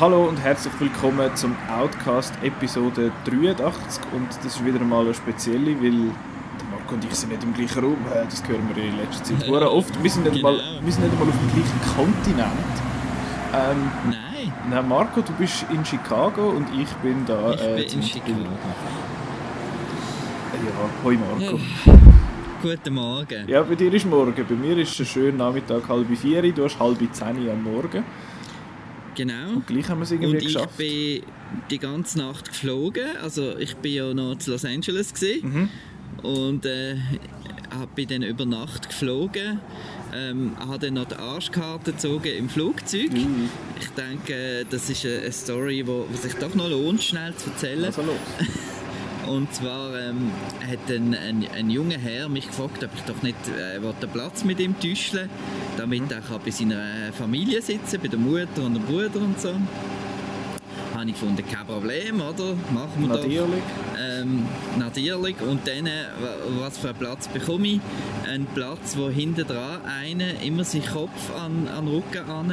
Hallo 0.00 0.24
und 0.24 0.38
herzlich 0.38 0.72
willkommen 0.80 1.30
zum 1.36 1.54
Outcast 1.68 2.32
Episode 2.42 3.12
83 3.26 4.02
und 4.14 4.28
das 4.42 4.46
ist 4.46 4.64
wieder 4.64 4.80
mal 4.80 5.04
eine 5.04 5.12
spezielle, 5.12 5.78
weil 5.78 5.92
Marco 6.70 6.94
und 6.94 7.04
ich 7.04 7.14
sind 7.14 7.28
nicht 7.28 7.44
im 7.44 7.52
gleichen 7.52 7.84
Raum, 7.84 7.98
Äh, 8.10 8.24
das 8.24 8.42
hören 8.48 8.66
wir 8.74 8.82
in 8.82 8.96
letzter 8.96 9.24
Zeit 9.24 9.42
sehr 9.42 9.70
oft. 9.70 10.02
Wir 10.02 10.10
sind, 10.10 10.24
nicht 10.32 10.42
mal, 10.42 10.56
genau. 10.56 10.82
wir 10.82 10.90
sind 10.90 11.04
nicht 11.04 11.20
mal 11.20 11.28
auf 11.28 11.34
dem 11.38 11.52
gleichen 11.52 11.80
Kontinent. 11.94 12.74
Ähm, 13.52 13.90
Nein, 14.06 14.52
na, 14.70 14.80
Marco, 14.80 15.20
du 15.20 15.34
bist 15.34 15.66
in 15.70 15.84
Chicago 15.84 16.48
und 16.48 16.66
ich 16.80 16.88
bin 17.02 17.26
da 17.26 17.52
ich 17.52 17.60
äh, 17.60 17.74
bin 17.74 17.92
in 17.92 18.02
Chicago. 18.02 18.40
Ja, 20.54 21.04
hoi 21.04 21.18
Marco. 21.18 21.60
Ja. 21.84 21.92
Guten 22.62 22.94
Morgen. 22.94 23.46
Ja, 23.46 23.62
bei 23.62 23.74
dir 23.74 23.92
ist 23.92 24.06
morgen, 24.06 24.46
bei 24.48 24.54
mir 24.54 24.78
ist 24.78 24.92
es 24.92 25.00
ein 25.00 25.06
schöner 25.06 25.44
Nachmittag, 25.44 25.86
halb 25.90 26.06
vier, 26.16 26.50
du 26.52 26.64
hast 26.64 26.80
halb 26.80 26.98
zehn 27.12 27.50
am 27.50 27.62
Morgen. 27.62 28.02
Genau. 29.16 29.60
Gleich 29.66 29.88
haben 29.88 29.98
wir 29.98 30.04
es 30.04 30.10
irgendwie 30.12 30.28
Und 30.30 30.36
ich 30.36 30.44
geschafft. 30.54 30.76
bin 30.76 31.22
die 31.70 31.78
ganze 31.78 32.18
Nacht 32.18 32.48
geflogen. 32.48 33.04
Also 33.22 33.56
ich 33.58 33.74
bin 33.76 33.92
ja 33.92 34.14
noch 34.14 34.36
zu 34.38 34.52
Los 34.52 34.64
Angeles 34.64 35.12
gewesen. 35.14 35.52
Mhm. 35.52 35.68
und 36.22 36.64
äh, 36.66 36.96
bin 37.94 38.08
dann 38.08 38.22
über 38.22 38.44
Nacht 38.46 38.88
geflogen. 38.88 39.60
Ähm, 40.12 40.52
habe 40.58 40.78
dann 40.86 40.94
noch 40.94 41.04
die 41.06 41.14
Arschkarte 41.16 41.92
gezogen 41.92 42.32
im 42.36 42.48
Flugzeug. 42.48 43.10
Ui, 43.12 43.26
Ich 43.80 43.88
denke, 43.90 44.66
das 44.68 44.90
ist 44.90 45.04
eine 45.04 45.18
eine 45.20 45.32
Story, 45.32 45.84
die 45.84 46.16
sich 46.16 46.34
doch 46.34 46.54
noch 46.54 46.68
lohnt, 46.68 47.02
schnell 47.02 47.34
zu 47.36 47.50
erzählen. 47.50 47.84
Also 47.84 48.02
los. 48.02 48.16
Und 49.30 49.54
zwar 49.54 49.96
ähm, 49.96 50.32
hat 50.60 50.90
ein, 50.90 51.14
ein, 51.14 51.46
ein 51.56 51.70
junger 51.70 51.98
Herr 51.98 52.28
mich 52.28 52.48
gefragt, 52.48 52.82
ob 52.82 52.90
ich 52.96 53.02
doch 53.02 53.22
nicht 53.22 53.36
äh, 53.48 53.78
den 53.80 54.10
Platz 54.10 54.42
mit 54.44 54.58
ihm 54.58 54.74
täuscheln 54.80 55.30
damit 55.76 56.10
er 56.10 56.20
kann 56.20 56.40
bei 56.44 56.50
seiner 56.50 57.12
Familie 57.16 57.62
sitzen 57.62 58.00
bei 58.02 58.08
der 58.08 58.18
Mutter 58.18 58.62
und 58.64 58.74
dem 58.74 58.82
Bruder 58.82 59.20
und 59.20 59.40
so. 59.40 59.50
Habe 60.94 61.06
ich 61.08 61.12
gefunden, 61.12 61.44
kein 61.50 61.64
Problem, 61.66 62.16
oder? 62.20 62.54
Machen 62.74 62.98
wir 63.02 63.08
doch. 63.08 63.16
Natürlich. 63.16 63.62
Ähm, 63.98 64.46
natürlich. 64.78 65.40
Und 65.40 65.66
dann, 65.66 65.86
äh, 65.86 66.06
wa- 66.20 66.60
was 66.62 66.76
für 66.78 66.88
einen 66.88 66.98
Platz 66.98 67.28
bekomme 67.28 67.68
ich? 67.68 67.80
Einen 68.28 68.46
Platz, 68.46 68.96
wo 68.96 69.08
hinten 69.08 69.46
dran 69.46 69.80
einer 69.86 70.42
immer 70.42 70.64
seinen 70.64 70.86
Kopf 70.86 71.30
an, 71.36 71.68
an 71.68 71.86
den 71.86 71.94
Rücken 71.94 72.52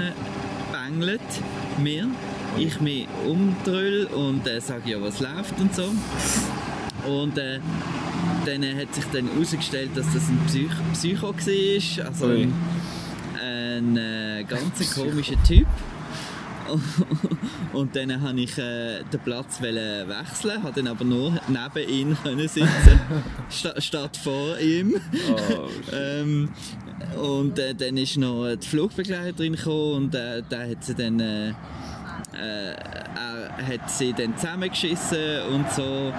bängelt, 0.71 1.21
mir. 1.83 2.07
Ich 2.57 2.79
mich 2.79 3.07
umdrüll 3.27 4.05
und 4.15 4.47
äh, 4.47 4.61
sage, 4.61 4.91
ja, 4.91 5.01
was 5.01 5.19
läuft 5.19 5.59
und 5.59 5.75
so. 5.75 5.91
Und 7.07 7.37
äh, 7.37 7.59
dann 8.45 8.63
hat 8.63 8.93
sich 8.93 9.05
dann 9.13 9.27
herausgestellt, 9.27 9.91
dass 9.95 10.05
das 10.13 10.27
ein 10.27 10.39
Psych 10.47 10.71
Psycho 10.93 11.33
war. 11.33 12.05
Also 12.05 12.27
Ui. 12.27 12.43
ein, 12.43 12.53
ein 13.41 13.97
äh, 13.97 14.43
ganz 14.43 14.95
komischer 14.95 15.41
Typ. 15.43 15.67
Und 17.73 17.95
dann 17.95 18.21
wollte 18.21 18.39
ich 18.41 18.57
äh, 18.57 19.03
den 19.03 19.19
Platz 19.23 19.61
wechseln, 19.61 20.63
habe 20.63 20.73
dann 20.75 20.87
aber 20.87 21.05
nur 21.05 21.39
neben 21.47 21.89
ihm 21.89 22.17
können 22.23 22.47
sitzen, 22.47 22.67
sta 23.49 23.79
statt 23.79 24.17
vor 24.17 24.57
ihm. 24.59 24.95
Oh. 25.29 25.67
Ähm, 25.93 26.49
und 27.21 27.57
äh, 27.59 27.73
dann 27.73 27.97
ist 27.97 28.17
noch 28.17 28.53
die 28.55 28.67
Flugbegleiterin 28.67 29.55
gekommen 29.55 29.93
und 29.93 30.15
äh, 30.15 30.41
der 30.49 30.71
hat 30.71 30.83
sie 30.83 30.95
dann 30.95 31.55
äh, 32.33 32.73
er 32.73 33.67
hat 33.67 33.89
sie 33.89 34.13
dann 34.13 34.35
zusammengeschissen 34.37 35.41
und 35.53 35.71
so, 35.71 36.13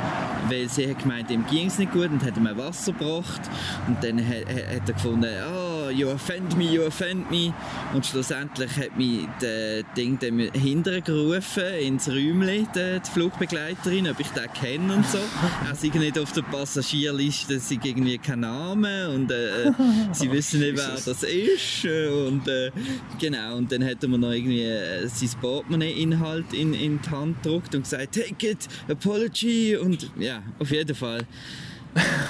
weil 0.48 0.68
sie 0.68 0.90
hat 0.90 1.00
gemeint, 1.00 1.30
ihm 1.30 1.46
ging 1.46 1.68
es 1.68 1.78
nicht 1.78 1.92
gut 1.92 2.10
und 2.10 2.24
hat 2.24 2.36
ihm 2.36 2.48
Wasser 2.56 2.92
gebracht. 2.92 3.40
Und 3.86 4.02
dann 4.02 4.18
hat, 4.18 4.46
hat 4.46 4.88
er 4.88 4.94
gefunden, 4.94 5.30
oh, 5.46 5.67
you 5.90 6.10
offend 6.10 6.56
me, 6.56 6.64
you 6.64 6.84
offend 6.84 7.30
me 7.30 7.52
und 7.94 8.04
schlussendlich 8.04 8.70
hat 8.76 8.96
mich 8.96 9.26
das 9.40 9.84
Ding 9.96 10.18
hinterher 10.52 11.00
gerufen 11.00 11.64
ins 11.80 12.08
Räumchen, 12.08 12.68
die, 12.74 13.00
die 13.04 13.10
Flugbegleiterin, 13.12 14.08
ob 14.08 14.20
ich 14.20 14.28
den 14.28 14.52
kenne 14.52 14.94
und 14.94 15.06
so. 15.06 15.18
Er 15.66 15.74
sei 15.74 15.88
nicht 15.98 16.18
auf 16.18 16.32
der 16.32 16.42
Passagierliste, 16.42 17.58
sei 17.58 17.78
irgendwie 17.82 18.18
kein 18.18 18.40
Name 18.40 19.10
und 19.10 19.30
äh, 19.30 19.72
sie 20.12 20.30
wissen 20.32 20.60
nicht, 20.60 20.76
wer 20.76 20.94
das 20.94 21.22
ist 21.22 21.84
äh, 21.84 22.08
und 22.08 22.46
äh, 22.48 22.70
genau, 23.18 23.56
und 23.56 23.70
dann 23.70 23.84
hat 23.84 24.02
er 24.02 24.08
mir 24.08 24.18
noch 24.18 24.32
irgendwie 24.32 24.62
äh, 24.62 25.06
sein 25.08 25.30
Portemonnaie-Inhalt 25.40 26.52
in, 26.52 26.74
in 26.74 27.00
die 27.00 27.10
Hand 27.10 27.42
gedruckt 27.42 27.74
und 27.74 27.82
gesagt, 27.82 28.14
take 28.14 28.50
it, 28.50 28.68
apology 28.88 29.76
und 29.76 30.10
ja, 30.18 30.42
auf 30.58 30.70
jeden 30.70 30.94
Fall. 30.94 31.26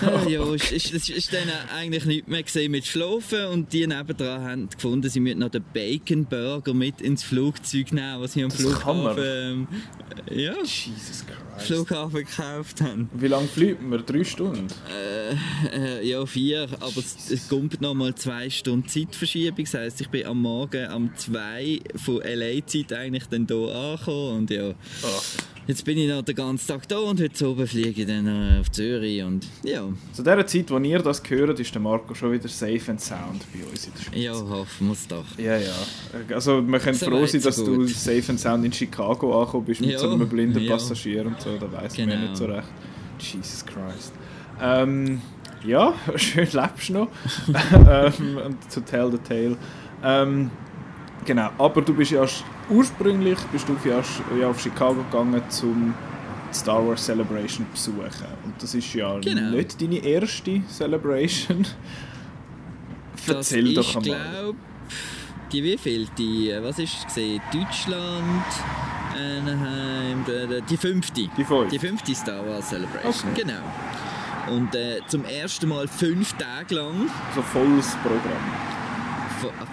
Äh, 0.01 0.33
ja, 0.33 0.55
ist, 0.55 0.95
das 0.95 1.09
ist 1.09 1.33
dann 1.33 1.49
eigentlich 1.77 2.05
nicht 2.05 2.29
mehr 2.29 2.43
gesehen 2.43 2.71
mit 2.71 2.87
Schlafen 2.87 3.47
und 3.47 3.73
die 3.73 3.87
nebendran 3.87 4.41
haben 4.43 4.71
gefunden, 4.71 5.09
sie 5.11 5.21
müssen 5.21 5.41
noch 5.41 5.51
den 5.51 5.65
Bacon 5.73 6.25
Burger 6.25 6.73
mit 6.73 7.01
ins 7.01 7.25
Flugzeug 7.25 7.93
nehmen, 7.93 8.21
was 8.21 8.35
sie 8.35 8.45
am 8.45 8.51
Das. 8.51 8.61
Flughafen, 8.61 9.23
ähm, 9.25 9.69
ja, 10.31 10.55
Jesus 10.63 11.25
Christ. 11.27 11.67
Flughafen 11.67 12.25
gekauft 12.25 12.81
haben. 12.81 13.11
Wie 13.15 13.27
lange 13.27 13.49
fliegt 13.49 13.83
man? 13.83 14.05
Drei 14.07 14.23
Stunden? 14.23 14.69
Äh, 15.75 16.07
ja, 16.09 16.25
vier, 16.25 16.69
aber 16.81 16.99
es, 16.99 17.31
es 17.31 17.49
kommt 17.49 17.81
noch 17.81 17.95
mal 17.95 18.15
zwei 18.15 18.49
Stunden 18.49 18.89
Zeitverschiebung. 18.89 19.65
Das 19.65 19.75
heisst, 19.75 20.01
ich 20.01 20.09
bin 20.09 20.25
am 20.27 20.41
Morgen 20.41 20.87
am 20.87 21.11
2 21.17 21.81
von 21.97 22.23
LA-Zeit 22.23 22.93
eigentlich 22.93 23.27
dann 23.27 23.47
hier 23.49 23.57
angekommen 23.75 24.37
und 24.39 24.51
ja, 24.51 24.71
Ah. 25.03 25.21
Jetzt 25.69 25.85
bin 25.85 25.97
ich 25.99 26.09
noch 26.09 26.23
den 26.23 26.35
ganzen 26.35 26.67
Tag 26.67 26.89
da 26.89 26.99
und 26.99 27.21
heute 27.21 27.49
oben 27.49 27.67
fliege 27.67 28.01
ich 28.03 28.07
dann 28.09 28.27
äh, 28.27 28.59
auf 28.61 28.71
Zürich 28.73 29.23
und 29.23 29.47
ja, 29.63 29.85
Zu 30.13 30.23
der 30.25 30.45
Zeit, 30.47 30.71
wo 30.71 30.79
ihr 30.79 30.99
das 30.99 31.23
hört, 31.29 31.61
ist 31.61 31.73
der 31.73 31.81
Marco 31.81 32.15
schon 32.15 32.33
wieder 32.33 32.49
safe 32.49 32.81
and 32.91 33.01
sound 33.01 33.45
bei 33.53 33.65
uns 33.71 33.87
in 33.87 33.93
der 33.95 34.03
Schweiz. 34.03 34.15
ja, 34.25 34.33
hoffen 34.33 34.87
wir 34.89 34.93
es 34.95 35.07
doch. 35.07 35.25
Ja, 35.39 35.57
ja. 35.57 35.73
Also 36.35 36.61
wir 36.67 36.79
können 36.81 36.97
So 36.97 37.07
froh 37.07 37.25
sein, 37.27 37.43
dass 37.43 37.57
du 37.57 37.77
gut. 37.77 37.91
safe 37.91 38.25
and 38.31 38.41
sound 38.41 38.65
in 38.65 38.73
Chicago 38.73 39.41
angekommen 39.41 39.67
bist 39.67 39.81
mit 39.81 39.91
Ja, 39.91 39.99
so 39.99 40.11
einem 40.11 40.29
blinden 40.29 40.61
ja. 40.61 40.73
Passagier 40.73 41.27
und 41.27 41.41
so. 41.41 41.57
Da 41.57 41.67
man 41.67 41.83
ja 41.85 41.89
Genau. 41.95 42.17
nicht 42.17 42.37
so 42.37 42.47
recht. 42.47 42.69
Jesus 43.21 43.65
Christ. 43.65 44.13
Ähm, 44.61 45.21
ja, 45.65 45.93
schön 46.17 46.49
lebst 46.51 46.89
du 46.89 46.93
noch. 46.95 47.09
ähm, 47.89 48.39
und 48.47 48.57
to 48.73 48.81
tell 48.81 49.11
the 49.11 49.19
tale. 49.19 49.57
Ähm, 50.03 50.51
genau, 51.25 51.51
aber 51.59 51.83
du 51.83 51.95
bist 51.95 52.11
ja 52.13 52.25
ursprünglich 52.71 53.39
bist 53.53 53.67
du 53.69 53.77
ja, 53.89 54.49
auf 54.49 54.61
Chicago 54.61 55.03
gegangen 55.11 55.43
zum 55.49 55.95
Star 56.53 56.87
Wars 56.87 57.05
Celebration 57.05 57.67
besuchen. 57.71 58.01
Und 58.45 58.55
das 58.63 58.75
ist 58.75 58.95
ja 58.95 59.19
Genau. 59.21 59.51
nicht 59.51 59.81
deine 59.81 59.99
erste 59.99 60.63
Celebration. 60.69 61.67
Das 63.27 63.37
Erzähl 63.53 63.75
doch 63.75 63.83
ist, 63.83 63.97
einmal. 63.97 64.31
glaub, 64.31 64.57
die 65.53 65.63
wievielte? 65.63 66.23
Äh, 66.23 66.63
Was 66.63 66.79
ist 66.79 66.95
es 66.99 67.05
gesehen? 67.07 67.41
Deutschland, 67.53 68.45
Anaheim, 69.15 70.25
äh, 70.29 70.63
die 70.69 70.77
fünfte. 70.77 71.29
Die 71.37 71.45
fünfte. 71.45 71.69
Die 71.71 71.79
fünfte 71.79 72.15
Star 72.15 72.47
Wars 72.47 72.69
Celebration, 72.69 73.33
Okay. 73.33 73.43
genau. 73.43 74.57
Und 74.57 74.75
äh, 74.75 75.01
zum 75.09 75.25
ersten 75.27 75.69
Mal 75.69 75.87
fünf 75.89 76.33
Tage 76.35 76.75
lang 76.77 77.11
So 77.35 77.43
volles 77.43 77.95
Programm. 78.03 78.78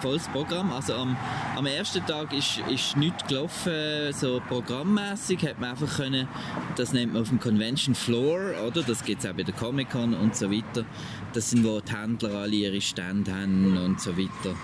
Volles 0.02 0.28
Programm. 0.30 0.72
Also 0.72 0.94
am, 0.94 1.18
am 1.56 1.66
ersten 1.66 2.06
Tag 2.06 2.34
ist, 2.34 2.62
ist 2.70 2.98
nichts 2.98 3.26
gelaufen, 3.28 4.14
so 4.14 4.42
programmmäßig 4.48 5.42
hat 5.48 5.60
man 5.60 5.72
einfach 5.72 5.98
können, 5.98 6.28
das 6.76 6.94
nennt 6.94 7.14
man 7.14 7.22
auf 7.22 7.30
dem 7.30 7.40
Convention 7.40 7.96
Floor, 7.96 8.54
oder? 8.68 8.84
Das 8.84 9.04
gibt 9.04 9.24
es 9.24 9.30
auch 9.30 9.36
bei 9.36 9.44
der 9.44 9.54
Comic 9.54 9.90
Con 9.90 10.14
und 10.14 10.36
so 10.36 10.52
weiter. 10.52 10.86
Das 11.34 11.50
sind, 11.50 11.64
wo 11.64 11.80
die 11.80 11.92
Händler 11.92 12.34
alle 12.34 12.56
ihre 12.56 12.82
Stände 12.82 13.34
haben 13.34 13.78
und 13.78 14.00
so 14.00 14.18
weiter. 14.18 14.56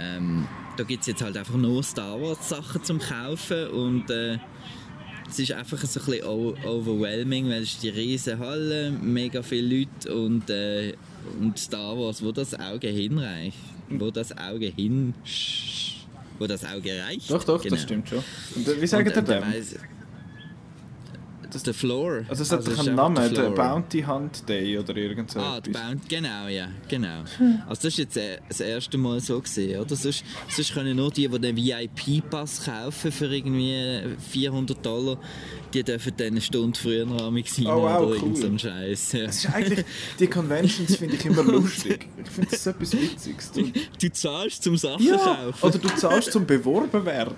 Ähm, 0.00 0.46
da 0.76 0.84
gibt 0.84 1.00
es 1.02 1.08
jetzt 1.08 1.22
halt 1.22 1.36
einfach 1.36 1.56
nur 1.56 1.82
Star 1.82 2.20
Wars 2.20 2.48
Sachen 2.48 2.82
zum 2.84 3.00
Kaufen 3.00 3.68
und 3.68 4.10
äh, 4.10 4.38
es 5.28 5.38
ist 5.38 5.52
einfach 5.52 5.78
so 5.78 6.00
ein 6.00 6.06
bisschen 6.06 6.24
overwhelming, 6.24 7.48
weil 7.48 7.62
es 7.62 7.74
ist 7.74 7.82
die 7.82 7.90
riesige 7.90 8.38
Halle, 8.38 8.90
mega 8.90 9.42
viele 9.42 9.80
Leute 9.80 10.14
und, 10.14 10.48
äh, 10.48 10.94
und 11.40 11.58
Star 11.58 11.98
Wars, 11.98 12.22
wo 12.22 12.32
das 12.32 12.54
Auge 12.54 12.88
hinreicht. 12.88 13.58
Wo 13.90 14.10
das 14.10 14.36
Auge 14.36 14.66
hin... 14.66 15.14
Wo 16.38 16.46
das 16.46 16.64
Auge 16.64 16.90
reicht. 17.02 17.30
Doch, 17.30 17.42
doch, 17.42 17.60
Genau. 17.62 17.74
das 17.74 17.82
stimmt 17.82 18.08
schon. 18.08 18.22
Und, 18.54 18.68
äh, 18.68 18.80
wie 18.80 18.86
sagt 18.86 19.08
Und, 19.08 19.16
ihr 19.16 19.22
der 19.22 19.40
dem? 19.40 19.52
weiss- 19.52 19.74
Das 21.50 21.62
der 21.62 21.72
Floor. 21.72 22.24
Also 22.28 22.42
es 22.42 22.52
hat 22.52 22.64
doch 22.66 22.72
es 22.74 22.78
einen 22.86 22.94
Namen, 22.94 23.16
der 23.16 23.30
Floor. 23.30 23.54
Bounty 23.54 24.02
Hunt 24.02 24.46
Day 24.48 24.78
oder 24.78 24.94
irgend 24.94 25.30
so 25.30 25.40
Ah, 25.40 25.56
etwas. 25.56 25.72
Bounty, 25.82 26.06
genau, 26.16 26.46
ja, 26.46 26.68
genau. 26.88 27.20
Also 27.66 27.82
das 27.82 27.84
ist 27.86 27.98
jetzt 27.98 28.16
äh, 28.18 28.38
das 28.48 28.60
erste 28.60 28.98
Mal 28.98 29.18
so 29.20 29.40
gesehen, 29.40 29.80
oder? 29.80 29.96
Sonst, 29.96 30.24
sonst 30.50 30.74
können 30.74 30.94
nur 30.94 31.10
die, 31.10 31.26
die 31.26 31.38
den 31.40 31.56
VIP-Pass 31.56 32.66
kaufen 32.66 33.10
für 33.10 33.34
irgendwie 33.34 34.14
400 34.30 34.84
Dollar, 34.84 35.18
die 35.74 35.82
dürfen 35.84 36.12
dann 36.16 36.26
eine 36.28 36.40
Stunde 36.40 36.78
früher 36.78 37.04
noch 37.06 37.22
am 37.26 37.42
sein 37.44 37.66
Oh, 37.66 37.82
wow, 37.82 38.00
oder 38.00 38.06
cool. 38.08 38.14
irgend 38.16 38.38
so 38.38 38.46
ein 38.46 38.58
Scheiß. 38.58 39.12
Ja. 39.12 39.20
Es 39.26 39.44
ist 39.44 39.54
eigentlich, 39.54 39.84
die 40.18 40.26
Conventions 40.26 40.96
finde 40.96 41.16
ich 41.16 41.24
immer 41.26 41.42
lustig. 41.42 42.06
Ich 42.24 42.30
finde 42.30 42.50
das 42.50 42.66
etwas 42.66 42.92
Witziges. 42.92 43.52
Du, 43.52 43.62
Du 44.00 44.08
zahlst 44.12 44.62
zum 44.62 44.76
Sachen 44.76 45.04
ja, 45.06 45.16
kaufen. 45.16 45.66
oder 45.66 45.78
du 45.78 45.88
zahlst 45.96 46.32
zum 46.32 46.46
beworben 46.46 47.04
werden. 47.04 47.34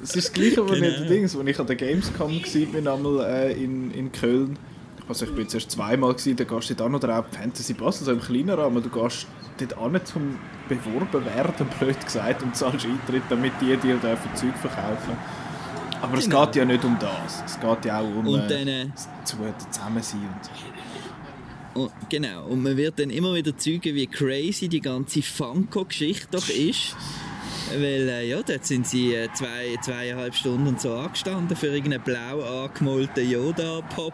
Das 0.00 0.14
ist 0.14 0.16
das 0.16 0.32
Gleiche, 0.32 0.68
was 0.68 0.78
Genau. 0.78 0.88
ich, 1.02 1.08
Dings, 1.08 1.36
als 1.36 1.46
ich 1.48 1.60
an 1.60 1.66
der 1.66 1.76
Gamescom 1.76 2.32
war, 2.32 2.66
bin 2.72 2.88
einmal 2.88 3.20
äh, 3.30 3.52
in, 3.52 3.90
in 3.92 4.10
Köln. 4.12 4.58
Also 5.08 5.24
ich 5.24 5.32
bin 5.32 5.42
jetzt 5.42 5.54
erst 5.54 5.70
zweimal 5.72 6.12
gewesen, 6.12 6.36
da 6.36 6.44
gehst 6.44 6.70
du 6.70 6.74
dort 6.74 6.86
an 6.88 6.94
oder 6.94 7.18
auch 7.18 7.24
Fantasy 7.36 7.72
Basel, 7.74 8.04
so 8.04 8.12
im 8.12 8.20
kleinen 8.20 8.50
Rahmen, 8.50 8.80
du 8.82 8.88
gehst 8.88 9.26
dort 9.58 9.76
an 9.76 10.00
zum 10.04 10.38
beworben 10.68 11.24
werden, 11.24 11.66
blöd 11.80 12.04
gesagt, 12.04 12.42
und 12.44 12.54
zahlst 12.54 12.86
Eintritt, 12.86 13.22
damit 13.28 13.52
die 13.60 13.76
dir 13.76 13.96
dürfen 13.96 14.34
Zeug 14.36 14.56
verkaufen 14.60 15.16
Aber 16.02 16.18
es 16.18 16.24
Genau. 16.24 16.46
geht 16.46 16.56
ja 16.56 16.64
nicht 16.64 16.84
um 16.84 16.96
das. 16.98 17.42
Es 17.46 17.60
geht 17.60 17.84
ja 17.84 18.00
auch 18.00 18.04
um 18.08 18.26
Und 18.26 18.40
äh, 18.40 18.48
dann, 18.48 18.68
äh, 18.68 18.86
zu 19.24 19.36
zusammen 19.70 20.02
sein 20.02 20.20
und 20.20 20.44
so. 20.44 20.50
Und, 21.82 21.92
genau, 22.08 22.46
und 22.46 22.62
man 22.62 22.76
wird 22.76 22.98
dann 22.98 23.10
immer 23.10 23.32
wieder 23.34 23.56
zeugen, 23.56 23.94
wie 23.94 24.06
crazy 24.06 24.68
die 24.68 24.80
ganze 24.80 25.22
Funko-Geschichte 25.22 26.26
doch 26.32 26.48
ist. 26.48 26.96
Weil, 27.72 28.08
äh, 28.08 28.28
ja, 28.28 28.42
dort 28.42 28.64
sind 28.66 28.86
sie 28.88 29.14
äh, 29.14 29.28
zwei, 29.32 29.76
zweieinhalb 29.80 30.34
Stunden 30.34 30.66
und 30.66 30.80
so 30.80 30.92
angestanden 30.94 31.56
für 31.56 31.68
irgendeinen 31.68 32.02
blau 32.02 32.64
angemalten 32.64 33.30
Yoda-Pop, 33.30 34.12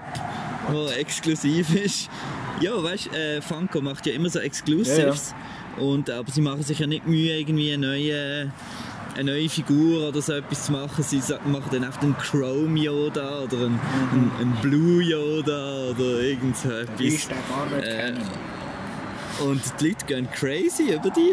der 0.71 0.99
exklusiv 0.99 1.75
ist. 1.75 2.11
Ja, 2.61 2.83
weißt 2.83 3.07
du, 3.07 3.11
äh, 3.19 3.41
Funko 3.41 3.81
macht 3.81 4.05
ja 4.07 4.13
immer 4.13 4.29
so 4.29 4.41
Exclusives. 4.41 5.35
Und, 5.79 6.11
aber 6.11 6.31
sie 6.31 6.43
machen 6.43 6.63
sich 6.63 6.79
ja 6.81 6.87
nicht 6.87 7.07
Mühe, 7.07 7.39
irgendwie 7.39 7.73
eine 7.73 7.87
neue, 7.87 8.53
eine 9.17 9.33
neue 9.33 9.49
Figur 9.49 10.09
oder 10.09 10.21
so 10.21 10.33
etwas 10.33 10.67
zu 10.67 10.73
machen. 10.73 11.03
Sie 11.03 11.19
machen 11.47 11.65
dann 11.73 11.85
einfach 11.85 12.03
einen 12.03 12.17
Chrome 12.19 12.79
Yoda 12.79 13.41
oder 13.41 13.57
einen, 13.57 13.81
einen, 14.13 14.31
einen 14.39 14.57
Blue 14.63 15.03
Yoda 15.03 15.91
oder 15.91 16.21
irgend 16.21 16.57
so 16.57 16.71
etwas. 16.71 17.01
Ist 17.01 17.31
der 17.31 17.37
gar 17.49 17.67
nicht 17.77 17.87
Äh, 17.89 17.97
kennen. 18.13 18.23
Und 19.45 19.63
die 19.81 19.89
Leute 19.89 20.07
gehen 20.07 20.29
crazy 20.33 20.95
über 20.95 21.11
die. 21.11 21.33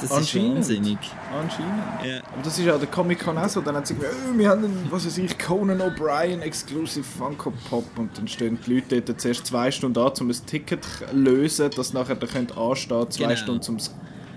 Das 0.00 0.10
ist 0.20 0.34
wahnsinnig. 0.36 0.98
Anscheinend. 1.32 1.82
Ja. 2.04 2.18
Aber 2.32 2.42
das 2.44 2.56
ist 2.58 2.64
ja 2.64 2.78
der 2.78 2.86
Comic-Con 2.88 3.36
auch 3.36 3.48
so. 3.48 3.60
Dann 3.60 3.74
hat 3.76 3.86
sie 3.88 3.94
gesagt, 3.94 4.14
äh, 4.14 4.38
wir 4.38 4.48
haben 4.48 4.64
einen, 4.64 4.86
was 4.90 5.04
weiß 5.06 5.18
ich, 5.18 5.36
Conan 5.38 5.80
O'Brien 5.80 6.40
Exclusive 6.40 7.04
Funko 7.04 7.52
Pop. 7.68 7.84
Und 7.96 8.16
dann 8.16 8.28
stehen 8.28 8.58
die 8.64 8.74
Leute 8.74 9.00
dort 9.02 9.20
zuerst 9.20 9.46
zwei 9.46 9.70
Stunden 9.72 9.98
an, 9.98 10.12
um 10.20 10.28
ein 10.30 10.36
Ticket 10.46 10.84
zu 10.84 11.04
lösen, 11.16 11.70
das 11.74 11.92
nachher 11.92 12.14
dann 12.14 12.46
anstehen, 12.56 13.10
zwei 13.10 13.24
Genau. 13.24 13.36
Stunden, 13.36 13.70
um 13.70 13.76
das 13.78 13.92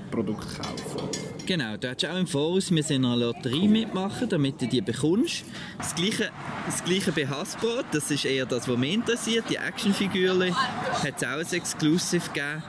Produkt 0.10 0.50
zu 0.50 0.58
kaufen. 0.62 1.10
Genau, 1.46 1.76
du 1.76 1.90
hättest 1.90 2.12
auch 2.12 2.18
im 2.18 2.28
Voraus 2.28 2.72
müssen 2.72 2.94
in 2.94 3.06
einer 3.06 3.18
Lotterie 3.18 3.68
mitmachen, 3.68 4.30
damit 4.30 4.62
du 4.62 4.68
die 4.68 4.82
bekommst. 4.82 5.44
Das 5.78 5.96
gleiche, 5.96 6.30
das 6.66 6.84
gleiche 6.84 7.12
bei 7.12 7.28
Hasbro, 7.28 7.82
das 7.92 8.12
ist 8.12 8.26
eher 8.26 8.46
das, 8.46 8.68
was 8.68 8.78
mich 8.78 8.94
interessiert. 8.94 9.46
Die 9.50 9.56
Actionfigürchen 9.58 10.56
hat 10.56 11.18
es 11.18 11.24
auch 11.24 11.40
ein 11.40 11.52
Exclusive 11.52 12.30
gegeben. 12.30 12.64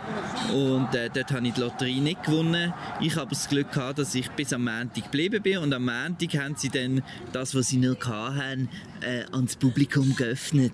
Und 0.52 0.94
äh, 0.94 1.10
dort 1.12 1.30
habe 1.32 1.46
ich 1.46 1.54
die 1.54 1.60
Lotterie 1.60 2.00
nicht 2.00 2.24
gewonnen. 2.24 2.72
Ich 3.00 3.16
habe 3.16 3.30
das 3.30 3.48
Glück 3.48 3.72
gehabt, 3.72 3.98
dass 3.98 4.14
ich 4.14 4.30
bis 4.30 4.52
am 4.52 4.64
Montag 4.64 5.04
geblieben 5.04 5.42
bin. 5.42 5.58
Und 5.58 5.72
am 5.74 5.84
Montag 5.84 6.34
haben 6.34 6.54
sie 6.56 6.68
dann 6.68 7.02
das, 7.32 7.54
was 7.54 7.68
sie 7.68 7.76
noch 7.76 8.00
hatten, 8.06 8.68
äh, 9.02 9.24
ans 9.32 9.56
Publikum 9.56 10.14
geöffnet. 10.16 10.72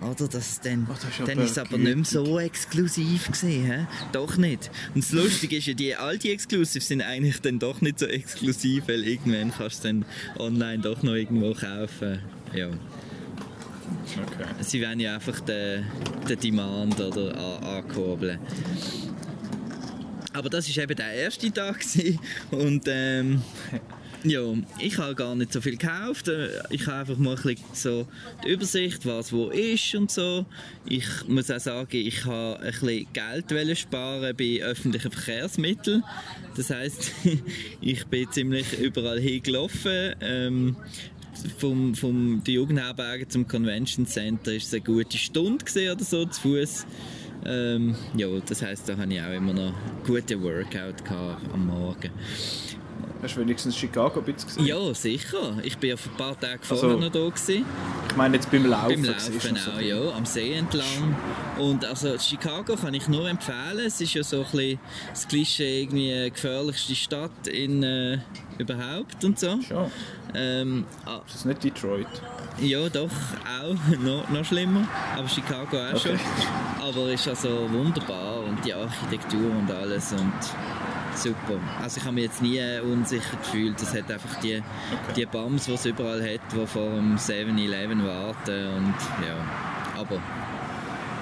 Oder? 0.00 0.28
Das 0.28 0.60
dann, 0.60 0.86
Oh, 0.90 0.94
das 0.94 1.04
ist 1.04 1.20
aber 1.20 1.26
dann 1.34 1.44
ist 1.44 1.50
es 1.52 1.58
aber 1.58 1.78
nicht 1.78 1.96
mehr 1.96 2.04
so 2.04 2.38
exklusiv 2.38 3.30
gesehen? 3.30 3.86
Doch 4.12 4.36
nicht. 4.36 4.70
Und 4.94 5.04
das 5.04 5.12
Lustige 5.12 5.56
ist 5.56 5.66
ja, 5.66 5.74
die, 5.74 5.94
all 5.94 6.18
die 6.18 6.30
Exclusives 6.30 6.88
sind 6.88 7.02
eigentlich 7.02 7.33
dann 7.40 7.58
doch 7.58 7.80
nicht 7.80 7.98
so 7.98 8.06
exklusiv, 8.06 8.88
weil 8.88 9.04
irgendwann 9.04 9.52
kannst 9.52 9.84
du 9.84 9.88
dann 9.88 10.04
online 10.38 10.78
doch 10.82 11.02
noch 11.02 11.14
irgendwo 11.14 11.54
kaufen. 11.54 12.20
Ja. 12.54 12.68
Okay. 12.68 14.44
Sie 14.60 14.80
wollen 14.82 15.00
ja 15.00 15.14
einfach 15.14 15.40
den, 15.40 15.84
den 16.28 16.38
Demand 16.38 17.00
oder 17.00 17.36
an, 17.36 17.64
ankurbeln. 17.64 18.38
Aber 20.32 20.50
das 20.50 20.68
war 20.76 20.82
eben 20.82 20.96
der 20.96 21.12
erste 21.12 21.52
Tag 21.52 21.84
und 22.50 22.84
ähm, 22.88 23.42
ja, 24.24 24.40
ich 24.78 24.98
habe 24.98 25.14
gar 25.14 25.34
nicht 25.34 25.52
so 25.52 25.60
viel 25.60 25.76
gekauft. 25.76 26.28
Äh, 26.28 26.48
Ich 26.70 26.86
habe 26.86 26.98
einfach 26.98 27.18
mal 27.18 27.36
ein 27.44 27.56
so 27.72 28.06
die 28.42 28.48
Übersicht, 28.48 29.04
was 29.06 29.32
wo 29.32 29.48
ist 29.50 29.94
und 29.94 30.10
so. 30.10 30.46
Ich 30.86 31.06
muss 31.28 31.50
auch 31.50 31.60
sagen, 31.60 31.88
ich 31.92 32.24
habe 32.24 32.58
ein 32.60 33.06
Geld 33.12 33.78
sparen 33.78 34.34
bei 34.36 34.62
öffentlichen 34.62 35.10
Verkehrsmitteln. 35.12 36.02
Das 36.56 36.70
heißt, 36.70 37.12
ich 37.80 38.06
bin 38.06 38.30
ziemlich 38.30 38.78
überall 38.78 39.20
hingelaufen. 39.20 40.14
Ähm, 40.20 40.76
vom, 41.58 41.94
vom 41.94 42.42
Jugendherberge 42.46 43.28
zum 43.28 43.46
Convention 43.46 44.06
Center 44.06 44.54
ist 44.54 44.68
es 44.68 44.74
eine 44.74 44.82
gute 44.82 45.18
Stunde 45.18 45.64
oder 45.92 46.04
so 46.04 46.24
zu 46.24 46.40
Fuß. 46.40 46.86
Ähm, 47.46 47.94
ja, 48.16 48.28
das 48.46 48.62
heißt, 48.62 48.88
da 48.88 48.96
habe 48.96 49.12
ich 49.12 49.20
auch 49.20 49.32
immer 49.32 49.52
noch 49.52 49.74
guten 50.06 50.42
Workout 50.42 51.02
am 51.52 51.66
Morgen. 51.66 52.10
Hast 53.22 53.36
du 53.36 53.40
wenigstens 53.40 53.76
Chicago 53.76 54.20
ein 54.20 54.24
bisschen 54.26 54.48
gesehen? 54.48 54.66
Ja, 54.66 54.94
sicher. 54.94 55.58
Ich 55.62 55.78
bin 55.78 55.90
ja 55.90 55.96
vor 55.96 56.12
ein 56.12 56.16
paar 56.18 56.38
Tagen 56.40 56.60
Also, 56.68 56.76
vorher 56.76 56.98
noch 56.98 57.10
da 57.12 57.18
gewesen. 57.20 57.64
Ich 58.08 58.16
meine 58.16 58.36
jetzt 58.36 58.50
beim 58.50 58.66
Laufen. 58.66 59.02
Beim 59.02 59.04
Laufen 59.04 59.40
so 59.56 59.70
auch, 59.70 59.76
viel. 59.78 59.88
ja, 59.88 60.10
am 60.16 60.26
See 60.26 60.52
entlang. 60.54 61.16
Und 61.58 61.84
also 61.84 62.18
Chicago 62.18 62.76
kann 62.76 62.94
ich 62.94 63.08
nur 63.08 63.28
empfehlen. 63.28 63.86
Es 63.86 64.00
ist 64.00 64.14
ja 64.14 64.22
so 64.22 64.38
ein 64.38 64.42
bisschen 64.50 64.78
das 65.10 65.28
Klischee, 65.28 65.82
irgendwie 65.82 66.30
gefährlichste 66.30 66.94
Stadt 66.94 67.46
in, 67.48 67.82
äh, 67.82 68.18
überhaupt 68.58 69.24
und 69.24 69.38
so. 69.38 69.60
Schon. 69.62 69.90
Ähm, 70.36 70.84
ah, 71.06 71.20
Ist 71.26 71.34
das 71.36 71.44
nicht 71.44 71.62
Detroit? 71.64 72.06
Ja, 72.60 72.88
doch, 72.88 73.08
auch. 73.08 73.98
noch, 74.04 74.28
noch 74.28 74.44
schlimmer. 74.44 74.86
Aber 75.16 75.28
Chicago 75.28 75.76
auch 75.76 75.94
Okay. 75.94 76.16
schon. 76.18 76.86
Aber 76.88 77.10
ist 77.12 77.26
also 77.28 77.68
wunderbar 77.70 78.44
und 78.44 78.64
die 78.64 78.74
Architektur 78.74 79.50
und 79.58 79.70
alles 79.70 80.12
und 80.12 80.32
super. 81.16 81.58
Also 81.82 81.98
ich 81.98 82.04
habe 82.04 82.14
mich 82.14 82.24
jetzt 82.24 82.42
nie 82.42 82.60
unsicher 82.80 83.36
gefühlt. 83.36 83.80
Es 83.80 83.94
hat 83.94 84.10
einfach 84.10 84.40
die, 84.40 84.62
die 85.16 85.26
Bums, 85.26 85.66
die 85.66 85.72
es 85.72 85.86
überall 85.86 86.22
hat, 86.22 86.40
die 86.52 86.66
vor 86.66 86.90
dem 86.90 87.16
7-Eleven 87.16 88.04
warten 88.04 88.66
und 88.76 88.94
ja. 89.26 89.36
Aber 89.98 90.20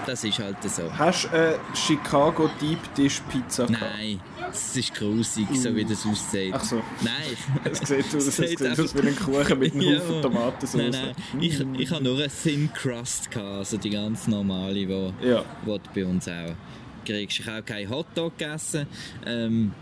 das 0.07 0.25
ist 0.25 0.39
halt 0.39 0.57
so. 0.65 0.83
Hast 0.99 1.25
du 1.33 1.37
äh, 1.37 1.55
Chicago 1.75 2.51
Deep 2.61 2.95
Dish 2.95 3.21
Pizza 3.31 3.67
gehabt? 3.67 3.83
Nein, 3.97 4.21
es 4.51 4.77
ist 4.77 4.95
grusig, 4.95 5.47
so 5.55 5.75
wie 5.77 5.85
das 5.85 6.05
aussieht. 6.05 6.53
Ach 6.57 6.65
so. 6.65 6.83
Nein. 7.03 7.37
Es 7.71 7.79
sieht 7.81 8.07
aus, 8.17 8.27
es 8.27 8.37
sieht 8.37 8.61
aus 8.81 8.95
wie 8.97 9.07
ein 9.09 9.17
Kuchen 9.17 9.59
mit 9.61 9.73
einem 9.75 9.83
Ja. 9.83 9.99
Haufen 10.01 10.23
Tomatensauce. 10.23 10.75
Nein, 10.81 10.91
nein. 10.91 11.15
Ich, 11.41 11.61
ich 11.79 11.91
habe 11.93 12.03
nur 12.03 12.17
eine 12.17 12.29
Thin 12.29 12.71
Crust, 12.75 13.31
gehabt, 13.31 13.47
also 13.59 13.77
die 13.77 13.91
ganz 13.91 14.27
normale, 14.27 14.75
die 14.75 15.13
Ja. 15.23 15.45
du 15.65 15.79
bei 15.95 16.05
uns 16.05 16.27
auch 16.27 16.55
kriegst. 17.05 17.41
Ich 17.41 17.47
habe 17.47 17.61
auch 17.63 17.65
keinen 17.67 17.91
Hotdog 17.91 18.37
gegessen. 18.39 18.87
Ähm, 19.27 19.73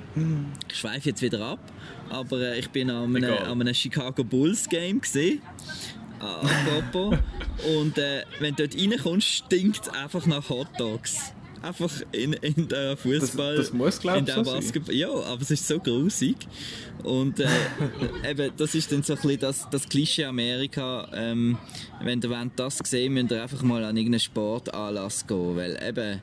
ich 0.68 0.76
schweife 0.76 1.10
jetzt 1.10 1.22
wieder 1.22 1.40
ab, 1.44 1.60
aber 2.08 2.40
äh, 2.40 2.58
ich 2.58 2.68
bin 2.70 2.90
an 2.90 3.14
einem, 3.16 3.32
an 3.32 3.60
einem 3.60 3.74
Chicago 3.74 4.24
Bulls 4.24 4.68
Game 4.68 5.00
gesehen. 5.00 5.40
Apropos. 6.18 7.18
Und 7.78 7.98
äh, 7.98 8.24
wenn 8.40 8.54
du 8.54 8.66
dort 8.68 8.80
reinkommst, 8.80 9.26
stinkt 9.26 9.82
es 9.86 9.88
einfach 9.88 10.26
nach 10.26 10.48
Hotdogs. 10.48 11.32
Einfach 11.62 11.90
in, 12.12 12.32
in 12.34 12.68
der 12.68 12.96
Fußball. 12.96 13.56
Das- 13.56 13.66
das 13.66 13.74
muss, 13.74 13.98
glaub 14.00 14.16
in 14.16 14.26
ich, 14.26 14.32
so. 14.32 14.42
Basketball. 14.42 14.94
Ja, 14.94 15.10
aber 15.10 15.42
es 15.42 15.50
ist 15.50 15.66
so 15.68 15.78
grusig. 15.78 16.36
Und 17.02 17.40
äh, 17.40 17.46
eben, 18.30 18.50
das 18.56 18.74
ist 18.74 18.90
dann 18.92 19.02
so 19.02 19.12
ein 19.14 19.20
bisschen 19.20 19.40
das, 19.40 19.68
das 19.70 19.86
Klischee 19.88 20.24
Amerika. 20.24 21.08
Ähm, 21.14 21.58
wenn 22.02 22.20
ihr 22.22 22.30
wollt 22.30 22.52
das 22.56 22.78
sehen 22.84 23.12
müsst 23.14 23.30
ihr 23.30 23.42
einfach 23.42 23.62
mal 23.62 23.84
an 23.84 23.96
irgendeinen 23.96 24.20
Sportanlass 24.20 25.26
gehen. 25.26 25.56
Weil 25.56 25.78
eben 25.86 26.20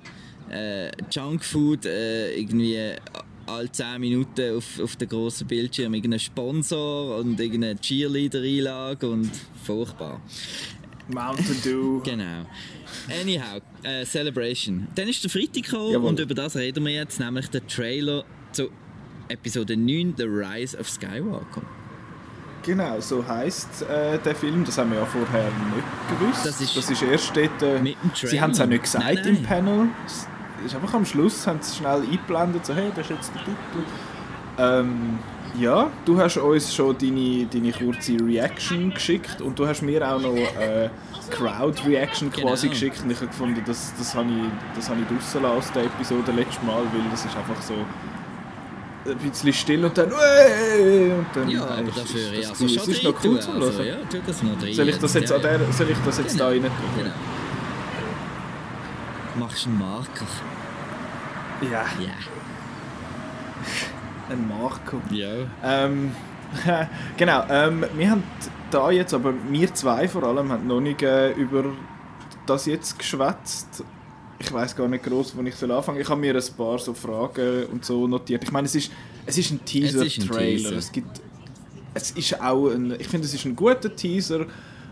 äh, 0.51 0.91
Junkfood 1.11 1.85
äh, 1.85 2.35
irgendwie 2.39 2.77
alle 3.45 3.71
10 3.71 3.99
Minuten 4.01 4.57
auf, 4.57 4.79
auf 4.81 4.95
dem 4.97 5.07
grossen 5.07 5.47
Bildschirm 5.47 5.93
irgendein 5.93 6.19
Sponsor 6.19 7.17
und 7.19 7.39
irgendeine 7.39 7.79
Cheerleader-Einlage 7.79 9.09
und 9.09 9.31
furchtbar. 9.63 10.19
Mountain 11.09 11.61
Dew. 11.63 12.01
Genau. 12.03 12.45
Anyhow, 13.21 13.61
äh, 13.83 14.05
Celebration. 14.05 14.87
Dann 14.95 15.07
ist 15.07 15.23
der 15.23 15.29
Freitag 15.31 15.63
gekommen 15.63 15.91
Jawohl. 15.93 16.09
und 16.09 16.19
über 16.19 16.33
das 16.33 16.55
reden 16.57 16.85
wir 16.85 16.93
jetzt, 16.93 17.19
nämlich 17.19 17.49
der 17.49 17.65
Trailer 17.67 18.25
zu 18.51 18.69
Episode 19.29 19.75
9, 19.77 20.13
The 20.17 20.23
Rise 20.23 20.77
of 20.77 20.89
Skywalker. 20.89 21.61
Genau, 22.63 22.99
so 22.99 23.25
heisst 23.25 23.81
äh, 23.83 24.17
der 24.19 24.35
Film. 24.35 24.65
Das 24.65 24.77
haben 24.77 24.91
wir 24.91 24.99
ja 24.99 25.05
vorher 25.05 25.45
nicht 25.45 26.19
gewusst. 26.19 26.45
Das 26.45 26.59
ist- 26.59 26.75
das 26.75 26.89
ist 26.89 27.01
erst 27.01 27.35
dort. 27.35 27.61
Äh, 27.61 27.79
Mit 27.81 27.95
dem 28.03 28.27
sie 28.29 28.41
haben 28.41 28.51
es 28.51 28.59
auch 28.59 28.65
nicht 28.65 28.83
gesagt 28.83 29.05
Nein, 29.05 29.15
nein. 29.23 29.35
im 29.37 29.43
Panel. 29.43 29.87
Ist 30.65 30.75
einfach 30.75 30.93
am 30.93 31.05
Schluss 31.05 31.45
haben 31.47 31.59
sie 31.61 31.77
schnell 31.77 32.01
eingeblendet, 32.01 32.65
so 32.65 32.73
hey, 32.73 32.91
das 32.95 33.05
ist 33.09 33.15
jetzt 33.15 33.31
der 33.35 33.41
Titel. 33.43 33.85
Ähm, 34.59 35.19
ja, 35.59 35.89
du 36.05 36.19
hast 36.19 36.37
uns 36.37 36.73
schon 36.73 36.97
deine, 36.97 37.45
deine 37.45 37.71
kurze 37.71 38.17
Reaction 38.19 38.91
geschickt 38.93 39.39
und 39.41 39.57
du 39.57 39.67
hast 39.67 39.81
mir 39.81 40.07
auch 40.07 40.19
noch 40.19 40.33
äh, 40.35 40.89
Crowd-Reaction 41.29 42.31
quasi 42.31 42.67
Genau. 42.67 42.73
geschickt 42.73 43.01
und 43.03 43.11
ich 43.11 43.17
habe 43.17 43.27
gefunden, 43.27 43.61
das, 43.65 43.93
das 43.97 44.13
habe 44.15 44.29
ich, 44.29 44.75
das 44.75 44.89
habe 44.89 44.99
ich 45.01 45.07
draussen 45.07 45.45
aus 45.45 45.71
der 45.71 45.83
Episode 45.85 46.31
letztes 46.31 46.61
Mal, 46.63 46.81
weil 46.91 47.09
das 47.11 47.25
ist 47.25 47.35
einfach 47.37 47.61
so 47.61 47.73
ein 49.09 49.17
bisschen 49.17 49.53
still 49.53 49.85
und 49.85 49.97
dann 49.97 50.11
und 50.11 51.25
dann 51.33 51.49
Ja, 51.49 51.63
aber 51.65 51.81
ist- 51.87 51.97
dafür 51.97 52.33
ist 52.33 52.51
das 52.51 52.61
also 52.61 52.65
Es 52.65 52.87
ist 52.87 53.03
noch 53.03 53.13
cool 53.23 53.39
zu 53.39 53.51
also, 53.51 53.71
hören. 53.71 53.87
ja, 53.87 54.19
das. 54.25 54.75
Soll 54.75 54.89
ich 54.89 54.97
das 54.97 55.13
jetzt, 55.13 55.31
an 55.31 55.41
der, 55.41 55.59
soll 55.71 55.89
ich 55.91 55.97
das 56.05 56.17
jetzt 56.17 56.31
Genau, 56.33 56.43
da 56.45 56.49
rein 56.49 56.61
tun? 56.63 56.71
Genau. 56.97 57.09
Machst 59.39 59.65
du 59.65 59.69
einen 59.69 59.79
Marker? 59.79 60.25
Ja, 61.61 61.85
Ja. 62.01 62.13
ein 64.29 64.47
Marco. 64.47 65.01
Ja. 65.11 65.29
Ähm, 65.63 66.11
genau, 67.17 67.43
ähm, 67.49 67.85
wir 67.95 68.11
haben 68.11 68.23
da 68.71 68.91
jetzt, 68.91 69.13
aber 69.13 69.33
wir 69.49 69.73
zwei 69.73 70.07
vor 70.07 70.23
allem, 70.23 70.51
haben 70.51 70.67
noch 70.67 70.81
nicht 70.81 71.01
äh, 71.01 71.31
über 71.33 71.65
das 72.45 72.65
jetzt 72.65 72.97
geschwätzt. 72.99 73.83
Ich 74.39 74.51
weiß 74.53 74.75
gar 74.75 74.87
nicht 74.87 75.03
groß, 75.03 75.35
wo 75.35 75.41
ich 75.41 75.55
soll 75.55 75.71
anfangen. 75.71 75.99
Ich 75.99 76.09
habe 76.09 76.19
mir 76.21 76.35
ein 76.35 76.43
paar 76.55 76.77
so 76.77 76.93
Fragen 76.93 77.65
und 77.71 77.83
so 77.83 78.07
notiert. 78.07 78.43
Ich 78.43 78.51
meine, 78.51 78.65
es 78.67 78.75
ist, 78.75 78.91
es 79.25 79.37
ist 79.37 79.51
ein 79.51 79.59
Es 79.63 79.71
Teaser-Trailer. 79.71 80.57
Teaser. 80.57 80.75
Es 80.77 80.91
gibt 80.91 81.21
es 81.93 82.11
ist 82.11 82.39
auch 82.39 82.69
ein, 82.69 82.91
ich 82.99 83.07
finde, 83.07 83.25
es 83.25 83.33
ist 83.33 83.45
ein 83.45 83.55
guter 83.55 83.93
Teaser, 83.95 84.45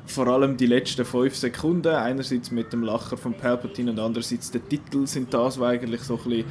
vor 0.05 0.27
allem 0.27 0.57
die 0.57 0.67
letzten 0.67 1.05
fünf 1.05 1.35
Sekunden, 1.35 1.93
einerseits 1.93 2.51
mit 2.51 2.71
dem 2.71 2.83
Lacher 2.83 3.17
von 3.17 3.33
Palpatine 3.33 3.91
und 3.91 3.99
andererseits 3.99 4.51
der 4.51 4.67
Titel 4.67 5.07
sind 5.07 5.33
das, 5.33 5.59
was 5.59 5.67
eigentlich 5.67 6.01
so 6.01 6.17
ein 6.17 6.23
bisschen 6.23 6.45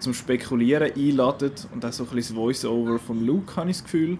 zum 0.00 0.14
Spekulieren 0.14 0.92
einladen 0.94 1.52
und 1.72 1.84
auch 1.84 1.92
so 1.92 2.04
ein 2.04 2.10
bisschen 2.10 2.36
das 2.36 2.42
Voice-Over 2.42 2.98
von 2.98 3.24
Luke, 3.24 3.56
habe 3.56 3.70
ich 3.70 3.76
das 3.76 3.84
Gefühl. 3.84 4.18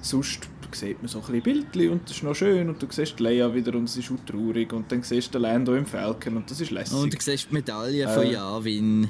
Sonst 0.00 0.48
sieht 0.72 1.00
man 1.00 1.08
so 1.08 1.18
ein 1.18 1.24
bisschen 1.24 1.42
Bildchen 1.42 1.90
und 1.92 2.04
das 2.04 2.16
ist 2.16 2.22
noch 2.22 2.34
schön 2.34 2.68
und 2.68 2.82
du 2.82 2.86
siehst 2.90 3.18
Leia 3.20 3.52
wieder 3.54 3.74
und 3.74 3.84
es 3.84 3.96
ist 3.96 4.10
auch 4.10 4.24
traurig 4.30 4.72
und 4.72 4.90
dann 4.90 5.02
siehst 5.02 5.34
du 5.34 5.38
Lando 5.38 5.74
im 5.74 5.86
Falcon 5.86 6.36
und 6.36 6.50
das 6.50 6.60
ist 6.60 6.70
lässig. 6.70 6.98
Und 6.98 7.14
du 7.14 7.18
siehst 7.20 7.48
die 7.50 7.54
Medaille 7.54 8.08
von 8.08 8.24
äh, 8.24 8.32
Yavin. 8.32 9.08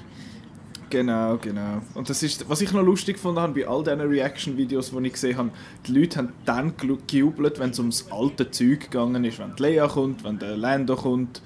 Genau, 0.89 1.37
genau. 1.39 1.83
Und 1.95 2.09
das 2.09 2.23
ist, 2.23 2.49
was 2.49 2.61
ich 2.61 2.73
noch 2.73 2.83
lustig 2.83 3.19
fand 3.19 3.39
habe 3.39 3.61
bei 3.61 3.69
all 3.69 3.83
diesen 3.83 4.01
Reaction-Videos, 4.01 4.93
die 4.93 5.07
ich 5.07 5.13
gesehen 5.13 5.37
habe, 5.37 5.51
die 5.87 5.99
Leute 5.99 6.19
haben 6.19 6.33
dann 6.45 6.75
gejubelt, 6.77 7.59
wenn 7.59 7.71
es 7.71 7.79
ums 7.79 8.07
alte 8.11 8.51
Zeug 8.51 8.83
gegangen 8.83 9.25
ist, 9.25 9.39
wenn 9.39 9.57
die 9.57 9.63
Leia 9.63 9.89
kommt, 9.89 10.23
wenn 10.23 10.39
der 10.39 10.57
Lando 10.57 10.95
kommt, 10.95 11.43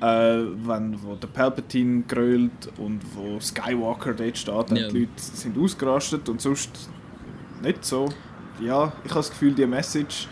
äh, 0.00 0.04
wenn 0.04 1.02
wo 1.02 1.14
der 1.14 1.28
Palpatine 1.28 2.02
grölt 2.06 2.50
und 2.76 3.00
wo 3.14 3.40
Skywalker 3.40 4.12
dort 4.12 4.36
steht, 4.36 4.70
dann 4.70 4.76
ja. 4.76 4.88
die 4.88 5.00
Leute 5.00 5.12
sind 5.16 5.56
ausgerastet 5.56 6.28
und 6.28 6.40
sonst 6.40 6.90
nicht 7.62 7.84
so. 7.84 8.08
Ja, 8.60 8.92
ich 9.04 9.10
habe 9.10 9.20
das 9.20 9.30
Gefühl, 9.30 9.54
die 9.54 9.66
Message 9.66 10.28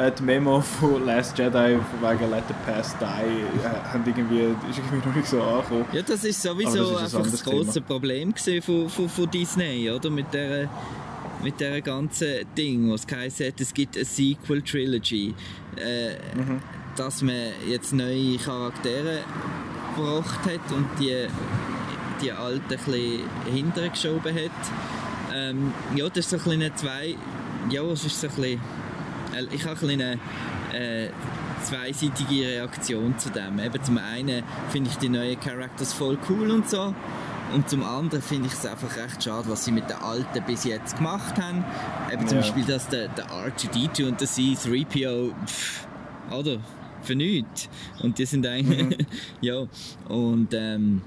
äh, 0.00 0.12
die 0.12 0.22
Memo 0.22 0.60
von 0.60 1.04
Last 1.04 1.38
Jedi 1.38 1.78
wegen 2.00 2.30
Let 2.30 2.44
the 2.48 2.54
Past 2.64 2.96
Die 3.00 3.04
äh, 3.04 3.68
haben 3.92 4.02
irgendwie, 4.06 4.56
ist 4.70 4.78
irgendwie 4.78 5.06
noch 5.08 5.14
nicht 5.14 5.28
so 5.28 5.42
angekommen. 5.42 5.84
Ja, 5.92 6.02
das 6.02 6.24
ist 6.24 6.42
sowieso 6.42 6.92
das 6.92 7.12
ist 7.12 7.14
einfach 7.14 7.30
das 7.30 7.44
große 7.44 7.80
Problem 7.82 8.34
von, 8.34 8.88
von, 8.88 9.08
von 9.08 9.30
Disney, 9.30 9.90
oder? 9.90 10.10
Mit 10.10 10.32
der 10.32 10.68
mit 11.42 11.58
der 11.58 11.80
ganzen 11.80 12.44
Ding, 12.54 12.92
was 12.92 13.06
geheißen 13.06 13.46
hat, 13.46 13.58
es 13.62 13.72
gibt 13.72 13.96
eine 13.96 14.04
Sequel 14.04 14.60
Trilogy, 14.60 15.34
äh, 15.76 16.10
mhm. 16.36 16.60
dass 16.96 17.22
man 17.22 17.34
jetzt 17.66 17.94
neue 17.94 18.36
Charaktere 18.36 19.20
gebracht 19.96 20.40
hat 20.44 20.72
und 20.76 20.86
die 20.98 21.26
die 22.20 22.30
alten 22.30 22.60
ein 22.60 22.68
bisschen 22.68 23.20
hintergeschoben 23.50 24.34
hat. 24.34 24.50
Ähm, 25.34 25.72
ja, 25.96 26.06
das 26.08 26.18
ist 26.18 26.30
so 26.30 26.50
ein 26.50 26.58
bisschen 26.58 26.76
zwei, 26.76 27.14
ja, 27.70 27.82
es 27.84 28.04
ist 28.04 28.20
so 28.20 28.26
ein 28.26 28.34
bisschen 28.34 28.60
ich 29.52 29.64
habe 29.64 29.88
eine 29.88 30.18
äh, 30.72 31.08
zweiseitige 31.62 32.46
Reaktion 32.46 33.18
zu 33.18 33.30
dem. 33.30 33.58
Eben 33.58 33.82
zum 33.82 33.98
einen 33.98 34.42
finde 34.70 34.90
ich 34.90 34.96
die 34.96 35.08
neuen 35.08 35.38
Characters 35.38 35.92
voll 35.92 36.18
cool 36.28 36.50
und 36.50 36.68
so. 36.68 36.94
Und 37.54 37.68
zum 37.68 37.82
anderen 37.82 38.22
finde 38.22 38.46
ich 38.46 38.52
es 38.52 38.64
einfach 38.64 38.96
recht 38.96 39.24
schade, 39.24 39.48
was 39.48 39.64
sie 39.64 39.72
mit 39.72 39.90
den 39.90 39.96
alten 39.96 40.42
bis 40.46 40.64
jetzt 40.64 40.96
gemacht 40.96 41.36
haben. 41.40 41.64
Eben 42.12 42.26
zum 42.28 42.38
ja. 42.38 42.42
Beispiel, 42.42 42.64
dass 42.64 42.88
der, 42.88 43.08
der 43.08 43.26
R2D2 43.26 44.06
und 44.06 44.20
der 44.20 44.28
C3PO, 44.28 45.32
pff, 45.46 45.86
oder? 46.30 46.58
Für 47.02 47.16
nichts. 47.16 47.68
Und 48.02 48.18
die 48.18 48.26
sind 48.26 48.46
eigentlich. 48.46 48.98
Mhm. 49.00 49.06
ja. 49.40 49.66
Und 50.08 50.48
ähm, 50.52 51.02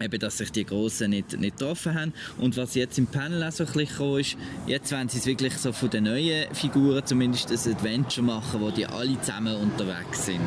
eben, 0.00 0.18
dass 0.18 0.38
sich 0.38 0.50
die 0.52 0.64
Grossen 0.64 1.10
nicht, 1.10 1.38
nicht 1.38 1.58
getroffen 1.58 1.94
haben. 1.94 2.12
Und 2.38 2.56
was 2.56 2.74
jetzt 2.74 2.98
im 2.98 3.06
Panel 3.06 3.42
auch 3.42 3.52
so 3.52 3.64
ein 3.64 3.72
bisschen 3.72 4.18
ist, 4.18 4.36
jetzt 4.66 4.92
wollen 4.92 5.08
sie 5.08 5.18
es 5.18 5.26
wirklich 5.26 5.56
so 5.56 5.72
von 5.72 5.90
den 5.90 6.04
neuen 6.04 6.52
Figuren 6.54 7.04
zumindest 7.04 7.50
ein 7.50 7.74
Adventure 7.74 8.24
machen, 8.24 8.60
wo 8.60 8.70
die 8.70 8.86
alle 8.86 9.20
zusammen 9.20 9.56
unterwegs 9.56 10.26
sind. 10.26 10.40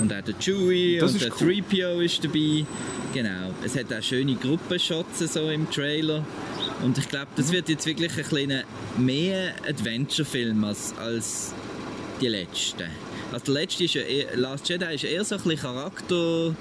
Und 0.00 0.12
auch 0.12 0.22
der 0.22 0.34
Chewie 0.38 0.98
das 0.98 1.12
und 1.12 1.22
der 1.22 1.32
cool. 1.40 1.62
3PO 1.70 2.00
ist 2.00 2.24
dabei. 2.24 2.66
Genau. 3.14 3.54
Es 3.64 3.76
hat 3.76 3.92
auch 3.92 4.02
schöne 4.02 4.34
Gruppenshots 4.34 5.18
so 5.32 5.50
im 5.50 5.70
Trailer. 5.70 6.24
Und 6.82 6.96
ich 6.98 7.08
glaube, 7.08 7.28
das 7.36 7.50
wird 7.50 7.68
jetzt 7.68 7.86
wirklich 7.86 8.16
ein 8.16 8.24
kleiner 8.24 8.62
mehr 8.96 9.54
Adventure-Film 9.68 10.62
als, 10.64 10.94
als 10.98 11.54
die 12.20 12.28
letzten. 12.28 12.88
Also 13.32 13.46
der 13.46 13.54
letzte 13.54 13.84
ist 13.84 13.94
ja 13.94 14.02
eher, 14.02 14.36
Last 14.36 14.68
Jedi 14.68 14.94
ist 14.94 15.04
eher 15.04 15.24
so 15.24 15.34
ein 15.34 15.42
bisschen 15.42 15.60
Charakter 15.60 16.54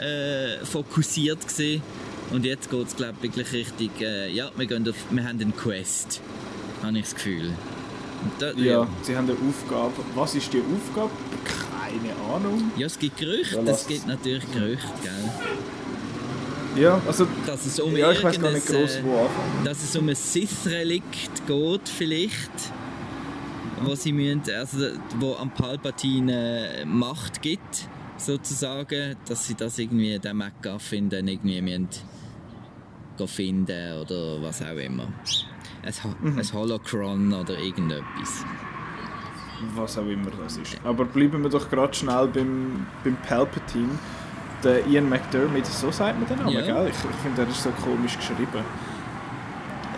äh, 0.00 0.64
fokussiert 0.64 1.46
gewesen. 1.46 1.82
Und 2.30 2.44
jetzt 2.44 2.70
geht 2.70 2.86
es, 2.86 2.96
glaube 2.96 3.14
ich, 3.20 3.22
wirklich 3.22 3.52
richtig, 3.52 4.00
äh, 4.00 4.30
ja, 4.30 4.50
wir, 4.56 4.66
gehen 4.66 4.88
auf, 4.88 4.96
wir 5.10 5.24
haben 5.24 5.40
eine 5.40 5.52
Quest, 5.52 6.20
habe 6.82 6.96
ich 6.96 7.04
das 7.04 7.14
Gefühl. 7.14 7.52
Da, 8.38 8.52
ja, 8.52 8.64
ja, 8.64 8.88
sie 9.02 9.16
haben 9.16 9.28
eine 9.28 9.36
Aufgabe. 9.36 9.92
Was 10.14 10.34
ist 10.34 10.52
die 10.52 10.60
Aufgabe? 10.60 11.10
Keine 11.44 12.34
Ahnung. 12.34 12.70
Ja, 12.76 12.86
es 12.86 12.98
gibt 12.98 13.18
Gerüchte, 13.18 13.56
ja, 13.56 13.72
es 13.72 13.86
gibt 13.86 14.06
natürlich 14.06 14.50
Gerüchte, 14.52 14.88
gell? 15.02 16.82
Ja, 16.82 17.02
also 17.06 17.26
dass 17.46 17.66
es 17.66 17.78
um 17.80 17.94
ja, 17.94 18.12
ich 18.12 18.22
weiß 18.22 18.40
gar 18.40 18.50
nicht 18.50 18.66
groß, 18.66 19.00
wo 19.02 19.18
anfangen. 19.18 19.64
Dass 19.64 19.82
es 19.82 19.94
um 19.94 20.08
ein 20.08 20.14
Sith-Relikt 20.14 21.46
geht 21.46 21.88
vielleicht, 21.88 22.50
wo 23.82 23.94
sie 23.94 24.12
müssen, 24.12 24.42
also 24.56 24.78
wo 25.18 25.34
am 25.34 25.50
Palpatine 25.50 26.78
äh, 26.78 26.84
Macht 26.86 27.42
gibt 27.42 27.88
sozusagen, 28.26 29.16
dass 29.28 29.46
sie 29.46 29.54
das 29.54 29.78
irgendwie, 29.78 30.18
den 30.18 30.36
MacGuffin 30.36 31.08
dann 31.08 31.28
irgendwie 31.28 31.60
müssen 31.60 31.88
finden 33.26 34.00
oder 34.00 34.42
was 34.42 34.62
auch 34.62 34.76
immer. 34.76 35.06
Ein, 35.82 35.94
mhm. 36.20 36.38
ein 36.38 36.52
Holocron 36.52 37.32
oder 37.32 37.58
irgendetwas. 37.58 38.44
Was 39.76 39.98
auch 39.98 40.06
immer 40.06 40.30
das 40.42 40.56
ist. 40.56 40.76
Aber 40.82 41.04
bleiben 41.04 41.42
wir 41.42 41.50
doch 41.50 41.70
gerade 41.70 41.94
schnell 41.94 42.26
beim, 42.28 42.86
beim 43.04 43.16
Palpatine. 43.16 43.98
Der 44.64 44.86
Ian 44.86 45.08
McDermott, 45.08 45.66
so 45.66 45.90
sagt 45.90 46.18
man 46.18 46.28
den 46.28 46.38
Namen, 46.38 46.52
ja. 46.52 46.60
gell? 46.62 46.88
Ich, 46.88 46.96
ich 46.96 47.16
finde, 47.16 47.42
der 47.42 47.48
ist 47.48 47.62
so 47.62 47.70
komisch 47.70 48.16
geschrieben. 48.16 48.64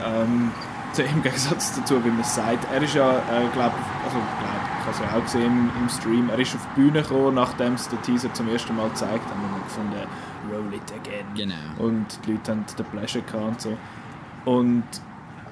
Ähm, 0.04 0.50
im 1.14 1.22
Gegensatz 1.22 1.74
dazu, 1.74 2.04
wie 2.04 2.08
man 2.08 2.20
es 2.20 2.34
sagt. 2.34 2.66
Er 2.72 2.82
ist 2.82 2.94
ja, 2.94 3.18
äh, 3.18 3.48
glaube 3.52 3.74
also 4.04 4.16
glaub, 4.16 4.64
ich 4.78 4.86
habe 4.86 4.90
es 4.90 4.98
ja 5.00 5.18
auch 5.18 5.22
gesehen 5.22 5.70
im, 5.76 5.82
im, 5.82 5.88
Stream, 5.88 6.28
er 6.30 6.38
ist 6.38 6.54
auf 6.54 6.66
die 6.74 6.80
Bühne 6.80 7.02
gekommen, 7.02 7.34
nachdem 7.34 7.74
es 7.74 7.88
der 7.88 8.00
Teaser 8.02 8.32
zum 8.34 8.48
ersten 8.48 8.76
Mal 8.76 8.88
gezeigt 8.90 9.28
haben 9.28 9.54
und 9.54 9.64
gefunden, 9.64 10.08
roll 10.50 10.74
it 10.74 10.92
again. 10.92 11.26
Genau. 11.34 11.54
Und 11.78 12.06
die 12.26 12.32
Leute 12.32 12.52
haben 12.52 12.64
den 12.78 12.86
Pleasure 12.86 13.24
gehabt 13.24 13.44
und 13.44 13.60
so. 13.60 13.78
Und 14.44 14.84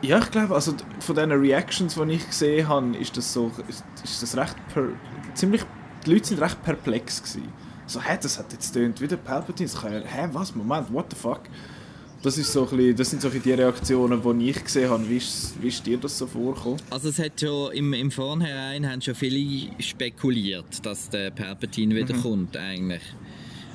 ja, 0.02 0.18
ich 0.18 0.30
glaube, 0.30 0.54
also 0.54 0.74
von 1.00 1.14
den 1.14 1.32
Reactions, 1.32 1.94
die 1.94 2.12
ich 2.12 2.26
gesehen 2.26 2.68
habe, 2.68 2.96
ist 2.96 3.16
das 3.16 3.32
so, 3.32 3.52
ist, 3.68 3.84
ist 4.02 4.22
das 4.22 4.36
recht, 4.36 4.56
per, 4.74 4.88
ziemlich, 5.34 5.62
die 6.04 6.12
Leute 6.12 6.26
sind 6.26 6.40
recht 6.40 6.62
perplex 6.62 7.22
gewesen. 7.22 7.48
So, 7.86 8.00
hä, 8.00 8.18
das 8.20 8.38
hat 8.38 8.52
jetzt 8.52 8.72
tönt 8.72 9.00
wie 9.00 9.08
der 9.08 9.16
Palpatine. 9.16 9.68
Hä, 10.04 10.28
was, 10.32 10.54
Moment, 10.54 10.92
what 10.92 11.06
the 11.10 11.16
fuck? 11.16 11.42
Das, 12.22 12.38
ist 12.38 12.52
so 12.52 12.64
bisschen, 12.64 12.96
das 12.96 13.10
sind 13.10 13.22
so 13.22 13.28
die 13.28 13.52
Reaktionen, 13.52 14.22
die 14.38 14.50
ich 14.50 14.62
gesehen 14.62 14.88
habe. 14.88 15.08
Wie 15.08 15.16
ist, 15.16 15.60
wie 15.60 15.68
ist 15.68 15.84
dir 15.84 15.98
das 15.98 16.16
so 16.16 16.28
vorgekommen? 16.28 16.80
Also 16.90 17.08
es 17.08 17.18
hat 17.18 17.40
schon 17.40 17.72
im, 17.72 17.92
im 17.92 18.10
Vornherein 18.12 18.88
haben 18.88 19.02
schon 19.02 19.16
viele 19.16 19.70
spekuliert, 19.80 20.86
dass 20.86 21.10
der 21.10 21.32
Palpatine 21.32 21.96
wieder 21.96 22.14
mhm. 22.14 22.22
kommt 22.22 22.56
eigentlich. 22.56 23.02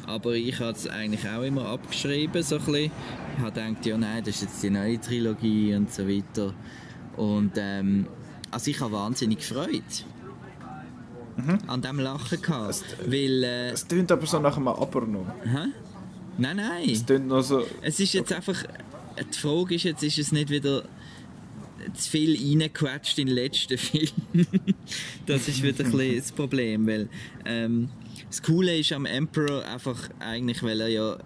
Aber 0.06 0.34
ich 0.36 0.58
habe 0.62 0.72
es 0.72 0.88
eigentlich 0.88 1.28
auch 1.28 1.44
immer 1.44 1.66
abgeschrieben, 1.66 2.42
so 2.42 2.56
ein 2.56 2.62
bisschen. 2.64 2.92
Ich 3.36 3.42
habe 3.42 3.52
gedacht, 3.52 3.86
ja 3.86 3.98
nein, 3.98 4.24
das 4.24 4.36
ist 4.36 4.42
jetzt 4.44 4.64
die 4.64 4.70
neue 4.70 5.02
Trilogie 5.02 5.76
und 5.76 5.94
so 5.94 6.08
weiter. 6.08 6.54
Und 7.18 7.52
ähm, 7.58 8.08
also 8.50 8.72
ich 8.72 8.80
habe 8.80 8.94
wahnsinnig 8.94 9.40
gefreut. 9.40 10.06
Mhm. 11.36 11.58
An 11.68 11.82
diesem 11.82 12.00
Lachen 12.00 12.42
gehabt. 12.42 12.70
Es, 12.70 12.84
weil, 13.06 13.44
äh, 13.44 13.70
es 13.72 13.86
klingt 13.86 14.12
aber 14.12 14.26
so 14.26 14.40
nach 14.40 14.56
einem 14.56 14.70
Aber 14.70 15.02
noch. 15.02 15.26
Hä? 15.44 15.68
Nein, 16.38 16.58
nein. 16.58 16.90
Es 16.90 17.08
noch 17.08 17.42
so... 17.42 17.66
Es 17.82 18.00
ist 18.00 18.14
jetzt 18.14 18.34
einfach... 18.34 18.64
Die 19.18 19.38
Frage 19.38 19.76
ist 19.76 19.84
jetzt, 19.84 20.04
ist 20.04 20.20
es 20.20 20.32
nicht 20.32 20.50
wieder 20.50 20.84
zu 21.94 22.10
viel 22.10 22.36
reingequetscht 22.36 23.18
in 23.18 23.28
den 23.28 23.36
letzten 23.36 23.78
Film? 23.78 24.12
das 25.26 25.48
ist 25.48 25.64
wieder 25.64 25.84
ein 25.84 25.92
bisschen 25.92 26.18
das 26.18 26.32
Problem, 26.32 26.86
weil 26.86 27.10
ähm, 27.46 27.90
das 28.30 28.44
Coole 28.44 28.78
ist 28.78 28.92
am 28.92 29.06
Emperor 29.06 29.66
einfach 29.66 30.10
eigentlich, 30.20 30.62
weil 30.62 30.82
er 30.82 30.88
ja 30.88 31.18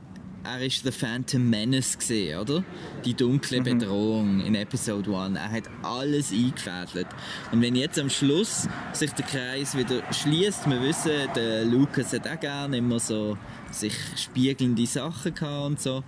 er 0.44 0.62
ist 0.62 0.84
der 0.86 0.92
Phantom 0.92 1.50
Menace 1.50 1.98
gesehen, 1.98 2.40
oder? 2.40 2.64
Die 3.06 3.14
dunkle 3.14 3.60
mhm. 3.60 3.64
Bedrohung 3.64 4.42
in 4.42 4.56
Episode 4.56 5.16
1. 5.16 5.38
Er 5.38 5.52
hat 5.52 5.64
alles 5.84 6.32
eingefädelt. 6.32 7.08
Und 7.52 7.62
wenn 7.62 7.76
jetzt 7.76 8.00
am 8.00 8.10
Schluss 8.10 8.68
sich 8.94 9.12
der 9.12 9.26
Kreis 9.26 9.78
wieder 9.78 10.02
schließt, 10.12 10.68
wir 10.70 10.82
wissen, 10.82 11.12
der 11.36 11.66
Lucas 11.66 12.14
hat 12.14 12.28
auch 12.28 12.40
gerne 12.40 12.78
immer 12.78 13.00
so 13.00 13.38
sich 13.72 13.94
spiegelnde 14.16 14.86
Sachen 14.86 15.34
gehabt 15.34 15.66
und 15.66 15.82
so, 15.82 16.04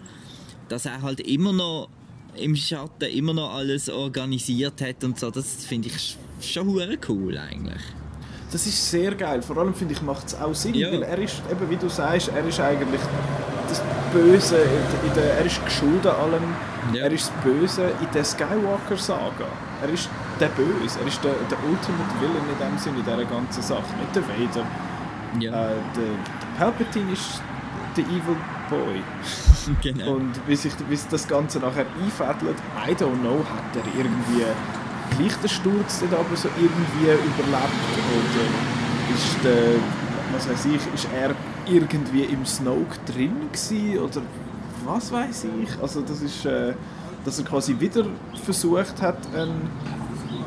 dass 0.70 0.86
er 0.86 1.01
halt 1.01 1.20
immer 1.22 1.53
noch 1.53 1.89
im 2.36 2.55
Schatten 2.55 3.05
immer 3.05 3.34
noch 3.34 3.53
alles 3.53 3.89
organisiert 3.89 4.82
hat 4.82 5.03
und 5.03 5.20
so, 5.20 5.29
das 5.29 5.65
finde 5.65 5.89
ich 5.89 6.17
schon 6.41 6.67
cool 7.08 7.38
eigentlich. 7.38 7.82
Das 8.51 8.67
ist 8.67 8.91
sehr 8.91 9.15
geil. 9.15 9.41
Vor 9.41 9.58
allem 9.58 9.74
finde 9.74 9.93
ich 9.96 10.01
macht 10.01 10.27
es 10.27 10.36
auch 10.36 10.53
Sinn, 10.53 10.75
ja. 10.75 10.91
weil 10.91 11.01
er 11.03 11.17
ist 11.17 11.41
eben 11.50 11.70
wie 11.70 11.75
du 11.75 11.89
sagst, 11.89 12.29
er 12.29 12.46
ist 12.46 12.60
eigentlich 12.60 13.01
das 13.67 13.82
Böse, 14.13 14.58
in 14.58 15.13
der, 15.15 15.39
er 15.39 15.46
ist 15.46 15.63
geschuldet 15.65 16.13
allem. 16.13 16.43
Ja. 16.93 17.05
Er 17.05 17.12
ist 17.12 17.32
das 17.32 17.43
Böse 17.43 17.84
in 18.00 18.08
der 18.13 18.24
Skywalker 18.24 18.98
Saga. 18.98 19.48
Er 19.82 19.89
ist 19.89 20.08
der 20.39 20.50
Böse, 20.50 21.00
er 21.00 21.08
ist 21.08 21.24
der, 21.24 21.34
der 21.50 21.58
Ultimate 21.63 22.13
Villain 22.20 22.43
in 22.48 22.60
dem 22.60 22.77
Sinne 22.77 23.00
in 23.00 23.05
dieser 23.05 23.25
ganzen 23.25 23.63
Sache, 23.63 23.96
nicht 24.00 24.15
der 24.15 24.24
Vader. 24.24 24.67
Ja. 25.39 25.72
Äh, 25.72 25.75
der, 25.96 26.03
der 26.03 26.58
Palpatine 26.60 27.12
ist 27.13 27.41
der 27.96 28.06
Evil 28.06 28.36
Boy. 28.70 29.02
genau. 29.82 30.16
Und 30.16 30.32
wie 30.48 30.56
sich 30.56 30.74
wie 30.90 30.98
das 31.10 31.28
Ganze 31.28 31.60
nachher 31.60 31.86
einfädelt, 32.02 32.58
I 32.88 32.92
don't 32.92 33.20
know, 33.22 33.40
hat 33.40 33.76
er 33.76 34.00
irgendwie 34.00 34.44
gleich 35.18 35.36
der 35.42 35.48
Sturz 35.48 36.00
dort 36.00 36.14
aber 36.14 36.36
so 36.36 36.50
irgendwie 36.58 37.04
überlebt? 37.04 37.84
Oder 38.18 39.16
ist 39.16 39.44
der, 39.44 39.76
was 40.34 40.50
weiß 40.50 40.66
ich, 40.66 40.94
ist 40.94 41.08
er 41.14 41.36
irgendwie 41.66 42.24
im 42.24 42.46
Snoke 42.46 42.98
drin 43.06 43.50
gewesen? 43.52 44.00
Oder 44.00 44.22
was 44.86 45.12
weiß 45.12 45.46
ich? 45.62 45.82
Also 45.82 46.02
das 46.02 46.22
ist, 46.22 46.46
äh, 46.46 46.74
dass 47.26 47.40
er 47.40 47.46
quasi 47.46 47.80
wieder 47.80 48.06
versucht 48.44 49.02
hat, 49.02 49.18
einen, 49.36 49.70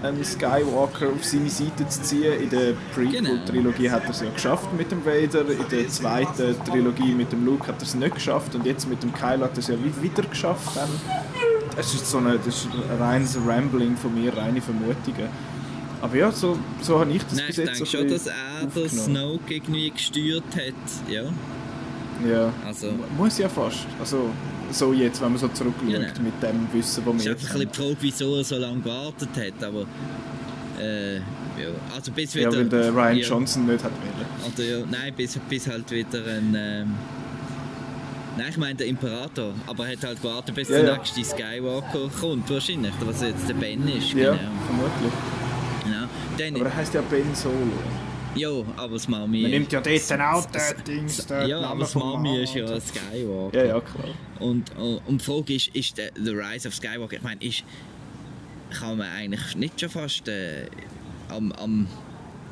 einen 0.03 0.25
Skywalker 0.25 1.09
auf 1.09 1.25
seine 1.25 1.49
Seite 1.49 1.87
zu 1.89 2.03
ziehen. 2.03 2.41
In 2.41 2.51
der 2.51 2.75
Prequel-Trilogie 2.95 3.91
hat 3.91 4.05
er 4.05 4.11
es 4.11 4.21
ja 4.21 4.31
geschafft 4.31 4.73
mit 4.77 4.91
dem 4.91 5.05
Vader, 5.05 5.43
in 5.51 5.69
der 5.71 5.89
zweiten 5.89 6.55
Trilogie 6.65 7.13
mit 7.15 7.33
dem 7.33 7.45
Luke 7.45 7.67
hat 7.67 7.77
er 7.81 7.83
es 7.83 7.95
nicht 7.95 8.15
geschafft 8.15 8.55
und 8.55 8.67
jetzt 8.67 8.89
mit 8.89 9.03
dem 9.03 9.13
Kylo 9.13 9.45
hat 9.45 9.53
er 9.53 9.59
es 9.59 9.69
ja 9.69 9.77
wieder 10.01 10.23
geschafft. 10.23 10.77
Dann. 10.77 10.89
Es 11.79 11.93
ist 11.93 12.11
so 12.11 12.19
eine, 12.19 12.39
das 12.39 12.47
ist 12.47 12.69
ein 12.73 12.99
reines 12.99 13.39
Rambling 13.47 13.97
von 13.97 14.15
mir, 14.15 14.37
reine 14.37 14.61
Vermutungen. 14.63 15.29
Aber 16.01 16.17
ja, 16.17 16.31
so, 16.31 16.59
so 16.83 17.01
habe 17.01 17.11
ich 17.13 17.23
das 17.25 17.35
Nein, 17.35 17.47
bis 17.47 17.59
ich 17.59 17.65
jetzt 17.65 17.81
denke 17.81 17.91
so 17.91 17.99
schon, 17.99 18.09
dass 18.09 18.27
er 18.27 18.67
den. 18.75 18.89
Snoke 18.89 19.55
irgendwie 19.55 19.91
gesteuert 19.91 20.45
hat. 20.55 21.11
Ja, 21.11 21.23
Ja. 22.25 22.53
also... 22.65 22.93
Muss 23.17 23.39
ja 23.39 23.49
fast. 23.49 23.87
Also, 24.01 24.31
so 24.71 24.93
jetzt, 24.93 25.21
wenn 25.21 25.31
man 25.31 25.39
so 25.39 25.49
zurückschaut, 25.49 25.87
Genau. 25.87 26.23
mit 26.23 26.43
dem 26.43 26.69
Wissen, 26.73 27.05
was 27.07 27.15
Es 27.17 27.21
ist 27.21 27.25
wir 27.27 27.33
einfach 27.33 27.55
ein 27.55 27.61
jetzt 27.61 27.71
bisschen 27.71 27.71
die 27.73 27.77
Frage, 27.77 27.97
wieso 28.01 28.37
er 28.37 28.45
so 28.45 28.57
lange 28.57 28.81
gewartet 28.81 29.29
hat, 29.37 29.65
aber... 29.65 29.85
Äh, 30.81 31.17
ja, 31.17 31.23
also 31.95 32.13
bis 32.13 32.35
Ja, 32.35 32.41
wieder... 32.51 32.59
weil 32.59 32.69
der 32.69 32.95
Ryan 32.95 33.17
ja, 33.17 33.27
Johnson 33.27 33.67
nicht 33.67 33.83
hat 33.85 33.93
wollen. 33.93 34.53
Oder 34.55 34.65
ja, 34.65 34.85
nein, 34.91 35.15
bis, 35.17 35.39
bis 35.49 35.67
halt 35.69 35.91
wieder 35.91 36.19
ein... 36.19 36.55
Ähm, 36.59 36.95
nein, 38.37 38.47
ich 38.51 38.57
meine 38.59 38.75
der 38.75 38.87
Imperator, 38.89 39.55
aber 39.67 39.87
er 39.87 39.93
hat 39.97 40.05
halt 40.05 40.21
gewartet, 40.23 40.55
bis 40.55 40.69
Ja, 40.69 40.77
der 40.83 40.87
ja. 40.87 40.97
nächste 40.99 41.25
Skywalker 41.25 42.11
kommt, 42.21 42.51
wahrscheinlich, 42.51 42.93
was 43.05 43.23
jetzt 43.23 43.49
der 43.49 43.55
Ben 43.55 43.87
ist, 43.89 44.13
Ja, 44.13 44.33
genau. 44.33 44.51
vermutlich. 44.67 45.13
genau. 45.85 46.07
Dann, 46.39 46.55
Aber 46.57 46.65
er 46.67 46.77
heißt 46.77 46.93
ja 46.93 47.01
Ben 47.09 47.35
Solo. 47.35 47.55
Ja, 48.37 48.51
aber 48.77 48.95
das 48.95 49.09
Mami... 49.09 49.43
Man 49.43 49.51
nimmt 49.51 49.73
ja 49.73 49.81
dort 49.81 50.13
ein 50.13 50.21
Auto-Dings, 50.21 51.27
dort 51.27 51.49
Ja, 51.49 51.61
aber 51.61 51.81
das 51.81 51.95
Mami 51.95 52.43
ist 52.43 52.55
ja 52.55 52.67
ein 52.67 52.81
Skywalker. 52.81 53.59
Ja, 53.59 53.65
ja, 53.65 53.81
klar. 53.81 54.09
Und, 54.41 54.77
und, 54.77 54.99
und 55.07 55.21
die 55.21 55.25
Frage 55.25 55.55
ist, 55.55 55.69
ist 55.69 55.99
der, 55.99 56.11
The 56.15 56.31
Rise 56.31 56.69
of 56.69 56.75
Skywalker, 56.75 57.17
ich 57.17 57.23
meine, 57.23 57.43
ist, 57.43 57.65
kann 58.79 58.99
man 58.99 59.09
eigentlich 59.09 59.57
nicht 59.57 59.81
schon 59.81 59.91
fast 59.91 60.29
äh, 60.29 60.67
am, 61.29 61.53
am, 61.53 61.87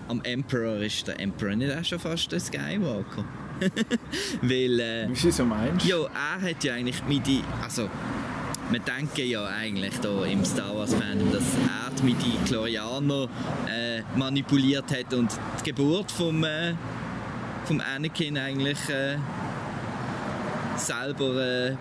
am 0.09 0.23
Emperor, 0.23 0.77
ist 0.79 1.07
der 1.09 1.21
Emperor 1.21 1.57
nicht 1.57 1.77
auch 1.77 1.85
schon 1.85 1.99
fast 1.99 2.33
ein 2.33 2.41
Skywalker? 2.41 3.25
Weil, 4.43 4.81
äh, 4.81 5.09
Wie 5.09 5.21
du 5.21 5.31
so 5.31 5.45
meinst? 5.45 5.87
ja, 5.87 5.97
er 5.99 6.51
hat 6.51 6.65
ja 6.65 6.75
eigentlich 6.75 7.03
mit 7.09 7.27
die, 7.27 7.43
also, 7.63 7.89
wir 8.71 8.81
denken 8.81 9.29
ja 9.29 9.45
eigentlich 9.47 9.99
da 10.01 10.25
im 10.25 10.45
Star 10.45 10.75
Wars 10.77 10.95
Fandom, 10.95 11.31
dass 11.33 11.43
er 11.43 11.91
die 11.99 12.03
Midi-Chlorianer 12.05 13.29
äh, 13.69 14.03
manipuliert 14.19 14.91
hat 14.91 15.13
und 15.15 15.31
die 15.61 15.65
Geburt 15.71 16.11
vom, 16.11 16.43
äh, 16.45 16.75
vom 17.65 17.81
Anakin 17.95 18.37
eigentlich 18.39 18.79
äh, 18.89 19.17
selber 20.77 21.41
äh, 21.71 21.77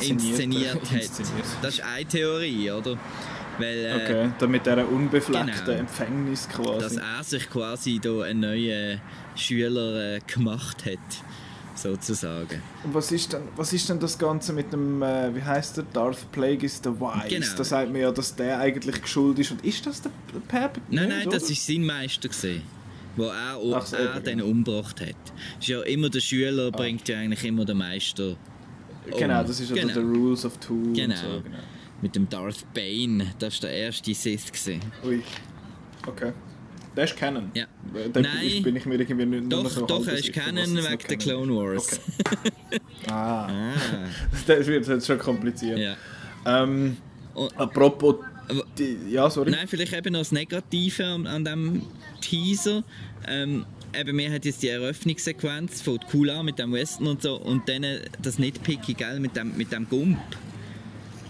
inszeniert 0.00 0.74
hat. 0.74 0.92
Inszeniert. 0.92 1.46
Das 1.62 1.74
ist 1.74 1.82
eine 1.84 2.04
Theorie, 2.04 2.70
oder? 2.70 2.96
Weil, 3.58 3.84
äh, 3.84 3.94
Okay, 3.94 4.30
damit 4.38 4.66
er 4.66 4.90
unbefleckten 4.90 5.64
Genau. 5.64 5.78
Empfängnis 5.80 6.48
quasi. 6.48 6.80
dass 6.80 6.96
er 6.96 7.22
sich 7.22 7.50
quasi 7.50 7.98
da 8.00 8.22
einen 8.22 8.40
neuen 8.40 9.00
Schüler 9.36 10.14
äh, 10.16 10.20
gemacht 10.26 10.84
hat, 10.86 10.98
sozusagen. 11.74 12.62
Und 12.84 12.94
was 12.94 13.12
ist, 13.12 13.32
denn, 13.32 13.42
was 13.56 13.72
ist 13.72 13.88
denn 13.88 13.98
das 13.98 14.18
Ganze 14.18 14.52
mit 14.52 14.72
dem, 14.72 15.02
äh, 15.02 15.34
wie 15.34 15.42
heißt 15.42 15.76
der, 15.76 15.84
Darth 15.92 16.30
Plagueis 16.32 16.80
the 16.82 16.90
Wise? 16.90 17.28
Genau. 17.28 17.46
Da 17.56 17.64
sagt 17.64 17.92
man 17.92 18.00
ja, 18.00 18.10
dass 18.10 18.34
der 18.34 18.58
eigentlich 18.58 19.00
geschuld 19.02 19.38
ist. 19.38 19.50
Und 19.50 19.64
ist 19.64 19.86
das 19.86 20.02
der 20.02 20.10
Perp? 20.48 20.80
Nein, 20.90 21.08
nein, 21.08 21.26
oder? 21.26 21.38
das 21.38 21.48
war 21.48 21.56
sein 21.56 21.84
Meister, 21.84 22.28
gewesen, 22.28 22.62
wo 23.16 23.24
er, 23.24 23.58
Ach 23.74 23.86
so, 23.86 23.96
er 23.96 24.20
den 24.20 24.38
genau. 24.38 24.50
umgebracht 24.50 25.00
hat. 25.00 25.16
Ist 25.60 25.68
ja 25.68 25.82
immer 25.82 26.08
der 26.10 26.20
Schüler 26.20 26.70
bringt 26.70 27.08
ja 27.08 27.18
eigentlich 27.18 27.44
immer 27.44 27.64
den 27.64 27.78
Meister 27.78 28.36
Genau, 29.18 29.40
um. 29.40 29.46
das 29.46 29.60
ist 29.60 29.70
ja 29.70 29.76
Genau. 29.76 29.94
The 29.94 30.00
Rules 30.00 30.44
of 30.44 30.58
Two 30.58 30.92
Genau. 30.94 31.16
so. 31.16 31.40
Genau. 31.42 31.56
mit 32.00 32.14
dem 32.16 32.28
Darth 32.28 32.64
Bane. 32.74 33.32
Das 33.38 33.62
war 33.62 33.68
der 33.68 33.78
erste 33.78 34.14
Sith. 34.14 34.52
Gewesen. 34.52 34.80
Ui, 35.04 35.22
okay. 36.06 36.32
Der 36.96 37.04
ist 37.04 37.16
Canon? 37.16 37.50
Ja. 37.54 37.64
Da 38.12 38.20
Nein. 38.20 38.62
bin 38.62 38.76
ich 38.76 38.84
mir 38.86 38.96
irgendwie 39.00 39.24
nicht 39.26 39.50
Doch, 39.52 39.68
so 39.70 39.86
doch, 39.86 40.06
er 40.06 40.14
ist 40.14 40.28
was 40.28 40.44
Canon 40.44 40.76
wegen 40.76 40.98
der 41.08 41.16
Clone 41.16 41.54
Wars. 41.54 41.92
ist. 41.92 42.00
Ah, 43.08 43.46
Ah, 43.48 43.72
das 44.46 44.66
wird 44.66 44.86
jetzt 44.86 45.06
schon 45.06 45.18
kompliziert. 45.18 45.78
ja. 45.78 45.96
Ähm, 46.46 46.96
Und- 47.34 47.54
apropos, 47.58 48.16
die, 48.78 48.96
ja, 49.10 49.28
sorry. 49.28 49.50
Nein, 49.50 49.66
vielleicht 49.66 49.92
eben 49.92 50.12
noch 50.12 50.20
das 50.20 50.32
Negative 50.32 51.04
an, 51.04 51.26
an 51.26 51.44
diesem 51.44 51.82
Teaser. 52.20 52.84
Ähm, 53.26 53.66
eben, 53.94 54.16
mir 54.16 54.30
hat 54.32 54.44
jetzt 54.44 54.62
die 54.62 54.68
Eröffnungssequenz 54.68 55.82
von 55.82 55.98
Kula 56.10 56.42
mit 56.42 56.58
dem 56.58 56.72
Western 56.72 57.08
und 57.08 57.22
so 57.22 57.36
und 57.36 57.68
dann 57.68 57.82
äh, 57.82 58.00
das 58.22 58.38
Nitpicky, 58.38 58.94
gell, 58.94 59.18
mit 59.20 59.36
dem, 59.36 59.56
mit 59.56 59.72
dem 59.72 59.88
Gump. 59.88 60.18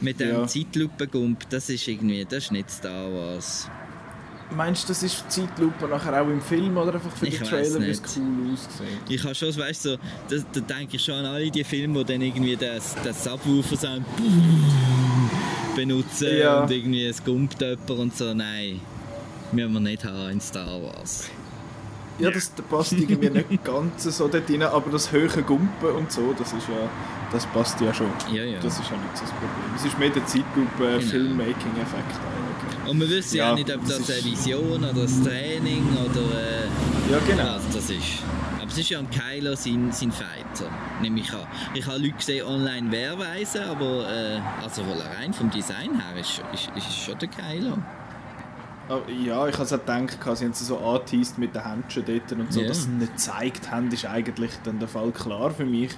Mit 0.00 0.20
dem 0.20 0.28
Ja. 0.30 0.46
Zeitlupe-Gump, 0.46 1.48
das 1.50 1.68
ist 1.70 1.86
irgendwie, 1.88 2.24
das 2.24 2.44
ist 2.44 2.52
nicht 2.52 2.70
Star 2.70 3.12
Wars. 3.12 3.68
Meinst 4.56 4.84
du, 4.84 4.88
das 4.88 5.02
ist 5.02 5.24
Zeitlupe 5.30 5.86
nachher 5.88 6.22
auch 6.22 6.26
im 6.28 6.40
Film 6.40 6.76
oder 6.76 6.94
einfach 6.94 7.10
für 7.10 7.26
Ich 7.26 7.34
die 7.36 7.40
weiss 7.40 7.48
Trailer, 7.48 7.80
wie 7.80 7.90
es 7.90 8.02
cool 8.16 8.52
aussieht? 8.52 8.86
Ich 9.08 9.24
habe 9.24 9.34
schon, 9.34 9.56
weißt 9.56 9.84
du, 9.86 9.90
so, 9.90 9.96
da, 10.28 10.36
da 10.52 10.60
denke 10.78 10.96
ich 10.96 11.04
schon 11.04 11.14
an 11.14 11.26
alle 11.26 11.50
die 11.50 11.64
Filme, 11.64 12.00
wo 12.00 12.02
dann 12.04 12.20
irgendwie 12.20 12.56
das, 12.56 12.94
das 13.02 13.24
Subwoofer-Sound 13.24 14.04
benutzen 15.74 16.28
Ja. 16.38 16.62
und 16.62 16.70
irgendwie 16.70 17.06
ein 17.06 17.14
Gumptöpper 17.24 17.94
und 17.98 18.16
so. 18.16 18.34
Nein, 18.34 18.80
müssen 19.52 19.72
wir 19.72 19.80
nicht 19.80 20.04
haben 20.04 20.30
in 20.30 20.40
Star 20.40 20.82
Wars. 20.82 21.30
Ja, 22.18 22.30
das 22.30 22.50
passt 22.68 22.92
irgendwie 22.92 23.30
nicht 23.48 23.64
ganz 23.64 24.04
so 24.04 24.28
dort 24.28 24.48
rein, 24.50 24.62
aber 24.62 24.90
das 24.90 25.10
hohe 25.12 25.28
Gumpen 25.28 25.88
und 25.96 26.12
so, 26.12 26.34
das 26.38 26.52
ist 26.52 26.68
ja, 26.68 26.88
das 27.32 27.46
passt 27.46 27.80
ja 27.80 27.92
schon. 27.94 28.06
Ja, 28.32 28.44
ja. 28.44 28.58
Das 28.60 28.78
ist 28.78 28.90
ja 28.90 28.96
nicht 28.98 29.16
so 29.16 29.22
das 29.22 29.30
Problem. 29.30 29.74
Es 29.74 29.84
ist 29.86 29.98
mehr 29.98 30.10
der 30.10 30.26
Zeitlupe-Filmmaking-Effekt 30.26 31.96
eigentlich. 31.96 32.41
Und 32.88 33.00
wir 33.00 33.08
wissen 33.08 33.36
ja, 33.36 33.48
Ja, 33.50 33.54
nicht, 33.54 33.74
ob 33.74 33.84
das 33.86 34.10
eine 34.10 34.24
Vision 34.24 34.82
oder 34.84 34.92
das 34.92 35.22
Training 35.22 35.84
oder 35.96 36.38
äh, 36.38 37.12
Ja, 37.12 37.18
genau. 37.26 37.54
was 37.56 37.68
das 37.74 37.90
ist. 37.90 38.22
Aber 38.60 38.66
es 38.70 38.78
ist 38.78 38.90
ja 38.90 38.98
ein 38.98 39.08
Kylo 39.10 39.54
sein, 39.54 39.90
sein 39.92 40.10
Fighter, 40.12 40.70
nehme 41.00 41.20
ich 41.20 41.32
an. 41.32 41.46
Ich 41.74 41.86
habe 41.86 41.98
Leute 41.98 42.12
gesehen 42.14 42.46
online, 42.46 42.86
wer 42.90 43.18
weiss, 43.18 43.56
aber 43.56 44.08
äh, 44.10 44.40
also 44.62 44.82
rein 44.82 45.32
vom 45.32 45.50
Design 45.50 46.00
her 46.00 46.20
ist, 46.20 46.42
ist, 46.52 46.70
ist 46.76 46.88
es 46.88 46.96
schon 46.96 47.18
der 47.18 47.28
Kylo. 47.28 47.78
Ja, 49.24 49.46
ich 49.46 49.54
habe 49.54 49.62
es 49.64 49.72
auch 49.72 49.78
gedacht, 49.78 50.18
sie 50.36 50.44
haben 50.44 50.50
es 50.50 50.66
so 50.66 50.76
angeteased 50.78 51.38
mit 51.38 51.54
den 51.54 51.64
Händchen 51.64 52.04
dort 52.04 52.32
und 52.32 52.52
so, 52.52 52.60
Ja. 52.60 52.68
dass 52.68 52.82
sie 52.84 52.90
nicht 52.90 53.12
gezeigt 53.12 53.70
haben, 53.70 53.90
ist 53.90 54.04
eigentlich 54.04 54.50
dann 54.64 54.78
der 54.80 54.88
Fall 54.88 55.12
klar 55.12 55.50
für 55.50 55.64
mich. 55.64 55.90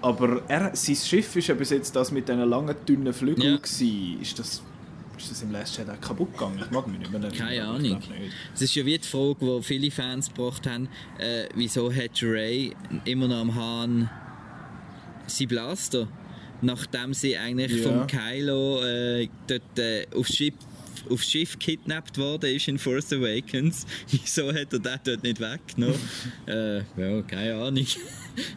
Aber 0.00 0.40
er, 0.48 0.70
sein 0.74 0.96
Schiff 0.96 1.36
ist 1.36 1.48
ja 1.48 1.54
bis 1.54 1.70
jetzt 1.70 1.94
das 1.94 2.10
mit 2.10 2.28
diesen 2.28 2.40
langen, 2.48 2.74
dünnen 2.88 3.12
Flügeln. 3.12 3.56
Gewesen. 3.60 4.20
Ist 4.20 4.38
das, 4.38 4.62
ist 5.22 5.30
das 5.30 5.42
im 5.42 5.52
Last 5.52 5.78
Jedi 5.78 5.92
kaputt 6.00 6.32
gegangen? 6.32 6.60
Ich 6.64 6.70
mag 6.70 6.86
mich 6.86 6.98
nicht 6.98 7.10
mehr 7.10 7.20
erinnern, 7.22 7.38
Keine 7.48 7.64
Ahnung. 7.64 8.02
Es 8.54 8.62
ist 8.62 8.74
ja 8.74 8.84
wie 8.84 8.98
die 8.98 9.06
Frage, 9.08 9.36
die 9.40 9.62
viele 9.62 9.90
Fans 9.90 10.28
gebracht 10.28 10.66
haben, 10.66 10.88
äh, 11.18 11.48
wieso 11.54 11.92
hat 11.92 12.22
Ray 12.22 12.74
immer 13.04 13.28
noch 13.28 13.36
am 13.40 13.54
Hahn 13.54 14.10
sein 15.26 15.48
Blaster, 15.48 16.08
nachdem 16.60 17.14
sie 17.14 17.36
eigentlich 17.36 17.72
Ja. 17.72 17.88
vom 17.90 18.06
Kylo 18.06 18.82
äh, 18.84 19.28
dort 19.46 19.78
äh, 19.78 20.06
aufs 20.14 20.34
Schiff 20.34 20.54
aufs 21.10 21.28
Schiff 21.28 21.58
gekidnappt 21.58 22.16
worden 22.16 22.54
ist 22.54 22.68
in 22.68 22.78
Force 22.78 23.12
Awakens. 23.12 23.86
Wieso 24.10 24.48
hat 24.52 24.72
er 24.72 24.78
den 24.78 25.00
dort 25.04 25.22
nicht 25.24 25.40
weggenommen? 25.40 25.98
äh, 26.46 26.78
ja, 26.78 27.22
keine 27.22 27.54
Ahnung. 27.56 27.86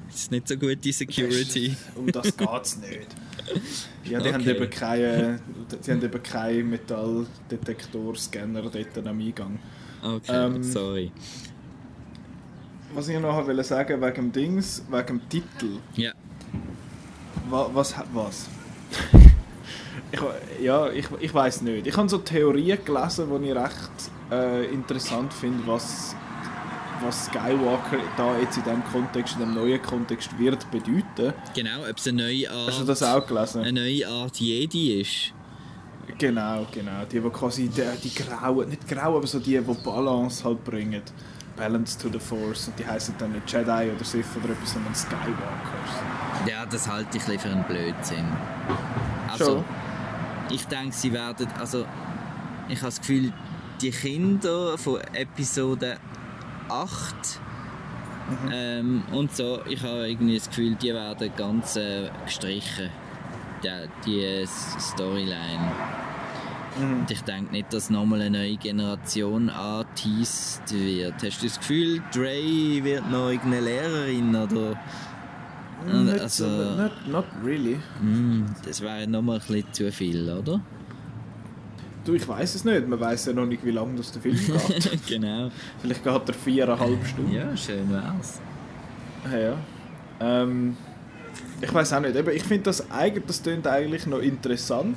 Das 0.07 0.15
ist 0.15 0.31
nicht 0.31 0.47
so 0.47 0.55
gute 0.55 0.93
Security. 0.93 1.75
Um 1.95 2.11
das 2.11 2.37
geht 2.37 2.47
es 2.61 2.77
nicht. 2.77 3.07
Ja, 4.05 4.19
die 4.19 4.31
haben 4.33 4.41
Okay. 4.41 4.51
eben 4.51 4.69
keine, 4.69 5.39
die 5.85 5.91
haben 5.91 6.01
eben 6.03 6.23
keinen 6.23 6.69
Metalldetektorscanner 6.69 8.61
dort 8.61 9.07
am 9.07 9.19
Eingang. 9.19 9.59
Okay, 10.03 10.31
Ähm, 10.45 10.63
sorry. 10.63 11.11
Was 12.93 13.07
ich 13.09 13.19
noch 13.19 13.45
wollte 13.45 13.63
sagen 13.63 13.99
wegen 14.01 14.13
dem 14.15 14.31
Dings, 14.31 14.83
wegen 14.89 15.07
dem 15.07 15.29
Titel. 15.29 15.79
Ja, 15.95 16.11
Was? 17.49 17.69
Was? 17.73 17.95
was? 18.13 18.49
ich, 20.11 20.19
ja, 20.61 20.89
ich, 20.91 21.07
ich 21.19 21.33
weiß 21.33 21.61
nicht. 21.63 21.87
Ich 21.87 21.97
habe 21.97 22.07
so 22.09 22.19
Theorien 22.19 22.77
gelesen, 22.85 23.27
die 23.41 23.49
ich 23.49 23.55
recht 23.55 24.11
äh, 24.31 24.65
interessant 24.73 25.33
finde, 25.33 25.65
was, 25.67 26.15
was 27.01 27.25
Skywalker 27.25 27.97
da 28.17 28.37
jetzt 28.39 28.57
in 28.57 28.63
diesem 28.63 28.83
Kontext, 28.91 29.35
in 29.35 29.39
dem 29.41 29.53
neuen 29.53 29.81
Kontext 29.81 30.37
wird 30.37 30.69
bedeuten. 30.71 31.33
genau, 31.53 31.81
ob 31.89 31.97
es 31.97 32.07
eine 32.07 32.23
neue 32.23 32.49
Art, 32.49 32.69
Hast 32.69 32.79
du 32.81 32.83
das 32.85 33.03
auch 33.03 33.25
gelesen? 33.25 33.61
eine 33.61 33.73
neue 33.73 34.07
Art 34.07 34.37
Jedi 34.37 35.01
ist. 35.01 35.33
Genau, 36.17 36.65
genau. 36.71 37.03
Die, 37.11 37.19
die 37.19 37.29
quasi 37.29 37.67
die, 37.67 37.81
die 38.03 38.13
grauen, 38.13 38.69
nicht 38.69 38.87
grau, 38.87 39.17
aber 39.17 39.27
so 39.27 39.39
die, 39.39 39.59
die 39.59 39.73
Balance 39.83 40.43
halt 40.43 40.63
bringen. 40.63 41.01
Balance 41.57 41.97
to 41.97 42.09
the 42.11 42.19
Force. 42.19 42.67
Und 42.67 42.77
die 42.79 42.85
heißen 42.85 43.15
dann 43.17 43.31
nicht 43.31 43.51
Jedi 43.51 43.91
oder 43.95 44.03
Sith 44.03 44.25
oder 44.43 44.53
etwas, 44.53 44.73
sondern 44.73 44.93
Skywalkers. 44.93 46.49
Ja, 46.49 46.65
das 46.65 46.87
halte 46.87 47.17
ich 47.17 47.23
für 47.23 47.49
einen 47.49 47.63
Blödsinn. 47.63 48.25
Also, 49.31 49.45
Schon? 49.45 49.65
ich 50.51 50.65
denke, 50.67 50.93
sie 50.93 51.11
werden, 51.13 51.47
also 51.59 51.85
ich 52.67 52.77
habe 52.77 52.87
das 52.87 52.99
Gefühl, 52.99 53.33
die 53.81 53.91
Kinder 53.91 54.77
von 54.77 54.99
Episode 55.13 55.97
8 56.69 57.15
mhm. 58.29 58.51
ähm, 58.51 59.03
und 59.11 59.35
so, 59.35 59.59
ich 59.67 59.81
habe 59.81 60.09
irgendwie 60.09 60.37
das 60.37 60.47
Gefühl, 60.47 60.75
die 60.75 60.93
werden 60.93 61.31
ganz 61.35 61.75
äh, 61.75 62.09
gestrichen, 62.25 62.89
die, 63.63 63.69
die 64.05 64.45
Storyline. 64.79 65.71
Mhm. 66.79 66.99
Und 66.99 67.11
ich 67.11 67.21
denke 67.21 67.51
nicht, 67.51 67.73
dass 67.73 67.89
nochmal 67.89 68.21
eine 68.21 68.37
neue 68.37 68.57
Generation 68.57 69.49
angeteased 69.49 70.73
wird. 70.73 71.15
Hast 71.23 71.41
du 71.41 71.47
das 71.47 71.59
Gefühl, 71.59 72.01
Dre 72.13 72.83
wird 72.83 73.09
noch 73.09 73.29
irgendeine 73.29 73.65
Lehrerin 73.65 74.35
oder... 74.35 74.75
Nicht, 75.85 76.19
also, 76.19 76.47
not, 76.47 77.07
not 77.07 77.25
really. 77.43 77.77
Mm, 78.01 78.45
das 78.65 78.81
wäre 78.81 79.05
nochmal 79.07 79.35
ein 79.35 79.45
bisschen 79.45 79.73
zu 79.73 79.91
viel, 79.91 80.27
oder? 80.31 80.59
Du, 82.05 82.13
ich 82.13 82.27
weiß 82.27 82.55
es 82.55 82.63
nicht. 82.63 82.87
Man 82.87 82.99
weiß 82.99 83.25
ja 83.25 83.33
noch 83.33 83.47
nicht, 83.47 83.65
wie 83.65 83.71
lange 83.71 83.95
das 83.97 84.11
der 84.11 84.21
Film 84.21 84.35
geht. 84.45 85.07
genau. 85.07 85.49
Vielleicht 85.81 86.03
geht 86.03 86.29
er 86.29 86.33
viereinhalb 86.33 87.05
Stunden. 87.05 87.33
Ja, 87.33 87.57
schön 87.57 87.89
wär's. 87.91 88.39
Ja, 89.31 89.37
ja. 89.37 89.57
Ähm, 90.19 90.77
ich 91.59 91.73
weiß 91.73 91.93
auch 91.93 91.99
nicht. 92.01 92.15
ich 92.15 92.43
finde 92.43 92.63
das 92.63 92.89
eigentlich, 92.91 93.25
das 93.25 93.41
klingt 93.41 93.67
eigentlich 93.67 94.05
noch 94.05 94.19
interessant 94.19 94.95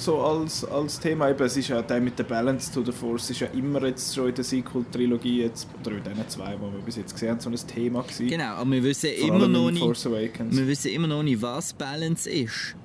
so 0.00 0.20
als, 0.20 0.64
als 0.64 1.00
Thema. 1.00 1.30
Eben, 1.30 1.42
es 1.44 1.56
ist 1.56 1.68
ja 1.68 1.82
der 1.82 2.00
mit 2.00 2.18
der 2.18 2.24
Balance 2.24 2.72
to 2.72 2.84
the 2.84 2.92
Force 2.92 3.30
ist 3.30 3.40
ja 3.40 3.48
immer 3.48 3.84
jetzt 3.84 4.14
schon 4.14 4.28
in 4.28 4.34
der 4.34 4.44
Sequel-Trilogie 4.44 5.42
jetzt, 5.42 5.68
oder 5.84 5.96
in 5.96 6.04
den 6.04 6.28
zwei, 6.28 6.54
die 6.54 6.60
wir 6.60 6.82
bis 6.84 6.96
jetzt 6.96 7.12
gesehen 7.12 7.30
haben, 7.30 7.40
so 7.40 7.50
ein 7.50 7.56
Thema 7.56 8.02
gewesen. 8.02 8.28
Genau, 8.28 8.54
aber 8.54 8.70
wir 8.70 8.84
wissen, 8.84 9.10
immer 9.10 9.48
noch, 9.48 9.70
nicht, 9.70 9.82
wir 9.82 10.66
wissen 10.66 10.92
immer 10.92 11.08
noch 11.08 11.22
nicht, 11.22 11.42
was 11.42 11.72
Balance 11.72 12.28
ist. 12.30 12.76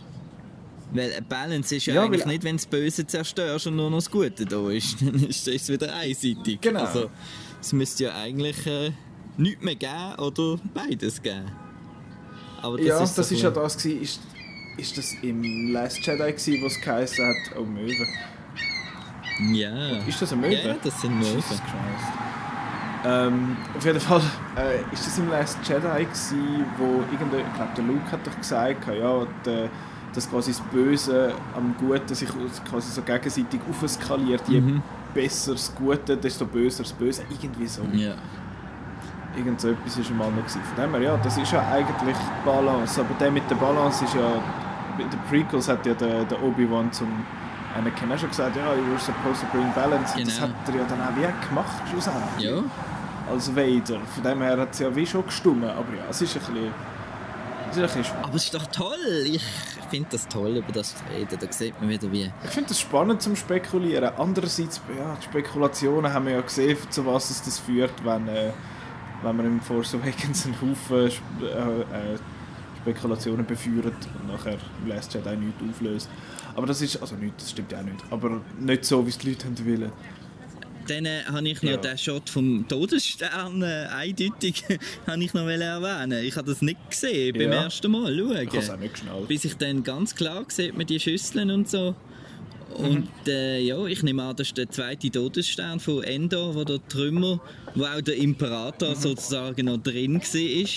Weil 0.94 1.22
Balance 1.28 1.76
ist 1.76 1.88
ja, 1.88 1.96
ja 1.96 2.04
eigentlich 2.04 2.26
nicht, 2.26 2.44
wenn 2.44 2.56
das 2.56 2.68
Böse 2.68 3.06
zerstörst 3.06 3.66
und 3.68 3.76
nur 3.76 3.90
noch 3.90 3.98
das 3.98 4.12
Gute 4.12 4.46
da 4.46 4.70
ist. 4.70 5.02
Dann 5.02 5.16
ist 5.16 5.48
es 5.48 5.70
wieder 5.70 5.94
einseitig. 5.94 6.62
Genau. 6.62 6.82
Also, 6.82 7.10
es 7.60 7.74
müsste 7.74 8.06
ja 8.06 8.16
eigentlich 8.16 8.66
äh, 8.68 8.92
nichts 9.38 9.64
mehr 9.64 9.76
geben 9.76 10.16
oder 10.20 10.60
beides 10.74 11.22
geben. 11.22 11.52
Aber 12.62 12.78
das 12.78 12.86
ja, 12.86 13.04
ist 13.04 13.18
das 13.18 13.32
ist 13.32 13.42
ja 13.42 13.50
das 13.50 13.78
gewesen, 13.78 14.02
ist, 14.02 14.22
ist 14.78 14.98
das 14.98 15.14
im 15.22 15.74
Last 15.74 16.06
Jedi 16.06 16.18
gewesen, 16.18 16.62
wo 16.62 16.68
es 16.68 16.80
geheißen 16.80 17.26
hat, 17.26 17.58
oh 17.58 17.64
Möwe? 17.64 18.08
Ja. 19.52 19.98
Ist 20.08 20.22
das 20.22 20.32
ein 20.32 20.42
Möwe? 20.42 20.54
Ja, 20.54 20.76
das 20.82 21.02
sind 21.02 21.18
Möwe. 21.18 21.36
Jesus 21.36 21.50
Christ. 21.50 22.24
Ähm, 23.06 23.58
auf 23.76 23.86
jeden 23.86 24.00
Fall 24.00 24.22
äh, 24.56 24.94
ist 24.94 25.06
das 25.06 25.18
im 25.18 25.30
Last 25.30 25.58
Jedi 25.68 26.06
gewesen, 26.06 26.66
wo 26.78 27.04
irgendein, 27.12 27.46
ich 27.48 27.54
glaube 27.56 27.72
der 27.76 27.84
Luke 27.84 28.12
hat 28.12 28.26
doch 28.26 28.38
gesagt, 28.38 28.88
ja, 28.88 29.28
der, 29.46 29.70
dass 30.14 30.30
quasi 30.30 30.52
das 30.52 30.62
Böse 30.62 31.34
am 31.56 31.76
Guten 31.80 32.14
sich 32.14 32.30
quasi 32.70 32.92
so 32.92 33.02
gegenseitig 33.02 33.60
aufskaliert. 33.70 34.48
Je 34.48 34.62
mhm. 34.62 34.82
besser 35.14 35.54
das 35.54 35.74
Gute, 35.76 36.16
desto 36.18 36.46
böser 36.46 36.84
das 36.84 36.94
Böse. 36.94 37.24
Irgendwie 37.30 37.68
so. 37.68 37.82
Ja. 37.94 38.14
Irgend 39.36 39.60
so 39.60 39.70
etwas 39.70 39.98
war 39.98 40.18
mal 40.18 40.32
noch. 40.32 40.48
Von 40.48 40.62
dem 40.78 40.92
her, 40.92 41.02
ja, 41.02 41.18
das 41.18 41.38
ist 41.38 41.52
ja 41.52 41.68
eigentlich 41.72 42.16
Balance. 42.46 43.02
Aber 43.02 43.14
der 43.20 43.32
mit 43.32 43.50
der 43.50 43.56
Balance 43.56 44.06
ist 44.06 44.14
ja... 44.14 44.42
In 45.00 45.10
den 45.10 45.20
Prequels 45.28 45.68
hat 45.68 45.84
ja 45.88 45.96
der, 45.96 46.24
der 46.26 46.44
Obi-Wan 46.44 46.92
zum 46.92 47.08
Anakin 47.76 48.12
auch 48.12 48.20
schon 48.20 48.30
gesagt, 48.30 48.56
ja, 48.56 48.76
you 48.76 48.86
were 48.92 49.00
supposed 49.00 49.42
to 49.42 49.48
bring 49.52 49.74
balance. 49.74 50.14
Genau. 50.14 50.26
Das 50.28 50.40
hat 50.40 50.52
er 50.68 50.76
ja 50.76 50.84
dann 50.88 51.02
auch 51.02 51.16
wie 51.16 51.48
gemacht, 51.48 51.82
schlussendlich. 51.90 52.52
Ja. 52.52 52.62
Als 53.32 53.56
Vader. 53.56 54.00
Von 54.14 54.24
dem 54.24 54.42
her 54.44 54.60
hat 54.60 54.74
es 54.74 54.80
ja 54.80 54.96
wie 54.96 55.08
schon 55.08 55.26
gestummen. 55.26 55.68
Aber 55.68 55.96
ja, 55.96 56.04
es 56.12 56.22
ist 56.22 56.36
ein 56.36 56.42
bisschen... 56.42 56.72
Es 57.72 57.78
ist 57.78 57.96
ein 57.96 58.04
bisschen 58.04 58.18
aber 58.22 58.36
es 58.36 58.44
ist 58.44 58.54
doch 58.54 58.68
toll! 58.68 59.26
Ich 59.26 59.42
finde 59.94 60.10
das 60.10 60.28
toll, 60.28 60.58
über 60.58 60.72
das 60.72 60.96
zu 60.96 61.04
reden. 61.14 61.38
Da 61.40 61.52
sieht 61.52 61.80
man 61.80 61.88
wieder, 61.88 62.12
wie... 62.12 62.32
Ich 62.44 62.50
finde 62.50 62.70
das 62.70 62.80
spannend 62.80 63.22
zum 63.22 63.36
Spekulieren. 63.36 64.12
Andererseits, 64.18 64.82
ja, 64.98 65.16
die 65.20 65.26
Spekulationen 65.26 66.12
haben 66.12 66.26
wir 66.26 66.34
ja 66.34 66.42
gesehen, 66.42 66.78
zu 66.90 67.06
was 67.06 67.30
es 67.30 67.44
das 67.44 67.60
führt, 67.60 67.94
wenn... 68.04 68.28
Äh, 68.28 68.52
wenn 69.24 69.38
man 69.38 69.46
im 69.46 69.62
Force 69.62 69.96
Awakens 69.96 70.46
einen 70.46 70.56
Haufen 70.62 70.98
äh, 70.98 71.06
äh, 71.06 72.18
Spekulationen 72.82 73.46
beführt 73.46 73.96
und 74.20 74.28
nachher 74.28 74.58
im 74.82 74.90
Last 74.90 75.14
Jedi 75.14 75.38
nichts 75.38 75.62
auflöst. 75.70 76.10
Aber 76.56 76.68
das 76.68 76.82
ist, 76.82 77.02
also 77.02 77.16
nichts, 77.16 77.44
das 77.44 77.52
stimmt 77.52 77.72
ja 77.72 77.80
auch 77.80 77.84
nicht, 77.84 78.04
aber 78.10 78.42
nicht 78.60 78.84
so, 78.84 79.06
wie 79.06 79.10
es 79.10 79.18
die 79.18 79.30
Leute 79.30 79.66
wollen. 79.66 79.92
Dann 80.88 81.06
äh, 81.06 81.24
habe 81.26 81.48
ich 81.48 81.62
noch 81.62 81.72
ja. 81.72 81.78
den 81.78 81.98
Shot 81.98 82.30
vom 82.30 82.68
Todesstern 82.68 83.62
äh, 83.62 83.88
eindeutig 83.92 84.64
ich 85.20 85.34
noch 85.34 85.48
erwähnen. 85.48 86.24
Ich 86.24 86.36
habe 86.36 86.52
das 86.52 86.62
nicht 86.62 86.90
gesehen 86.90 87.34
beim 87.38 87.52
ja. 87.52 87.64
ersten 87.64 87.92
Mal 87.92 88.16
schauen. 88.16 88.38
Ich 88.42 88.50
habe 88.50 88.74
auch 88.74 88.80
nicht 88.80 88.94
geschnallt. 88.94 89.28
Bis 89.28 89.46
ich 89.46 89.56
dann 89.56 89.84
ganz 89.84 90.14
klar 90.14 90.46
sieht 90.50 90.78
man 90.78 90.86
die 90.86 91.00
Schüsseln 91.00 91.52
und 91.52 91.70
so. 91.70 91.96
Und 92.76 93.08
äh, 93.28 93.60
ja, 93.60 93.86
ich 93.86 94.02
nehme 94.04 94.24
an, 94.24 94.36
das 94.36 94.48
ist 94.48 94.58
der 94.58 94.70
zweite 94.70 95.12
Todesstern 95.12 95.80
von 95.80 96.04
Endor, 96.04 96.56
wo 96.56 96.64
der 96.64 96.86
Trümmer, 96.88 97.40
wo 97.76 97.86
auch 97.86 98.02
der 98.02 98.18
Imperator 98.18 98.90
mhm. 98.90 98.96
sozusagen 98.96 99.66
noch 99.66 99.78
drin 99.78 100.20
war. 100.20 100.70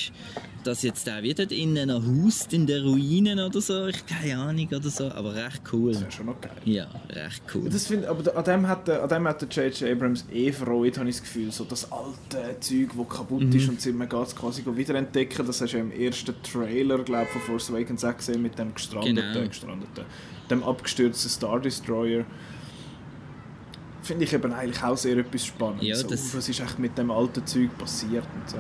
Dass 0.66 0.82
jetzt 0.82 1.06
der 1.06 1.22
wieder 1.22 1.50
in 1.50 1.78
einer 1.78 2.02
Haus 2.04 2.48
in 2.50 2.66
den 2.66 2.84
Ruinen 2.84 3.38
oder 3.38 3.60
so, 3.60 3.86
ich 3.86 4.04
keine 4.06 4.38
Ahnung 4.38 4.68
oder 4.68 4.90
so, 4.90 5.10
aber 5.10 5.34
recht 5.34 5.62
cool. 5.72 5.92
Das 5.92 6.02
wäre 6.02 6.12
schon 6.12 6.26
noch 6.26 6.40
geil. 6.40 6.52
Ja, 6.64 6.86
recht 7.10 7.42
cool. 7.54 7.68
Das 7.70 7.86
find, 7.86 8.04
aber 8.04 8.36
an 8.36 8.44
dem 8.44 8.66
hat 8.66 8.88
der, 8.88 9.02
an 9.02 9.08
dem 9.08 9.28
hat 9.28 9.42
der 9.42 9.48
J.J. 9.48 9.90
Abrams 9.90 10.24
eh 10.32 10.52
Freude, 10.52 11.00
habe 11.00 11.08
ich 11.08 11.16
das 11.16 11.22
Gefühl. 11.22 11.52
So 11.52 11.64
das 11.64 11.90
alte 11.90 12.58
Zeug, 12.60 12.90
das 12.96 13.16
kaputt 13.16 13.44
mhm. 13.44 13.56
ist 13.56 13.68
und 13.86 13.96
man 13.96 14.08
geht 14.08 14.26
es 14.26 14.34
quasi 14.36 14.62
wiederentdecken. 14.66 15.46
Das 15.46 15.60
hast 15.60 15.72
du 15.72 15.76
ja 15.78 15.82
im 15.82 15.92
ersten 15.92 16.34
Trailer, 16.42 16.98
glaube 16.98 17.26
von 17.26 17.40
Force 17.40 17.70
Awakens 17.70 18.04
auch 18.04 18.16
gesehen, 18.16 18.42
mit 18.42 18.58
dem 18.58 18.74
gestrandeten, 18.74 19.32
genau. 19.32 19.48
gestrandeten 19.48 20.04
dem 20.50 20.62
abgestürzten 20.62 21.30
Star 21.30 21.60
Destroyer. 21.60 22.24
Finde 24.02 24.24
ich 24.24 24.32
eben 24.32 24.52
eigentlich 24.52 24.82
auch 24.82 24.96
sehr 24.96 25.16
etwas 25.16 25.44
Spannendes. 25.44 26.02
Ja, 26.02 26.08
das 26.08 26.30
so, 26.30 26.38
was 26.38 26.48
ist 26.48 26.60
echt 26.60 26.78
mit 26.78 26.96
dem 26.96 27.10
alten 27.10 27.44
Zeug 27.44 27.76
passiert 27.76 28.26
und 28.34 28.48
so. 28.48 28.58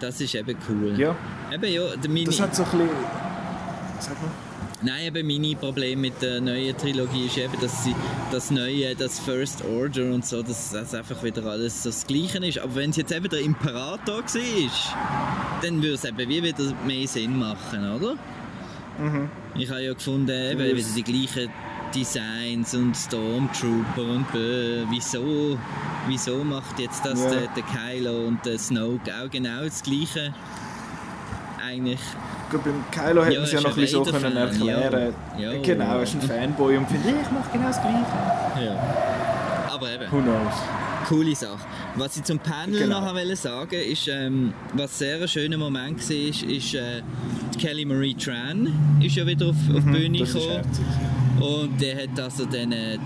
Das 0.00 0.20
ist 0.20 0.34
eben 0.34 0.56
cool. 0.68 0.98
Ja. 0.98 1.16
Eben, 1.52 1.72
ja 1.72 1.96
der 1.96 2.24
das 2.24 2.40
hat 2.40 2.54
so 2.54 2.64
ein 2.64 2.70
bisschen... 2.70 2.88
Sag 3.98 4.22
mal. 4.22 4.30
Nein, 4.82 5.06
eben 5.06 5.26
meine 5.26 5.56
Problem 5.56 6.02
mit 6.02 6.20
der 6.20 6.38
neuen 6.40 6.76
Trilogie 6.76 7.26
ist 7.26 7.38
eben, 7.38 7.58
dass 7.60 7.84
sie 7.84 7.94
das 8.30 8.50
neue, 8.50 8.94
das 8.94 9.18
First 9.20 9.64
Order 9.64 10.12
und 10.12 10.26
so, 10.26 10.42
dass 10.42 10.70
das 10.70 10.94
einfach 10.94 11.22
wieder 11.22 11.44
alles 11.46 11.82
so 11.82 11.88
das 11.88 12.06
Gleiche 12.06 12.44
ist. 12.46 12.58
Aber 12.58 12.74
wenn 12.74 12.90
es 12.90 12.96
jetzt 12.96 13.10
eben 13.10 13.28
der 13.28 13.40
Imperator 13.40 14.22
war, 14.22 15.60
dann 15.62 15.82
würde 15.82 15.94
es 15.94 16.04
eben 16.04 16.18
wie 16.18 16.42
wieder 16.42 16.74
mehr 16.86 17.08
Sinn 17.08 17.38
machen, 17.38 17.90
oder? 17.90 18.16
Mhm. 18.98 19.30
Ich 19.54 19.70
habe 19.70 19.82
ja 19.82 19.94
gefunden, 19.94 20.30
eben 20.30 20.76
wieder 20.76 20.88
die 20.94 21.02
gleichen 21.02 21.50
Designs 21.96 22.74
und 22.74 22.94
Stormtrooper 22.94 24.02
und 24.02 24.26
äh, 24.34 24.84
wieso, 24.90 25.58
wieso 26.06 26.44
macht 26.44 26.78
jetzt 26.78 27.04
das 27.04 27.22
ja. 27.22 27.30
der, 27.30 27.48
der 27.48 27.62
Kylo 27.62 28.26
und 28.26 28.44
der 28.44 28.58
Snoke 28.58 29.10
auch 29.14 29.30
genau 29.30 29.64
das 29.64 29.82
gleiche? 29.82 30.34
Eigentlich. 31.66 32.00
Gut, 32.50 32.62
beim 32.64 32.84
Kylo 32.90 33.24
hätten 33.24 33.34
ja, 33.34 33.46
sie 33.46 33.56
ja 33.56 33.60
noch 33.62 33.76
ein 33.76 33.86
so 33.86 34.02
können 34.02 34.36
erklären 34.36 35.14
ja. 35.38 35.52
ja. 35.52 35.62
Genau, 35.62 35.96
er 35.96 36.02
ist 36.02 36.14
ein 36.14 36.20
Fanboy 36.20 36.76
und 36.76 36.88
findet, 36.88 37.14
ich 37.22 37.30
mache 37.30 37.50
genau 37.52 37.66
das 37.68 37.80
gleiche. 37.80 38.64
Ja. 38.64 39.72
Aber 39.72 39.90
eben. 39.90 40.12
Who 40.12 40.20
knows? 40.20 40.54
coole 41.08 41.34
Sache. 41.36 41.64
Was 41.94 42.16
ich 42.16 42.24
zum 42.24 42.38
Panel 42.40 42.80
genau. 42.80 43.00
nachher 43.00 43.36
sagen 43.36 43.76
ist, 43.76 44.08
ähm, 44.08 44.52
was 44.72 44.98
sehr 44.98 45.20
ein 45.20 45.28
schöner 45.28 45.56
Moment 45.56 45.98
war, 45.98 46.16
ist, 46.16 46.42
ist 46.42 46.74
äh, 46.74 47.02
Kelly 47.58 47.84
Marie 47.84 48.14
Tran 48.14 48.98
ist 49.00 49.14
ja 49.14 49.24
wieder 49.24 49.46
auf, 49.46 49.56
auf 49.72 49.82
die 49.84 49.88
mhm, 49.88 49.92
Bühne 49.92 50.18
gekommen. 50.18 50.62
Und 51.40 51.80
der 51.80 52.02
hat 52.02 52.18
also 52.18 52.44
dann 52.46 52.72
äh, 52.72 52.94
äh, 52.94 52.98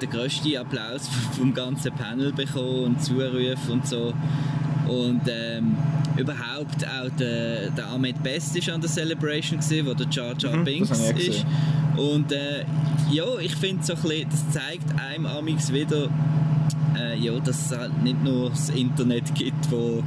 den 0.00 0.10
grössten 0.10 0.56
Applaus 0.56 1.08
vom 1.38 1.54
ganzen 1.54 1.92
Panel 1.92 2.32
bekommen 2.32 2.84
und 2.84 3.02
Zurufe 3.02 3.72
und 3.72 3.86
so. 3.86 4.12
Und 4.88 5.22
ähm, 5.28 5.76
überhaupt 6.16 6.86
auch 6.86 7.08
der, 7.18 7.70
der 7.70 7.86
Ahmed 7.88 8.22
Best 8.22 8.56
ist 8.56 8.68
an 8.68 8.80
der 8.80 8.90
Celebration 8.90 9.60
gewesen, 9.60 9.86
wo 9.86 9.94
der 9.94 10.08
Jar 10.08 10.34
Jar 10.38 10.56
mhm, 10.56 10.64
Binks 10.64 10.90
ist. 10.90 11.46
Und 11.96 12.32
äh, 12.32 12.64
ja, 13.10 13.24
ich 13.40 13.54
finde 13.54 13.84
so 13.84 13.94
ein 13.94 14.02
bisschen, 14.02 14.28
das 14.30 14.50
zeigt 14.50 15.00
einem 15.00 15.26
Amix 15.26 15.72
wieder, 15.72 16.08
äh, 16.98 17.18
ja, 17.18 17.38
dass 17.38 17.70
es 17.70 17.78
halt 17.78 18.02
nicht 18.02 18.22
nur 18.22 18.50
das 18.50 18.70
Internet 18.70 19.34
gibt, 19.34 19.70
wo, 19.70 20.02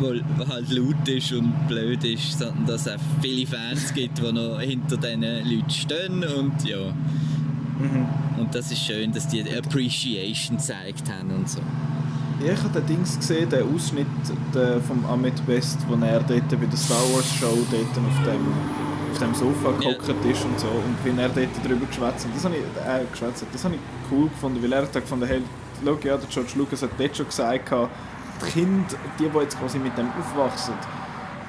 wo 0.00 0.48
halt 0.48 0.70
laut 0.70 1.08
ist 1.08 1.32
und 1.32 1.52
blöd 1.68 2.02
ist, 2.04 2.38
sondern 2.38 2.66
dass 2.66 2.86
es 2.86 2.94
auch 2.94 3.00
viele 3.20 3.46
Fans 3.46 3.92
gibt, 3.92 4.18
die 4.18 4.32
noch 4.32 4.60
hinter 4.60 4.96
diesen 4.96 5.22
Leuten 5.22 5.70
stehen 5.70 6.24
und 6.24 6.64
ja. 6.64 6.92
Mhm. 7.78 8.06
Und 8.38 8.54
das 8.54 8.70
ist 8.72 8.82
schön, 8.84 9.12
dass 9.12 9.28
die 9.28 9.42
Appreciation 9.42 10.56
gezeigt 10.56 11.10
haben 11.10 11.30
und 11.30 11.48
so. 11.48 11.60
Ja, 12.44 12.54
ich 12.54 12.62
habe 12.62 12.80
den 12.80 12.86
Dings 12.86 13.18
gesehen, 13.18 13.48
den 13.50 13.74
Ausschnitt 13.74 14.06
der, 14.54 14.80
vom 14.80 15.04
Ahmed 15.04 15.44
Best, 15.46 15.78
wo 15.88 15.94
er 16.02 16.20
dort 16.20 16.48
bei 16.48 16.66
der 16.66 16.78
Star 16.78 17.02
Wars 17.12 17.30
Show 17.38 17.58
dort 17.70 17.82
auf 17.82 18.24
dem, 18.24 18.46
auf 19.12 19.18
dem 19.18 19.34
Sofa 19.34 19.72
gehockt 19.78 20.08
ja. 20.08 20.30
ist 20.30 20.44
und 20.44 20.58
so 20.58 20.68
und 20.68 20.96
wie 21.04 21.20
er 21.20 21.28
dort 21.28 21.48
darüber 21.62 21.84
geschwätzt 21.84 22.26
hat. 22.26 22.34
Das 22.34 22.44
habe 22.44 22.56
ich, 22.56 22.62
äh, 22.62 23.04
geschwätzt, 23.10 23.44
das 23.52 23.64
habe 23.64 23.74
ich 23.74 23.80
cool 24.10 24.28
gefunden, 24.28 24.62
weil 24.62 24.72
er 24.72 24.82
hat 24.82 24.92
gefunden, 24.94 25.26
hey, 25.26 25.42
schau, 25.84 25.98
ja, 26.02 26.16
der 26.16 26.28
George 26.30 26.52
Lucas 26.56 26.82
hat 26.82 26.90
dort 26.96 27.14
schon 27.14 27.26
gesagt, 27.26 27.70
die 28.42 28.50
Kinder, 28.50 28.96
die, 29.18 29.28
die 29.28 29.38
jetzt 29.38 29.58
quasi 29.58 29.78
mit 29.78 29.96
dem 29.96 30.08
aufwachsen, 30.18 30.74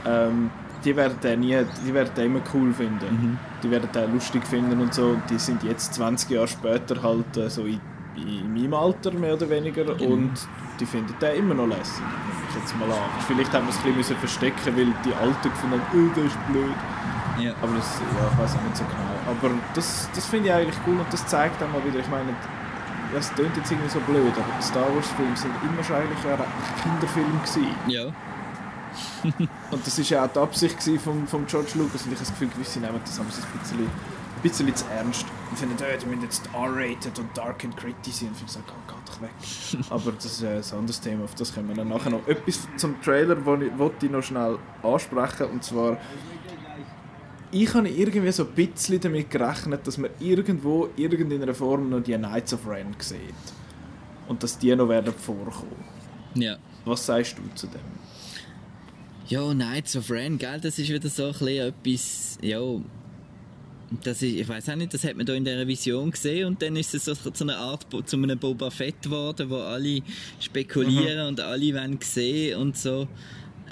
ähm, 0.05 0.49
die 0.83 0.95
werden 0.95 1.17
den 1.21 1.39
nie, 1.41 1.57
die 1.85 1.93
werden 1.93 2.11
den 2.15 2.25
immer 2.25 2.41
cool 2.53 2.73
finden. 2.73 3.05
Mhm. 3.05 3.39
die 3.61 3.69
werden 3.69 3.89
den 3.93 4.13
lustig 4.13 4.45
finden 4.45 4.81
und 4.81 4.93
so. 4.93 5.15
Die 5.29 5.37
sind 5.37 5.63
jetzt 5.63 5.93
20 5.93 6.29
Jahre 6.31 6.47
später 6.47 7.01
halt 7.03 7.37
äh, 7.37 7.49
so 7.49 7.65
in, 7.65 7.79
in 8.15 8.53
meinem 8.53 8.73
Alter 8.73 9.11
mehr 9.11 9.33
oder 9.35 9.49
weniger 9.49 9.83
Genau. 9.83 10.13
und 10.13 10.31
die 10.79 10.85
finden 10.85 11.13
den 11.21 11.35
immer 11.35 11.53
noch 11.53 11.67
lässig. 11.67 12.03
Ich 12.49 12.55
jetzt 12.55 12.77
mal 12.79 12.89
an. 12.89 12.97
Vielleicht 13.27 13.53
haben 13.53 13.65
wir 13.67 13.69
es 13.69 13.85
ein 13.85 13.93
bisschen 13.93 14.17
verstecken, 14.17 14.75
weil 14.75 14.87
die 15.05 15.13
Alten 15.13 15.49
gefunden 15.49 15.79
haben, 15.79 16.09
oh, 16.09 16.13
der 16.15 16.25
ist 16.25 16.47
blöd. 16.47 16.75
Ja. 17.39 17.53
Aber 17.61 17.73
das, 17.75 17.99
ja, 17.99 18.27
ich 18.31 18.39
weiß 18.39 18.55
auch 18.57 18.63
nicht 18.63 18.77
so 18.77 18.83
genau. 18.83 19.37
Aber 19.39 19.55
das, 19.73 20.09
das 20.13 20.25
finde 20.25 20.49
ich 20.49 20.53
eigentlich 20.53 20.77
cool 20.85 20.95
und 20.95 21.13
das 21.13 21.25
zeigt 21.27 21.61
dann 21.61 21.71
mal 21.71 21.83
wieder, 21.85 21.99
ich 21.99 22.09
meine, 22.09 22.35
ja, 23.11 23.19
es 23.19 23.33
klingt 23.33 23.55
jetzt 23.57 23.71
irgendwie 23.71 23.89
so 23.89 23.99
blöd, 24.01 24.33
aber 24.33 24.45
die 24.57 24.63
Star 24.63 24.95
Wars 24.95 25.07
Filme 25.09 25.35
sind 25.35 25.51
immer 25.63 25.83
schon 25.83 25.95
eigentlich 25.97 26.23
ja 26.23 26.37
Kinderfilme 26.81 27.39
gewesen. 27.39 27.75
ja. 27.87 28.05
Und 29.71 29.87
das 29.87 29.97
war 29.97 30.05
ja 30.05 30.25
auch 30.25 30.31
die 30.31 30.39
Absicht 30.39 30.77
vom, 31.01 31.25
vom 31.25 31.45
George 31.45 31.71
Lucas 31.75 32.01
und 32.01 32.11
ich 32.11 32.17
habe 32.17 32.25
das 32.25 32.29
Gefühl, 32.31 32.49
gewisse 32.49 32.79
nehmen 32.79 32.99
das 33.05 33.17
haben 33.19 33.31
sie 33.31 33.41
ein 33.41 33.59
bisschen, 33.59 33.79
ein 33.79 34.41
bisschen 34.41 34.75
zu 34.75 34.85
ernst 34.89 35.25
und 35.49 35.57
finden, 35.57 35.81
äh, 35.81 35.97
die 35.97 36.05
müssen 36.07 36.23
jetzt 36.23 36.49
R-rated 36.53 37.17
und 37.19 37.37
dark 37.37 37.63
and 37.63 37.77
gritty 37.77 38.11
sein 38.11 38.29
und 38.29 38.41
ich 38.45 38.51
sage, 38.51 38.65
oh, 38.69 38.81
geh 38.87 38.93
doch 39.05 39.21
weg. 39.21 39.85
Aber 39.89 40.11
das 40.11 40.25
ist 40.25 40.43
äh, 40.43 40.57
ein 40.57 40.79
anderes 40.79 40.99
Thema, 40.99 41.23
auf 41.23 41.35
das 41.35 41.53
können 41.53 41.69
wir 41.69 41.75
dann 41.75 41.87
nachher 41.87 42.09
noch. 42.09 42.27
Etwas 42.27 42.67
zum 42.75 43.01
Trailer, 43.01 43.35
das 43.35 43.61
ich, 43.61 44.03
ich 44.03 44.11
noch 44.11 44.23
schnell 44.23 44.57
ansprechen 44.83 45.45
und 45.51 45.63
zwar 45.63 45.97
ich 47.51 47.73
habe 47.73 47.89
irgendwie 47.89 48.31
so 48.31 48.45
ein 48.45 48.51
bisschen 48.51 48.99
damit 48.99 49.29
gerechnet, 49.29 49.85
dass 49.85 49.97
man 49.97 50.11
irgendwo, 50.19 50.89
irgendeiner 50.95 51.53
Form 51.53 51.89
noch 51.89 52.01
die 52.01 52.13
Knights 52.15 52.53
of 52.53 52.67
Ren 52.67 52.95
sieht. 52.99 53.19
Und 54.27 54.41
dass 54.43 54.57
die 54.57 54.75
noch 54.75 54.87
werden 54.89 55.13
vorkommen. 55.13 55.83
ja. 56.35 56.57
Was 56.83 57.05
sagst 57.05 57.37
du 57.37 57.43
zu 57.53 57.67
dem? 57.67 57.79
Ja, 59.27 59.51
Knights 59.53 59.95
of 59.95 60.09
Ren, 60.09 60.37
gell, 60.37 60.59
das 60.59 60.79
ist 60.79 60.89
wieder 60.89 61.09
so 61.09 61.27
ein 61.27 61.31
bisschen 61.31 61.67
etwas, 61.67 62.37
ja, 62.41 62.59
das 64.03 64.21
ist, 64.21 64.33
ich 64.35 64.47
weiß 64.47 64.69
auch 64.69 64.75
nicht, 64.75 64.93
das 64.93 65.03
hat 65.03 65.15
man 65.15 65.25
da 65.25 65.33
in 65.33 65.45
dieser 65.45 65.67
Vision 65.67 66.11
gesehen 66.11 66.47
und 66.47 66.61
dann 66.61 66.75
ist 66.75 66.93
es 66.95 67.05
so 67.05 67.13
zu 67.13 67.43
einer 67.43 67.57
Art, 67.57 67.85
zu 68.05 68.15
einem 68.15 68.39
Boba 68.39 68.69
Fett 68.69 69.01
geworden, 69.01 69.49
wo 69.49 69.57
alle 69.57 70.01
spekulieren 70.39 71.27
und 71.27 71.39
alle 71.39 71.73
wollen 71.73 71.99
sehen 72.01 72.59
und 72.59 72.77
so. 72.77 73.07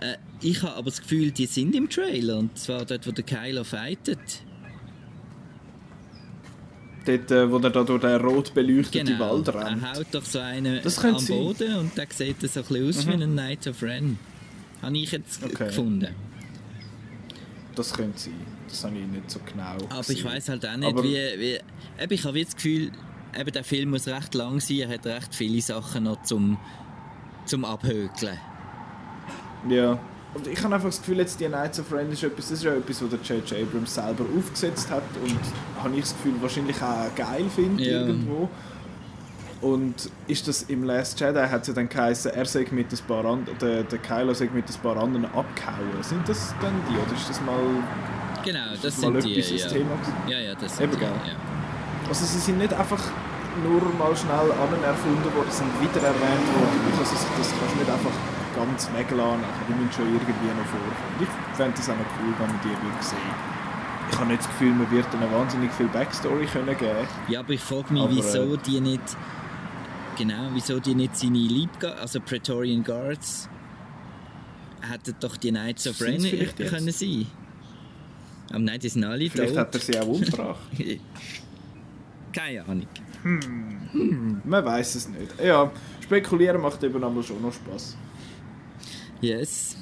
Äh, 0.02 0.18
ich 0.42 0.62
habe 0.64 0.74
aber 0.76 0.90
das 0.90 1.02
Gefühl, 1.02 1.32
die 1.32 1.46
sind 1.46 1.76
im 1.76 1.90
Trailer 1.90 2.38
und 2.38 2.58
zwar 2.58 2.86
dort, 2.86 3.06
wo 3.06 3.12
der 3.12 3.24
Kylo 3.26 3.64
fightet. 3.64 4.20
Dort, 7.06 7.32
äh, 7.32 7.50
wo 7.52 7.58
er 7.58 7.70
da 7.70 7.84
durch 7.84 8.02
den 8.02 8.16
rot 8.22 8.54
beleuchteten 8.54 9.08
Genau, 9.08 9.20
Wald 9.32 9.48
er 9.48 9.66
rennt. 9.68 9.98
haut 9.98 10.08
doch 10.12 10.24
so 10.26 10.40
einen 10.40 10.80
am 10.84 10.90
sein. 10.90 11.14
Mhm. 11.14 11.28
Boden 11.28 11.76
und 11.78 11.98
der 11.98 12.08
sieht 12.10 12.40
so 12.42 12.60
ein 12.60 12.66
bisschen 12.66 12.90
aus 12.90 13.08
wie 13.08 13.12
ein 13.24 13.32
Knight 13.32 13.68
of 13.68 13.82
Ren. 13.82 14.20
Habe 14.82 14.98
ich 14.98 15.12
jetzt 15.12 15.44
Okay. 15.44 15.66
gefunden. 15.68 16.08
Das 17.76 17.94
könnte 17.94 18.20
sein. 18.20 18.34
Das 18.68 18.84
habe 18.84 18.98
ich 18.98 19.08
nicht 19.08 19.32
so 19.32 19.40
genau 19.46 19.62
Aber 19.90 20.00
ich 20.02 20.08
gesehen. 20.08 20.26
weiß 20.26 20.50
halt 20.50 20.66
auch 20.66 20.78
nicht, 20.78 20.88
Aber- 20.90 21.04
wie, 21.04 21.16
wie. 21.38 21.60
Eben, 22.02 22.14
ich 22.14 22.24
habe 22.26 22.38
jetzt 22.38 22.50
das 22.54 22.56
Gefühl, 22.64 22.92
eben, 23.38 23.52
der 23.52 23.64
Film 23.64 23.90
muss 23.90 24.08
recht 24.08 24.36
lang 24.36 24.60
sein, 24.60 24.78
er 24.80 24.90
hat 24.90 25.06
recht 25.06 25.34
viele 25.34 25.62
Sachen 25.62 26.04
noch 26.04 26.22
zum, 26.24 26.58
zum 27.46 27.66
Abhökeln. 27.66 28.38
Ja. 29.68 29.98
Und 30.36 30.46
ich 30.48 30.64
habe 30.64 30.76
einfach 30.76 30.90
das 30.90 31.00
Gefühl, 31.00 31.18
jetzt 31.18 31.40
die 31.40 31.46
Knights 31.46 31.80
of 31.80 31.92
Ren 31.92 32.12
ist 32.12 32.22
etwas, 32.24 32.50
das 32.50 32.60
ist 32.60 32.64
ja 32.64 32.74
etwas, 32.74 33.02
was 33.02 33.10
der 33.10 33.20
J.J. 33.38 33.64
Abrams 33.68 33.96
selber 33.96 34.26
aufgesetzt 34.38 34.90
hat 34.92 35.02
und 35.24 35.40
habe 35.84 35.96
ich 35.96 36.02
das 36.02 36.14
Gefühl, 36.14 36.34
wahrscheinlich 36.40 36.78
auch 36.84 37.16
geil 37.16 37.46
findet 37.54 37.88
Ja. 37.88 38.02
irgendwo. 38.02 38.48
Und 39.62 40.10
ist 40.28 40.48
das 40.48 40.62
im 40.64 40.84
Last 40.86 41.20
Jedi 41.20 41.40
hat 41.40 41.62
es 41.64 41.68
ja 41.68 41.74
dann 41.74 41.90
geheißen, 41.90 42.32
er 42.32 42.46
sei 42.46 42.66
mit 42.72 42.94
ein 42.94 43.00
paar 43.08 43.26
anderen, 43.26 43.58
der, 43.60 43.84
der 43.84 44.00
Kylo 44.00 44.34
sei 44.34 44.50
mit 44.54 44.66
ein 44.70 44.82
paar 44.82 44.96
anderen 44.98 45.26
abgehauen. 45.26 46.02
Sind 46.02 46.30
das 46.30 46.54
dann 46.62 46.74
die 46.90 46.96
oder 46.96 47.18
ist 47.18 47.28
das 47.30 47.42
mal, 47.42 47.60
Genau, 48.46 48.60
das 48.82 48.98
mal 49.02 49.22
sind 49.22 49.26
die. 49.26 49.40
etwas 49.40 49.62
Ja. 49.64 49.68
Thema 49.68 49.92
ja, 50.30 50.40
ja, 50.40 50.54
das 50.56 50.78
sind 50.78 50.84
Eben, 50.94 50.98
die. 51.00 51.04
Ja. 51.04 51.36
Also 52.08 52.24
sie 52.26 52.40
sind 52.40 52.58
nicht 52.60 52.72
einfach 52.74 53.04
nur 53.64 53.82
mal 53.98 54.16
schnell 54.16 54.48
anerfunden 54.54 55.36
worden, 55.36 55.50
sind 55.52 55.68
wieder 55.82 56.08
erwähnt 56.08 56.48
worden. 56.56 56.80
Also 57.00 57.02
das 57.02 57.26
das 57.26 57.50
kannst 57.60 57.74
du 57.76 57.80
nicht 57.80 57.90
einfach 57.92 58.16
ganz 58.60 58.90
weglassen. 58.94 59.44
Die 59.68 59.74
müssen 59.74 59.92
schon 59.92 60.06
irgendwie 60.06 60.48
noch 60.48 60.66
vorkommen. 60.66 61.16
Ich 61.22 61.56
fände 61.58 61.74
das 61.78 61.90
auch 61.90 61.96
noch 61.96 62.06
cool, 62.20 62.34
wenn 62.38 62.48
man 62.48 62.60
die 62.64 62.70
würde 62.70 63.04
sehen. 63.04 63.60
Ich 64.12 64.18
habe 64.18 64.28
nicht 64.28 64.40
das 64.40 64.48
Gefühl, 64.48 64.74
man 64.74 64.90
wird 64.92 65.06
ihnen 65.14 65.32
wahnsinnig 65.32 65.72
viel 65.72 65.88
Backstory 65.88 66.46
können 66.48 66.78
geben 66.78 67.08
ja, 67.28 67.42
aber 67.42 67.52
ich 67.52 67.62
frage 67.62 67.94
mich, 67.94 68.02
Aber, 68.02 68.16
wieso 68.16 68.56
äh, 68.56 68.58
die 68.66 68.82
nicht. 68.82 69.04
Genau, 70.18 70.50
wieso 70.54 70.80
die 70.80 70.96
nicht 70.96 71.16
seine 71.16 71.38
Liebga 71.38 71.92
also 71.92 72.20
Praetorian 72.20 72.84
Guards, 72.84 73.48
hätten 74.82 75.16
doch 75.20 75.38
die 75.38 75.52
Knights 75.52 75.88
of 75.88 76.02
Ren 76.02 76.20
jetzt? 76.22 76.58
können 76.58 76.92
sein. 76.92 77.28
Aber 78.50 78.60
nein, 78.60 78.80
die 78.80 78.90
sind 78.90 79.04
alle 79.04 79.30
Vielleicht 79.30 79.54
tot. 79.54 79.60
hat 79.60 79.76
er 79.76 79.82
sie 79.82 80.00
auch 80.00 80.08
umgebracht. 80.08 80.60
Keine 82.34 82.66
Ahnung. 82.66 82.88
man 84.44 84.66
weiß 84.66 84.96
es 84.96 85.08
nicht. 85.10 85.40
Ja, 85.42 85.72
spekulieren 86.04 86.62
macht 86.62 86.84
eben 86.84 87.24
schon 87.24 87.42
noch 87.42 87.54
Spaß. 87.54 87.96
Yes. 89.22 89.78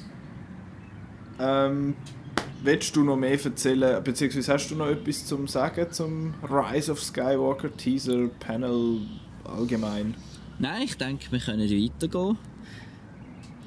Ähm, 1.38 1.94
willst 2.62 2.96
du 2.96 3.04
noch 3.04 3.16
mehr 3.16 3.42
erzählen, 3.42 4.02
beziehungsweise 4.02 4.52
hast 4.52 4.70
du 4.70 4.74
noch 4.74 4.88
etwas 4.88 5.26
zum 5.26 5.46
Sagen 5.46 5.86
zum 5.90 6.34
Rise 6.42 6.92
of 6.92 7.00
Skywalker 7.00 7.74
Teaser 7.76 8.28
Panel 8.40 9.00
allgemein? 9.44 10.14
Nein, 10.58 10.82
ich 10.82 10.96
denke, 10.96 11.30
wir 11.30 11.38
können 11.38 11.70
weitergehen. 11.70 12.36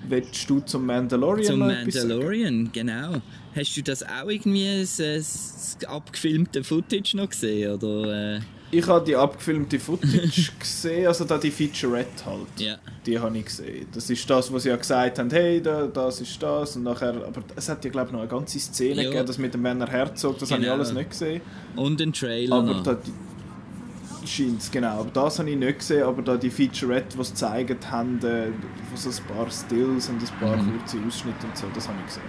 Willst 0.08 0.50
du 0.50 0.60
zum 0.62 0.86
Mandalorian 0.88 1.46
Zum 1.46 1.60
noch 1.60 1.70
etwas 1.70 1.94
sagen? 1.94 2.10
Mandalorian, 2.10 2.70
genau. 2.74 3.22
Hast 3.56 3.78
du 3.78 3.84
das 3.84 4.04
auch 4.04 4.28
irgendwie, 4.28 4.80
das, 4.80 4.98
das 4.98 5.78
abgefilmte 5.88 6.64
Footage 6.64 7.16
noch 7.16 7.30
gesehen? 7.30 7.74
Oder, 7.74 8.36
äh, 8.38 8.40
Ich 8.74 8.88
habe 8.88 9.06
die 9.06 9.16
abgefilmte 9.16 9.80
Footage 9.80 10.52
gesehen, 10.60 11.08
also 11.08 11.26
da 11.26 11.38
die 11.38 11.52
Featurette 11.52 12.26
halt. 12.26 12.48
ja. 12.60 12.76
Die 13.06 13.20
habe 13.20 13.38
ich 13.38 13.46
gesehen. 13.46 13.88
Das 13.94 14.10
ist 14.10 14.30
das, 14.30 14.52
was 14.54 14.64
sie 14.64 14.70
ja 14.70 14.76
gesagt 14.78 15.20
haben, 15.20 15.30
hey, 15.30 15.62
da, 15.62 15.88
das 15.88 16.22
ist 16.22 16.42
das 16.42 16.76
und 16.78 16.84
nachher, 16.84 17.10
aber 17.16 17.42
es 17.56 17.68
hat 17.68 17.84
ja 17.84 17.92
glaube 17.92 18.08
ich 18.08 18.14
noch 18.14 18.20
eine 18.22 18.30
ganze 18.30 18.60
Szene 18.60 19.04
gegeben, 19.04 19.26
das 19.26 19.38
mit 19.38 19.54
dem 19.54 19.64
Werner 19.64 19.88
Herzog, 19.88 20.38
das 20.40 20.52
habe 20.52 20.62
ich 20.62 20.68
Genau. 20.68 20.76
alles 20.78 20.94
nicht 20.94 21.10
gesehen. 21.10 21.42
Und 21.76 22.00
ein 22.02 22.14
Trailer 22.14 22.56
Aber 22.58 22.68
noch. 22.68 22.84
da 22.84 22.94
die, 22.96 24.28
scheint's, 24.28 24.70
genau. 24.72 25.00
Aber 25.02 25.10
das 25.12 25.40
habe 25.40 25.50
ich 25.50 25.58
nicht 25.58 25.80
gesehen, 25.80 26.04
aber 26.04 26.22
da 26.22 26.38
die 26.38 26.50
Featurette, 26.52 27.18
die 27.18 27.24
sie 27.24 27.32
gezeigt 27.32 27.92
haben, 27.92 28.20
äh, 28.24 28.48
so 28.96 29.10
ein 29.10 29.36
paar 29.36 29.50
Stills 29.52 30.08
und 30.10 30.22
ein 30.22 30.40
paar 30.40 30.56
Mhm. 30.58 30.78
kurze 30.80 30.98
Ausschnitte 31.08 31.46
und 31.48 31.58
so, 31.58 31.66
das 31.74 31.88
habe 31.88 31.98
ich 32.02 32.06
gesehen. 32.06 32.24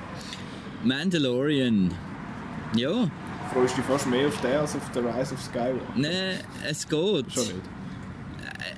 Mandalorian. 0.85 1.93
Ja, 2.75 3.09
Freust 3.53 3.75
du 3.77 3.81
dich 3.81 3.87
fast 3.91 4.07
mehr 4.09 4.29
auf 4.29 4.41
den 4.41 4.53
als 4.53 4.75
auf 4.77 4.91
den 4.93 5.07
Rise 5.07 5.35
of 5.35 5.43
Skywalker? 5.43 5.81
ne, 5.97 6.39
es 6.69 6.89
geht. 6.89 7.33
Schon 7.33 7.45
nicht. 7.45 7.61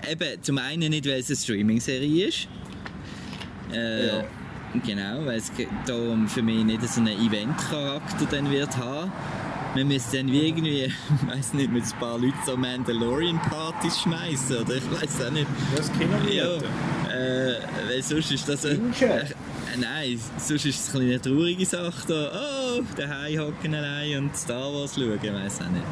Äh, 0.06 0.12
Eben, 0.12 0.42
zum 0.42 0.58
einen 0.58 0.90
nicht, 0.90 1.06
weil 1.06 1.20
es 1.20 1.28
eine 1.28 1.36
Streaming-Serie 1.36 2.28
ist. 2.28 2.48
Äh, 3.72 4.06
Ja. 4.06 4.24
Genau, 4.84 5.24
weil 5.24 5.38
es 5.38 5.52
darum 5.86 6.26
für 6.26 6.42
mich 6.42 6.64
nicht 6.64 6.82
so 6.88 7.00
einen 7.00 7.16
Event-Charakter 7.16 8.26
dann 8.28 8.50
wird 8.50 8.76
haben. 8.76 9.12
Wir 9.74 9.84
müssen 9.84 10.08
dann 10.16 10.26
wie 10.32 10.48
irgendwie, 10.48 10.84
ich 11.22 11.28
weiß 11.36 11.54
nicht, 11.54 11.70
mit 11.72 11.84
ein 11.84 11.98
paar 12.00 12.18
Leuten 12.18 12.34
so 12.44 12.56
Mandalorian-Partys 12.56 14.00
schmeißen 14.00 14.56
oder 14.58 14.74
ich 14.74 14.90
weiß 14.90 15.26
auch 15.26 15.30
nicht. 15.30 15.46
Das 15.76 15.92
Kino 15.92 16.16
Ja, 16.28 16.56
äh, 16.56 17.58
weil 17.88 18.02
sonst 18.02 18.32
ist 18.32 18.48
das 18.48 18.66
ein, 18.66 18.92
äh, 19.00 19.24
Nein, 19.78 20.20
sonst 20.38 20.66
ist 20.66 20.88
es 20.88 20.94
eine 20.96 21.20
traurige 21.20 21.66
Sache 21.66 21.92
da. 22.08 22.30
Oh, 22.34 22.63
daheim 22.96 23.38
hocken 23.38 23.74
allein 23.74 24.18
und 24.18 24.36
Star 24.36 24.72
Wars 24.72 24.94
schauen, 24.94 25.18
weiß 25.20 25.60
auch 25.62 25.70
nicht. 25.70 25.84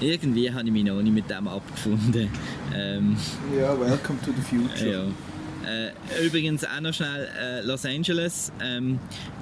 Irgendwie 0.00 0.50
habe 0.52 0.64
ich 0.64 0.72
mich 0.72 0.84
noch 0.84 1.00
nicht 1.02 1.12
mit 1.14 1.30
dem 1.30 1.48
abgefunden. 1.48 2.30
Ähm, 2.74 3.16
Ja, 3.56 3.78
welcome 3.78 4.18
to 4.24 4.32
the 4.36 4.42
future. 4.42 4.90
ja. 4.90 5.04
Äh, 5.64 6.26
übrigens 6.26 6.64
auch 6.64 6.80
noch 6.80 6.92
schnell 6.92 7.28
äh, 7.40 7.60
Los 7.64 7.86
Angeles. 7.86 8.52
Ähm, 8.60 8.98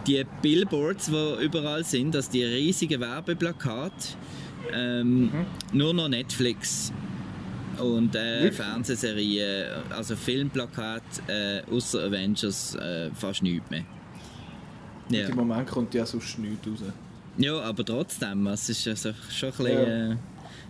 die 0.07 0.23
Billboards, 0.43 1.07
die 1.07 1.45
überall 1.45 1.83
sind, 1.85 2.15
also 2.15 2.31
die 2.31 2.45
riesigen 2.45 3.01
Werbeplakate, 3.01 4.09
ähm, 4.75 5.31
nur 5.73 5.95
noch 5.95 6.09
Netflix. 6.09 6.93
Und 7.79 8.15
äh? 8.15 8.53
Fernsehserien, 8.53 9.65
also 9.89 10.15
Filmplakat, 10.15 11.03
äh, 11.29 11.63
außer 11.75 12.05
Avengers, 12.05 12.75
äh, 12.75 13.11
fast 13.15 13.43
nichts 13.43 13.71
mehr. 13.71 13.85
Ja. 15.11 15.29
Im 15.29 15.37
Moment 15.37 15.69
kommt 15.69 15.93
ja 15.95 16.07
sonst 16.07 16.39
nichts 16.39 16.67
raus. 16.67 16.79
ja, 17.37 17.61
aber 17.61 17.85
trotzdem, 17.85 18.47
es 18.47 18.69
ist 18.69 18.87
also 18.89 19.13
schon, 19.31 19.51
ein 19.51 19.57
bisschen, 19.57 19.73
Ja. 19.73 20.13
äh, 20.13 20.17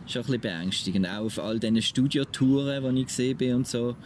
schon 0.06 0.22
ein 0.22 0.26
bisschen 0.26 0.40
beängstigend. 0.40 1.06
Auch 1.08 1.24
auf 1.26 1.38
all 1.38 1.58
diesen 1.58 1.82
Studiotouren, 1.82 2.94
die 2.94 3.00
ich 3.02 3.06
gesehen 3.08 3.36
bin 3.36 3.54
und 3.56 3.66
so, 3.68 3.96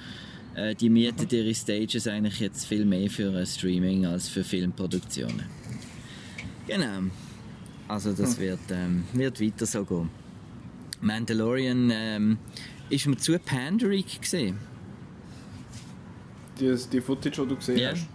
äh, 0.54 0.74
die 0.74 0.90
mieten 0.90 1.26
ihre 1.30 1.54
Stages 1.54 2.06
eigentlich 2.08 2.40
jetzt 2.40 2.66
viel 2.66 2.84
mehr 2.84 3.08
für 3.10 3.32
äh, 3.34 3.46
Streaming 3.46 4.06
als 4.06 4.28
für 4.28 4.44
Filmproduktionen. 4.44 5.44
Genau. 6.66 7.10
Also 7.88 8.12
das 8.12 8.38
wird, 8.38 8.60
ähm, 8.70 9.04
wird 9.12 9.40
weiter 9.40 9.66
so 9.66 9.84
gehen. 9.84 10.08
Mandalorian 11.00 11.90
ähm, 11.92 12.38
ist 12.88 13.06
mir 13.06 13.16
zu 13.18 13.38
panderig 13.38 14.20
gesehen. 14.20 14.58
Die, 16.58 16.74
die 16.92 17.00
Footage, 17.00 17.42
die 17.42 17.48
du 17.48 17.56
gesehen 17.56 17.78
Ja. 17.78 17.90
hast. 17.90 18.06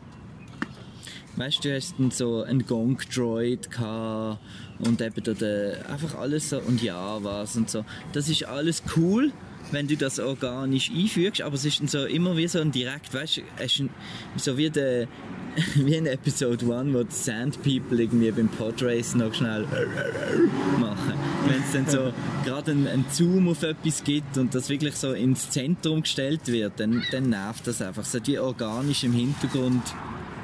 Weißt 1.40 1.64
du, 1.64 1.70
du 1.70 1.76
hast 1.76 1.96
so 2.12 2.44
einen 2.44 2.66
Gong-Droid 2.66 3.72
gehabt 3.72 4.40
und 4.80 5.02
eben 5.02 5.24
da 5.24 5.34
der, 5.34 5.90
einfach 5.90 6.16
alles 6.16 6.50
so 6.50 6.60
und 6.60 6.84
ja, 6.84 7.24
was 7.24 7.56
und 7.56 7.70
so. 7.70 7.86
Das 8.12 8.28
ist 8.28 8.44
alles 8.44 8.84
cool, 8.98 9.32
wenn 9.72 9.88
du 9.88 9.96
das 9.96 10.20
organisch 10.20 10.92
einfügst, 10.92 11.42
aber 11.42 11.56
es 11.56 11.64
ist 11.64 11.90
so 11.90 12.06
immer 12.06 12.36
wie 12.36 12.48
so 12.48 12.60
ein 12.60 12.72
direkt, 12.72 13.14
weißt 13.14 13.38
du, 13.38 13.42
es 13.58 13.80
ist 13.80 13.90
so 14.36 14.58
wie 14.58 14.70
der 14.70 15.08
wie 15.76 15.96
in 15.96 16.06
Episode 16.06 16.66
1, 16.74 16.94
wo 16.94 17.04
die 17.04 17.16
Sand 17.16 17.64
People 17.64 18.00
irgendwie 18.00 18.32
beim 18.32 18.50
Podrace 18.50 19.16
noch 19.16 19.34
schnell 19.34 19.64
machen. 20.80 21.14
Wenn 21.48 21.62
es 21.62 21.72
dann 21.72 21.88
so 21.88 22.14
gerade 22.46 22.72
einen, 22.72 22.88
einen 22.88 23.06
Zoom 23.10 23.48
auf 23.48 23.64
etwas 23.64 24.04
gibt 24.04 24.38
und 24.38 24.54
das 24.54 24.70
wirklich 24.70 24.96
so 24.96 25.14
ins 25.14 25.50
Zentrum 25.50 26.02
gestellt 26.02 26.48
wird, 26.48 26.74
dann, 26.80 27.04
dann 27.12 27.30
nervt 27.30 27.66
das 27.66 27.82
einfach. 27.82 28.04
Sollte 28.04 28.34
wie 28.34 28.40
organisch 28.40 29.04
im 29.04 29.14
Hintergrund 29.14 29.84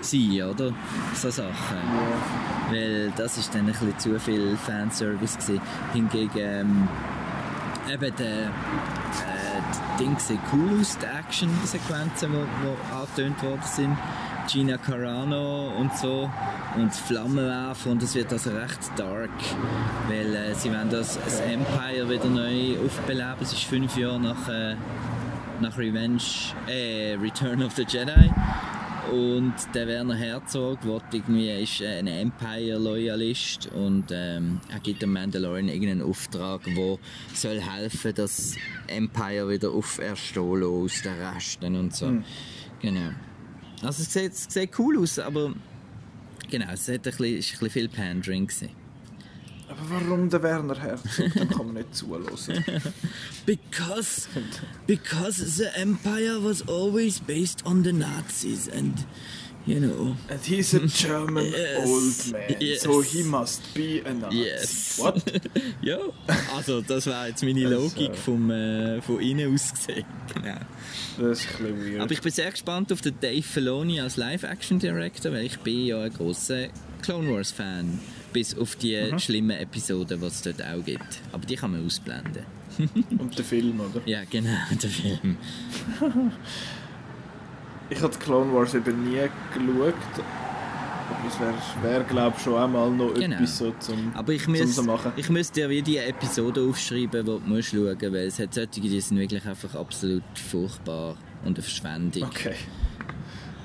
sein, 0.06 0.44
oder? 0.44 0.72
So 1.14 1.30
Sachen. 1.30 1.78
Ja. 1.78 2.72
Weil 2.72 3.12
das 3.16 3.38
ist 3.38 3.54
dann 3.54 3.62
ein 3.62 3.68
bisschen 3.68 4.00
zu 4.00 4.20
viel 4.20 4.58
Fanservice 4.58 5.38
gewesen. 5.38 5.62
Hingegen 5.94 6.38
ähm, 6.38 6.88
eben 7.92 8.16
der 8.16 8.46
äh, 8.46 10.00
Dinge 10.00 10.20
sehen 10.20 10.40
cool 10.52 10.80
aus, 10.82 10.98
die 10.98 11.06
Action-Sequenzen, 11.06 12.32
die 12.32 12.94
angetönt 12.94 13.44
worden 13.44 13.62
sind. 13.64 13.98
Gina 14.48 14.78
Carano 14.78 15.74
und 15.80 15.96
so 15.98 16.30
und 16.76 16.94
Flammenwerfer 16.94 17.90
und 17.90 18.04
es 18.04 18.14
wird 18.14 18.32
also 18.32 18.52
recht 18.52 18.80
dark, 18.96 19.32
weil 20.08 20.36
äh, 20.36 20.54
sie 20.54 20.70
wollen 20.70 20.90
das, 20.90 21.18
das 21.20 21.40
Empire 21.40 22.08
wieder 22.08 22.26
neu 22.26 22.78
aufbeleben. 22.86 23.38
Es 23.42 23.54
ist 23.54 23.64
fünf 23.64 23.98
Jahre 23.98 24.20
nach, 24.20 24.48
äh, 24.48 24.76
nach 25.62 25.76
Revenge, 25.78 26.22
äh, 26.68 27.18
Return 27.20 27.64
of 27.64 27.74
the 27.74 27.86
Jedi 27.88 28.32
und 29.12 29.54
der 29.74 29.88
Werner 29.88 30.16
Herzog 30.16 30.84
wird 30.84 31.04
irgendwie, 31.12 31.50
ist 31.50 31.82
ein 31.82 32.08
Empire-Loyalist 32.08 33.68
und 33.74 34.06
ähm, 34.12 34.60
er 34.70 34.80
gibt 34.80 35.02
dem 35.02 35.14
Mandalorian 35.14 35.68
irgendeinen 35.68 36.02
Auftrag, 36.02 36.64
der 36.66 36.98
soll 37.34 37.62
helfen, 37.62 38.14
dass 38.16 38.56
Empire 38.88 39.50
wieder 39.50 39.72
auferstehen 39.72 40.64
aus 40.64 41.02
den 41.02 41.14
Resten 41.14 41.76
und 41.76 41.96
so. 41.96 42.08
Mhm. 42.08 42.24
Genau. 42.82 43.12
Also 43.82 44.04
es 44.04 44.14
sieht, 44.14 44.32
es 44.32 44.48
sieht 44.50 44.78
cool 44.80 45.00
aus, 45.00 45.20
aber 45.20 45.54
genau, 46.50 46.72
es 46.72 46.88
hat 46.88 46.96
ein 46.96 47.02
bisschen, 47.02 47.38
ist 47.38 47.54
ein 47.54 47.60
bisschen 47.60 47.70
viel 47.70 47.90
Pandering 47.90 48.48
gewesen. 48.48 48.85
Aber 49.68 49.80
warum 49.90 50.30
der 50.30 50.42
Werner 50.44 50.80
Herzog? 50.80 51.34
Dann 51.36 51.50
kann 51.50 51.66
man 51.68 51.74
nicht 51.76 51.96
zulassen. 51.96 52.64
Because, 53.46 54.28
because 54.88 55.38
the 55.58 55.68
empire 55.76 56.40
was 56.42 56.68
always 56.68 57.20
based 57.20 57.66
on 57.66 57.84
the 57.84 57.92
Nazis 57.94 58.68
and, 58.70 59.06
you 59.66 59.80
know... 59.80 60.16
And 60.30 60.40
he's 60.44 60.74
a 60.74 60.80
German 60.88 61.46
Yes. 61.52 61.86
old 61.88 62.32
man, 62.32 62.42
Yes. 62.60 62.82
so 62.84 63.02
he 63.02 63.24
must 63.24 63.74
be 63.74 64.02
a 64.06 64.14
Nazi. 64.14 64.38
Yes. 64.46 65.00
What? 65.00 65.24
ja, 65.82 65.98
also 66.56 66.82
das 66.82 67.06
wäre 67.08 67.28
jetzt 67.28 67.44
meine 67.44 67.64
Das, 67.64 67.72
Logik 67.72 68.16
vom, 68.16 68.50
äh, 68.52 69.02
von 69.02 69.20
innen 69.20 69.54
aus 69.54 69.74
gesehen. 69.74 70.06
Genau. 70.34 70.58
Das 71.20 71.40
ist 71.42 71.48
ein 71.60 71.66
weird. 71.86 72.02
Aber 72.02 72.12
ich 72.12 72.22
bin 72.22 72.32
sehr 72.32 72.52
gespannt 72.52 72.92
auf 72.92 73.02
den 73.02 73.20
Dave 73.20 73.42
Filoni 73.44 74.00
als 74.02 74.18
Live-Action-Director, 74.18 75.32
weil 75.32 75.46
ich 75.46 75.60
bin 75.60 75.86
ja 75.86 76.02
ein 76.02 76.14
großer 76.14 76.68
Clone 77.02 77.32
Wars-Fan. 77.32 78.00
Bis 78.36 78.58
auf 78.58 78.76
die 78.76 78.98
Mhm. 79.12 79.18
schlimmen 79.20 79.58
Episoden, 79.58 80.20
die 80.20 80.26
es 80.28 80.42
dort 80.42 80.62
auch 80.62 80.84
gibt. 80.84 81.22
Aber 81.32 81.46
die 81.46 81.56
kann 81.56 81.72
man 81.72 81.86
ausblenden. 81.86 82.44
Und 83.18 83.38
der 83.38 83.46
Film, 83.46 83.80
oder? 83.80 84.02
Ja, 84.06 84.24
genau, 84.30 84.50
der 84.84 84.90
Film. 84.90 85.38
Ich 87.90 88.02
habe 88.02 88.12
die 88.14 88.20
Clone 88.20 88.52
Wars 88.54 88.74
eben 88.74 89.04
nie 89.04 89.18
geschaut. 89.54 89.94
Aber 91.08 91.28
es 91.28 91.40
wäre, 91.40 91.54
wär, 91.84 92.04
glaube 92.04 92.34
ich, 92.36 92.44
schon 92.44 92.56
einmal 92.62 92.90
noch 92.90 93.14
Genau. 93.14 93.36
etwas 93.36 93.58
so 93.60 93.72
zum, 93.80 94.12
Aber 94.16 94.34
ich 94.34 94.44
zum 94.44 94.56
so 94.56 94.64
müsste 94.64 94.82
machen. 94.84 95.12
ich 95.16 95.30
müsst 95.30 95.56
dir 95.56 95.70
wie 95.70 95.84
die 95.84 95.98
Episode 95.98 96.62
aufschreiben, 96.68 97.24
die 97.24 97.32
du 97.32 97.40
musst 97.46 97.70
schauen 97.70 97.84
musst, 97.94 98.02
weil 98.02 98.16
es 98.28 98.40
hat 98.40 98.54
solche, 98.56 98.82
die 98.82 99.00
sind 99.00 99.20
wirklich 99.20 99.46
einfach 99.46 99.76
absolut 99.76 100.24
furchtbar 100.34 101.16
und 101.44 101.58
eine 101.58 101.62
Verschwendung. 101.62 102.24
Okay. 102.24 102.56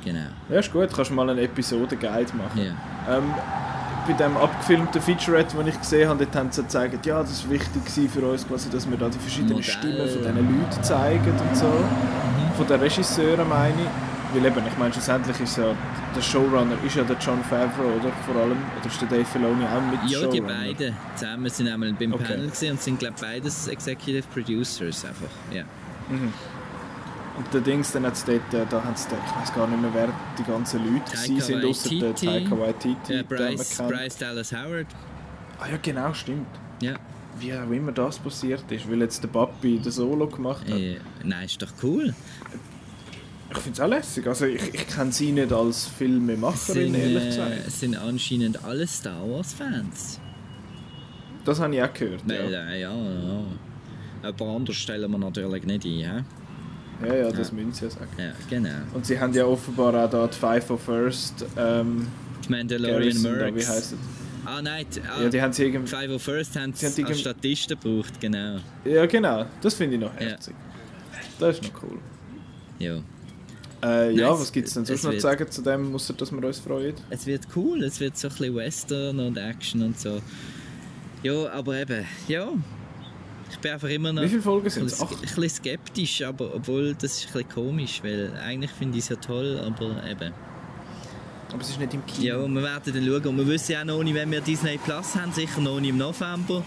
Genau. 0.05 0.27
Ja, 0.49 0.59
ist 0.61 0.73
gut. 0.73 0.89
Kannst 0.95 1.11
du 1.11 1.15
mal 1.15 1.29
einen 1.29 1.39
Episode-Guide 1.39 2.33
machen. 2.37 2.59
Ja. 3.07 3.17
Ähm, 3.19 3.35
bei 4.07 4.13
dem 4.15 4.37
abgefilmten 4.37 5.01
Featurette, 5.01 5.57
das 5.57 5.67
ich 5.67 5.79
gesehen 5.81 6.09
habe, 6.09 6.25
dort 6.25 6.35
haben 6.37 6.51
sie 6.51 6.63
gezeigt, 6.63 7.05
ja, 7.07 7.21
das 7.21 7.45
war 7.45 7.51
wichtig 7.53 8.11
für 8.11 8.25
uns, 8.27 8.47
quasi, 8.49 8.71
dass 8.71 8.89
wir 8.89 8.97
da 8.97 9.09
die 9.09 9.19
verschiedenen 9.19 9.53
Modell. 9.59 9.71
Stimmen 9.71 9.97
von 10.09 10.23
diesen 10.35 10.61
Leuten 10.61 10.83
zeigen 10.83 11.31
und 11.31 11.57
so. 11.57 11.67
Mhm. 11.67 12.55
Von 12.57 12.67
den 12.67 12.81
Regisseuren 12.81 13.49
meine 13.49 13.75
ich. 13.75 13.89
Weil 14.33 14.47
eben, 14.47 14.65
ich 14.65 14.79
meine, 14.79 14.93
schlussendlich 14.93 15.41
ist 15.41 15.57
ja, 15.59 15.75
der 16.17 16.23
Showrunner 16.23 16.77
ist 16.87 16.95
ja 16.95 17.03
der 17.03 17.17
John 17.19 17.43
Favreau, 17.43 17.97
oder? 17.99 18.13
Vor 18.25 18.37
allem. 18.41 18.59
Oder 18.79 18.87
ist 18.87 19.01
der 19.01 19.09
Dave 19.09 19.25
Filoni 19.25 19.65
auch 19.65 19.81
mit 19.91 20.09
Ja, 20.09 20.21
Showrunner? 20.21 20.33
die 20.33 20.41
beiden 20.75 20.97
zusammen 21.17 21.49
sind 21.51 21.69
einmal 21.69 21.93
beim 21.95 22.13
Okay. 22.15 22.25
Panel 22.25 22.49
gesehen 22.49 22.71
und 22.73 22.81
sind, 22.81 22.99
glaube 23.01 23.15
ich, 23.17 23.23
beides 23.23 23.67
Executive 23.67 24.23
Producers 24.33 25.05
einfach. 25.05 25.27
Ja. 25.53 25.65
Und 27.41 27.55
der 27.55 27.63
Dings, 27.63 27.93
dann 27.93 28.05
hat's 28.05 28.23
dort, 28.23 28.53
äh, 28.53 28.67
da 28.69 28.85
haben 28.85 28.95
sie, 28.95 29.09
ich 29.09 29.41
weiß 29.41 29.55
gar 29.55 29.67
nicht 29.67 29.81
mehr, 29.81 29.91
wer 29.95 30.09
die 30.39 30.43
ganzen 30.43 30.85
Leute 30.85 31.07
Taika 31.07 31.23
gewesen 31.23 31.41
sind, 31.41 31.65
außer 31.65 31.89
der. 31.89 32.15
Taika 32.15 32.59
Waititi. 32.59 32.97
Den 33.09 33.27
Bryce, 33.27 33.79
man 33.79 33.89
kennt. 33.89 33.99
Bryce 33.99 34.19
Dallas 34.19 34.53
Howard. 34.53 34.87
Ah 35.59 35.69
ja, 35.71 35.79
genau, 35.81 36.13
stimmt. 36.13 36.47
Ja. 36.83 36.97
Wie 37.39 37.55
auch 37.55 37.71
immer 37.71 37.93
das 37.93 38.19
passiert 38.19 38.71
ist, 38.71 38.91
weil 38.91 39.01
jetzt 39.01 39.23
der 39.23 39.29
Papi 39.29 39.79
den 39.79 39.91
Solo 39.91 40.27
gemacht 40.27 40.69
hat. 40.69 40.79
Äh, 40.79 40.99
nein, 41.25 41.47
ist 41.47 41.63
doch 41.63 41.73
cool. 41.83 42.15
Ich 43.53 43.59
finde 43.59 43.73
es 43.73 43.81
auch 43.81 43.89
lässig. 43.89 44.27
Also 44.27 44.45
ich, 44.45 44.75
ich 44.75 44.87
kenne 44.87 45.11
sie 45.11 45.33
nicht 45.33 45.51
als 45.51 45.87
Filmemacherin, 45.87 46.93
Sind, 46.93 46.95
ehrlich 46.95 47.23
äh, 47.23 47.27
gesagt. 47.27 47.71
sind 47.71 47.97
anscheinend 47.97 48.65
alle 48.65 48.87
Star 48.87 49.23
Wars 49.27 49.55
Fans. 49.55 50.21
Das 51.47 51.59
habe 51.59 51.75
ich 51.75 51.83
auch 51.83 51.93
gehört, 51.95 52.29
Weil, 52.29 52.53
ja. 52.53 52.69
äh, 52.69 52.81
ja, 52.83 52.93
ja. 52.93 53.43
Jemand 54.23 54.43
anderes 54.43 54.77
stellen 54.77 55.11
wir 55.11 55.17
natürlich 55.19 55.65
nicht 55.65 55.87
ein. 55.87 55.91
hä? 56.19 56.25
Ja, 57.07 57.15
ja, 57.15 57.31
das 57.33 57.53
müssen 57.53 57.73
sie 57.73 57.85
ja 57.87 57.91
sagen. 57.91 58.09
Ja, 58.19 58.33
genau. 58.49 58.69
Und 58.95 59.07
sie 59.07 59.19
haben 59.19 59.33
ja 59.33 59.45
offenbar 59.45 59.95
auch 60.05 60.11
da 60.11 60.27
die 60.27 60.37
Five 60.37 60.71
of 60.71 60.83
First 60.83 61.45
ähm, 61.57 62.07
Mandalorian 62.49 63.23
da, 63.23 63.31
wie 63.47 63.53
Mercs. 63.53 63.69
heisst 63.69 63.93
es? 63.93 63.99
Ah 64.45 64.61
nein, 64.63 64.87
ah, 65.09 65.23
Ja, 65.23 65.29
die 65.29 65.41
haben 65.41 65.53
sie 65.53 65.65
irgendwie... 65.65 65.87
Five 65.89 66.11
of 66.11 66.23
First 66.23 66.57
haben 66.59 66.73
Sie 66.75 66.87
haben 66.87 67.07
als 67.07 67.21
Statisten 67.21 67.79
gebraucht, 67.81 68.21
genau. 68.21 68.59
Ja, 68.85 69.07
genau. 69.07 69.47
Das 69.61 69.75
finde 69.75 69.97
ich 69.97 70.01
noch 70.01 70.15
Ja. 70.21 70.29
herzig. 70.29 70.55
Das 71.39 71.57
ist 71.59 71.63
noch 71.73 71.83
cool. 71.83 71.99
Ja. 72.79 73.01
Äh, 73.83 74.13
ja, 74.15 74.31
Nice. 74.31 74.41
was 74.41 74.53
gibt 74.53 74.69
es 74.69 74.75
denn 74.75 74.85
sonst 74.85 75.05
noch 75.05 75.13
zu 75.13 75.21
sagen 75.21 75.51
zu 75.51 75.63
dem, 75.63 75.95
außer 75.95 76.13
dass 76.15 76.31
wir 76.33 76.45
uns 76.45 76.59
freuen? 76.59 76.95
Es 77.09 77.27
wird 77.27 77.47
cool, 77.57 77.83
es 77.83 77.99
wird 78.01 78.17
so 78.19 78.29
ein 78.29 78.35
bisschen 78.35 78.55
Western 78.57 79.21
und 79.21 79.39
Action 79.39 79.83
und 79.83 79.99
so. 79.99 80.21
Ja, 81.23 81.51
aber 81.53 81.77
eben, 81.79 82.05
ja. 82.29 82.49
Ich 83.51 83.59
bin 83.59 83.73
einfach 83.73 83.89
immer 83.89 84.13
noch 84.13 84.23
Wie 84.23 84.29
viele 84.29 84.43
Folgen 84.43 84.67
ein 84.67 84.71
sind 84.71 84.87
es? 84.87 85.01
ein 85.01 85.09
bisschen 85.09 85.49
skeptisch, 85.51 86.23
aber 86.23 86.55
obwohl 86.55 86.95
das 86.95 87.13
ist 87.19 87.27
ein 87.29 87.33
bisschen 87.33 87.49
komisch, 87.51 88.01
weil 88.03 88.33
eigentlich 88.45 88.71
finde 88.71 88.99
ich 88.99 89.05
es 89.05 89.11
ja 89.11 89.17
toll, 89.17 89.59
aber 89.65 90.03
eben. 90.09 90.33
Aber 91.53 91.63
es 91.63 91.71
ist 91.71 91.81
nicht 91.81 91.93
im 91.95 92.07
Kino. 92.07 92.25
Ja, 92.45 92.49
wir 92.49 92.63
werden 92.63 92.95
dann 92.95 93.05
schauen. 93.05 93.27
Und 93.27 93.37
wir 93.39 93.47
wissen 93.49 93.73
ja 93.73 93.81
auch 93.81 93.85
noch 93.85 94.03
nicht, 94.05 94.15
wenn 94.15 94.31
wir 94.31 94.41
Disney 94.41 94.79
Plus 94.79 95.17
haben, 95.17 95.33
sicher 95.33 95.61
noch 95.61 95.81
nicht 95.81 95.91
im 95.91 95.99
November. 95.99 96.63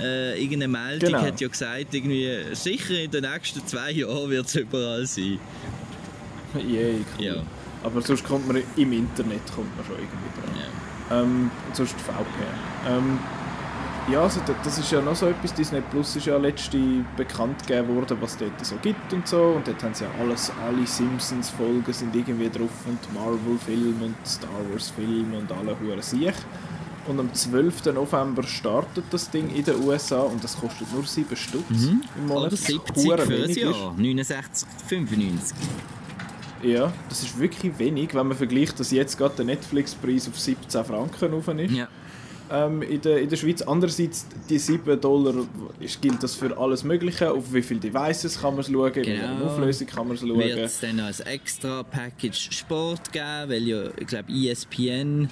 Äh, 0.00 0.42
irgendeine 0.42 0.72
Meldung 0.72 1.10
Genau. 1.12 1.22
hat 1.22 1.40
ja 1.40 1.46
gesagt, 1.46 1.94
irgendwie, 1.94 2.36
sicher 2.52 2.98
in 2.98 3.12
den 3.12 3.22
nächsten 3.22 3.64
zwei 3.64 3.92
Jahren 3.92 4.28
wird 4.30 4.46
es 4.46 4.56
überall 4.56 5.06
sein. 5.06 5.38
Yay, 6.56 7.04
cool. 7.18 7.24
Ja. 7.24 7.34
Aber 7.84 8.02
sonst 8.02 8.24
kommt 8.24 8.48
man 8.48 8.56
im 8.76 8.92
Internet 8.92 9.40
kommt 9.54 9.74
man 9.76 9.84
schon 9.86 9.96
irgendwie 9.96 10.40
dran. 10.40 10.56
Ja. 11.10 11.20
Ähm, 11.22 11.50
sonst 11.72 11.94
VPN. 12.00 12.24
Ähm, 12.88 13.18
ja, 14.10 14.22
also 14.22 14.40
da- 14.46 14.54
das 14.62 14.78
ist 14.78 14.90
ja 14.92 15.00
noch 15.00 15.16
so 15.16 15.26
etwas. 15.28 15.54
Disney 15.54 15.80
Plus 15.90 16.16
ist 16.16 16.26
ja 16.26 16.36
letzte 16.36 16.78
bekannt 17.16 17.66
gegeben 17.66 17.94
worden, 17.94 18.16
was 18.20 18.36
dort 18.36 18.64
so 18.64 18.76
gibt 18.82 19.12
und 19.12 19.26
so. 19.26 19.54
Und 19.56 19.66
dort 19.66 19.82
haben 19.82 19.94
sie 19.94 20.04
ja 20.04 20.10
alles, 20.20 20.52
alle 20.62 20.86
Simpsons-Folgen 20.86 21.92
sind 21.92 22.14
irgendwie 22.14 22.48
drauf 22.50 22.70
und 22.86 23.14
Marvel-Film 23.14 24.02
und 24.02 24.16
Star 24.26 24.48
Wars-Film 24.70 25.34
und 25.34 25.50
alle 25.52 25.76
hure 25.80 26.02
sich. 26.02 26.34
Und 27.06 27.20
am 27.20 27.32
12. 27.34 27.92
November 27.92 28.42
startet 28.44 29.04
das 29.10 29.28
Ding 29.30 29.54
in 29.54 29.62
den 29.64 29.82
USA 29.84 30.20
und 30.20 30.42
das 30.42 30.56
kostet 30.58 30.90
nur 30.92 31.04
7 31.06 31.36
Stutz 31.36 31.62
im 32.16 32.26
Monat. 32.26 32.44
Oder 32.44 32.52
was 32.52 32.64
70 32.64 32.96
hure 33.04 33.18
für 33.18 33.22
ein 33.24 33.28
wenig 33.30 33.56
ist. 33.58 33.62
Jahr. 33.62 33.94
69, 33.96 34.68
95. 34.88 35.56
Ja, 36.62 36.90
das 37.10 37.22
ist 37.22 37.38
wirklich 37.38 37.78
wenig, 37.78 38.14
wenn 38.14 38.26
man 38.28 38.36
vergleicht, 38.36 38.80
dass 38.80 38.90
jetzt 38.90 39.18
gerade 39.18 39.34
der 39.36 39.44
Netflix-Preis 39.44 40.28
auf 40.28 40.38
17 40.40 40.82
Franken 40.84 41.32
rauf 41.34 41.48
ist. 41.48 41.72
Ja. 41.74 41.88
Ähm, 42.50 42.82
in, 42.82 43.00
der, 43.00 43.20
in 43.20 43.28
der 43.28 43.36
Schweiz. 43.36 43.62
Andererseits, 43.62 44.26
die 44.48 44.58
7 44.58 45.00
Dollar, 45.00 45.34
ist, 45.80 46.00
gilt 46.02 46.22
das 46.22 46.34
für 46.34 46.56
alles 46.58 46.84
Mögliche. 46.84 47.32
Auf 47.32 47.52
wie 47.52 47.62
viele 47.62 47.80
Devices 47.80 48.40
kann 48.40 48.52
man 48.54 48.60
es 48.60 48.66
schauen, 48.70 48.92
in 48.92 48.94
welcher 49.06 49.28
Genau. 49.34 49.46
Auflösung 49.46 49.86
kann 49.86 50.06
man 50.08 50.16
es 50.16 50.20
schauen. 50.22 50.38
Wird 50.38 50.58
es 50.58 50.80
dann 50.80 51.00
als 51.00 51.20
extra 51.20 51.82
Package 51.82 52.50
Sport 52.52 53.12
geben, 53.12 53.48
weil 53.48 53.62
ja, 53.66 53.84
ich 53.98 54.06
glaube, 54.06 54.32
ESPN 54.32 55.28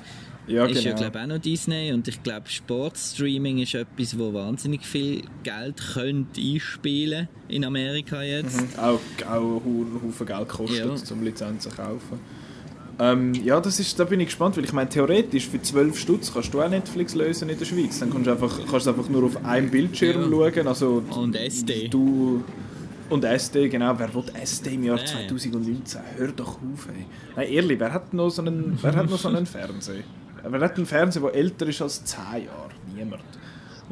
Ja, 0.48 0.64
ist 0.66 0.82
ja 0.82 0.90
genau. 0.92 1.02
glaube 1.08 1.20
auch 1.22 1.26
noch 1.28 1.38
Disney 1.38 1.92
und 1.92 2.08
ich 2.08 2.20
glaube 2.22 2.48
Sportstreaming 2.48 3.58
ist 3.58 3.74
etwas, 3.74 4.18
wo 4.18 4.32
wahnsinnig 4.34 4.84
viel 4.84 5.22
Geld 5.44 5.80
könnte 5.94 6.40
einspielen 6.40 7.28
in 7.48 7.64
Amerika 7.64 8.22
jetzt. 8.22 8.60
Auch, 8.78 8.98
auch 9.28 9.62
einen 9.64 10.00
Haufen 10.04 10.26
Geld 10.26 10.48
kostet, 10.48 10.78
Ja. 11.08 11.14
um 11.14 11.22
Lizenzen 11.22 11.70
zu 11.70 11.76
kaufen. 11.76 12.18
Ähm, 12.98 13.34
ja, 13.34 13.60
das 13.60 13.80
ist, 13.80 13.98
da 13.98 14.04
bin 14.04 14.20
ich 14.20 14.26
gespannt, 14.26 14.56
weil 14.56 14.64
ich 14.64 14.72
meine, 14.72 14.88
theoretisch 14.88 15.48
für 15.48 15.60
12 15.60 15.98
Stutz 15.98 16.32
kannst 16.32 16.52
du 16.52 16.60
auch 16.60 16.68
Netflix 16.68 17.14
lösen 17.14 17.48
in 17.48 17.58
der 17.58 17.64
Schweiz. 17.64 17.98
Dann 17.98 18.10
kannst 18.10 18.26
du 18.26 18.32
einfach, 18.32 18.60
kannst 18.70 18.86
einfach 18.86 19.08
nur 19.08 19.24
auf 19.24 19.44
einem 19.44 19.70
Bildschirm 19.70 20.22
Ja. 20.22 20.50
schauen. 20.52 20.66
Also, 20.68 21.02
Und 21.16 21.34
SD. 21.34 21.88
Du, 21.88 22.44
und 23.08 23.24
SD, 23.24 23.68
genau. 23.68 23.98
Wer 23.98 24.14
will 24.14 24.24
SD 24.34 24.74
im 24.74 24.84
Jahr 24.84 24.98
Ja, 24.98 25.04
ja. 25.04 25.28
2019? 25.28 26.00
Hör 26.16 26.28
doch 26.28 26.58
auf, 26.58 26.88
ey. 26.88 27.06
Nein, 27.36 27.48
ehrlich, 27.48 27.80
wer 27.80 27.92
hat 27.92 28.12
noch 28.14 28.30
so 28.30 28.42
einen, 28.42 28.78
wer 28.80 28.94
hat 28.94 29.10
noch 29.10 29.18
so 29.18 29.28
einen 29.28 29.46
Fernseher? 29.46 30.04
Wer 30.48 30.60
hat 30.60 30.76
einen 30.76 30.86
Fernseher, 30.86 31.22
der 31.22 31.34
älter 31.34 31.66
ist 31.66 31.82
als 31.82 32.04
10 32.04 32.18
Jahre? 32.46 32.70
Niemand. 32.94 33.22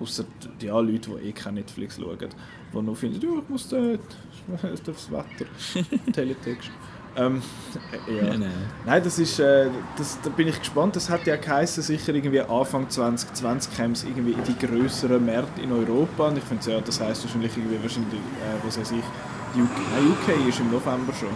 Außer 0.01 0.25
die 0.61 0.67
ja, 0.67 0.79
Leute, 0.81 1.11
die 1.23 1.29
eh 1.29 1.33
kein 1.33 1.55
Netflix 1.55 1.97
schauen. 1.97 2.19
Die 2.73 2.83
noch 2.83 2.97
finden, 2.97 3.21
ja, 3.21 3.29
ich 3.43 3.49
muss 3.49 3.69
dort, 3.69 4.01
das 4.85 5.11
Wetter, 5.11 5.47
Teletext. 6.13 6.71
Ähm, 7.17 7.43
äh, 8.09 8.17
ja. 8.25 8.33
Genau. 8.33 8.47
Nein, 8.87 9.03
das 9.03 9.19
ist, 9.19 9.39
äh, 9.41 9.69
das, 9.97 10.19
da 10.23 10.31
bin 10.31 10.49
ich 10.49 10.59
gespannt. 10.59 10.97
Das 10.97 11.11
hat 11.11 11.27
ja 11.27 11.37
geheißen, 11.37 11.83
sicher 11.83 12.15
irgendwie 12.15 12.41
Anfang 12.41 12.89
2020 12.89 13.77
käme 13.77 13.93
es 13.95 14.05
irgendwie 14.05 14.33
in 14.33 14.45
die 14.45 14.67
grösseren 14.67 15.25
Märkte 15.25 15.61
in 15.61 15.73
Europa. 15.73 16.29
Und 16.29 16.39
ich 16.39 16.45
finde, 16.45 16.71
ja, 16.71 16.81
das 16.81 17.01
heisst 17.01 17.25
wahrscheinlich 17.25 17.57
irgendwie, 17.57 17.83
wahrscheinlich, 17.83 18.15
äh, 18.15 18.65
was 18.67 18.79
weiß 18.79 18.93
ich, 18.93 19.05
UK, 19.61 19.71
nein, 19.95 20.13
UK 20.13 20.49
ist 20.49 20.61
im 20.61 20.71
November 20.71 21.13
schon. 21.13 21.29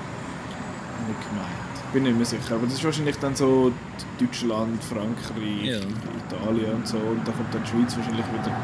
Ich 1.11 1.29
gemeint. 1.29 1.93
Bin 1.93 2.03
nicht 2.05 2.16
mehr 2.16 2.27
sicher. 2.27 2.55
Aber 2.57 2.64
das 2.64 2.75
ist 2.75 2.85
wahrscheinlich 2.85 3.16
dann 3.18 3.37
so 3.37 3.72
Deutschland, 4.18 4.83
Frankreich, 4.83 5.64
Ja. 5.64 5.79
Italien 5.79 6.75
und 6.75 6.89
so. 6.89 6.97
Und 6.97 7.27
da 7.27 7.33
kommt 7.33 7.55
dann 7.55 7.62
die 7.62 7.68
Schweiz 7.68 7.97
wahrscheinlich 7.97 8.25
wieder, 8.27 8.57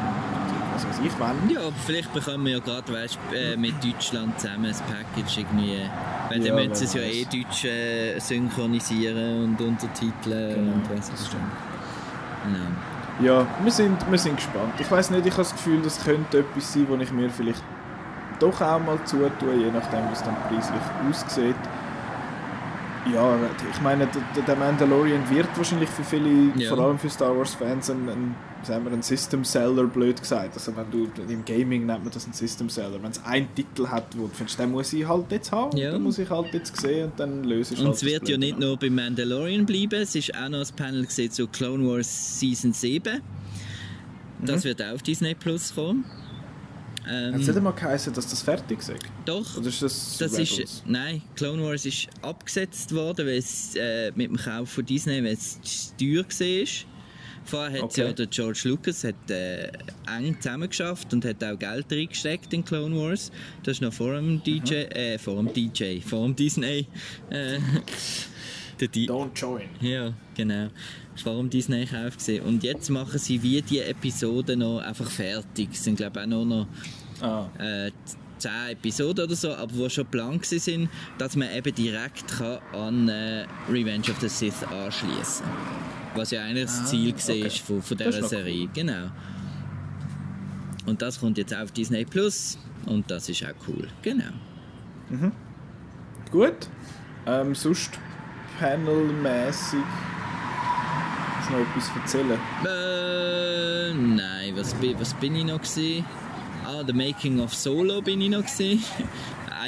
was 0.73 0.87
weiß 0.87 0.99
ich, 1.05 1.11
wann. 1.19 1.35
Ja, 1.49 1.59
aber 1.61 1.73
vielleicht 1.85 2.13
bekommen 2.13 2.45
wir 2.45 2.53
ja 2.53 2.59
gerade 2.59 2.93
weißt, 2.93 3.19
äh, 3.33 3.55
mit 3.57 3.73
Deutschland 3.83 4.39
zusammen 4.39 4.65
ein 4.65 4.75
Package 5.15 5.37
irgendwie. 5.39 5.77
Weil 6.29 6.45
Ja, 6.45 6.55
dann 6.55 6.67
müssen 6.69 6.87
sie 6.87 6.97
ja 6.97 7.03
eh. 7.05 7.25
Deutsch 7.25 7.65
äh, 7.65 8.19
synchronisieren 8.19 9.43
und 9.45 9.61
untertiteln 9.61 10.55
Genau, 10.55 10.73
und 10.73 10.89
was 10.97 11.09
das 11.11 11.21
auch 11.23 11.27
stimmt. 11.27 11.43
immer. 12.45 12.57
Genau. 12.57 12.71
Ja, 13.39 13.45
wir 13.61 13.71
sind, 13.71 14.09
wir 14.09 14.17
sind 14.17 14.37
gespannt. 14.37 14.73
Ich 14.79 14.89
weiß 14.89 15.11
nicht, 15.11 15.25
ich 15.25 15.31
habe 15.33 15.43
das 15.43 15.51
Gefühl, 15.51 15.81
das 15.83 16.03
könnte 16.03 16.39
etwas 16.39 16.73
sein, 16.73 16.85
wo 16.89 16.95
ich 16.95 17.11
mir 17.11 17.29
vielleicht 17.29 17.63
doch 18.39 18.59
auch 18.61 18.79
mal 18.79 18.97
zutue, 19.05 19.53
je 19.55 19.71
nachdem, 19.71 20.07
wie 20.09 20.13
es 20.13 20.23
dann 20.23 20.35
preislich 20.49 20.81
aussieht. 21.09 21.55
Ja, 23.13 23.35
ich 23.71 23.81
meine, 23.81 24.07
der, 24.47 24.55
Mandalorian 24.55 25.27
wird 25.29 25.47
wahrscheinlich 25.55 25.89
für 25.89 26.03
viele, 26.03 26.51
Ja. 26.55 26.69
vor 26.75 26.85
allem 26.85 26.99
für 26.99 27.09
Star 27.09 27.35
Wars 27.37 27.55
Fans, 27.55 27.89
ein, 27.89 28.07
ein, 28.09 28.35
sagen 28.63 28.85
wir, 28.85 28.91
ein 28.91 29.01
System 29.01 29.43
Seller, 29.43 29.85
blöd 29.87 30.19
gesagt. 30.21 30.53
Also 30.53 30.75
wenn 30.75 30.89
du, 30.91 31.07
im 31.27 31.43
Gaming 31.45 31.85
nennt 31.85 32.03
man 32.03 32.13
das 32.13 32.27
ein 32.27 32.33
System 32.33 32.69
Seller. 32.69 33.01
Wenn 33.01 33.11
es 33.11 33.23
einen 33.23 33.53
Titel 33.55 33.87
hat, 33.87 34.15
wo 34.17 34.27
du 34.27 34.33
findest, 34.33 34.59
den 34.59 34.71
muss 34.71 34.93
ich 34.93 35.07
halt 35.07 35.31
jetzt 35.31 35.51
haben, 35.51 35.75
Ja. 35.77 35.91
den 35.91 36.03
muss 36.03 36.17
ich 36.19 36.29
halt 36.29 36.53
jetzt 36.53 36.79
sehen 36.79 37.05
und 37.11 37.19
dann 37.19 37.43
löse 37.43 37.73
ich 37.73 37.79
Und 37.79 37.87
halt 37.87 37.95
es 37.97 38.03
wird 38.03 38.27
ja 38.29 38.37
nicht 38.37 38.59
nur 38.59 38.77
bei 38.77 38.89
Mandalorian 38.89 39.65
bleiben, 39.65 40.01
es 40.01 40.15
ist 40.15 40.33
auch 40.35 40.49
noch 40.49 40.59
ein 40.59 40.75
Panel 40.75 41.05
gesehen 41.05 41.31
zu 41.31 41.47
Clone 41.47 41.85
Wars 41.87 42.39
Season 42.39 42.73
7. 42.73 43.21
Das 44.43 44.63
Mhm. 44.63 44.69
wird 44.69 44.81
auch 44.81 44.93
auf 44.95 45.03
Disney 45.03 45.35
Plus 45.35 45.73
kommen. 45.75 46.03
Hat 47.03 47.07
es 47.07 47.13
Ähm, 47.33 47.37
nicht 47.39 47.57
einmal 47.57 47.73
geheißen, 47.73 48.13
dass 48.13 48.27
das 48.27 48.43
fertig 48.43 48.77
ist? 48.79 48.91
doch, 49.25 49.57
Oder 49.57 49.67
ist 49.67 49.81
das, 49.81 50.17
das 50.19 50.33
ist, 50.37 50.83
nein, 50.85 51.23
Clone 51.35 51.63
Wars 51.63 51.83
ist 51.85 52.07
abgesetzt 52.21 52.93
worden, 52.93 53.25
weil 53.25 53.37
es 53.39 53.75
äh, 53.75 54.11
mit 54.15 54.29
dem 54.29 54.37
Kauf 54.37 54.69
von 54.69 54.85
Disney, 54.85 55.23
weil 55.23 55.33
es 55.33 55.59
zu 55.61 55.93
teuer 55.97 56.23
war. 56.23 56.90
Vorher 57.45 57.77
hat 57.81 57.83
Okay. 57.83 58.01
ja 58.01 58.13
der 58.13 58.27
George 58.27 58.61
Lucas 58.65 59.03
hat, 59.03 59.29
äh, 59.29 59.67
eng 60.17 60.37
zusammengeschafft 60.39 61.11
und 61.13 61.25
hat 61.25 61.43
auch 61.43 61.57
Geld 61.57 61.85
reingesteckt 61.91 62.53
in 62.53 62.63
Clone 62.63 62.95
Wars. 62.95 63.31
Das 63.63 63.73
ist 63.77 63.81
noch 63.81 63.93
vor 63.93 64.13
dem 64.15 64.41
DJ, 64.43 64.73
äh, 64.75 65.17
vor 65.17 65.35
dem 65.37 65.51
DJ, 65.53 65.99
vor 66.01 66.25
dem 66.25 66.35
Disney. 66.35 66.87
Äh, 67.29 67.57
Don't 68.79 69.29
join. 69.35 69.69
ja, 69.79 70.11
genau. 70.35 70.69
Vor 71.15 71.37
dem 71.37 71.49
Disney-Kauf 71.51 72.17
gesehen. 72.17 72.43
Und 72.45 72.63
jetzt 72.63 72.89
machen 72.89 73.19
sie 73.19 73.41
wie 73.43 73.61
die 73.61 73.79
Episoden 73.79 74.59
noch 74.59 74.79
einfach 74.79 75.09
fertig. 75.09 75.69
Es 75.73 75.83
sind 75.83 75.97
glaube 75.97 76.19
ich 76.19 76.25
auch 76.25 76.29
nur 76.29 76.45
noch 76.45 76.67
Ah. 77.21 77.47
äh, 77.59 77.91
10 78.39 78.51
Episoden 78.71 79.25
oder 79.25 79.35
so, 79.35 79.53
aber 79.53 79.71
wo 79.77 79.87
schon 79.87 80.09
gewesen 80.09 80.57
sind, 80.57 80.89
dass 81.19 81.35
man 81.35 81.53
eben 81.55 81.75
direkt 81.75 82.27
kann 82.27 82.57
an 82.73 83.07
äh, 83.09 83.45
Revenge 83.69 84.09
of 84.09 84.19
the 84.19 84.27
Sith 84.29 84.63
anschließen 84.63 85.45
Was 86.15 86.31
ja 86.31 86.43
eigentlich 86.43 86.65
das 86.65 86.81
Ah, 86.81 86.85
Ziel 86.85 87.13
war 87.13 87.35
okay. 87.35 87.49
von, 87.49 87.81
von 87.81 87.97
Das 87.97 88.15
dieser 88.15 88.27
Serie. 88.27 88.67
Genau. 88.73 89.09
Und 90.85 91.01
das 91.01 91.19
kommt 91.19 91.37
jetzt 91.37 91.53
auf 91.55 91.71
Disney 91.71 92.03
Plus 92.05 92.57
und 92.85 93.09
das 93.09 93.29
ist 93.29 93.43
auch 93.45 93.53
cool. 93.67 93.87
Genau. 94.01 94.31
Gut. 96.31 96.67
Ähm, 97.25 97.53
sonst 97.55 97.91
panelmäßig. 98.59 99.79
Kannst 101.35 101.49
du 101.49 101.53
noch 101.53 101.59
etwas 101.61 101.91
erzählen? 101.95 102.39
Äh, 102.65 103.93
nein, 103.93 104.53
was, 104.55 104.75
was 104.99 105.13
bin 105.15 105.35
ich 105.35 105.45
noch 105.45 105.61
gesehen? 105.61 106.05
Ah, 106.65 106.83
The 106.85 106.93
Making 106.93 107.39
of 107.41 107.53
Solo 107.53 108.01
bin 108.01 108.21
ich 108.21 108.29
noch 108.29 108.43
gesehen. 108.43 108.81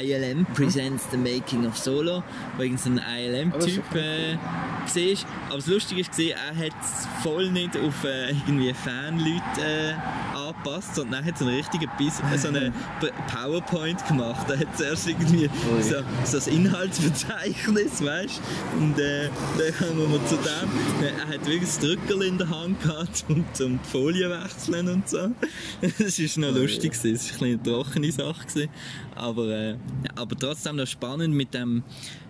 ILM 0.00 0.46
presents 0.54 1.06
The 1.10 1.16
Making 1.16 1.66
of 1.66 1.76
Solo, 1.76 2.22
wo 2.56 2.62
ein 2.62 3.00
ILM-Typ 3.18 3.94
äh, 3.94 4.36
gesehen 4.84 5.18
Aber 5.48 5.56
das 5.56 5.66
Lustige 5.66 6.00
ist, 6.00 6.10
gesehen, 6.10 6.36
er 6.36 6.66
hat 6.66 6.72
es 6.82 7.06
voll 7.22 7.50
nicht 7.50 7.76
auf 7.76 8.04
äh, 8.04 8.30
irgendwie 8.30 8.72
Fanleute 8.74 9.40
äh, 9.58 10.33
angepasst, 10.54 10.94
sondern 10.94 11.22
er 11.22 11.26
hat 11.30 11.38
so 11.38 11.44
einen 11.46 11.56
richtigen 11.56 11.90
Bis 11.98 12.20
äh, 12.20 12.38
so 12.38 12.48
eine 12.48 12.72
P- 13.00 13.10
PowerPoint 13.32 14.06
gemacht. 14.06 14.46
Er 14.50 14.58
hat 14.60 14.76
zuerst 14.76 15.08
irgendwie 15.08 15.44
Ui. 15.74 15.82
so, 15.82 15.96
so 16.24 16.36
das 16.36 16.46
Inhaltsverzeichnis, 16.46 18.02
weißt? 18.04 18.40
Und 18.78 18.98
äh, 18.98 19.28
dann 19.58 19.88
kommen 19.88 20.12
wir 20.12 20.26
zu 20.26 20.36
dem. 20.36 21.06
Er 21.18 21.28
hat 21.28 21.46
wirklich 21.46 21.60
das 21.62 21.78
Drückerl 21.78 22.22
in 22.22 22.38
der 22.38 22.48
Hand 22.50 22.80
gehabt, 22.82 23.24
um, 23.28 23.44
die 23.58 23.78
Folie 23.90 24.30
wechseln 24.30 24.88
und 24.88 25.08
so. 25.08 25.18
Das 25.98 26.18
war 26.18 26.50
noch 26.50 26.56
lustig, 26.58 26.92
gewesen. 26.92 27.14
es 27.14 27.40
war 27.40 27.46
eine 27.46 27.62
trockene 27.62 28.12
Sache. 28.12 28.46
Gewesen. 28.46 28.68
Aber, 29.14 29.48
äh, 29.48 29.76
aber 30.16 30.36
trotzdem 30.36 30.76
noch 30.76 30.86
spannend 30.86 31.34
mit 31.34 31.54
dem 31.54 31.82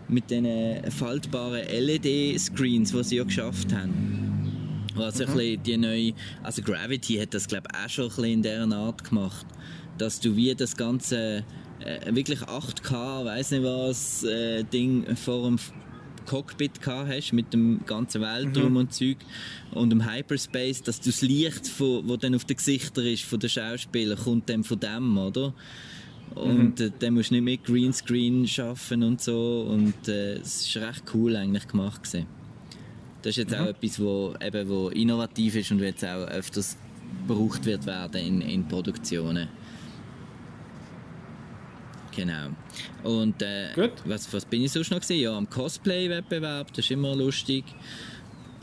mit 0.06 0.30
den 0.30 0.90
faltbaren 0.90 1.62
LED-Screens, 1.66 2.92
die 2.92 3.04
sie 3.04 3.16
ja 3.16 3.24
geschafft 3.24 3.72
haben. 3.72 4.33
Also 4.96 5.24
ein 5.24 5.34
bisschen 5.34 5.62
die 5.62 5.76
neue, 5.76 6.12
also 6.42 6.62
Gravity 6.62 7.16
hat 7.16 7.34
das 7.34 7.46
glaube 7.46 7.68
ich 7.72 7.84
auch 7.84 7.88
schon 7.88 8.04
ein 8.04 8.08
bisschen 8.08 8.24
in 8.24 8.42
dieser 8.42 8.76
Art 8.76 9.04
gemacht, 9.04 9.46
dass 9.98 10.20
du 10.20 10.36
wie 10.36 10.54
das 10.54 10.76
ganze 10.76 11.44
äh, 11.80 12.14
wirklich 12.14 12.40
8K, 12.40 13.24
weiß 13.24 13.52
nicht 13.52 13.64
was, 13.64 14.24
äh, 14.24 14.62
Ding 14.64 15.16
vor 15.16 15.46
dem 15.46 15.58
Cockpit 16.26 16.80
gehabt 16.80 17.10
hast 17.10 17.32
mit 17.32 17.52
dem 17.52 17.80
ganzen 17.86 18.22
Weltraum 18.22 18.76
und 18.76 18.92
Zeug 18.92 19.18
und 19.72 19.90
dem 19.90 20.10
Hyperspace, 20.10 20.82
dass 20.82 21.00
du 21.00 21.10
das 21.10 21.20
Licht, 21.22 21.68
von, 21.68 22.08
wo 22.08 22.16
dann 22.16 22.34
auf 22.34 22.44
den 22.44 22.56
Gesichtern 22.56 23.06
ist 23.06 23.24
von 23.24 23.38
den 23.38 23.50
Schauspielern, 23.50 24.18
kommt 24.18 24.48
dann 24.48 24.64
von 24.64 24.80
dem, 24.80 25.18
oder? 25.18 25.52
Und 26.34 26.80
äh, 26.80 26.90
dann 26.98 27.14
musst 27.14 27.30
du 27.30 27.34
nicht 27.34 27.44
mit 27.44 27.64
Greenscreen 27.64 28.48
schaffen 28.48 29.02
und 29.02 29.20
so 29.20 29.68
und 29.70 30.08
äh, 30.08 30.36
es 30.36 30.66
ist 30.66 30.76
recht 30.78 31.04
cool 31.14 31.36
eigentlich 31.36 31.68
gemacht 31.68 32.02
gewesen. 32.02 32.26
Das 33.24 33.30
ist 33.30 33.36
jetzt 33.38 33.54
auch 33.54 33.68
etwas, 33.68 33.98
wo, 33.98 34.34
eben, 34.38 34.68
wo 34.68 34.90
innovativ 34.90 35.56
ist 35.56 35.70
und 35.70 35.80
jetzt 35.80 36.04
auch 36.04 36.28
öfters 36.28 36.76
gebraucht 37.26 37.64
wird 37.64 37.86
werden 37.86 38.20
in, 38.20 38.40
in 38.42 38.68
Produktionen. 38.68 39.48
Genau. 42.14 42.50
Und 43.02 43.40
äh. 43.40 43.90
Was, 44.04 44.30
was 44.30 44.44
bin 44.44 44.62
ich 44.62 44.72
sonst 44.72 44.90
noch 44.90 45.00
gesehen? 45.00 45.22
Ja, 45.22 45.38
am 45.38 45.48
Cosplay-Wettbewerb, 45.48 46.68
das 46.74 46.84
ist 46.84 46.90
immer 46.90 47.16
lustig. 47.16 47.64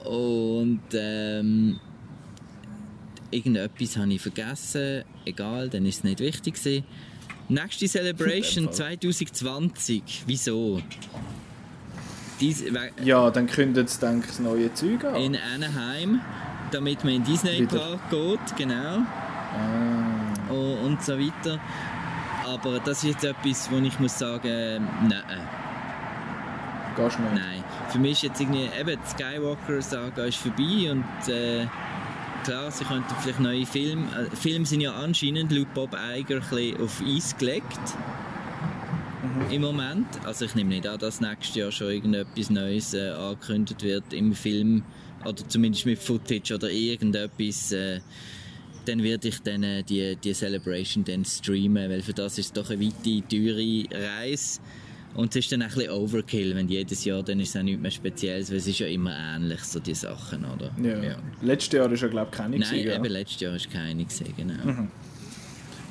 Und 0.05 0.84
ähm, 0.93 1.80
irgendetwas 3.32 3.97
habe 3.97 4.14
ich 4.14 4.22
vergessen. 4.22 5.05
Egal, 5.26 5.70
dann 5.70 5.88
ist 5.88 5.97
es 5.97 6.03
nicht 6.03 6.20
wichtig 6.20 6.53
gewesen. 6.53 6.84
Nächste 7.49 7.88
Celebration 7.88 8.66
In 8.66 8.70
dem 8.70 8.78
Fall. 8.78 8.99
2020. 8.99 10.24
Wieso? 10.28 10.80
Dies, 12.41 12.63
we- 12.73 12.91
Ja, 13.03 13.29
dann 13.29 13.47
kündet 13.47 13.87
es, 13.87 13.95
ich, 14.01 14.25
das 14.25 14.39
neue 14.39 14.73
Zeug 14.73 15.05
an. 15.05 15.15
in 15.15 15.37
Anaheim, 15.37 16.19
damit 16.71 17.03
man 17.03 17.13
in 17.13 17.23
Disney 17.23 17.59
Wieder. 17.59 17.77
Park 17.77 18.09
geht, 18.09 18.57
genau. 18.57 18.97
Ah. 19.53 20.51
Und, 20.51 20.77
und 20.85 21.03
so 21.03 21.17
weiter. 21.17 21.59
Aber 22.45 22.79
das 22.79 23.03
ist 23.03 23.11
jetzt 23.13 23.23
etwas, 23.23 23.69
wo 23.71 23.77
ich 23.77 23.99
muss 23.99 24.17
sagen, 24.17 24.87
nein. 25.07 25.23
Gehst 26.95 27.17
du 27.17 27.21
nicht? 27.21 27.33
Nein, 27.35 27.63
für 27.89 27.99
mich 27.99 28.11
ist 28.13 28.23
jetzt 28.23 28.41
irgendwie, 28.41 28.65
eben 28.77 28.99
die 29.01 29.09
Skywalker-Saga 29.09 30.25
ist 30.25 30.37
vorbei 30.37 30.91
und 30.91 31.33
äh, 31.33 31.65
klar, 32.43 32.69
sie 32.71 32.83
könnten 32.83 33.13
vielleicht 33.21 33.39
neue 33.39 33.65
Filme, 33.65 34.03
äh, 34.13 34.35
Filme 34.35 34.65
sind 34.65 34.81
ja 34.81 34.91
anscheinend 34.93 35.51
laut 35.53 35.73
Bob 35.73 35.93
Iger 35.95 36.35
ein 36.35 36.41
bisschen 36.41 36.81
auf 36.83 37.01
Eis 37.05 37.37
gelegt 37.37 37.79
im 39.49 39.61
Moment. 39.61 40.07
Also 40.26 40.45
ich 40.45 40.55
nehme 40.55 40.69
nicht 40.69 40.88
an, 40.88 40.99
dass 40.99 41.22
nächstes 41.22 41.55
Jahr 41.55 41.72
schon 41.72 41.91
irgendetwas 41.91 42.49
Neues 42.49 42.93
äh, 42.93 43.09
angekündigt 43.09 43.84
wird 43.84 44.13
im 44.13 44.34
Film 44.34 44.84
oder 45.26 45.47
zumindest 45.47 45.86
mit 45.86 45.99
Footage 45.99 46.55
oder 46.55 46.69
irgendetwas. 46.69 47.72
Äh, 47.72 47.99
dann 48.86 49.03
werde 49.03 49.28
ich 49.28 49.39
dann 49.41 49.63
äh, 49.63 49.84
die, 49.84 50.15
die 50.15 50.34
Celebration 50.34 51.03
dann 51.03 51.24
streamen, 51.24 51.89
weil 51.89 52.01
für 52.01 52.13
das 52.13 52.38
ist 52.39 52.47
es 52.47 52.53
doch 52.53 52.69
eine 52.72 52.82
weite, 52.82 53.22
teure 53.28 53.86
Reise 53.91 54.59
Und 55.13 55.32
es 55.32 55.45
ist 55.45 55.51
dann 55.51 55.61
ein 55.61 55.69
bisschen 55.69 55.91
Overkill, 55.91 56.55
wenn 56.55 56.67
jedes 56.67 57.05
Jahr, 57.05 57.22
dann 57.22 57.39
ist 57.39 57.49
es 57.49 57.55
auch 57.57 57.63
nichts 57.63 57.82
mehr 57.82 57.91
Spezielles, 57.91 58.49
weil 58.49 58.57
es 58.57 58.67
ist 58.67 58.80
ja 58.80 58.88
immer 58.88 59.15
ähnlich, 59.15 59.61
so 59.63 59.80
die 59.80 59.93
Sachen, 59.93 60.45
oder? 60.45 60.72
Ja. 60.82 61.03
ja. 61.03 61.15
Letztes 61.41 61.74
Jahr 61.74 61.91
ist 61.91 62.01
ja, 62.01 62.07
glaube 62.07 62.30
ich, 62.32 62.38
keine 62.38 62.57
Nein, 62.57 62.69
gewesen, 62.69 62.91
eben 62.91 63.05
ja. 63.05 63.11
letztes 63.11 63.41
Jahr 63.41 63.55
ist 63.55 63.69
keine 63.69 64.03
gesehen, 64.03 64.34
genau. 64.36 64.63
Mhm. 64.63 64.88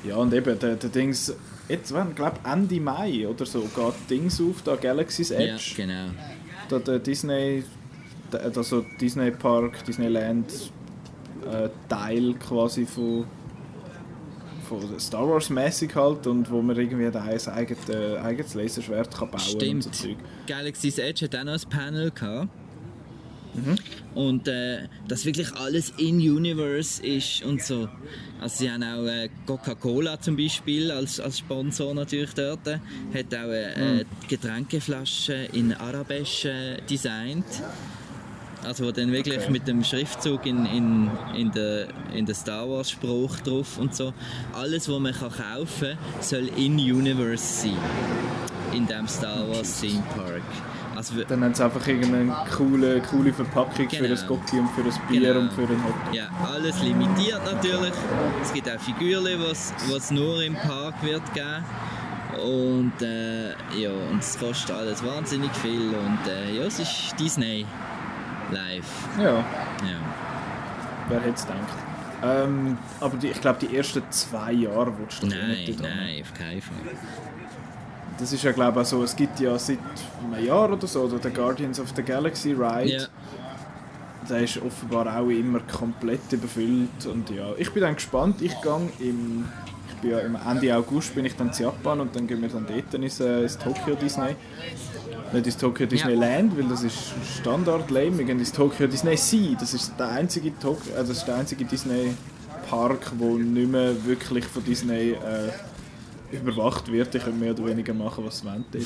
Ja, 0.03 0.15
und 0.15 0.33
eben, 0.33 0.57
der, 0.57 0.75
der 0.75 0.89
Dings, 0.89 1.33
jetzt, 1.69 1.93
glaube 2.15 2.37
Ende 2.43 2.79
Mai 2.79 3.27
oder 3.27 3.45
so, 3.45 3.61
geht 3.61 3.93
Dings 4.09 4.41
auf, 4.41 4.61
da 4.63 4.75
Galaxy's 4.75 5.29
Ja, 5.29 5.39
Edge. 5.39 5.73
genau. 5.75 6.09
Da 6.69 6.79
der 6.79 6.99
Disney, 6.99 7.63
also 8.31 8.85
Disney 8.99 9.31
Park, 9.31 9.83
Disneyland 9.85 10.51
äh, 11.51 11.69
Teil 11.89 12.33
quasi 12.35 12.85
von, 12.85 13.25
von 14.69 14.99
Star 14.99 15.27
Wars 15.27 15.49
mäßig 15.49 15.93
halt 15.95 16.27
und 16.27 16.49
wo 16.49 16.61
man 16.61 16.77
irgendwie 16.77 17.09
da 17.11 17.21
ein 17.23 17.47
eigenes, 17.49 17.89
äh, 17.89 18.17
eigenes 18.17 18.53
Laserschwert 18.53 19.13
kann 19.17 19.29
bauen 19.31 19.39
Stimmt. 19.41 19.85
und 19.87 19.95
so 19.95 20.07
Zeug. 20.07 20.17
Galaxy's 20.47 20.97
Edge 20.97 21.25
hat 21.25 21.35
auch 21.35 21.43
noch 21.43 21.53
ein 21.53 21.69
Panel 21.69 22.11
gehabt. 22.11 22.47
Mhm. 23.53 23.75
Und 24.15 24.47
äh, 24.47 24.87
dass 25.07 25.25
wirklich 25.25 25.51
alles 25.53 25.93
in 25.97 26.15
Universe 26.17 27.05
ist 27.05 27.43
und 27.43 27.61
so. 27.61 27.89
Also 28.39 28.59
sie 28.59 28.71
haben 28.71 28.83
auch 28.83 29.05
äh, 29.05 29.29
Coca-Cola 29.45 30.19
zum 30.19 30.35
Beispiel 30.37 30.91
als, 30.91 31.19
als 31.19 31.39
Sponsor 31.39 31.93
natürlich 31.93 32.33
dort. 32.33 32.65
Hat 32.67 33.35
auch 33.35 33.51
äh, 33.51 33.99
äh, 34.01 34.05
Getränkeflaschen 34.27 35.45
in 35.53 35.73
Arabisch 35.73 36.45
äh, 36.45 36.77
designt. 36.89 37.45
Also 38.63 38.85
wo 38.85 38.91
dann 38.91 39.11
wirklich 39.11 39.39
Okay. 39.39 39.51
mit 39.51 39.67
dem 39.67 39.83
Schriftzug 39.83 40.45
in, 40.45 40.65
in, 40.67 41.09
in 41.35 41.51
der 41.51 41.87
in 42.13 42.25
der 42.27 42.35
Star 42.35 42.69
Wars 42.69 42.91
Spruch 42.91 43.39
drauf 43.39 43.79
und 43.79 43.95
so. 43.95 44.13
Alles, 44.53 44.87
was 44.87 44.99
man 44.99 45.13
kann 45.13 45.31
kaufen 45.31 45.97
kann, 45.97 46.21
soll 46.21 46.47
in 46.57 46.73
Universe 46.75 47.63
sein. 47.63 47.77
In 48.71 48.85
dem 48.85 49.07
Star 49.07 49.49
Wars 49.49 49.81
Theme 49.81 50.03
Park. 50.15 50.43
Also, 51.01 51.23
Dann 51.23 51.43
haben 51.43 51.53
sie 51.55 51.63
einfach 51.65 51.87
irgendeine 51.87 52.31
coole, 52.55 53.01
coole 53.01 53.33
Verpackung 53.33 53.89
für 53.89 53.97
Genau. 53.97 54.21
ein 54.21 54.27
Cocky 54.27 54.59
und 54.59 54.69
für 54.69 54.81
ein 54.81 55.07
Bier 55.09 55.21
Genau. 55.33 55.39
und 55.39 55.53
für 55.53 55.61
einen 55.63 55.83
Hotdog. 55.83 56.13
Ja, 56.13 56.29
alles 56.53 56.79
limitiert 56.83 57.41
natürlich. 57.43 57.91
Es 58.43 58.53
gibt 58.53 58.69
auch 58.69 58.79
Figürchen, 58.79 59.41
was 59.43 59.73
was 59.89 60.11
nur 60.11 60.43
im 60.43 60.53
Park 60.53 60.93
wird 61.01 61.23
geben. 61.33 61.65
Und 62.39 63.01
äh, 63.01 63.49
ja, 63.81 63.89
und 64.11 64.19
es 64.19 64.37
kostet 64.37 64.75
alles 64.75 65.03
wahnsinnig 65.03 65.51
viel 65.55 65.89
und 65.89 66.19
äh, 66.31 66.55
ja, 66.57 66.63
es 66.65 66.79
ist 66.79 67.15
Disney 67.19 67.65
live. 68.51 68.85
Ja, 69.17 69.23
Ja. 69.37 69.43
wer 71.09 71.19
hätte 71.19 71.33
es 71.33 71.45
gedacht. 71.47 71.59
Ähm, 72.23 72.77
aber 72.99 73.17
die, 73.17 73.27
ich 73.29 73.41
glaube, 73.41 73.57
die 73.65 73.75
ersten 73.75 74.03
zwei 74.11 74.51
Jahre 74.51 74.93
willst 74.99 75.23
du 75.23 75.27
Nein, 75.27 75.49
nicht 75.49 75.79
dran. 75.81 75.89
nein, 75.97 76.21
auf 76.21 76.33
keinen 76.35 76.61
Fall. 76.61 76.75
Das 78.21 78.31
ist 78.31 78.43
ja 78.43 78.51
glaube 78.51 78.81
ich 78.81 78.87
so, 78.87 79.03
es 79.03 79.15
gibt 79.15 79.39
ja 79.39 79.57
seit 79.57 79.79
einem 80.23 80.45
Jahr 80.45 80.71
oder 80.71 80.85
so, 80.85 81.01
oder 81.01 81.17
der 81.17 81.31
Guardians 81.31 81.79
of 81.79 81.87
the 81.95 82.03
Galaxy 82.03 82.51
Ride. 82.51 82.91
Ja, 82.91 83.07
Der 84.29 84.41
ist 84.43 84.61
offenbar 84.61 85.07
auch 85.19 85.27
immer 85.27 85.59
komplett 85.61 86.31
überfüllt 86.31 87.05
und 87.11 87.31
ja, 87.31 87.47
ich 87.57 87.71
bin 87.73 87.81
dann 87.81 87.95
gespannt. 87.95 88.39
Ich 88.43 88.53
gehe 88.61 88.89
im, 88.99 89.45
ich 89.89 89.95
bin 89.95 90.11
ja 90.11 90.19
im 90.19 90.37
Ende 90.47 90.75
August 90.75 91.15
bin 91.15 91.25
ich 91.25 91.35
dann 91.35 91.51
zu 91.51 91.63
Japan 91.63 91.99
und 91.99 92.15
dann 92.15 92.27
gehen 92.27 92.39
wir 92.43 92.49
dann 92.49 92.67
dort 92.67 92.93
ins, 92.93 93.19
äh, 93.19 93.41
ins 93.41 93.57
Tokyo 93.57 93.95
Disney. 93.95 94.35
Nicht 95.33 95.45
ins 95.47 95.57
Tokyo 95.57 95.87
Disneyland, 95.87 96.55
weil 96.55 96.65
das 96.69 96.83
ist 96.83 97.13
Standard 97.39 97.89
lame. 97.89 98.19
Wir 98.19 98.25
gehen 98.25 98.37
ins 98.37 98.51
Tokyo 98.51 98.85
Disney 98.85 99.17
Sea. 99.17 99.55
Das 99.59 99.73
ist 99.73 99.93
der 99.97 100.09
einzige, 100.09 100.51
Tok 100.59 100.77
äh, 100.93 100.97
das 100.97 101.09
ist 101.09 101.25
der 101.25 101.37
einzige 101.37 101.65
Disney 101.65 102.13
Park, 102.69 103.13
wo 103.17 103.37
nicht 103.37 103.71
mehr 103.71 104.05
wirklich 104.05 104.45
von 104.45 104.63
Disney 104.63 105.11
äh, 105.13 105.49
überwacht 106.31 106.91
wird. 106.91 107.13
Die 107.13 107.19
können 107.19 107.39
mehr 107.39 107.51
oder 107.51 107.65
weniger 107.65 107.93
machen, 107.93 108.25
was 108.25 108.39
sie 108.39 108.45
wollen. 108.45 108.65
Dort. 108.71 108.85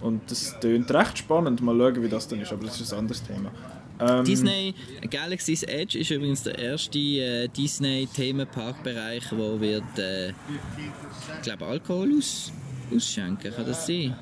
Und 0.00 0.30
das 0.30 0.58
klingt 0.60 0.90
recht 0.90 1.18
spannend. 1.18 1.60
Mal 1.60 1.76
schauen, 1.76 2.02
wie 2.02 2.08
das 2.08 2.28
dann 2.28 2.40
ist, 2.40 2.52
aber 2.52 2.66
das 2.66 2.80
ist 2.80 2.92
ein 2.92 3.00
anderes 3.00 3.22
Thema. 3.22 3.50
Ähm, 4.00 4.24
Disney 4.24 4.74
Galaxy's 5.10 5.64
Edge 5.64 5.98
ist 5.98 6.10
übrigens 6.10 6.44
der 6.44 6.56
erste 6.56 6.98
äh, 6.98 7.48
Disney 7.48 8.06
Themenparkbereich, 8.14 9.24
wo 9.32 9.60
wird, 9.60 9.98
äh, 9.98 10.28
ich 10.28 10.34
glaube 11.42 11.66
Alkohol 11.66 12.16
aus, 12.16 12.52
ausschenken, 12.94 13.52
kann 13.52 13.66
das 13.66 13.86
sein? 13.86 14.14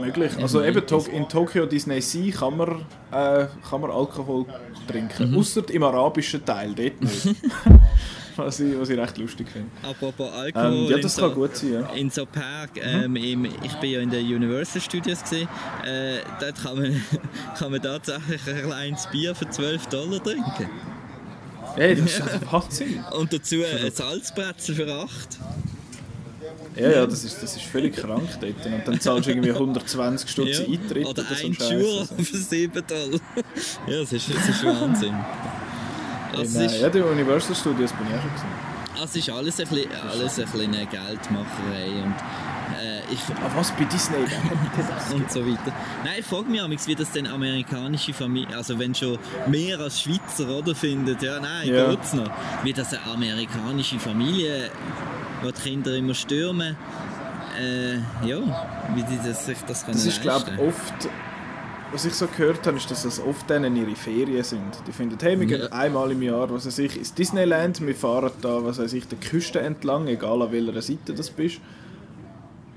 Möglich. 0.00 0.32
Also 0.40 0.62
eben 0.62 0.82
in 1.12 1.28
Tokyo 1.28 1.66
Disney 1.66 2.00
Sea 2.00 2.32
kann 2.32 2.56
man, 2.56 2.84
äh, 3.12 3.46
kann 3.68 3.80
man 3.80 3.90
Alkohol 3.90 4.46
trinken. 4.86 5.34
Ausser 5.34 5.68
im 5.70 5.82
arabischen 5.82 6.44
Teil, 6.44 6.74
dort 6.74 7.00
nicht. 7.00 7.28
was, 8.36 8.60
ich, 8.60 8.78
was 8.78 8.88
ich 8.88 8.98
recht 8.98 9.18
lustig 9.18 9.48
finde. 9.48 9.70
Apropos 9.82 10.32
Alkohol. 10.32 10.84
Ähm, 10.86 10.90
ja, 10.90 10.98
das 10.98 11.14
so, 11.14 11.22
kann 11.22 11.34
gut 11.34 11.56
sein, 11.56 11.72
ja. 11.72 11.92
In 11.94 12.10
so 12.10 12.26
Park, 12.26 12.70
ähm, 12.76 13.16
im, 13.16 13.44
ich 13.44 13.74
bin 13.80 13.90
ja 13.90 14.00
in 14.00 14.10
den 14.10 14.24
Universal 14.26 14.80
Studios 14.80 15.22
gesehen. 15.22 15.48
Äh, 15.84 16.18
dort 16.40 16.62
kann 16.62 16.78
man, 16.78 17.02
kann 17.58 17.70
man 17.70 17.82
tatsächlich 17.82 18.40
ein 18.46 18.62
kleines 18.62 19.06
Bier 19.08 19.34
für 19.34 19.48
12 19.48 19.86
Dollar 19.86 20.22
trinken. 20.22 20.70
Hey, 21.76 21.94
das 21.94 22.06
ist 22.06 22.22
ein 22.22 22.52
Wahnsinn. 22.52 23.04
Und 23.12 23.32
dazu 23.32 23.56
ein 23.56 23.90
Salzbrezel 23.90 24.74
für 24.74 24.92
8. 24.92 25.38
Ja, 26.76 26.90
ja, 26.90 27.06
das 27.06 27.24
ist, 27.24 27.42
das 27.42 27.56
ist 27.56 27.64
völlig 27.64 27.96
krank 27.96 28.28
dort. 28.40 28.66
Und 28.66 28.86
dann 28.86 29.00
zahlst 29.00 29.26
du 29.26 29.32
irgendwie 29.32 29.50
120 29.50 30.30
Stutz 30.30 30.60
Eintritt 30.60 31.06
Oder 31.06 31.22
oder 31.22 31.34
so 31.34 31.46
ein 31.46 31.54
Schuh 31.54 32.06
für 32.22 32.36
7 32.36 32.82
Dollar. 32.86 33.20
ja, 33.86 34.00
das 34.00 34.12
ist, 34.12 34.30
das 34.30 34.48
ist 34.48 34.64
Wahnsinn. 34.64 35.14
Also, 36.32 36.42
es 36.42 36.54
Nein, 36.54 36.64
ist, 36.66 36.80
ja, 36.80 36.88
die 36.88 37.00
Universal 37.00 37.54
Studios 37.56 37.92
bin 37.92 38.06
ich 38.08 38.14
auch 38.14 38.22
schon 38.22 38.32
gesehen. 38.32 39.04
es 39.04 39.16
ist 39.16 39.30
alles 39.30 39.60
ein 39.60 39.68
bisschen, 39.68 39.90
alles 40.08 40.38
ein 40.38 40.44
bisschen 40.44 40.74
eine 40.74 40.86
Geldmacherei 40.86 41.88
und 42.04 42.14
äh, 42.80 43.00
ich, 43.12 43.20
Ah, 43.42 43.50
was 43.56 43.70
bei 43.72 43.84
Disney? 43.84 44.16
Das? 44.76 45.12
und 45.12 45.30
so 45.30 45.44
weiter. 45.44 45.72
Nein, 46.04 46.14
ich 46.20 46.24
frage 46.26 46.44
mich 46.48 46.62
amigs, 46.62 46.86
wie 46.86 46.94
das 46.94 47.10
denn 47.12 47.26
amerikanische 47.26 48.12
Familie, 48.14 48.56
also 48.56 48.78
wenn 48.78 48.94
schon 48.94 49.18
mehr 49.48 49.78
als 49.80 50.00
Schweizer 50.02 50.48
oder 50.48 50.74
findet, 50.74 51.20
ja 51.22 51.40
nein, 51.40 51.68
Ja. 51.68 51.90
geht's 51.90 52.12
noch, 52.14 52.30
wie 52.62 52.72
das 52.72 52.92
eine 52.94 53.04
amerikanische 53.12 53.98
Familie, 53.98 54.70
wo 55.42 55.50
die 55.50 55.60
Kinder 55.60 55.94
immer 55.96 56.14
stürmen, 56.14 56.76
äh, 57.60 57.96
ja, 58.26 58.38
wie 58.94 59.02
die 59.02 59.18
das, 59.24 59.46
sich 59.46 59.58
das 59.66 59.84
können 59.84 59.96
Das 59.96 60.06
ist, 60.06 60.22
glaube 60.22 60.50
ich, 60.54 60.60
oft. 60.60 61.08
Was 61.92 62.04
ich 62.04 62.14
so 62.14 62.26
gehört 62.28 62.64
habe, 62.66 62.76
ist, 62.76 62.88
dass 62.90 63.02
das 63.02 63.20
oft 63.20 63.50
denen 63.50 63.74
ihre 63.74 63.96
Ferien 63.96 64.44
sind. 64.44 64.62
Die 64.86 64.92
finden, 64.92 65.16
hey, 65.20 65.38
wir 65.38 65.46
gehen 65.46 65.62
Ja. 65.62 65.68
einmal 65.72 66.12
im 66.12 66.22
Jahr, 66.22 66.48
was 66.50 66.64
weiß 66.66 66.78
ich, 66.78 66.96
ins 66.96 67.12
Disneyland, 67.14 67.84
wir 67.84 67.94
fahren 67.96 68.30
da, 68.42 68.64
was 68.64 68.78
weiß 68.78 68.92
ich, 68.92 69.08
der 69.08 69.18
Küste 69.18 69.60
entlang, 69.60 70.06
egal 70.06 70.40
an 70.40 70.52
welcher 70.52 70.80
Seite 70.82 71.14
das 71.14 71.30
bist. 71.30 71.60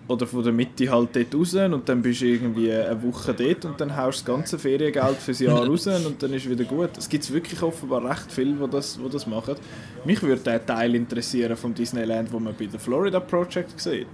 Oder 0.07 0.26
von 0.28 0.43
der 0.43 0.51
Mitte 0.51 0.89
halt 0.91 1.16
dort 1.16 1.34
raus 1.34 1.53
und 1.53 1.88
dann 1.88 2.01
bist 2.01 2.22
du 2.22 2.26
irgendwie 2.26 2.72
eine 2.74 3.01
Woche 3.03 3.34
dort 3.34 3.64
und 3.66 3.80
dann 3.80 3.95
haust 3.95 4.28
du 4.28 4.32
das 4.32 4.36
ganze 4.36 4.59
Feriengeld 4.59 5.16
fürs 5.18 5.39
Jahr 5.39 5.66
raus 5.66 5.88
und 5.88 6.22
dann 6.22 6.34
ist 6.34 6.49
wieder 6.49 6.66
gut. 6.66 6.89
Es 6.97 7.07
gibt 7.07 7.32
wirklich 7.32 7.61
offenbar 7.61 8.03
recht 8.03 8.30
viele, 8.30 8.53
die 8.53 8.70
das, 8.70 8.97
die 9.01 9.09
das 9.09 9.28
machen. 9.28 9.55
Mich 10.03 10.22
würde 10.22 10.41
der 10.41 10.66
Teil 10.66 10.93
interessieren 10.95 11.55
vom 11.55 11.74
Disneyland, 11.74 12.34
wo 12.34 12.39
man 12.39 12.53
bei 12.57 12.66
der 12.66 12.80
Florida 12.80 13.20
Project 13.22 13.80
sieht. 13.80 14.07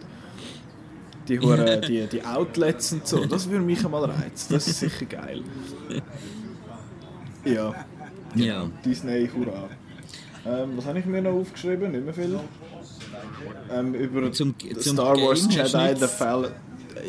Die, 1.30 1.40
Hure, 1.40 1.80
die, 1.82 2.08
die 2.08 2.24
Outlets 2.26 2.92
und 2.92 3.08
so, 3.08 3.24
das 3.26 3.50
würde 3.50 3.64
mich 3.64 3.84
einmal 3.86 4.04
reizen. 4.06 4.52
Das 4.54 4.68
ist 4.68 4.80
sicher 4.80 5.06
geil. 5.06 5.42
Ja, 7.46 7.74
Ja. 8.36 8.70
Disney, 8.84 9.30
hurra. 9.34 9.70
Ähm, 10.46 10.72
was 10.78 10.86
habe 10.86 11.00
ich 11.00 11.06
mir 11.06 11.22
noch 11.22 11.34
aufgeschrieben? 11.34 11.92
Nicht 11.92 12.04
mehr 12.06 12.14
viel. 12.14 12.40
Ähm, 13.72 13.94
über 13.94 14.32
Zum- 14.32 14.56
zum 14.60 14.94
Star 14.94 15.16
Wars 15.18 15.48
Game 15.48 15.58
du 15.66 15.78
Jedi? 15.78 16.00
The 16.00 16.08
Fallen. 16.08 16.52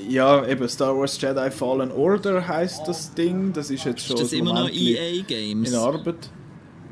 Ja, 0.08 0.46
eben 0.46 0.68
Star 0.68 0.96
Wars 0.96 1.20
Jedi 1.20 1.50
Fallen 1.50 1.90
Order 1.90 2.46
heißt 2.46 2.86
das 2.86 3.12
Ding. 3.14 3.52
Das 3.52 3.70
ist 3.70 3.84
jetzt 3.84 4.06
schon 4.06 4.16
Ist 4.16 4.24
das 4.24 4.32
immer 4.32 4.54
noch 4.54 4.70
EA 4.70 5.22
Games? 5.22 5.70
in 5.70 5.76
Arbeit. 5.76 6.30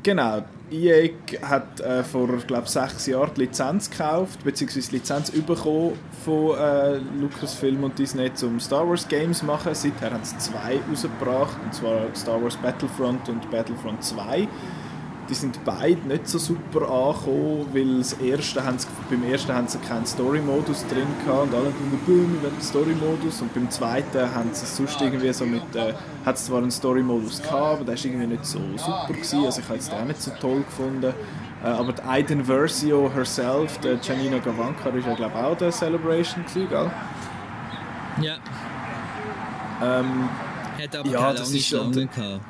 Genau. 0.03 0.43
EA 0.71 1.09
hat 1.41 1.79
äh, 1.79 2.03
vor 2.03 2.27
glaub, 2.47 2.67
sechs 2.67 3.07
Jahren 3.07 3.31
die 3.35 3.41
Lizenz 3.41 3.89
gekauft, 3.89 4.43
beziehungsweise 4.43 4.89
die 4.89 4.95
Lizenz 4.97 5.31
bekommen 5.31 5.93
von 6.23 6.57
äh, 6.57 6.97
Lucasfilm 7.19 7.83
und 7.83 7.97
Disney 7.97 8.33
zum 8.33 8.59
Star 8.59 8.87
Wars 8.87 9.07
Games 9.07 9.43
machen. 9.43 9.73
Seither 9.73 10.11
haben 10.11 10.23
sie 10.23 10.37
zwei 10.37 10.79
rausgebracht, 10.89 11.57
und 11.63 11.73
zwar 11.73 12.13
Star 12.15 12.41
Wars 12.41 12.57
Battlefront 12.57 13.29
und 13.29 13.49
Battlefront 13.49 14.03
2. 14.03 14.47
Die 15.29 15.35
sind 15.35 15.63
beide 15.63 16.07
nicht 16.07 16.27
so 16.27 16.39
super 16.39 16.89
angekommen, 16.89 17.67
weil 17.71 17.99
das 17.99 18.13
erste 18.13 18.63
haben 18.63 18.79
sie, 18.79 18.87
beim 19.11 19.23
ersten 19.31 19.53
haben 19.53 19.67
sie 19.67 19.77
keinen 19.77 20.05
Story-Modus 20.07 20.87
drin 20.87 21.05
gehabt 21.23 21.43
und 21.43 21.53
alle 21.53 21.65
haben 21.65 22.01
«Bäh, 22.07 22.13
wir 22.13 22.41
wollen 22.43 22.61
Story-Modus 22.61 23.41
und 23.41 23.53
beim 23.53 23.69
zweiten 23.69 24.33
haben 24.33 24.49
sie 24.53 24.63
es 24.63 24.75
sonst 24.75 24.99
irgendwie 24.99 25.31
so 25.31 25.45
mit, 25.45 25.75
äh, 25.75 25.93
hat 26.25 26.35
es 26.35 26.45
zwar 26.45 26.57
einen 26.57 26.71
Story-Modus 26.71 27.43
gehabt, 27.43 27.61
aber 27.61 27.83
der 27.85 27.93
ist 27.93 28.05
irgendwie 28.05 28.25
nicht 28.25 28.43
so 28.43 28.57
super 28.75 29.05
gewesen, 29.09 29.45
also 29.45 29.61
ich 29.61 29.69
habe 29.69 29.77
es 29.77 29.91
auch 29.91 30.03
nicht 30.05 30.19
so 30.19 30.31
toll 30.41 30.63
gefunden. 30.63 31.13
Äh, 31.63 31.67
aber 31.67 31.93
die 31.93 32.01
Aiden 32.01 32.45
Versio 32.45 33.11
herself, 33.13 33.77
der 33.79 33.97
Janina 34.01 34.39
Gavankar, 34.39 34.95
ist 34.95 35.05
ja 35.05 35.13
glaube 35.13 35.33
ich 35.35 35.43
auch 35.43 35.57
der 35.57 35.71
Celebration 35.71 36.43
gewesen, 36.43 36.69
gell? 36.69 36.91
Ja. 38.21 38.35
Ähm, 39.83 40.27
Hat 40.81 40.95
aber 40.95 41.07
Ja, 41.07 41.19
keine 41.19 41.33
das 41.35 41.47
lange 41.47 41.57
ist 41.57 41.67
Schlange 41.67 42.07
gehabt. 42.07 42.41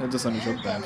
Ja, 0.00 0.06
das 0.10 0.24
habe 0.24 0.36
ich 0.36 0.42
schon 0.44 0.56
gedacht. 0.56 0.82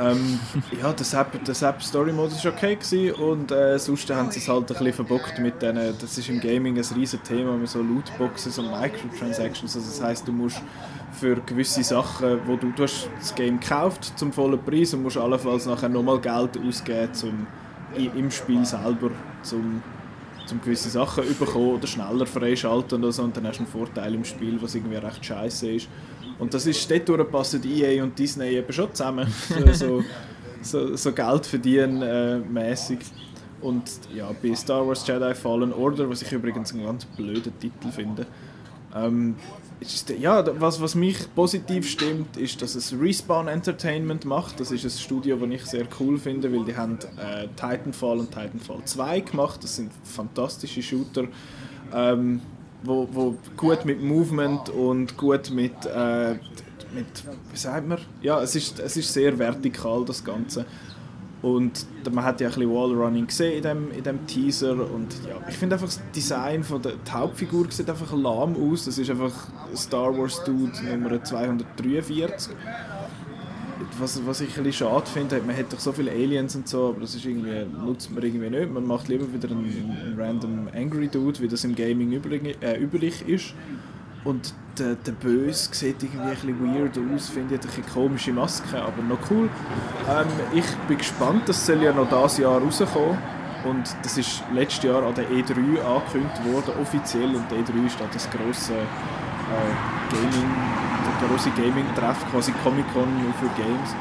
Ähm, 0.00 0.40
ja, 0.80 0.92
der 0.94 1.04
Sepp, 1.04 1.44
der 1.44 1.54
Sepp 1.54 1.82
Story 1.82 2.12
Mode 2.12 2.32
war 2.32 2.52
okay 2.52 2.76
gewesen 2.76 3.12
und 3.20 3.52
äh, 3.52 3.78
sonst 3.78 4.08
haben 4.10 4.30
sie 4.30 4.38
es 4.38 4.48
halt 4.48 4.62
ein 4.62 4.66
bisschen 4.66 4.94
verbockt 4.94 5.38
mit 5.38 5.60
denen, 5.60 5.94
das 6.00 6.16
ist 6.16 6.30
im 6.30 6.40
Gaming 6.40 6.78
ein 6.78 6.84
riesen 6.96 7.22
Thema 7.22 7.54
mit 7.54 7.68
so 7.68 7.82
Lootboxes 7.82 8.58
und 8.58 8.70
Microtransactions, 8.70 9.76
also 9.76 9.86
das 9.86 10.02
heißt 10.02 10.26
du 10.26 10.32
musst 10.32 10.62
für 11.12 11.36
gewisse 11.44 11.82
Sachen, 11.82 12.40
wo 12.46 12.56
du, 12.56 12.72
du 12.72 12.84
hast 12.84 13.10
das 13.18 13.34
Game 13.34 13.60
gekauft 13.60 14.12
zum 14.16 14.32
vollen 14.32 14.62
Preis 14.64 14.94
und 14.94 15.02
musst 15.02 15.18
allenfalls 15.18 15.66
nachher 15.66 15.90
nochmal 15.90 16.18
Geld 16.18 16.58
ausgeben 16.66 17.12
zum, 17.12 17.46
im 17.94 18.30
Spiel 18.30 18.64
selber, 18.64 19.10
zum 19.42 19.82
um 20.52 20.60
gewisse 20.60 20.90
Sachen 20.90 21.24
bekommen 21.38 21.76
oder 21.76 21.86
schneller 21.86 22.26
freischalten 22.26 23.02
oder 23.02 23.12
so 23.12 23.22
und 23.22 23.36
dann 23.36 23.46
hast 23.46 23.58
du 23.58 23.64
einen 23.64 23.72
Vorteil 23.72 24.14
im 24.14 24.24
Spiel, 24.24 24.60
was 24.60 24.74
irgendwie 24.74 24.96
recht 24.96 25.24
scheiße 25.24 25.70
ist. 25.70 25.88
Und 26.40 26.54
das 26.54 26.66
ist, 26.66 26.90
dort 27.06 27.30
passen 27.30 27.62
EA 27.64 28.02
und 28.02 28.18
Disney 28.18 28.54
eben 28.54 28.72
schon 28.72 28.92
zusammen. 28.94 29.26
so, 29.72 30.02
so, 30.62 30.96
so 30.96 31.12
Geld 31.12 31.46
verdienen 31.46 32.02
äh, 32.02 32.38
mäßig. 32.38 32.98
Und 33.60 33.84
ja, 34.14 34.30
bei 34.42 34.54
Star 34.54 34.86
Wars 34.86 35.06
Jedi 35.06 35.34
Fallen 35.34 35.72
Order, 35.72 36.08
was 36.08 36.22
ich 36.22 36.32
übrigens 36.32 36.72
einen 36.72 36.84
ganz 36.84 37.04
blöden 37.04 37.52
Titel 37.58 37.90
finde, 37.90 38.26
ähm, 38.94 39.36
ist, 39.80 40.10
ja, 40.10 40.44
was, 40.60 40.80
was 40.80 40.94
mich 40.94 41.34
positiv 41.34 41.88
stimmt, 41.88 42.36
ist, 42.36 42.60
dass 42.60 42.74
es 42.74 42.94
Respawn 42.98 43.48
Entertainment 43.48 44.24
macht. 44.24 44.60
Das 44.60 44.70
ist 44.70 44.84
ein 44.84 44.90
Studio, 44.90 45.36
das 45.36 45.50
ich 45.50 45.64
sehr 45.66 45.86
cool 45.98 46.18
finde, 46.18 46.52
weil 46.52 46.64
die 46.64 46.76
haben 46.76 46.98
äh, 47.18 47.48
Titanfall 47.56 48.18
und 48.18 48.30
Titanfall 48.30 48.82
2 48.84 49.20
gemacht. 49.20 49.62
Das 49.62 49.76
sind 49.76 49.90
fantastische 50.04 50.82
Shooter. 50.82 51.24
Ähm, 51.94 52.40
wo, 52.82 53.08
wo 53.12 53.36
gut 53.56 53.84
mit 53.84 54.02
Movement 54.02 54.68
und 54.70 55.16
gut 55.16 55.50
mit, 55.50 55.72
äh, 55.86 56.34
mit 56.94 57.24
wie 57.52 57.56
sagt 57.56 57.86
man? 57.86 57.98
Ja, 58.22 58.40
es 58.42 58.54
ist, 58.56 58.78
es 58.80 58.96
ist 58.96 59.12
sehr 59.12 59.38
vertikal, 59.38 60.04
das 60.04 60.24
Ganze. 60.24 60.64
Und 61.42 61.86
man 62.12 62.22
hat 62.22 62.40
ja 62.40 62.48
ein 62.48 62.54
bisschen 62.54 62.70
Wallrunning 62.70 63.26
gesehen 63.26 63.56
in 63.56 63.62
dem, 63.62 63.92
in 63.92 64.04
dem 64.04 64.26
Teaser 64.26 64.72
und 64.72 65.08
ja, 65.26 65.36
ich 65.48 65.56
finde 65.56 65.76
einfach 65.76 65.86
das 65.86 65.98
Design 66.14 66.62
von 66.62 66.82
der 66.82 66.92
die 66.92 67.10
Hauptfigur 67.10 67.66
sieht 67.70 67.88
einfach 67.88 68.12
lahm 68.12 68.56
aus. 68.56 68.84
Das 68.84 68.98
ist 68.98 69.08
einfach 69.08 69.32
Star 69.74 70.16
Wars 70.18 70.44
Dude 70.44 70.72
Nummer 70.84 71.22
243 71.22 72.54
was, 73.98 74.24
was 74.26 74.40
ich 74.40 74.56
ein 74.56 74.64
bisschen 74.64 74.88
schade 74.88 75.06
finde, 75.06 75.40
man 75.46 75.56
hat 75.56 75.72
doch 75.72 75.78
so 75.78 75.92
viele 75.92 76.10
Aliens 76.10 76.54
und 76.56 76.68
so, 76.68 76.88
aber 76.88 77.00
das 77.00 77.14
ist 77.14 77.24
irgendwie, 77.24 77.64
nutzt 77.84 78.10
man 78.10 78.22
irgendwie 78.22 78.50
nicht. 78.50 78.70
Man 78.70 78.86
macht 78.86 79.08
lieber 79.08 79.32
wieder 79.32 79.50
einen, 79.50 79.64
einen 79.64 80.14
random 80.18 80.68
Angry 80.74 81.08
Dude, 81.08 81.40
wie 81.40 81.48
das 81.48 81.64
im 81.64 81.74
Gaming 81.74 82.12
üblich, 82.12 82.56
äh, 82.60 82.78
üblich 82.78 83.28
ist. 83.28 83.54
Und 84.24 84.54
der, 84.78 84.96
der 84.96 85.12
Böse 85.12 85.68
sieht 85.72 86.02
irgendwie 86.02 86.20
ein 86.20 86.30
bisschen 86.30 86.74
weird 86.74 86.98
aus, 87.14 87.30
finde 87.30 87.54
ich, 87.54 87.60
eine 87.62 87.86
komische 87.92 88.32
Maske, 88.32 88.80
aber 88.80 89.02
noch 89.02 89.18
cool. 89.30 89.48
Ähm, 90.08 90.26
ich 90.52 90.66
bin 90.88 90.98
gespannt, 90.98 91.48
das 91.48 91.64
soll 91.64 91.82
ja 91.82 91.92
noch 91.92 92.08
dieses 92.08 92.38
Jahr 92.38 92.60
rauskommen. 92.60 93.18
Und 93.64 93.94
das 94.02 94.16
ist 94.16 94.42
letztes 94.54 94.84
Jahr 94.84 95.02
an 95.02 95.14
der 95.14 95.28
E3 95.28 95.80
angekündigt 95.82 96.44
worden, 96.44 96.80
offiziell. 96.80 97.34
Und 97.34 97.44
die 97.50 97.56
E3 97.56 97.86
ist 97.86 98.00
da 98.00 98.04
das 98.12 98.28
grosse 98.30 98.72
äh, 98.74 100.12
Gaming, 100.12 100.50
große 101.28 101.50
Gaming-Treff, 101.50 102.30
quasi 102.30 102.52
Comic-Con 102.62 103.22
nur 103.22 103.32
für 103.34 103.48
Games. 103.60 103.94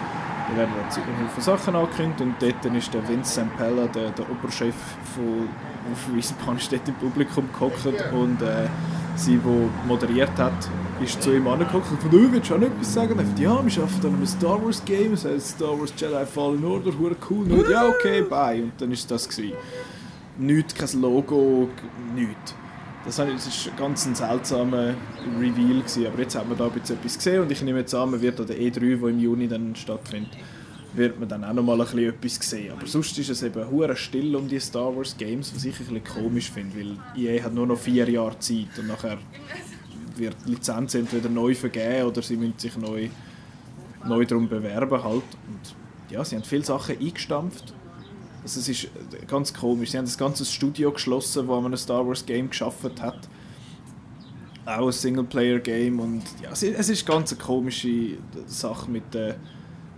Da 0.49 0.57
werden 0.57 0.73
jetzt 0.83 0.97
Haufen 0.97 1.41
Sachen 1.41 1.75
angekündigt 1.75 2.21
und 2.21 2.35
dort 2.39 2.75
ist 2.75 2.93
der 2.93 3.07
Vince 3.07 3.35
Zampella, 3.35 3.87
der, 3.87 4.09
der 4.11 4.29
Oberchef 4.29 4.75
von 5.13 5.47
Respawn, 6.15 6.59
steht 6.59 6.87
im 6.87 6.95
Publikum 6.95 7.49
gehockt 7.53 7.85
und 7.85 8.41
äh, 8.41 8.67
sie, 9.15 9.37
die 9.37 9.87
moderiert 9.87 10.37
hat, 10.37 10.53
ist 11.01 11.21
zu 11.21 11.35
ihm 11.35 11.47
angeguckt 11.47 11.91
und 11.91 12.01
von 12.01 12.11
«Du, 12.11 12.31
willst 12.31 12.49
noch 12.49 12.61
etwas 12.61 12.93
sagen?» 12.93 13.17
Und 13.19 13.39
«Ja, 13.39 13.63
wir 13.63 13.83
arbeiten 13.83 14.07
an 14.07 14.15
einem 14.15 14.25
Star 14.25 14.63
Wars 14.63 14.83
Game, 14.83 15.13
es 15.13 15.25
heißt 15.25 15.49
Star 15.49 15.79
Wars 15.79 15.93
Jedi 15.95 16.25
Fallen 16.25 16.63
Order, 16.65 16.91
hure 16.97 17.15
cool.» 17.29 17.51
und 17.51 17.69
«Ja, 17.69 17.87
okay, 17.87 18.21
bye.» 18.21 18.63
Und 18.63 18.73
dann 18.79 18.89
war 18.89 18.97
das. 19.07 19.29
Nichts, 20.37 20.73
kein 20.73 21.01
Logo, 21.01 21.69
nichts. 22.15 22.55
Das 23.05 23.17
war 23.17 23.27
ganz 23.77 24.05
ein 24.05 24.13
seltsamer 24.13 24.93
Reveal, 25.39 25.79
gewesen. 25.79 26.07
aber 26.07 26.19
jetzt 26.21 26.35
haben 26.35 26.49
wir 26.49 26.57
da 26.57 26.67
etwas 26.67 27.15
gesehen 27.15 27.41
und 27.41 27.51
ich 27.51 27.61
nehme 27.61 27.79
jetzt 27.79 27.93
an, 27.95 28.11
man 28.11 28.21
wird 28.21 28.39
an 28.39 28.47
der 28.47 28.57
E3, 28.57 28.79
die 28.79 28.93
im 28.93 29.19
Juni 29.19 29.47
dann 29.47 29.75
stattfindet, 29.75 30.31
wird 30.93 31.19
man 31.19 31.29
dann 31.29 31.43
auch 31.43 31.53
noch 31.53 31.63
mal 31.63 31.79
ein 31.79 31.79
bisschen 31.79 32.09
etwas 32.09 32.49
sehen. 32.49 32.73
Aber 32.73 32.85
sonst 32.85 33.17
ist 33.17 33.29
es 33.29 33.41
eben 33.41 33.69
hure 33.71 33.95
still 33.95 34.35
um 34.35 34.47
die 34.47 34.59
Star 34.59 34.95
Wars 34.95 35.15
Games, 35.17 35.53
was 35.55 35.63
ich 35.63 35.79
ein 35.79 35.85
bisschen 35.85 36.03
komisch 36.03 36.51
finde, 36.51 36.77
weil 36.77 36.97
EA 37.15 37.43
hat 37.43 37.53
nur 37.53 37.67
noch 37.67 37.79
vier 37.79 38.09
Jahre 38.09 38.37
Zeit 38.39 38.77
und 38.77 38.87
nachher 38.87 39.17
wird 40.17 40.35
die 40.45 40.51
Lizenz 40.51 40.93
entweder 40.93 41.29
neu 41.29 41.55
vergeben 41.55 42.07
oder 42.07 42.21
sie 42.21 42.35
müssen 42.35 42.59
sich 42.59 42.75
neu, 42.75 43.07
neu 44.05 44.25
darum 44.25 44.49
bewerben 44.49 45.01
halt. 45.01 45.23
Und 45.47 45.75
ja, 46.09 46.25
sie 46.25 46.35
haben 46.35 46.43
viele 46.43 46.65
Sachen 46.65 46.99
eingestampft 46.99 47.73
also 48.43 48.59
es 48.59 48.69
ist 48.69 48.89
ganz 49.27 49.53
komisch. 49.53 49.91
Sie 49.91 49.97
haben 49.97 50.05
das 50.05 50.17
ganze 50.17 50.45
Studio 50.45 50.91
geschlossen, 50.91 51.47
wo 51.47 51.59
man 51.59 51.73
ein 51.73 51.77
Star 51.77 52.05
Wars 52.07 52.25
Game 52.25 52.49
geschaffen 52.49 52.91
hat. 53.01 53.27
Auch 54.65 54.87
ein 54.87 54.91
Singleplayer-Game 54.91 55.99
und 55.99 56.23
ja, 56.41 56.51
es 56.51 56.63
ist 56.63 57.05
ganz 57.05 57.31
eine 57.31 57.41
komische 57.41 58.17
Sache 58.45 58.89
mit, 58.89 59.15
äh, 59.15 59.35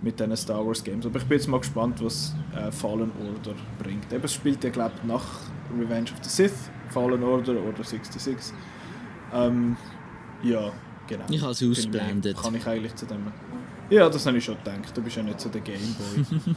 mit 0.01 0.19
diesen 0.19 0.37
Star 0.37 0.65
Wars 0.65 0.83
Games. 0.83 1.05
Aber 1.05 1.19
ich 1.19 1.25
bin 1.25 1.37
jetzt 1.37 1.47
mal 1.47 1.59
gespannt, 1.59 2.01
was 2.03 2.33
äh, 2.55 2.71
Fallen 2.71 3.11
Order 3.19 3.55
bringt. 3.79 4.11
Eben, 4.13 4.23
es 4.23 4.33
spielt 4.33 4.63
ja 4.63 4.69
glaube 4.69 4.93
ich 4.97 5.03
nach 5.03 5.25
Revenge 5.77 6.11
of 6.11 6.23
the 6.23 6.29
Sith, 6.29 6.69
Fallen 6.89 7.23
Order 7.23 7.61
oder 7.61 7.83
66. 7.83 8.55
Ähm, 9.33 9.75
ja, 10.43 10.71
genau. 11.07 11.25
Ich 11.29 11.41
habe 11.41 11.51
es 11.51 11.63
ausblendet. 11.63 12.37
Kann 12.37 12.55
ich 12.55 12.65
eigentlich 12.65 12.95
zu 12.95 13.05
dem... 13.05 13.27
Ja, 13.89 14.09
das 14.09 14.25
habe 14.25 14.37
ich 14.37 14.45
schon 14.45 14.57
gedacht. 14.57 14.95
Du 14.95 15.01
bist 15.01 15.17
ja 15.17 15.23
nicht 15.23 15.41
so 15.41 15.49
der 15.49 15.61
Gameboy. 15.61 16.25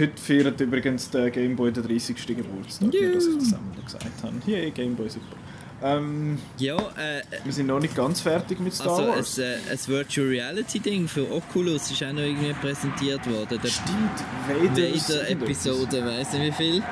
Heute 0.00 0.16
feiert 0.16 0.58
übrigens 0.62 1.10
der 1.10 1.30
Gameboy 1.30 1.70
den 1.72 1.86
30. 1.86 2.26
Geburtstag, 2.26 2.94
yeah. 2.94 3.12
dass 3.12 3.26
ich 3.26 3.36
das 3.36 3.52
einmal 3.52 3.84
gesagt 3.84 4.22
habe. 4.22 4.32
Hier, 4.46 4.58
yeah, 4.58 4.70
Gameboy, 4.70 5.10
super. 5.10 5.36
Ähm, 5.82 6.38
ja, 6.56 6.76
äh, 6.76 7.22
wir 7.44 7.52
sind 7.52 7.66
noch 7.66 7.80
nicht 7.80 7.94
ganz 7.94 8.22
fertig 8.22 8.60
mit 8.60 8.72
Star 8.72 8.98
also 8.98 9.08
Wars. 9.08 9.38
Ein, 9.38 9.44
äh, 9.44 9.72
ein 9.72 9.78
Virtual 9.86 10.26
Reality 10.26 10.80
Ding 10.80 11.06
für 11.06 11.30
Oculus 11.30 11.90
ist 11.90 12.02
auch 12.02 12.12
noch 12.14 12.20
irgendwie 12.20 12.54
präsentiert 12.54 13.26
worden. 13.30 13.60
Der 13.62 13.68
Stimmt, 13.68 14.24
Vader, 14.48 14.94
Vader 14.94 15.30
Episode, 15.30 16.04
weiß 16.06 16.32
nicht 16.32 16.58
wie 16.58 16.64
viel. 16.64 16.82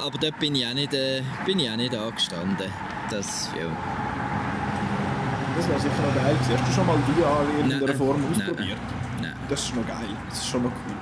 Aber 0.00 0.18
dort 0.18 0.38
bin 0.38 0.54
ich 0.54 0.64
auch 0.64 0.74
nicht, 0.74 0.94
äh, 0.94 1.22
bin 1.44 1.58
ich 1.58 1.68
auch 1.68 1.76
nicht 1.76 1.96
angestanden. 1.96 2.68
Das, 3.10 3.50
ja. 3.58 3.66
Das 5.56 5.68
wäre 5.68 5.80
sicher 5.80 6.02
noch 6.02 6.14
geil 6.14 6.36
Hast 6.38 6.68
du 6.68 6.72
schon 6.72 6.86
mal 6.86 6.96
VR 6.98 7.44
in 7.58 7.70
irgendeiner 7.70 7.98
Form 7.98 8.24
ausprobiert? 8.30 8.78
Nein. 8.78 9.20
Nein. 9.20 9.32
Das 9.48 9.64
ist 9.64 9.74
noch 9.74 9.86
geil. 9.86 10.08
Das 10.28 10.38
ist 10.38 10.46
schon 10.46 10.62
noch 10.62 10.70
cool. 10.70 10.96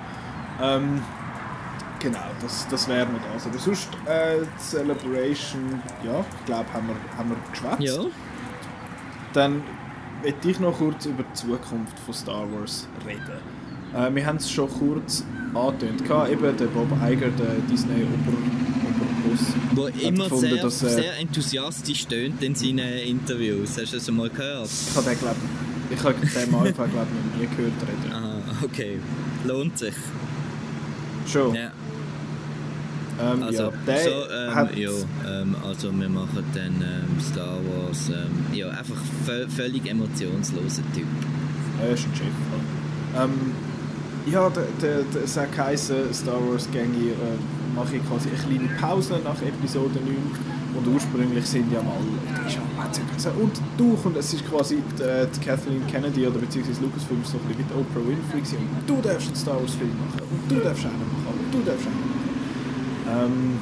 Ähm, 0.63 1.03
Genau, 2.01 2.19
das, 2.41 2.67
das 2.69 2.89
wäre 2.89 3.07
noch 3.07 3.21
das. 3.35 3.47
Aber 3.47 3.59
sonst, 3.59 3.89
äh, 4.07 4.39
Celebration, 4.59 5.83
ja, 6.03 6.25
ich 6.39 6.47
glaube, 6.47 6.73
haben 6.73 6.89
wir, 6.89 7.19
haben 7.19 7.31
wir 7.31 7.37
geschwätzt. 7.51 7.81
Ja. 7.81 8.11
Dann 9.35 9.63
möchte 10.23 10.51
ich 10.51 10.61
noch 10.61 10.79
kurz 10.79 11.05
über 11.05 11.23
die 11.23 11.33
Zukunft 11.35 11.99
von 11.99 12.15
Star 12.15 12.51
Wars 12.53 12.89
reden. 13.07 13.21
Äh, 13.95 14.15
wir 14.15 14.27
haben 14.27 14.37
es 14.37 14.51
schon 14.51 14.69
kurz 14.71 15.25
angetönt. 15.55 16.03
Eben 16.31 16.57
der 16.57 16.67
Bob 16.67 16.89
Iger, 16.93 17.29
der 17.29 17.55
Disney-Oberboss. 17.71 18.41
Wo 19.75 19.87
immer 19.87 20.25
gefunden, 20.25 20.49
sehr, 20.49 20.63
dass, 20.63 20.83
äh, 20.83 20.89
sehr 20.89 21.19
enthusiastisch 21.19 22.07
tönt 22.07 22.43
in 22.43 22.55
seinen 22.55 22.99
Interviews. 22.99 23.79
Hast 23.79 23.93
du 23.93 23.97
das 23.99 24.11
mal 24.11 24.31
gehört? 24.31 24.71
Ich 24.71 24.97
habe 24.97 25.11
den, 25.11 25.19
glaub, 25.19 25.37
ich 25.91 26.03
habe 26.03 26.15
den 26.15 26.51
mal 26.51 26.73
glaub, 26.73 26.89
noch 26.89 27.39
nie 27.39 27.47
gehört 27.47 27.75
reden. 27.83 28.13
Aha, 28.13 28.65
okay. 28.65 28.99
Lohnt 29.45 29.79
sich. 29.79 29.95
Schon? 31.31 31.55
Ja. 31.55 31.71
Ähm, 33.21 33.43
also, 33.43 33.63
ja, 33.65 33.73
der 33.87 33.99
so, 33.99 34.11
ähm, 34.11 34.55
hat 34.55 34.77
ja, 34.77 34.91
ähm, 35.29 35.57
also 35.67 35.93
wir 35.93 36.09
machen 36.09 36.45
dann 36.55 36.83
ähm, 36.83 37.21
Star 37.21 37.59
Wars, 37.69 38.11
ja, 38.53 38.69
einfach 38.71 38.97
völlig 39.55 39.89
emotionsloser 39.89 40.83
Typ. 40.95 41.07
Er 41.83 41.91
ist 41.91 42.07
ein 42.07 42.15
Chef. 42.15 42.27
Ähm, 43.23 43.53
ja, 44.27 44.49
der, 44.51 44.65
der, 44.81 45.03
der 45.03 45.27
sagt 45.27 45.59
heißen 45.59 46.13
Star 46.15 46.41
Wars 46.49 46.69
Gänge 46.71 47.11
äh, 47.11 47.60
mache 47.75 47.97
ich 47.97 48.09
quasi 48.09 48.29
eine 48.29 48.39
kleine 48.39 48.69
Pause 48.81 49.21
nach 49.25 49.41
Episode 49.43 50.01
9 50.05 50.17
und 50.77 50.87
ursprünglich 50.95 51.47
sind 51.47 51.73
ja 51.73 51.83
mal 51.83 51.99
und 53.41 53.61
durch 53.77 54.05
und 54.05 54.17
es 54.17 54.33
ist 54.33 54.49
quasi 54.49 54.79
die, 54.99 55.03
äh, 55.03 55.27
die 55.27 55.41
Kathleen 55.41 55.87
Kennedy 55.87 56.27
oder 56.27 56.39
beziehungsweise 56.39 56.81
Lucasfilm 56.83 57.25
so 57.25 57.39
ein 57.39 57.49
wie 57.49 57.63
Oprah 57.75 58.09
Winfrey 58.09 58.41
und 58.41 58.89
du 58.89 59.01
darfst 59.01 59.29
einen 59.29 59.37
Star 59.37 59.61
Wars 59.61 59.75
Film 59.75 59.91
machen. 59.99 60.21
Und 60.31 60.51
du 60.51 60.63
darfst 60.63 60.85
einen 60.85 60.99
machen. 60.99 61.27
Und 61.29 61.55
du 61.55 61.63
darfst 61.65 61.87
einen 61.87 62.01
machen. 62.01 62.21
Ähm, 63.11 63.59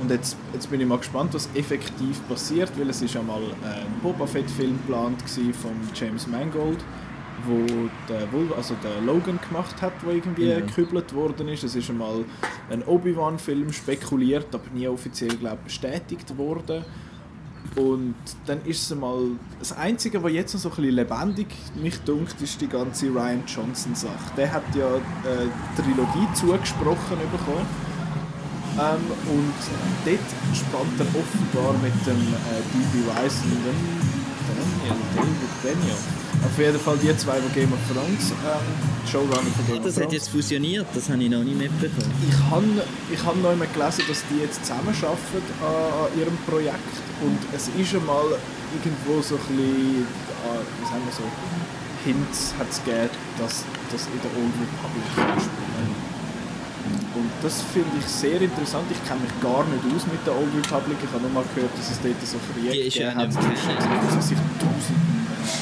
und 0.00 0.10
jetzt, 0.10 0.36
jetzt 0.52 0.70
bin 0.70 0.80
ich 0.80 0.86
mal 0.86 0.98
gespannt, 0.98 1.34
was 1.34 1.48
effektiv 1.54 2.26
passiert, 2.28 2.70
weil 2.78 2.88
es 2.88 3.02
ist 3.02 3.14
ja 3.14 3.22
mal 3.22 3.42
ein 3.42 4.00
Boba 4.02 4.26
Fett-Film 4.26 4.78
geplant 4.86 5.22
von 5.60 5.72
James 5.94 6.26
Mangold, 6.26 6.78
wo 7.46 7.88
der, 8.08 8.30
Wolf, 8.32 8.56
also 8.56 8.74
der 8.82 9.00
Logan 9.00 9.38
gemacht 9.48 9.80
hat, 9.80 9.92
wo 10.04 10.10
irgendwie 10.10 10.46
ja. 10.46 10.60
gekübelt 10.60 11.14
worden 11.14 11.48
ist. 11.48 11.64
Es 11.64 11.74
ist 11.74 11.90
einmal 11.90 12.24
ein 12.70 12.82
Obi-Wan-Film 12.82 13.72
spekuliert, 13.72 14.54
aber 14.54 14.64
nie 14.72 14.88
offiziell 14.88 15.36
glaube 15.36 15.58
bestätigt 15.64 16.36
worden. 16.36 16.84
Und 17.76 18.14
dann 18.46 18.64
ist 18.64 18.90
es 18.90 18.96
mal. 18.98 19.18
Das 19.58 19.76
Einzige, 19.76 20.22
was 20.22 20.32
jetzt 20.32 20.54
noch 20.54 20.60
so 20.60 20.70
ein 20.70 20.76
bisschen 20.76 20.94
lebendig 20.94 21.46
mich 21.76 21.98
dunkt, 22.00 22.40
ist 22.40 22.60
die 22.60 22.68
ganze 22.68 23.06
Ryan 23.06 23.42
Johnson-Sache. 23.46 24.32
Der 24.36 24.52
hat 24.52 24.62
ja 24.74 24.96
äh, 24.96 25.00
Trilogie 25.76 26.26
zugesprochen 26.34 27.18
bekommen. 27.30 27.66
Ähm, 28.78 29.00
und 29.28 29.54
dort 30.04 30.56
spannt 30.56 31.00
er 31.00 31.06
offenbar 31.18 31.72
mit 31.82 31.94
dem 32.06 32.16
äh, 32.16 32.62
D.B. 32.72 33.06
Weiss 33.08 33.42
und 33.44 33.50
dem 33.50 34.17
Daniel 34.88 35.04
David 35.14 35.62
Benioff. 35.62 36.04
Auf 36.44 36.58
jeden 36.58 36.78
Fall 36.78 36.96
die 36.98 37.16
zwei, 37.16 37.38
die 37.40 37.52
Game 37.58 37.72
of 37.72 37.78
Thrones 37.92 38.30
ähm, 38.30 39.10
Showrunner 39.10 39.50
von 39.56 39.66
Game 39.66 39.78
Ah, 39.82 39.84
das 39.84 39.96
of 39.96 40.02
hat 40.02 40.10
Thrones. 40.10 40.12
jetzt 40.14 40.28
fusioniert, 40.30 40.86
das 40.94 41.08
habe 41.10 41.22
ich 41.22 41.30
noch 41.30 41.42
nicht 41.42 41.58
mitbekommen. 41.58 42.12
Ich 42.28 42.38
habe 42.50 42.64
ich 43.10 43.24
hab 43.24 43.36
noch 43.42 43.50
einmal 43.50 43.68
gelesen, 43.74 44.04
dass 44.08 44.22
die 44.30 44.38
jetzt 44.42 44.62
zusammenarbeiten 44.64 45.42
an, 45.60 46.06
an 46.06 46.10
ihrem 46.18 46.36
Projekt 46.46 46.94
und 47.22 47.38
es 47.54 47.66
ist 47.68 47.94
einmal 47.94 48.38
irgendwo 48.76 49.20
so 49.20 49.34
ein 49.34 49.40
bisschen, 49.50 50.06
äh, 50.06 50.62
wie 50.78 50.86
sagen 50.86 51.02
wir 51.04 51.14
so, 51.16 51.26
Hints 52.06 52.54
hat 52.58 52.70
es 52.70 52.78
gegeben, 52.84 53.10
dass 53.38 53.64
das 53.90 54.06
in 54.06 54.20
der 54.22 54.30
Old 54.38 54.54
Republic 54.54 55.04
spielen 55.42 56.07
Und 57.14 57.30
das 57.42 57.62
finde 57.72 57.90
ich 57.98 58.06
sehr 58.06 58.40
interessant. 58.40 58.84
Ich 58.90 59.02
kenne 59.08 59.20
mich 59.20 59.34
gar 59.40 59.64
nicht 59.66 59.82
aus 59.94 60.06
mit 60.06 60.22
der 60.26 60.34
Old 60.34 60.52
Republic. 60.54 60.98
Ich 61.02 61.10
habe 61.12 61.22
nur 61.22 61.32
mal 61.32 61.44
gehört, 61.54 61.72
dass 61.76 61.90
es 61.90 61.98
dort 62.00 62.20
so 62.24 62.38
Kriege 62.52 62.72
Die 62.72 62.88
ist 62.88 62.96
ja 62.96 63.14
hat. 63.14 63.28
nicht 63.28 63.40
mehr 63.42 63.52
ist 63.52 63.64
tausend. 63.64 65.00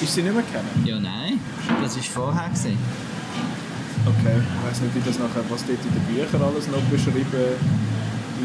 Ist 0.02 0.14
sie 0.14 0.22
nicht 0.22 0.34
mehr 0.34 0.42
kennen? 0.50 0.70
Ja, 0.84 0.98
nein, 0.98 1.40
das 1.82 1.96
war 1.96 2.02
vorher. 2.02 2.48
Gewesen. 2.50 2.78
Okay, 4.06 4.38
ich 4.38 4.60
weiß 4.70 4.80
nicht, 4.82 4.94
wie 4.94 5.02
das 5.02 5.18
nachher, 5.18 5.42
was 5.50 5.66
dort 5.66 5.82
in 5.82 5.92
den 5.94 6.04
Büchern 6.06 6.42
alles 6.42 6.66
noch 6.68 6.82
beschrieben 6.90 7.58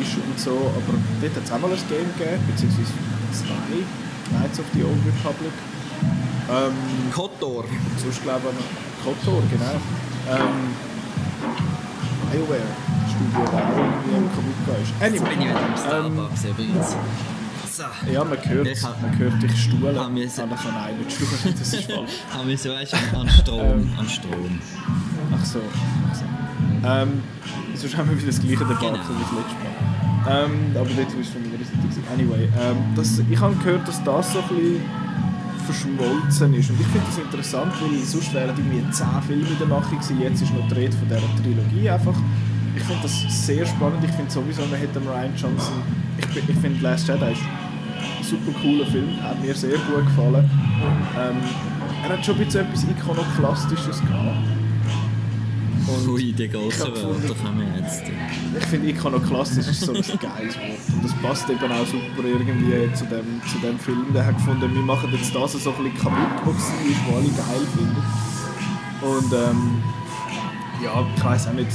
ist 0.01 0.15
und 0.17 0.39
so, 0.39 0.71
aber 0.73 0.97
dort 1.21 1.35
hat 1.35 1.43
es 1.45 1.51
auch 1.51 1.59
mal 1.59 1.69
ein 1.69 1.85
Game 1.89 2.09
gegeben, 2.17 2.41
beziehungsweise 2.49 2.93
zwei, 3.29 3.85
Knights 4.33 4.57
of 4.59 4.65
the 4.73 4.81
Old 4.83 5.01
Republic. 5.05 5.53
Ähm, 6.49 6.73
Kotor. 7.13 7.65
sonst 8.01 8.23
glaube 8.23 8.49
ich 8.49 8.55
noch 8.57 8.69
KOTOR, 9.05 9.43
genau. 9.51 9.77
Ähm, 10.29 10.73
BioWare, 12.31 12.59
Studio, 13.09 13.43
auch 13.43 13.77
irgendwie 14.07 14.29
kaputt 14.35 14.81
ist. 14.81 14.93
Jetzt 15.01 15.11
bin 15.11 15.13
ich 15.13 15.21
wieder 15.21 15.31
im 15.31 15.55
Anyway, 15.55 15.61
ähm, 15.61 15.77
Starbucks 15.77 16.43
übrigens. 16.45 16.95
So. 17.71 17.83
ja, 18.11 18.23
man 18.23 18.37
hört, 18.49 18.83
hab- 18.83 19.01
man 19.01 19.17
hört 19.17 19.43
dich 19.43 19.63
stuhlen. 19.63 19.97
Ah, 19.97 20.05
Ah, 20.05 20.09
wir 20.13 20.27
kann 20.27 20.49
nein, 20.73 20.97
nicht 20.99 21.11
stuhlen, 21.15 21.55
das 21.59 21.73
ist 21.73 21.91
falsch. 21.91 22.11
Haben 22.33 22.47
wir 22.49 22.57
so 22.57 22.69
weißt, 22.69 22.93
du, 22.93 23.17
an 23.17 23.29
Strom. 23.29 23.89
an 23.97 24.09
Strom. 24.09 24.59
Ach 25.33 25.45
so. 25.45 25.59
Ach 26.11 26.15
so. 26.15 26.25
Ähm, 26.87 27.23
sonst 27.75 27.95
haben 27.97 28.09
wir 28.09 28.17
wieder 28.17 28.27
das 28.27 28.39
gleiche 28.41 28.57
Debatte 28.57 28.79
Genau. 28.85 28.93
wie 28.93 29.21
das 29.23 29.31
letzte 29.31 29.55
Mal. 29.63 30.43
Ähm, 30.45 30.75
aber 30.75 30.89
dort 30.89 31.13
war 31.13 31.21
es 31.21 31.29
von 31.29 31.41
meiner 31.41 31.63
Seite. 31.63 32.13
Anyway, 32.13 32.49
ähm, 32.61 32.77
das, 32.95 33.19
ich 33.29 33.39
habe 33.39 33.55
gehört, 33.55 33.87
dass 33.87 34.03
das 34.03 34.33
so 34.33 34.39
ein 34.39 34.47
bisschen 34.49 34.81
verschmolzen 35.61 36.53
ist. 36.53 36.69
Und 36.69 36.79
ich 36.79 36.87
finde 36.87 37.07
das 37.07 37.17
interessant, 37.17 37.73
weil 37.81 37.99
sonst 38.03 38.33
wären 38.33 38.49
irgendwie 38.49 38.83
10 38.91 39.07
Filme 39.27 39.47
in 39.47 39.57
der 39.57 39.67
Mache 39.67 39.95
gewesen. 39.95 40.21
Jetzt 40.21 40.41
ist 40.41 40.53
noch 40.53 40.67
die 40.67 40.73
Rede 40.75 40.95
von 40.95 41.07
dieser 41.07 41.41
Trilogie 41.41 41.89
einfach. 41.89 42.15
Ich 42.75 42.83
finde 42.83 43.01
das 43.03 43.45
sehr 43.45 43.65
spannend. 43.65 44.03
Ich 44.03 44.11
finde 44.11 44.31
sowieso, 44.31 44.61
man 44.67 44.79
hätte 44.79 44.99
Ryan 44.99 45.35
Johnson... 45.35 45.81
Ich, 46.17 46.49
ich 46.49 46.57
finde 46.57 46.81
Last 46.81 47.07
Jedi 47.07 47.31
ist 47.31 47.41
ein 47.41 48.23
super 48.23 48.51
cooler 48.61 48.85
Film. 48.85 49.21
Hat 49.21 49.41
mir 49.41 49.55
sehr 49.55 49.77
gut 49.77 50.05
gefallen. 50.05 50.49
Ähm, 51.17 51.37
er 52.03 52.17
hat 52.17 52.25
schon 52.25 52.35
ein 52.35 52.45
bisschen 52.45 52.61
etwas 52.61 52.83
Ikonoklastisches 52.83 54.01
gehabt. 54.01 54.60
Und 55.87 56.07
Ui, 56.07 56.31
die 56.31 56.43
ich 56.45 56.51
grossen 56.51 56.81
hab 56.81 56.93
gefunden- 56.93 57.23
Wörter 57.23 57.35
kommen 57.43 57.67
jetzt. 57.79 58.03
ich 58.59 58.65
finde 58.65 58.89
ikonokrastisch 58.89 59.67
ist 59.67 59.81
so 59.81 59.93
ein 59.93 60.01
geiles 60.01 60.55
Wort. 60.55 60.93
Und 60.93 61.03
das 61.03 61.13
passt 61.21 61.49
eben 61.49 61.71
auch 61.71 61.85
super 61.85 62.23
irgendwie 62.27 62.93
zu 62.93 63.05
dem, 63.05 63.41
zu 63.51 63.57
dem 63.59 63.79
Film. 63.79 64.05
Der 64.13 64.25
hat 64.25 64.37
gefunden, 64.37 64.73
wir 64.73 64.81
machen 64.83 65.09
jetzt 65.11 65.33
das 65.35 65.51
so 65.53 65.71
ein 65.71 65.83
bisschen 65.83 65.97
kaputt, 65.97 66.45
was 66.45 66.71
alle 67.13 67.29
geil 67.29 67.67
finden. 67.75 68.03
Und 69.01 69.33
ähm, 69.33 69.83
ja, 70.83 71.05
ich 71.15 71.23
weiß 71.23 71.47
auch 71.47 71.53
nicht, 71.53 71.71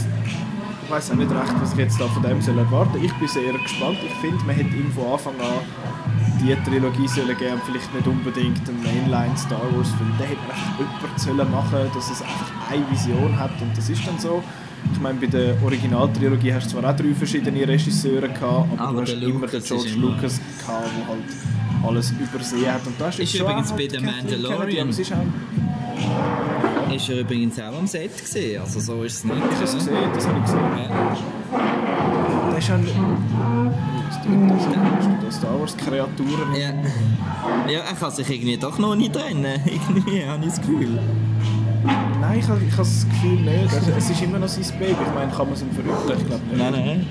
ich 0.87 0.91
weiß 0.93 1.11
auch 1.11 1.15
nicht 1.17 1.31
recht, 1.31 1.55
was 1.61 1.73
ich 1.73 1.79
jetzt 1.79 2.01
da 2.01 2.07
von 2.07 2.23
dem 2.23 2.41
soll 2.41 2.59
erwarten. 2.59 3.03
Ich 3.03 3.13
bin 3.15 3.29
sehr 3.29 3.53
gespannt. 3.53 3.99
Ich 4.07 4.15
finde, 4.21 4.43
man 4.45 4.55
hätte 4.55 4.75
ihm 4.77 4.91
von 4.93 5.13
Anfang 5.13 5.35
an 5.41 5.59
die 6.41 6.55
Trilogie 6.69 7.09
sollen 7.09 7.37
geben, 7.37 7.61
vielleicht 7.65 7.93
nicht 7.95 8.07
unbedingt 8.07 8.69
einen 8.69 8.83
Mainline 8.83 9.37
Star 9.37 9.61
Wars 9.75 9.89
Film. 9.93 10.13
Da 10.19 10.25
hätte 10.25 10.41
man 10.47 10.57
einfach 10.57 10.79
jemanden 10.79 11.19
sollen 11.19 11.51
machen, 11.51 11.91
dass 11.95 12.11
es 12.11 12.23
einfach 12.23 12.51
eine 12.71 12.91
Vision 12.91 13.39
hat 13.39 13.51
und 13.61 13.77
das 13.77 13.89
ist 13.89 14.07
dann 14.07 14.19
so. 14.19 14.43
Ich 14.93 15.01
meine, 15.01 15.19
bei 15.19 15.27
der 15.27 15.61
Originaltrilogie 15.65 16.53
hast 16.55 16.67
du 16.73 16.79
zwar 16.79 16.89
auch 16.93 16.97
drei 16.97 17.13
verschiedene 17.15 17.67
Regisseure 17.67 18.29
gehabt, 18.29 18.43
aber, 18.79 18.81
Aber 18.81 18.93
du 18.93 19.01
hast 19.03 19.13
immer 19.15 19.47
den 19.49 19.59
ist 19.59 19.67
George 19.69 19.89
immer- 19.97 20.07
Lucas 20.15 20.41
gehabt, 20.61 20.85
der 20.97 21.09
halt 21.09 21.87
alles 21.89 22.11
übersehen 22.13 22.73
hat. 22.73 22.87
Und 22.87 23.01
da 23.01 23.07
hast 23.07 23.19
du 23.19 23.23
Ist 23.23 23.33
schon 23.37 23.41
übrigens 23.47 23.73
bei 23.73 23.79
The 23.79 23.97
Kennedy, 23.97 24.37
Mandalorian. 24.39 24.89
Ist 26.95 27.03
Ist 27.03 27.09
er 27.11 27.21
übrigens 27.21 27.61
auch 27.61 27.79
am 27.79 27.87
Set 27.87 28.17
gesehen, 28.19 28.61
also 28.61 28.81
so 28.81 29.03
ist 29.03 29.15
es 29.15 29.25
nicht. 29.25 29.37
ich 29.37 29.43
habe 29.43 29.65
es 29.65 29.75
gesehen, 29.75 29.97
das 30.15 30.27
habe 30.27 30.39
ich 30.39 30.45
gesehen. 30.45 30.61
Ja. 30.79 31.17
Das 32.55 32.65
ist 32.65 32.71
ein... 32.71 32.87
Das? 34.49 34.67
Da 35.27 35.33
Star 35.33 35.61
Wars 35.61 35.77
Kreaturen? 35.77 36.55
Ja. 36.55 36.71
ja, 37.71 37.81
er 37.81 37.95
kann 37.95 38.11
sich 38.11 38.29
irgendwie 38.29 38.57
doch 38.57 38.79
noch 38.79 38.95
nicht 38.95 39.13
trennen. 39.13 39.61
Irgendwie 39.67 40.25
habe 40.25 40.45
ich 40.45 40.51
das 40.51 40.61
Gefühl. 40.61 40.99
Nein, 42.21 42.39
ich 42.39 42.49
habe, 42.49 42.61
ich 42.65 42.73
habe 42.73 42.83
das 42.83 43.07
Gefühl 43.09 43.41
nicht. 43.41 43.75
Also, 43.75 43.93
es 43.97 44.11
ist 44.11 44.23
immer 44.23 44.39
noch 44.39 44.49
sein 44.49 44.79
Baby. 44.79 44.93
Ich 44.93 45.15
meine, 45.15 45.31
kann 45.31 45.47
man 45.47 45.55
es 45.55 45.63
ihm 45.63 45.71
verübeln? 45.71 46.19
Ich 46.19 46.27
glaube 46.27 46.45
nicht. 46.47 46.59
Nein, 46.59 46.73
nein. 46.73 47.07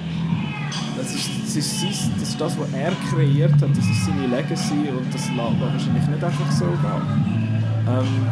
Das 0.97 1.13
ist, 1.13 1.29
das, 1.45 1.55
ist 1.55 1.83
das 2.15 2.29
ist 2.29 2.41
das, 2.41 2.59
was 2.59 2.73
er 2.73 2.91
kreiert 3.09 3.53
hat. 3.53 3.69
Das 3.69 3.85
ist 3.85 4.05
seine 4.05 4.27
Legacy 4.27 4.89
und 4.89 5.13
das 5.13 5.25
lässt 5.27 5.35
man 5.35 5.59
wahrscheinlich 5.61 6.07
nicht 6.07 6.23
einfach 6.23 6.51
so 6.51 6.65
gehen. 6.65 7.63
Ähm, 7.87 8.27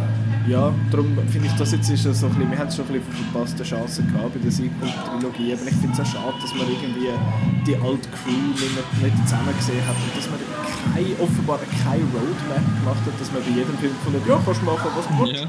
ja, 0.47 0.73
darum 0.91 1.17
finde 1.29 1.47
ich 1.47 1.53
das 1.53 1.71
jetzt 1.71 1.89
ist 1.89 2.03
so 2.03 2.09
ein 2.09 2.33
bisschen, 2.33 2.51
wir 2.51 2.59
haben 2.59 2.71
schon 2.71 2.85
ein 2.85 2.93
bisschen 2.93 3.31
verpasste 3.31 3.63
Chancen 3.63 4.11
gehabt 4.11 4.33
bei 4.33 4.39
der 4.39 4.51
Sequel-Trilogie, 4.51 5.53
aber 5.53 5.63
ich 5.63 5.77
finde 5.79 5.93
es 5.93 5.99
auch 5.99 6.11
schade, 6.11 6.35
dass 6.41 6.53
man 6.55 6.67
irgendwie 6.67 7.09
die 7.65 7.75
alte 7.75 8.07
Crew 8.11 8.51
nicht, 8.51 9.03
nicht 9.03 9.17
zusammen 9.23 9.55
gesehen 9.55 9.83
hat 9.87 9.95
und 9.95 10.11
dass 10.17 10.27
man 10.27 10.39
keine, 10.93 11.15
offenbar 11.19 11.59
keine 11.83 12.03
Roadmap 12.11 12.63
gemacht 12.79 13.03
hat, 13.07 13.15
dass 13.19 13.31
man 13.31 13.41
bei 13.43 13.51
jedem 13.55 13.77
Film 13.79 13.93
gefunden 13.93 14.19
hat, 14.19 14.27
ja, 14.27 14.41
kannst 14.43 14.61
du 14.61 14.65
machen, 14.65 14.89
was 14.95 15.07
du 15.07 15.13
willst. 15.23 15.43
Ja. 15.43 15.47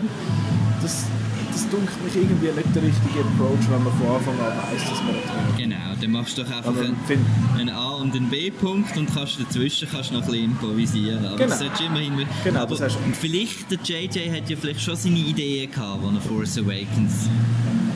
Das, 0.82 1.04
das 1.52 1.68
dunkelt 1.70 2.04
mich 2.04 2.16
irgendwie 2.16 2.46
nicht 2.48 2.74
der 2.74 2.82
richtige 2.82 3.20
Approach, 3.20 3.64
wenn 3.70 3.84
man 3.84 3.92
von 3.94 4.16
Anfang 4.16 4.34
an 4.40 4.52
weiss, 4.58 4.82
dass 4.88 4.98
man 5.02 5.14
Trilogie 5.14 5.62
Genau, 5.62 5.94
dann 6.00 6.10
machst 6.10 6.36
du 6.38 6.42
doch 6.42 6.50
einfach 6.50 6.76
einen, 6.76 6.96
einen 7.58 7.68
A- 7.70 7.94
und 7.96 8.14
einen 8.14 8.28
B-Punkt 8.28 8.96
und 8.96 9.14
kannst 9.14 9.40
dazwischen 9.40 9.88
kannst 9.90 10.12
noch 10.12 10.20
ein 10.22 10.26
bisschen 10.26 10.44
improvisieren. 10.44 11.24
Aber 11.24 11.36
Genau. 11.36 11.56
das 11.56 11.80
immerhin... 11.80 12.26
Genau, 12.42 12.60
aber, 12.60 12.76
das 12.76 12.96
vielleicht, 13.20 13.70
der 13.70 13.78
JJ 13.82 14.30
hat 14.36 14.50
ja 14.50 14.56
vielleicht 14.56 14.80
schon 14.82 14.96
seine 14.96 15.18
Ideen 15.18 15.70
gehabt, 15.70 16.04
als 16.04 16.14
er 16.14 16.20
Force 16.20 16.58
Awakens 16.58 17.28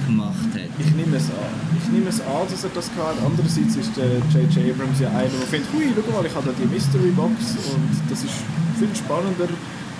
gemacht 0.06 0.48
hat. 0.54 0.70
Ich 0.78 0.90
nehme 0.94 1.16
es 1.16 1.28
an. 1.28 1.52
Ich 1.82 1.88
nehme 1.92 2.08
es 2.08 2.20
an, 2.20 2.46
dass 2.48 2.64
er 2.64 2.70
das 2.74 2.90
kann. 2.94 3.16
Andererseits 3.24 3.76
ist 3.76 3.96
der 3.96 4.06
J.J. 4.32 4.72
Abrams 4.74 5.00
ja 5.00 5.08
einer, 5.10 5.28
der 5.28 5.48
findet, 5.50 5.68
hui, 5.72 5.84
schau 5.94 6.12
mal, 6.16 6.24
ich 6.24 6.34
habe 6.34 6.46
da 6.46 6.52
die 6.56 6.66
Mystery 6.66 7.10
Box 7.10 7.56
und 7.74 7.90
das 8.08 8.22
ist 8.24 8.32
viel 8.78 8.88
spannender 8.94 9.48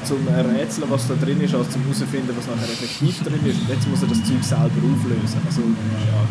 zum 0.05 0.27
Rätseln, 0.29 0.91
was 0.91 1.07
da 1.09 1.15
drin 1.15 1.41
ist, 1.41 1.55
als 1.55 1.71
zum 1.71 1.83
herausfinden, 1.83 2.31
was 2.37 2.47
nachher 2.47 2.73
effektiv 2.73 3.23
drin 3.23 3.41
ist. 3.45 3.61
Und 3.61 3.69
jetzt 3.69 3.89
muss 3.89 4.03
er 4.03 4.09
das 4.09 4.25
Zeug 4.25 4.43
selber 4.43 4.65
auflösen. 4.65 5.41
Also, 5.47 5.61
ja. 5.63 6.25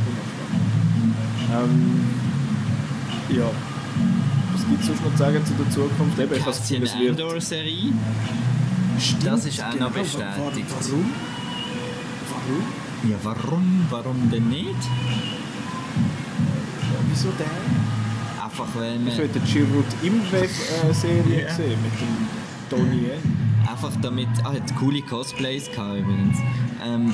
Ähm, 1.64 2.02
ja. 3.30 3.50
Was 4.54 4.66
gibt 4.68 4.82
es 4.82 4.88
sonst 4.88 5.04
noch 5.04 5.12
zu 5.12 5.18
sagen 5.18 5.46
zu 5.46 5.54
der 5.54 5.70
Zukunft? 5.70 6.20
Eben, 6.20 6.34
ich 6.34 6.44
das 6.44 6.58
Cassian 6.60 6.84
es 6.84 6.98
wird... 7.00 7.22
Andor-Serie. 7.22 7.94
Stimmt, 9.00 9.26
Das 9.26 9.46
ist 9.46 9.62
auch 9.62 9.66
noch 9.68 9.74
genau. 9.74 9.90
bestätigt. 9.90 10.68
Warum? 10.80 11.12
Warum? 12.30 13.12
Ja, 13.12 13.18
warum? 13.24 13.86
Warum 13.90 14.30
denn 14.32 14.50
nicht? 14.50 14.76
Wieso 17.10 17.30
der? 17.38 18.44
Einfach 18.44 18.68
weil 18.76 19.08
Ich 19.08 19.18
will 19.18 19.30
die 19.30 19.40
Chirrut 19.52 19.86
Imweb-Serie 20.02 21.42
Ja. 21.42 21.48
gesehen 21.48 21.80
mit 21.84 22.02
dem 22.02 22.28
Tony 22.70 23.06
Yen. 23.08 23.47
Einfach 23.70 23.92
damit, 24.02 24.28
ah, 24.44 24.54
hat 24.54 24.76
coole 24.78 25.02
Cosplays 25.02 25.70
gehabt 25.72 26.00
übrigens. 26.00 26.38
Ähm, 26.86 27.14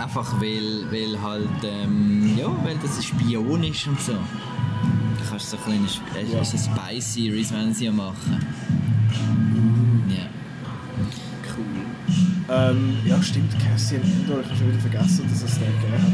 einfach 0.00 0.40
weil, 0.40 0.86
weil 0.90 1.20
halt, 1.20 1.48
ähm, 1.64 2.36
ja, 2.38 2.46
weil 2.64 2.76
das 2.82 3.04
Spion 3.04 3.62
ist 3.64 3.86
und 3.86 4.00
so. 4.00 4.12
Du 4.12 5.30
kannst 5.30 5.50
so 5.50 5.56
ein 5.56 5.62
kleines, 5.64 5.92
Sp- 5.98 6.06
äh, 6.16 6.32
Ja. 6.32 6.40
ist 6.40 6.54
eine 6.54 6.62
Spy-Series, 6.78 7.52
wenn 7.52 7.74
sie 7.74 7.84
ja 7.86 7.92
machen. 7.92 8.38
Ja. 10.08 10.26
Cool. 11.56 11.64
Ähm, 12.48 12.96
ja, 13.06 13.22
stimmt, 13.22 13.52
Cassian 13.58 14.02
Andor. 14.02 14.40
Ich 14.40 14.46
habe 14.48 14.56
schon 14.58 14.68
wieder 14.68 14.80
vergessen, 14.80 15.24
dass 15.30 15.42
es 15.42 15.58
den 15.58 15.72
gegeben 15.80 16.02
hat. 16.02 16.12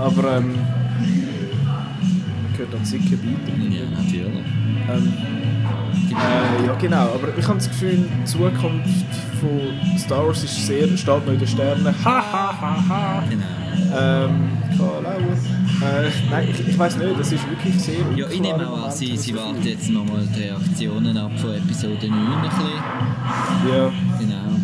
Aber 0.00 0.36
ähm, 0.38 0.52
man 0.54 2.56
hört 2.58 2.74
an 2.74 2.84
Sicke 2.84 3.16
Beat. 3.16 3.48
Ja, 3.72 3.84
natürlich. 3.90 4.44
Ähm, 4.90 5.12
äh, 6.12 6.66
ja, 6.66 6.74
genau. 6.80 7.14
Aber 7.14 7.28
ich 7.36 7.44
habe 7.46 7.58
das 7.58 7.68
Gefühl, 7.68 8.08
die 8.20 8.24
Zukunft 8.24 9.06
von 9.40 9.98
Star 9.98 10.26
Wars 10.26 10.44
ist 10.44 10.66
sehr, 10.66 10.88
steht 10.96 11.06
noch 11.26 11.32
in 11.32 11.38
den 11.38 11.48
Sternen. 11.48 11.86
Ha, 12.04 12.10
ha, 12.32 12.54
ha, 12.60 12.84
ha. 12.88 13.22
Genau. 13.28 13.44
Ähm. 13.98 14.48
Äh, 15.82 16.10
nein, 16.30 16.48
ich, 16.48 16.68
ich 16.68 16.78
weiß 16.78 16.96
nicht, 16.96 17.18
das 17.18 17.32
ist 17.32 17.48
wirklich 17.50 17.76
sehr 17.80 17.96
Ja, 18.14 18.26
ich 18.30 18.40
nehme 18.40 18.68
auch 18.68 18.84
an, 18.84 18.90
sie, 18.92 19.16
sie 19.16 19.34
warten 19.34 19.62
jetzt 19.64 19.90
nochmal 19.90 20.22
die 20.36 20.42
Reaktionen 20.42 21.16
ab 21.16 21.32
von 21.38 21.54
Episode 21.54 22.08
9 22.08 22.12
ein 22.12 22.42
bisschen. 22.42 23.68
Ja, 23.68 23.90
Genau. 24.18 24.56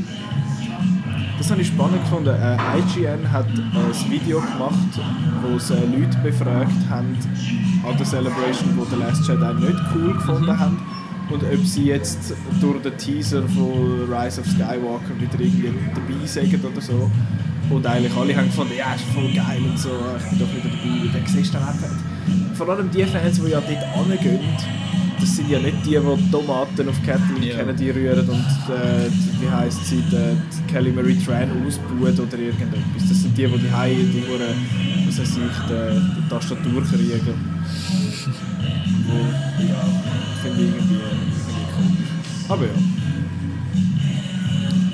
das 1.39 1.51
habe 1.51 1.61
ich 1.61 1.67
spannend 1.69 2.03
gefunden. 2.03 2.31
Äh, 2.31 2.57
IGN 2.79 3.33
hat 3.33 3.47
ein 3.47 4.11
Video 4.11 4.41
gemacht, 4.41 5.01
wo 5.43 5.59
sie 5.59 5.75
Leute 5.75 6.19
befragt 6.23 6.71
haben 6.89 7.17
an 7.89 7.97
der 7.97 8.07
Celebration, 8.07 8.79
die 8.79 8.91
The 8.95 9.01
Last 9.01 9.27
Jedi 9.27 9.55
nicht 9.55 9.79
cool 9.95 10.13
gefunden 10.15 10.47
Mhm. 10.47 10.59
haben. 10.61 10.77
Und 11.31 11.43
ob 11.43 11.67
sie 11.67 11.85
jetzt 11.85 12.33
durch 12.61 12.83
den 12.83 12.97
Teaser 12.97 13.43
von 13.49 14.11
Rise 14.11 14.41
of 14.41 14.47
Skywalker 14.47 15.15
wieder 15.19 15.41
irgendwie 15.41 15.91
dabei 15.95 16.27
sind 16.27 16.65
oder 16.65 16.81
so. 16.81 17.11
Und 17.71 17.87
eigentlich 17.87 18.17
alle 18.17 18.35
haben 18.35 18.47
gefunden, 18.47 18.73
ja, 18.79 18.95
ist 18.95 19.05
voll 19.15 19.31
geil 19.35 19.61
und 19.63 19.79
so, 19.79 19.91
ich 20.19 20.31
bin 20.31 20.39
doch 20.39 20.49
wieder 20.55 20.75
dabei. 20.75 21.03
Und 21.03 21.15
dann 21.15 21.27
siehst 21.27 21.53
du 21.53 21.59
einfach, 21.59 22.55
vor 22.55 22.69
allem 22.71 22.91
die 22.91 23.05
Fans, 23.05 23.41
die 23.43 23.51
ja 23.51 23.61
dort 23.61 24.19
hingehen, 24.19 24.41
das 25.21 25.37
sind 25.37 25.51
ja 25.51 25.59
nicht 25.59 25.85
die, 25.85 25.99
die 25.99 26.31
Tomaten 26.31 26.89
auf 26.89 27.03
Kathleen 27.05 27.43
Ja. 27.43 27.57
Kennedy 27.57 27.91
rühren 27.91 28.29
und 28.29 28.39
äh, 28.39 29.11
die, 29.11 29.43
wie 29.43 29.51
heisst 29.51 29.85
sie, 29.85 29.97
die, 29.97 30.17
die 30.17 30.73
Kelly 30.73 30.93
Marie 30.93 31.19
Tran 31.19 31.51
ausbauen 31.67 32.19
oder 32.19 32.39
irgendetwas. 32.39 33.09
Das 33.09 33.23
sind 33.23 33.37
die, 33.37 33.47
die 33.47 33.59
die 33.59 33.73
Haie, 33.73 33.97
die 33.97 34.25
nur, 34.27 34.39
was 35.07 35.19
weiß 35.19 35.29
ich, 35.29 35.37
die, 35.37 36.23
die 36.23 36.29
Tastatur 36.29 36.83
kriegen. 36.85 37.35
Wo, 39.09 39.15
ja, 39.65 39.83
finde 40.43 40.63
ich 40.63 40.69
irgendwie, 40.75 40.95
irgendwie 40.95 41.67
komisch. 41.75 42.13
Aber 42.49 42.65
ja, 42.67 42.73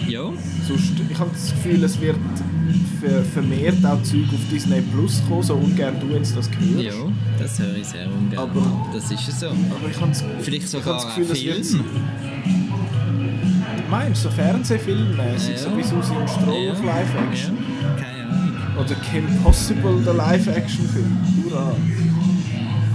Ja, 0.08 0.32
sonst, 0.68 0.92
ich 1.10 1.18
habe 1.18 1.30
das 1.32 1.50
Gefühl, 1.50 1.82
es 1.84 2.00
wird 2.00 2.16
ver- 3.00 3.24
vermehrt 3.24 3.84
auch 3.84 4.02
Zeug 4.02 4.26
auf 4.32 4.40
Disney 4.52 4.80
Plus 4.92 5.22
kommen, 5.28 5.42
so 5.42 5.54
ungern 5.54 5.94
du 6.00 6.14
jetzt 6.14 6.36
das 6.36 6.48
hörst. 6.50 6.82
ja, 6.84 6.92
das 7.38 7.58
höre 7.58 7.76
ich 7.76 7.86
sehr 7.86 8.06
ungern. 8.06 8.38
Aber- 8.38 8.86
das 8.92 9.10
ist 9.10 9.26
ja 9.26 9.34
so. 9.34 9.46
Aber 9.48 9.90
ich 9.90 9.96
habe 10.00 10.08
das, 10.10 10.24
Vielleicht 10.42 10.64
ich 10.64 10.70
sogar 10.70 10.94
habe 10.94 11.04
das 11.06 11.14
Gefühl, 11.16 11.32
es 11.32 11.72
wird. 11.72 11.84
Meinst 13.90 14.24
du, 14.24 14.28
so 14.28 14.34
Fernsehfilmmäßig, 14.34 15.50
Ja. 15.52 15.58
so 15.58 15.76
wie 15.76 15.82
Susi 15.82 16.12
und 16.14 16.28
Stroh 16.30 16.70
auf 16.72 16.82
Live-Action? 16.84 17.56
Ja, 17.82 17.94
keine 18.02 18.28
Ahnung. 18.28 18.52
Oder 18.78 18.94
Kim 18.96 19.24
Possible, 19.42 20.02
der 20.04 20.14
Live-Action-Film. 20.14 21.16
Hurra! 21.44 21.72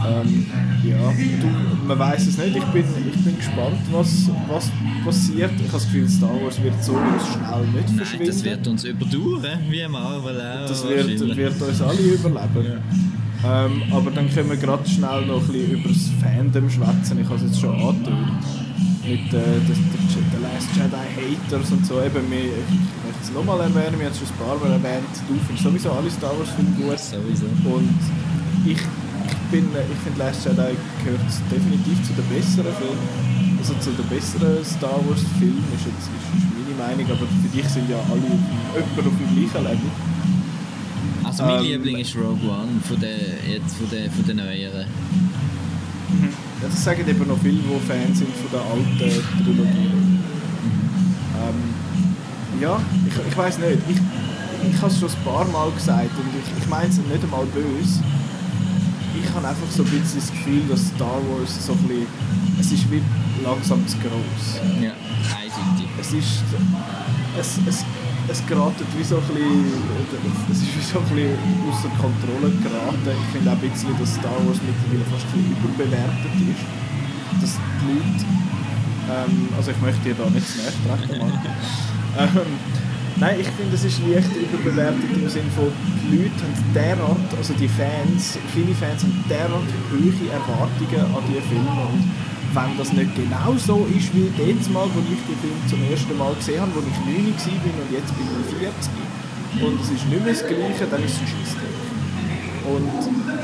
Ähm, 0.06 0.45
ja, 0.84 1.12
du, 1.12 1.88
man 1.88 2.00
weiß 2.00 2.28
es 2.28 2.38
nicht. 2.38 2.56
Ich 2.56 2.64
bin, 2.66 2.86
ich 3.14 3.24
bin 3.24 3.36
gespannt, 3.36 3.80
was, 3.91 4.30
was 4.47 4.72
passiert. 5.04 5.52
Ich 5.58 5.64
habe 5.64 5.74
das 5.74 5.84
Gefühl, 5.86 6.10
Star 6.10 6.41
Wars 6.41 6.62
wird 6.62 6.84
so 6.84 6.93
schnell 6.93 7.66
nicht 7.68 7.88
Nein, 7.88 7.95
verschwinden. 7.97 8.28
das 8.28 8.43
wird 8.43 8.68
uns 8.68 8.84
überdauern, 8.86 9.60
wie 9.70 9.88
Marvel 9.88 10.39
auch. 10.39 10.68
Das 10.68 10.88
wird, 10.88 11.38
wird 11.38 11.62
uns 11.62 11.82
alle 11.82 12.00
überleben. 12.00 12.80
Ähm, 13.45 13.84
aber 13.91 14.12
dann 14.12 14.30
können 14.34 14.50
wir 14.50 14.58
gerade 14.58 14.88
schnell 14.89 15.26
noch 15.26 15.41
ein 15.41 15.47
bisschen 15.47 15.72
über 15.72 15.89
das 15.89 16.10
Fandom 16.22 16.70
schwätzen. 16.70 17.20
Ich 17.20 17.26
habe 17.26 17.36
es 17.36 17.41
jetzt 17.43 17.60
schon 17.60 17.76
angetönt. 17.76 18.43
Mit 19.04 19.34
äh, 19.34 19.41
der 20.32 20.39
Last 20.41 20.70
Jedi 20.76 21.36
Haters 21.50 21.72
und 21.72 21.86
so. 21.86 22.02
Eben, 22.02 22.30
wir, 22.30 22.39
ich 22.39 23.06
möchte 23.06 23.24
es 23.24 23.32
nochmal 23.34 23.62
erwähnen, 23.62 23.97
wir 23.97 24.06
haben 24.06 24.14
es 24.14 24.20
schon 24.20 24.28
ein 24.28 24.45
paar 24.45 24.58
Mal 24.60 24.72
erwähnt. 24.74 25.08
Du 25.28 25.36
findest 25.47 25.64
sowieso 25.64 25.91
alle 25.91 26.12
Star 26.12 26.38
Wars 26.38 26.50
Filme 26.50 26.72
gut. 26.78 27.00
Sowieso. 27.00 27.45
Und 27.66 28.00
ich, 28.66 28.78
bin, 29.52 29.66
ich 29.74 30.00
finde 30.04 30.20
Last 30.20 30.45
Jedi 30.45 30.74
gehört 31.04 31.22
definitiv 31.52 31.97
zu 32.04 32.14
den 32.14 32.26
besseren 32.30 32.74
Filmen. 32.78 33.58
Also 33.60 33.74
zu 33.80 33.91
den 33.91 34.08
besseren 34.08 34.64
Star 34.64 35.00
Wars 35.06 35.24
Filmen 35.38 35.66
ist 35.76 35.86
jetzt 35.86 36.08
ist, 36.08 36.18
ist 36.38 36.47
meine 36.78 36.95
Meinung, 36.95 37.12
aber 37.12 37.28
für 37.28 37.52
dich 37.52 37.68
sind 37.68 37.89
ja 37.89 37.97
alle 37.97 38.30
etwa 38.78 39.02
auf 39.02 39.18
dem 39.18 39.30
gleichen 39.36 39.64
Level. 39.64 39.91
Also 41.24 41.43
mein 41.43 41.60
Ähm, 41.60 41.64
Liebling 41.64 41.97
ist 41.97 42.16
Rogue 42.16 42.39
One, 42.50 42.80
von 42.88 43.00
den, 43.00 43.20
jetzt 43.47 43.76
von 43.76 43.89
den, 43.89 44.10
von 44.12 44.26
den 44.26 44.38
neueren. 44.38 44.86
Ja, 46.62 46.68
das 46.68 46.84
sagen 46.84 47.08
eben 47.08 47.28
noch 47.28 47.38
viele, 47.39 47.60
die 47.62 47.88
Fans 47.88 48.18
sind 48.18 48.34
von 48.36 48.52
der 48.52 48.62
alten 48.62 49.43
Trilogie. 49.43 49.91
Ähm, 51.38 52.62
ja, 52.62 52.82
ich, 53.08 53.14
ich 53.30 53.38
weiß 53.38 53.60
nicht. 53.60 53.80
Ich, 53.88 53.97
ich 54.72 54.78
habe 54.82 54.91
es 54.91 55.00
schon 55.00 55.10
ein 55.10 55.24
paar 55.24 55.45
Mal 55.45 55.72
gesagt 55.72 56.12
und 56.18 56.30
ich, 56.36 56.64
ich 56.64 56.70
meine 56.70 56.89
es 56.89 56.97
nicht 56.97 57.24
einmal 57.24 57.45
böse. 57.45 58.04
Ich 59.16 59.26
habe 59.34 59.47
einfach 59.47 59.72
so 59.72 59.84
ein 59.84 59.89
bisschen 59.89 60.20
das 60.20 60.32
Gefühl, 60.32 60.64
dass 60.70 60.88
Star 60.88 61.20
Wars 61.30 61.66
so 61.66 61.74
ein 61.74 61.80
bisschen, 61.88 62.07
es 62.60 62.72
ist 62.72 62.91
wie 62.91 63.01
langsam 63.43 63.86
zu 63.88 63.97
gross. 63.97 64.60
Ja, 64.82 64.93
eindeutig. 65.34 65.89
Es 65.99 66.14
ist, 66.14 66.43
es, 67.39 67.60
es, 67.68 67.86
es 68.30 68.45
geratet 68.45 68.88
wie 68.97 69.03
so 69.03 69.18
ein 69.18 69.28
bisschen, 69.28 69.66
es 70.51 70.62
ist 70.62 70.78
wie 70.78 70.82
so 70.82 70.99
ein 70.99 71.05
bisschen 71.10 71.38
außer 71.70 71.89
Kontrolle 71.97 72.53
geraten. 72.62 73.10
Ich 73.10 73.32
finde 73.34 73.51
auch 73.51 73.57
ein 73.57 73.70
bisschen, 73.70 73.97
dass 73.97 74.16
Star 74.16 74.38
Wars 74.45 74.60
mittlerweile 74.62 75.05
fast 75.10 75.26
ein 75.34 75.41
bisschen 75.41 75.57
überbewertet 75.57 76.36
ist. 76.45 76.64
Dass 77.41 77.53
die 77.57 77.86
Leute, 77.89 78.26
ähm, 79.10 79.49
also 79.57 79.72
ich 79.72 79.82
möchte 79.82 80.01
dir 80.01 80.16
da 80.16 80.30
nicht 80.30 80.47
zu 80.47 80.57
nahe 80.60 80.99
treten, 81.07 81.18
ähm, 82.20 82.79
Nein, 83.20 83.36
ich 83.42 83.48
finde, 83.52 83.76
es 83.76 83.84
ist 83.84 84.00
leicht 84.08 84.32
überbewertet 84.32 85.12
im 85.14 85.28
Sinne 85.28 85.52
von, 85.52 85.68
die 86.08 86.24
Leute 86.24 86.40
haben 86.40 86.74
derart, 86.74 87.30
also 87.38 87.54
die 87.54 87.68
Fans, 87.68 88.40
viele 88.56 88.74
Fans 88.74 89.04
haben 89.04 89.26
derart 89.28 89.68
hohe 89.92 90.16
Erwartungen 90.32 91.04
an 91.12 91.24
diese 91.28 91.44
Filme 91.52 91.68
und 91.68 92.08
wenn 92.56 92.78
das 92.78 92.94
nicht 92.94 93.12
genau 93.20 93.52
so 93.60 93.86
ist 93.92 94.16
wie 94.16 94.32
das 94.32 94.70
Mal, 94.70 94.88
wo 94.96 95.04
ich 95.04 95.20
den 95.28 95.36
Film 95.36 95.60
zum 95.68 95.84
ersten 95.92 96.16
Mal 96.18 96.34
gesehen 96.36 96.62
habe, 96.62 96.72
wo 96.74 96.80
ich 96.80 96.96
9 97.04 97.28
war 97.28 97.76
und 97.84 97.92
jetzt 97.92 98.16
bin 98.16 98.24
ich 98.24 98.56
40 98.56 99.68
und 99.68 99.76
es 99.84 99.90
ist 99.92 100.08
nicht 100.08 100.24
mehr 100.24 100.34
das 100.34 100.48
Gleiche, 100.48 100.88
dann 100.90 101.04
ist 101.04 101.20
es 101.20 101.20
ein 101.20 101.28
Scheissdreck. 101.28 101.76
Und 102.72 102.88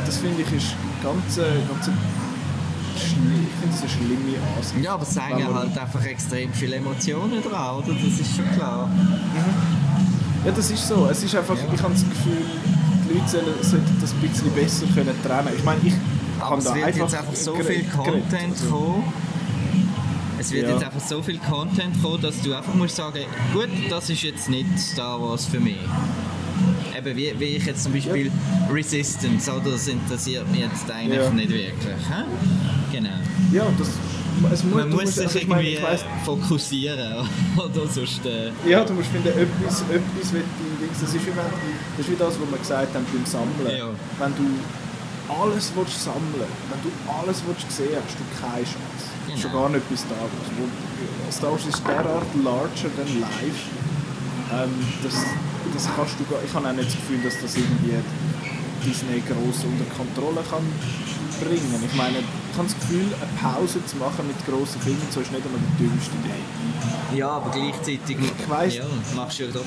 das 0.05 0.17
finde 0.17 0.39
ich 0.39 0.51
ist 0.55 0.71
ganz, 1.03 1.37
äh, 1.37 1.59
ganz 1.67 1.91
schlimm, 2.97 3.47
ich 3.47 3.59
finde 3.61 3.75
es 3.75 3.81
eine 3.81 3.89
schlimme 3.89 4.37
Ansicht. 4.57 4.83
Ja, 4.83 4.93
aber 4.93 5.03
es 5.03 5.15
man- 5.15 5.53
halt 5.55 5.77
einfach 5.77 6.05
extrem 6.05 6.53
viele 6.53 6.75
Emotionen 6.77 7.41
dran, 7.43 7.75
oder? 7.77 7.93
Das 7.93 8.19
ist 8.19 8.35
schon 8.35 8.49
klar. 8.55 8.89
Ja, 10.45 10.51
das 10.51 10.69
ist 10.71 10.87
so. 10.87 11.07
Es 11.11 11.23
ist 11.23 11.35
einfach, 11.35 11.57
Ja. 11.57 11.63
ich 11.73 11.81
habe 11.81 11.93
das 11.93 12.03
Gefühl, 12.07 12.37
die 13.09 13.13
Leute 13.17 13.29
sollen, 13.29 13.45
sollten 13.61 13.97
das 13.99 14.11
ein 14.13 14.19
bisschen 14.19 14.51
besser 14.53 14.85
können 14.93 15.15
trennen. 15.23 15.49
Ich 15.57 15.63
meine, 15.63 15.79
ich 15.83 15.93
Aber 16.39 16.57
es 16.57 16.65
da 16.65 16.75
wird 16.75 16.85
einfach 16.85 16.99
jetzt 17.01 17.15
einfach 17.15 17.35
so 17.35 17.55
viel. 17.55 17.83
Content 17.85 18.51
Also, 18.51 18.69
kommen. 18.69 19.03
Es 20.37 20.51
wird 20.51 20.67
Ja. 20.67 20.73
jetzt 20.75 20.83
einfach 20.83 20.99
so 20.99 21.21
viel 21.23 21.37
Content 21.39 22.01
kommen, 22.03 22.21
dass 22.21 22.39
du 22.41 22.53
einfach 22.53 22.73
musst 22.75 22.95
sagen, 22.97 23.19
gut, 23.53 23.69
das 23.89 24.09
ist 24.09 24.21
jetzt 24.21 24.49
nicht 24.49 24.77
Star 24.77 25.19
Wars 25.21 25.45
für 25.45 25.59
mich. 25.59 25.77
Eben 26.97 27.15
wie, 27.17 27.33
wie 27.39 27.45
ich 27.57 27.65
jetzt 27.65 27.83
zum 27.83 27.93
Beispiel 27.93 28.31
Resistance, 28.71 29.51
oder? 29.51 29.71
Das 29.71 29.87
interessiert 29.87 30.49
mich 30.51 30.61
jetzt 30.61 30.89
eigentlich 30.89 31.19
Ja. 31.19 31.29
nicht 31.29 31.49
wirklich. 31.49 32.01
Hä? 32.09 32.23
Genau. 32.91 33.09
Ja, 33.51 33.65
das, 33.77 33.89
es 34.53 34.63
muss, 34.63 34.73
Man 34.75 34.89
muss 34.89 35.15
sich 35.15 35.35
ich 35.35 35.47
meine, 35.47 35.61
irgendwie 35.63 35.77
ich 35.77 35.83
weiss, 35.83 36.05
fokussieren, 36.23 37.27
oder? 37.57 37.87
Sonst, 37.87 38.25
äh, 38.25 38.51
Ja, 38.67 38.83
du 38.83 38.93
musst 38.93 39.09
finden, 39.09 39.27
etwas, 39.29 39.81
etwas 39.81 40.33
wird 40.33 40.43
dein 40.45 40.79
Ding. 40.79 40.89
Das 40.93 41.01
ist, 41.13 41.13
wie 41.15 41.27
wenn, 41.27 41.35
das 41.97 42.05
ist 42.05 42.11
wie 42.11 42.15
das, 42.15 42.33
was 42.39 42.51
wir 42.51 42.57
gesagt 42.57 42.95
haben 42.95 43.05
beim 43.11 43.25
Sammeln. 43.25 43.77
Ja. 43.77 43.89
Wenn 44.19 44.35
du 44.35 44.45
alles 45.27 45.71
willst 45.75 46.03
sammeln 46.03 46.21
wenn 46.69 46.81
du 46.85 46.89
alles 47.09 47.41
willst 47.47 47.65
sehen 47.75 47.97
hast 47.97 48.13
du 48.13 48.23
keine 48.39 48.61
Chance. 48.63 49.09
Genau. 49.25 49.39
Schon 49.41 49.51
gar 49.53 49.69
nicht 49.69 49.89
bei 49.89 49.95
Star 49.95 50.21
Wars. 50.21 51.33
Star 51.35 51.51
Wars 51.51 51.65
ist 51.65 51.81
derart 51.87 52.29
larger 52.43 52.89
than 52.95 53.09
life. 53.21 53.65
Ähm, 54.53 54.69
das, 55.03 55.13
das 55.73 55.89
kannst 55.95 56.15
du 56.19 56.23
gar, 56.29 56.39
ich 56.45 56.53
habe 56.53 56.67
auch 56.67 56.73
nicht 56.73 56.87
das 56.87 56.95
Gefühl, 56.95 57.19
dass 57.23 57.33
das 57.41 57.55
irgendwie 57.55 57.97
Disney 58.85 59.21
gross 59.25 59.63
unter 59.65 59.85
Kontrolle 59.97 60.41
kann 60.49 60.61
bringen. 61.41 61.81
Ich 61.83 61.95
meine, 61.97 62.19
ich 62.19 62.57
habe 62.57 62.67
das 62.69 62.75
Gefühl, 62.79 63.07
eine 63.11 63.31
Pause 63.41 63.83
zu 63.85 63.97
machen 63.97 64.27
mit 64.27 64.37
grossen 64.45 64.79
Filmen 64.81 65.01
und 65.01 65.11
so 65.11 65.19
ist 65.21 65.31
nicht 65.31 65.43
einmal 65.43 65.59
die 65.79 65.83
dümmste 65.83 66.11
Idee. 66.23 67.17
ja, 67.17 67.29
aber 67.29 67.49
gleichzeitig 67.51 68.17
Ich 68.21 68.49
weiss- 68.49 68.75
ja, 68.75 68.83
machst 69.15 69.39
du 69.39 69.43
ja 69.45 69.49
doch... 69.51 69.65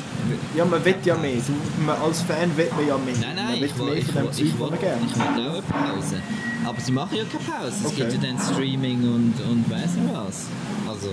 Ja, 0.57 0.65
man 0.65 0.83
will 0.85 0.95
ja 1.05 1.17
mehr. 1.17 1.37
Du, 1.45 1.53
man, 1.85 1.97
als 2.01 2.23
Fan 2.23 2.57
will 2.57 2.71
man 2.77 2.87
ja 2.87 2.97
mehr. 2.99 3.15
Nein, 3.21 3.35
nein, 3.37 3.47
man 3.47 3.61
will 3.61 3.65
ich 3.69 3.79
will, 3.79 3.85
mehr 3.87 3.97
ich 3.99 4.07
von 4.07 4.15
dem 4.15 4.31
ich 4.31 4.37
Zeug, 4.37 4.45
will, 4.47 4.55
was 4.61 4.71
man 4.71 4.79
gerne 4.81 5.01
ich 5.05 5.17
will 5.17 5.49
auch 5.49 5.53
eine 5.53 5.63
Pause. 5.93 6.17
Aber 6.65 6.81
sie 6.81 6.93
machen 6.93 7.17
ja 7.19 7.25
keine 7.25 7.45
Pause. 7.45 7.75
Es 7.81 7.87
Okay. 7.87 7.97
gibt 7.97 8.13
ja 8.15 8.19
dann 8.31 8.39
Streaming 8.39 9.01
und, 9.03 9.35
und 9.51 9.71
weiss 9.71 9.93
nicht 9.99 10.15
was. 10.15 10.47
Also, 10.89 11.11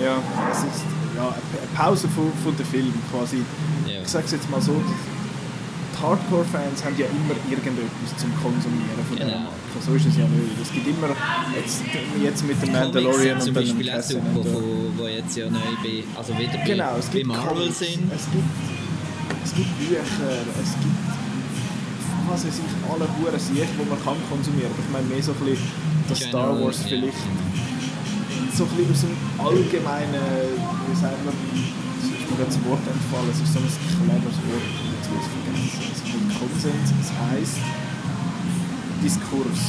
Ja, 0.00 0.16
es 0.52 0.58
ist 0.58 0.84
ja, 1.18 1.28
eine 1.34 1.68
Pause 1.74 2.06
von, 2.08 2.30
von 2.44 2.56
den 2.56 2.64
Filmen 2.66 2.94
quasi. 3.10 3.42
ja. 3.86 4.00
Ich 4.02 4.08
sage 4.08 4.24
es 4.26 4.32
jetzt 4.32 4.48
mal 4.50 4.60
so, 4.62 4.72
die 4.72 5.98
Hardcore-Fans 6.02 6.84
haben 6.84 6.94
ja 6.96 7.06
immer 7.06 7.34
irgendetwas 7.50 8.14
zum 8.16 8.30
Konsumieren 8.40 9.02
von 9.08 9.18
Genau. 9.18 9.50
Marke. 9.50 9.82
So 9.84 9.94
ist 9.94 10.06
es 10.06 10.16
ja 10.16 10.26
nicht. 10.30 10.54
Es 10.62 10.70
gibt 10.72 10.86
immer, 10.86 11.10
jetzt, 11.54 11.82
jetzt 12.22 12.46
mit 12.46 12.62
dem 12.62 12.72
Mandalorian 12.72 13.40
sind 13.40 13.54
zum 13.54 13.56
und 13.56 13.56
dann 13.56 13.64
dem 13.66 13.76
Beispiel 13.76 13.90
auch 13.90 14.02
super, 14.02 14.54
wo, 14.54 15.02
wo 15.02 15.06
jetzt 15.06 15.36
ja 15.36 15.50
neu 15.50 15.58
bei, 15.82 16.04
also 16.16 16.38
wieder 16.38 16.52
bei, 16.54 16.64
Genau, 16.64 16.96
es 16.98 17.06
bei 17.06 17.12
gibt 17.18 17.26
Marvel 17.26 17.48
Comics, 17.48 17.78
sind. 17.78 18.12
Es 18.14 18.24
gibt, 18.30 18.50
es 19.44 19.54
gibt 19.54 19.78
Bücher, 19.78 20.02
es 20.62 20.72
gibt 20.78 20.98
was 22.30 22.44
weiß 22.46 22.60
ich, 22.60 22.92
alle 22.92 23.08
Huren 23.18 23.40
Sicht, 23.40 23.56
die 23.56 23.88
man 23.88 23.98
kann 24.04 24.16
konsumieren 24.28 24.70
kann. 24.76 24.84
Ich 24.84 24.92
meine 24.92 25.06
mehr 25.08 25.22
so 25.22 25.32
ein 25.32 25.38
bisschen, 25.38 25.66
dass 26.08 26.18
Star 26.18 26.48
General, 26.52 26.64
Wars 26.64 26.84
ja. 26.90 26.96
So 28.58 28.64
ein 28.64 28.74
bisschen 28.74 28.90
aus 28.90 29.02
dem 29.06 29.14
allgemeinen, 29.38 30.26
wie 30.90 30.96
sagen 30.98 31.22
wir, 31.22 31.30
es 31.30 32.04
ist 32.10 32.26
mir 32.26 32.36
gerade 32.36 32.50
das 32.50 32.58
Wort 32.66 32.82
entfallen, 32.90 33.30
es 33.30 33.38
ist 33.38 33.52
so 33.54 33.60
ein 33.62 33.70
cleveres 33.70 34.38
Wort, 34.50 34.66
jetzt 34.98 35.08
muss 35.14 35.22
ich 35.22 35.32
vergessen, 35.38 35.82
es 35.94 35.98
ist 36.02 36.38
Konsens, 36.38 36.86
es 36.98 37.10
heisst, 37.30 37.60
Diskurs, 39.02 39.62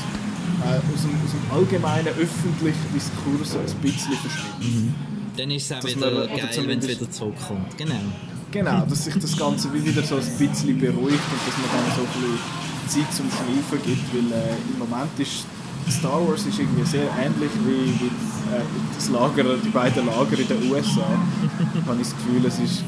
äh, 0.66 0.82
aus, 0.82 1.02
dem, 1.06 1.14
aus 1.22 1.32
dem 1.38 1.46
allgemeinen 1.54 2.08
öffentlichen 2.18 2.88
Diskurs 2.94 3.56
ein 3.56 3.70
bisschen 3.82 4.14
verschwindet. 4.18 4.94
Dann 5.38 5.52
ist 5.52 5.66
es 5.66 5.72
auch 5.78 5.80
Dass 5.82 5.96
wieder 5.96 6.12
man- 6.12 6.28
geil, 6.28 6.64
wenn 6.66 6.80
es 6.80 6.88
wieder 6.88 7.12
zurückkommt. 7.12 7.78
Genau. 7.78 8.02
Genau, 8.52 8.86
dass 8.90 9.06
sich 9.06 9.14
das 9.14 9.38
Ganze 9.38 9.72
wie 9.74 9.86
wieder 9.86 10.02
so 10.02 10.16
ein 10.16 10.26
bisschen 10.26 10.80
beruhigt 10.80 11.22
und 11.30 11.42
dass 11.46 11.56
man 11.62 11.70
dann 11.70 11.86
so 11.96 12.02
ein 12.02 12.10
bisschen 12.18 13.06
Zeit 13.06 13.14
zum 13.14 13.28
Schnaufen 13.30 13.78
gibt, 13.86 14.02
weil 14.12 14.28
äh, 14.34 14.58
im 14.74 14.80
Moment 14.80 15.14
ist 15.20 15.46
Star 15.90 16.20
Wars 16.28 16.46
ist 16.46 16.58
irgendwie 16.60 16.84
sehr 16.86 17.08
ähnlich 17.22 17.50
wie, 17.66 17.94
wie 18.02 18.12
das 18.95 19.10
Lager, 19.10 19.43
die 19.64 19.70
beiden 19.70 20.06
Lager 20.06 20.39
in 20.39 20.47
den 20.47 20.72
USA. 20.72 21.02
habe 21.88 22.02
ich 22.02 22.08
das 22.08 22.16
Gefühl, 22.16 22.45
es, 22.45 22.60
ist, 22.60 22.84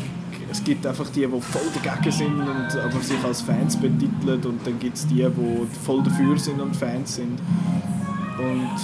es 0.50 0.64
gibt 0.64 0.86
einfach 0.86 1.10
die, 1.10 1.22
die 1.22 1.28
voll 1.28 1.62
dagegen 1.84 2.12
sind 2.12 2.40
und 2.40 2.80
aber 2.80 3.02
sich 3.02 3.24
als 3.24 3.42
Fans 3.42 3.78
betiteln 3.78 4.44
und 4.44 4.66
dann 4.66 4.80
gibt 4.80 4.98
es 4.98 5.08
die, 5.08 5.16
die 5.16 5.68
voll 5.86 6.04
dafür 6.04 6.38
sind 6.38 6.60
und 6.60 6.76
Fans 6.76 7.16
sind. 7.16 7.40
Und 8.38 8.80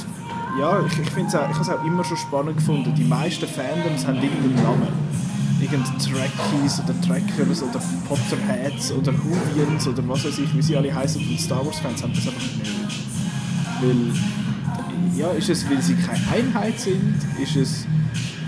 ja, 0.59 0.83
ich, 0.85 0.93
ich, 0.93 1.07
ich 1.07 1.33
habe 1.33 1.61
es 1.61 1.69
auch 1.69 1.85
immer 1.85 2.03
schon 2.03 2.17
spannend 2.17 2.57
gefunden. 2.57 2.93
Die 2.95 3.03
meisten 3.03 3.47
Fandoms 3.47 4.07
haben 4.07 4.15
irgendeinen 4.15 4.55
Namen. 4.55 5.07
Irgendein 5.59 5.97
Trekkies 5.97 6.81
oder 6.83 6.99
Trekkers 7.01 7.63
oder 7.63 7.81
Potterheads 8.07 8.91
oder 8.91 9.11
Whovians 9.13 9.87
oder 9.87 10.07
was 10.07 10.25
weiß 10.25 10.37
ich, 10.39 10.55
wie 10.55 10.61
sie 10.61 10.77
alle 10.77 10.93
heißen. 10.93 11.21
Und 11.21 11.39
Star 11.39 11.65
Wars 11.65 11.79
Fans 11.79 12.03
haben 12.03 12.13
das 12.13 12.27
einfach 12.27 12.41
nicht. 12.41 12.71
Weil, 13.81 14.13
ja, 15.17 15.31
ist 15.31 15.49
es, 15.49 15.69
weil 15.69 15.81
sie 15.81 15.95
keine 15.95 16.19
Einheit 16.31 16.79
sind? 16.79 17.15
Ist 17.41 17.55
es, 17.55 17.85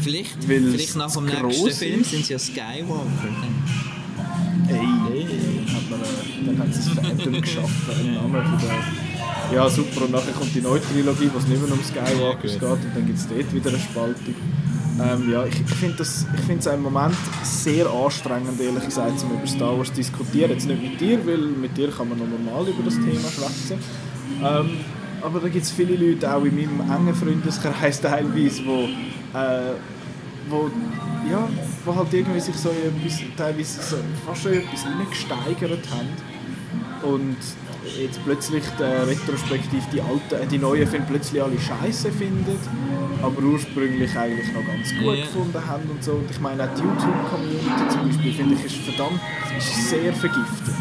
Vielleicht, 0.02 0.48
Weil 0.48 0.62
vielleicht 0.62 0.90
es 0.90 0.96
nach 0.96 1.12
dem 1.14 1.26
nächsten 1.26 1.72
Film 1.72 2.02
ist. 2.02 2.12
sind 2.12 2.26
sie 2.26 2.34
ja 2.34 2.40
Skywalker. 2.40 3.04
ey, 4.70 4.76
dann 4.78 5.76
hat 5.76 5.90
man, 5.90 6.00
dann 6.46 6.60
haben 6.60 6.72
sie 6.74 6.96
das 6.96 7.06
Fandom 7.06 7.42
geschaffen, 7.42 7.94
einen 8.00 8.14
Namen 8.16 8.60
für 8.60 8.66
das. 8.68 9.54
Ja, 9.54 9.70
super. 9.70 10.06
Und 10.06 10.12
nachher 10.12 10.32
kommt 10.32 10.54
die 10.56 10.62
neue 10.62 10.80
Trilogie, 10.82 11.30
wo 11.34 11.40
es 11.40 11.48
nicht 11.48 11.62
mehr 11.62 11.72
um 11.72 11.84
Skywalkers 11.84 12.54
Ja, 12.54 12.60
geht 12.76 12.86
und 12.86 12.96
dann 12.96 13.06
gibt 13.08 13.18
es 13.18 13.28
dort 13.28 13.54
wieder 13.54 13.70
eine 13.72 13.80
Spaltung. 13.80 14.36
Ähm, 15.02 15.32
ja, 15.32 15.46
ich, 15.46 15.60
ich 15.62 15.76
finde 15.76 16.04
es 16.04 16.26
im 16.68 16.82
Moment 16.82 17.16
sehr 17.44 17.90
anstrengend, 17.90 18.60
ehrlich 18.60 18.86
gesagt, 18.86 19.24
um 19.24 19.38
über 19.38 19.48
Star 19.48 19.78
Wars 19.78 19.88
zu 19.88 19.96
diskutieren. 19.96 20.52
Jetzt 20.52 20.68
nicht 20.68 20.82
mit 20.82 21.00
dir, 21.02 21.26
weil 21.26 21.38
mit 21.38 21.76
dir 21.78 21.90
kann 21.90 22.10
man 22.10 22.20
noch 22.20 22.28
normal 22.28 22.68
über 22.68 22.84
das 22.84 22.96
Thema 22.96 23.30
schwätzen. 23.30 23.80
Ähm, 24.44 24.70
aber 25.22 25.40
da 25.40 25.48
gibt 25.50 25.66
es 25.66 25.72
viele 25.72 25.96
Leute, 25.96 26.34
auch 26.34 26.44
in 26.44 26.56
meinem 26.56 26.82
engen 26.92 27.16
Freundeskreis 27.16 28.02
teilweise, 28.02 28.64
wo, 28.66 28.84
äh, 29.38 29.74
wo, 30.50 30.70
ja, 31.30 31.48
wo 31.86 31.96
halt 31.96 32.14
irgendwie 32.14 32.40
sich 32.40 32.56
so 32.56 32.70
etwas, 32.70 33.20
teilweise 33.38 33.82
so 33.82 33.98
fast 34.26 34.44
schon 34.44 34.54
etwas 34.54 34.86
reingesteigert 34.86 35.88
haben. 35.92 36.10
Und 37.14 37.38
jetzt 37.98 38.24
plötzlich 38.26 38.64
der 38.78 39.08
retrospektiv 39.08 39.84
die 39.94 40.02
alten, 40.02 40.36
äh, 40.44 40.48
die 40.48 40.58
neuen 40.58 40.86
Filme 40.88 41.06
plötzlich 41.08 41.42
alle 41.42 41.58
scheiße 41.60 42.12
finden, 42.12 42.58
aber 43.22 43.42
ursprünglich 43.42 44.16
eigentlich 44.18 44.48
noch 44.54 44.66
ganz 44.66 44.90
gut 45.02 45.18
Ja. 45.18 45.26
gefunden 45.26 45.66
haben 45.66 45.90
und 45.90 46.04
so. 46.04 46.12
Und 46.14 46.30
ich 46.30 46.40
meine 46.40 46.64
auch 46.64 46.74
die 46.76 46.82
YouTube-Community 46.82 47.90
zum 47.90 48.08
Beispiel 48.10 48.34
finde 48.34 48.56
ich 48.56 48.66
ist 48.66 48.76
verdammt, 48.78 49.20
ist 49.58 49.90
sehr 49.90 50.14
vergiftet. 50.14 50.76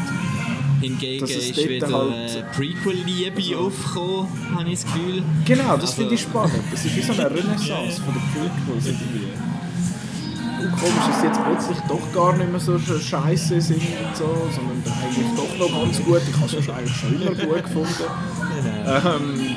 Hingegen 0.81 1.21
Dass 1.21 1.31
es 1.31 1.37
ist 1.51 1.57
dort 1.59 1.69
wieder 1.69 1.89
halt- 1.93 2.53
Prequel-Liebe 2.53 3.59
aufgekommen, 3.59 4.29
habe 4.57 4.69
ich 4.69 4.75
das 4.81 4.85
Gefühl. 4.85 5.23
Genau, 5.45 5.73
das 5.77 5.81
Also- 5.91 5.93
finde 5.95 6.15
ich 6.15 6.21
spannend. 6.23 6.61
Das 6.71 6.85
ist 6.85 6.97
wie 6.97 7.03
so 7.03 7.13
eine 7.13 7.31
Renaissance 7.31 8.01
von 8.03 8.15
den 8.15 8.23
Prequels 8.33 8.87
irgendwie. 8.87 9.27
Und 10.61 10.73
komisch, 10.73 11.07
dass 11.09 11.21
sie 11.21 11.27
jetzt 11.29 11.41
plötzlich 11.45 11.79
doch 11.89 12.13
gar 12.13 12.37
nicht 12.37 12.51
mehr 12.51 12.61
so 12.61 12.75
sch- 12.75 13.01
scheiße 13.01 13.61
sind 13.61 13.81
und 13.81 14.17
so, 14.17 14.25
sondern 14.55 14.83
eigentlich 15.03 15.27
doch 15.37 15.59
noch 15.69 15.83
ganz 15.83 16.03
gut. 16.03 16.21
Ich 16.29 16.37
habe 16.37 16.59
es 16.59 16.69
eigentlich 16.69 16.97
schon 16.97 17.15
immer 17.23 17.31
gut 17.35 17.63
gefunden. 17.65 17.89
Ähm, 18.87 19.57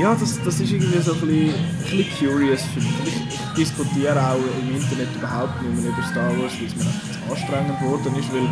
ja, 0.00 0.14
das, 0.14 0.42
das 0.42 0.60
ist 0.60 0.72
irgendwie 0.72 0.98
so 1.00 1.12
ein 1.12 1.20
bisschen, 1.20 1.54
ein 1.54 1.96
bisschen 1.96 2.28
curious 2.28 2.62
für 2.74 2.80
mich. 2.80 2.92
Ich, 3.06 3.42
diskutiere 3.56 4.18
auch 4.18 4.38
im 4.60 4.74
Internet 4.74 5.08
überhaupt 5.14 5.62
nicht 5.62 5.82
mehr 5.82 5.92
über 5.92 6.02
Star 6.02 6.30
Wars, 6.38 6.52
weil 6.58 6.66
es 6.66 6.76
mir 6.76 6.84
einfach 6.84 7.12
zu 7.12 7.32
anstrengend 7.32 7.78
geworden 7.80 8.14
ist, 8.18 8.32
weil 8.32 8.48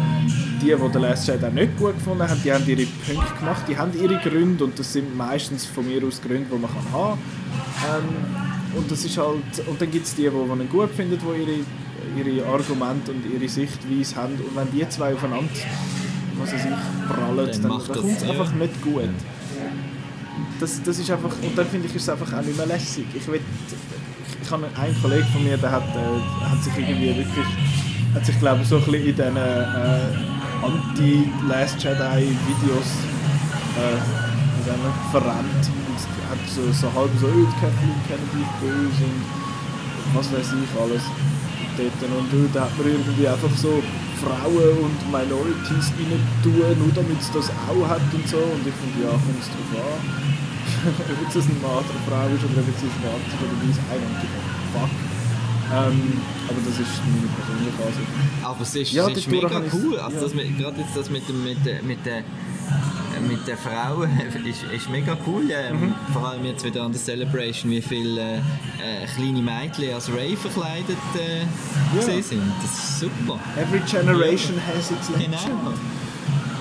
die, 0.61 0.66
die 0.66 0.93
den 0.93 1.03
Last 1.03 1.26
Jedi 1.26 1.51
nicht 1.51 1.78
gut 1.78 1.95
gefunden 1.95 2.28
haben, 2.28 2.41
die 2.43 2.53
haben 2.53 2.66
ihre 2.66 2.86
Punkte 2.86 3.34
gemacht, 3.38 3.62
die 3.68 3.76
haben 3.76 3.93
ihre 3.99 4.16
Gründe 4.18 4.64
und 4.64 4.78
das 4.78 4.93
sind 4.93 5.16
meistens 5.16 5.66
von 5.66 5.86
mir 5.86 6.05
aus 6.07 6.20
Gründe, 6.20 6.47
die 6.53 6.59
man 6.59 6.70
kann 6.70 6.93
haben 6.93 7.18
kann. 7.80 8.03
Ähm, 8.05 8.76
und 8.76 8.91
das 8.91 9.05
ist 9.05 9.16
halt, 9.16 9.66
und 9.66 9.80
dann 9.80 9.91
gibt 9.91 10.07
es 10.07 10.14
die, 10.14 10.22
die, 10.22 10.28
ihn 10.28 10.68
gut 10.68 10.91
finden, 10.91 11.18
die 11.18 12.22
ihre, 12.22 12.30
ihre 12.30 12.47
Argumente 12.47 13.12
und 13.12 13.24
ihre 13.32 13.49
Sichtweise 13.49 14.16
haben 14.16 14.34
und 14.34 14.55
wenn 14.55 14.70
die 14.70 14.88
zwei 14.88 15.14
aufeinander 15.14 15.49
was 16.38 16.55
weiß 16.55 16.64
ich, 16.64 17.09
prallen, 17.14 17.51
Dann 17.53 17.62
dann, 17.62 17.70
kommt 17.70 18.16
es 18.16 18.22
einfach 18.22 18.53
nicht 18.55 18.82
gut 18.82 19.03
das, 20.61 20.82
das 20.82 20.98
ist 20.98 21.11
einfach, 21.11 21.32
und 21.42 21.56
dann 21.56 21.66
finde 21.66 21.88
ich 21.88 21.94
es 21.94 22.08
einfach 22.08 22.32
auch 22.32 22.42
nicht 22.42 22.56
mehr 22.56 22.66
lässig. 22.66 23.06
Ich, 23.14 23.26
will, 23.26 23.40
ich, 23.40 24.42
ich 24.42 24.50
habe 24.50 24.66
einen 24.76 25.02
Kollegen 25.02 25.26
von 25.32 25.42
mir, 25.42 25.56
der 25.56 25.70
hat, 25.70 25.88
äh, 25.96 26.46
hat 26.46 26.62
sich 26.62 26.76
irgendwie 26.76 27.16
wirklich, 27.16 27.46
hat 28.14 28.26
sich 28.26 28.38
glaube 28.38 28.62
ich 28.62 28.68
so 28.68 28.76
ein 28.76 28.84
bisschen 28.84 29.06
in 29.06 29.16
diesen 29.16 29.36
äh, 29.36 30.40
Anti-Last 30.62 31.82
Jedi-Videos 31.82 32.90
äh, 33.76 35.11
verrannt 35.11 35.64
und 35.64 35.98
hat 36.28 36.42
so, 36.46 36.62
so 36.72 36.92
halb 36.92 37.11
so, 37.18 37.26
oh, 37.26 37.48
Kathleen 37.61 37.96
Kennedy 38.06 38.44
ist 38.44 38.61
böse 38.61 39.04
und 39.04 39.40
was 40.14 40.32
weiß 40.32 40.52
ich 40.52 40.80
alles. 40.80 41.02
Dort. 41.76 42.02
Und 42.02 42.54
äh, 42.56 42.61
hat 42.61 42.76
man 42.76 42.86
irgendwie 42.86 43.28
einfach 43.28 43.56
so 43.56 43.80
Frauen 44.20 44.78
und 44.84 45.00
Minorities 45.11 45.92
rein 45.96 46.20
tun, 46.42 46.78
nur 46.78 46.92
damit 46.94 47.20
es 47.20 47.30
das 47.32 47.48
auch 47.48 47.88
hat 47.88 48.02
und 48.12 48.28
so. 48.28 48.36
Und 48.36 48.66
ich 48.66 48.74
finde, 48.74 49.06
ja, 49.06 49.11
kommt 49.11 49.40
es 49.40 49.46
drauf 49.48 49.80
an. 49.80 50.49
Ob 50.87 51.35
das 51.35 51.45
ein 51.47 51.61
Mann 51.62 51.70
oder 51.70 51.91
eine 51.91 52.05
Frau 52.09 52.26
ist 52.35 52.45
oder 52.45 52.61
ob 52.61 52.76
sie 52.78 52.91
schwarz 52.97 53.24
ist 53.28 53.41
oder 53.41 53.57
weiß, 53.61 53.78
I 53.78 53.97
don't 54.01 54.20
fuck. 54.72 54.91
Ähm, 55.72 56.18
aber 56.49 56.59
das 56.66 56.81
ist 56.81 56.99
meine 57.07 57.28
persönliche 57.39 57.83
Ansicht. 57.87 58.09
Aber 58.43 58.61
es 58.62 58.74
ist, 58.74 58.93
Ja, 58.93 59.09
es 59.09 59.18
ist 59.18 59.28
mega 59.28 59.62
cool. 59.72 59.99
Also 60.01 60.16
ja. 60.16 60.22
das 60.22 60.35
mit, 60.35 60.59
gerade 60.59 60.81
jetzt 60.81 60.97
das 60.97 61.11
mit, 61.11 61.28
dem- 61.28 61.45
mit, 61.45 61.59
mit, 61.85 62.05
der, 62.05 62.18
äh, 62.18 62.22
mit 63.28 63.47
der 63.47 63.57
Frau 63.57 64.03
ist, 64.03 64.64
ist 64.64 64.91
mega 64.91 65.16
cool. 65.26 65.45
Ähm, 65.51 65.81
Mhm. 65.81 65.95
Vor 66.12 66.26
allem 66.28 66.45
jetzt 66.45 66.64
wieder 66.64 66.83
an 66.83 66.91
der 66.93 67.01
Celebration, 67.01 67.70
wie 67.70 67.81
viele 67.83 68.20
äh, 68.20 68.37
äh, 68.83 69.07
kleine 69.14 69.41
Mädchen 69.43 69.95
als 69.95 70.11
Ray 70.12 70.35
verkleidet 70.37 70.99
äh, 71.14 71.43
Ja. 71.43 71.47
gesehen 72.01 72.22
sind. 72.24 72.43
Das 72.62 72.72
ist 72.72 73.01
super. 73.01 73.39
Every 73.57 73.81
generation 73.89 74.57
has 74.66 74.91
its 74.91 75.09
legend. 75.11 75.37
Genau. 75.45 75.70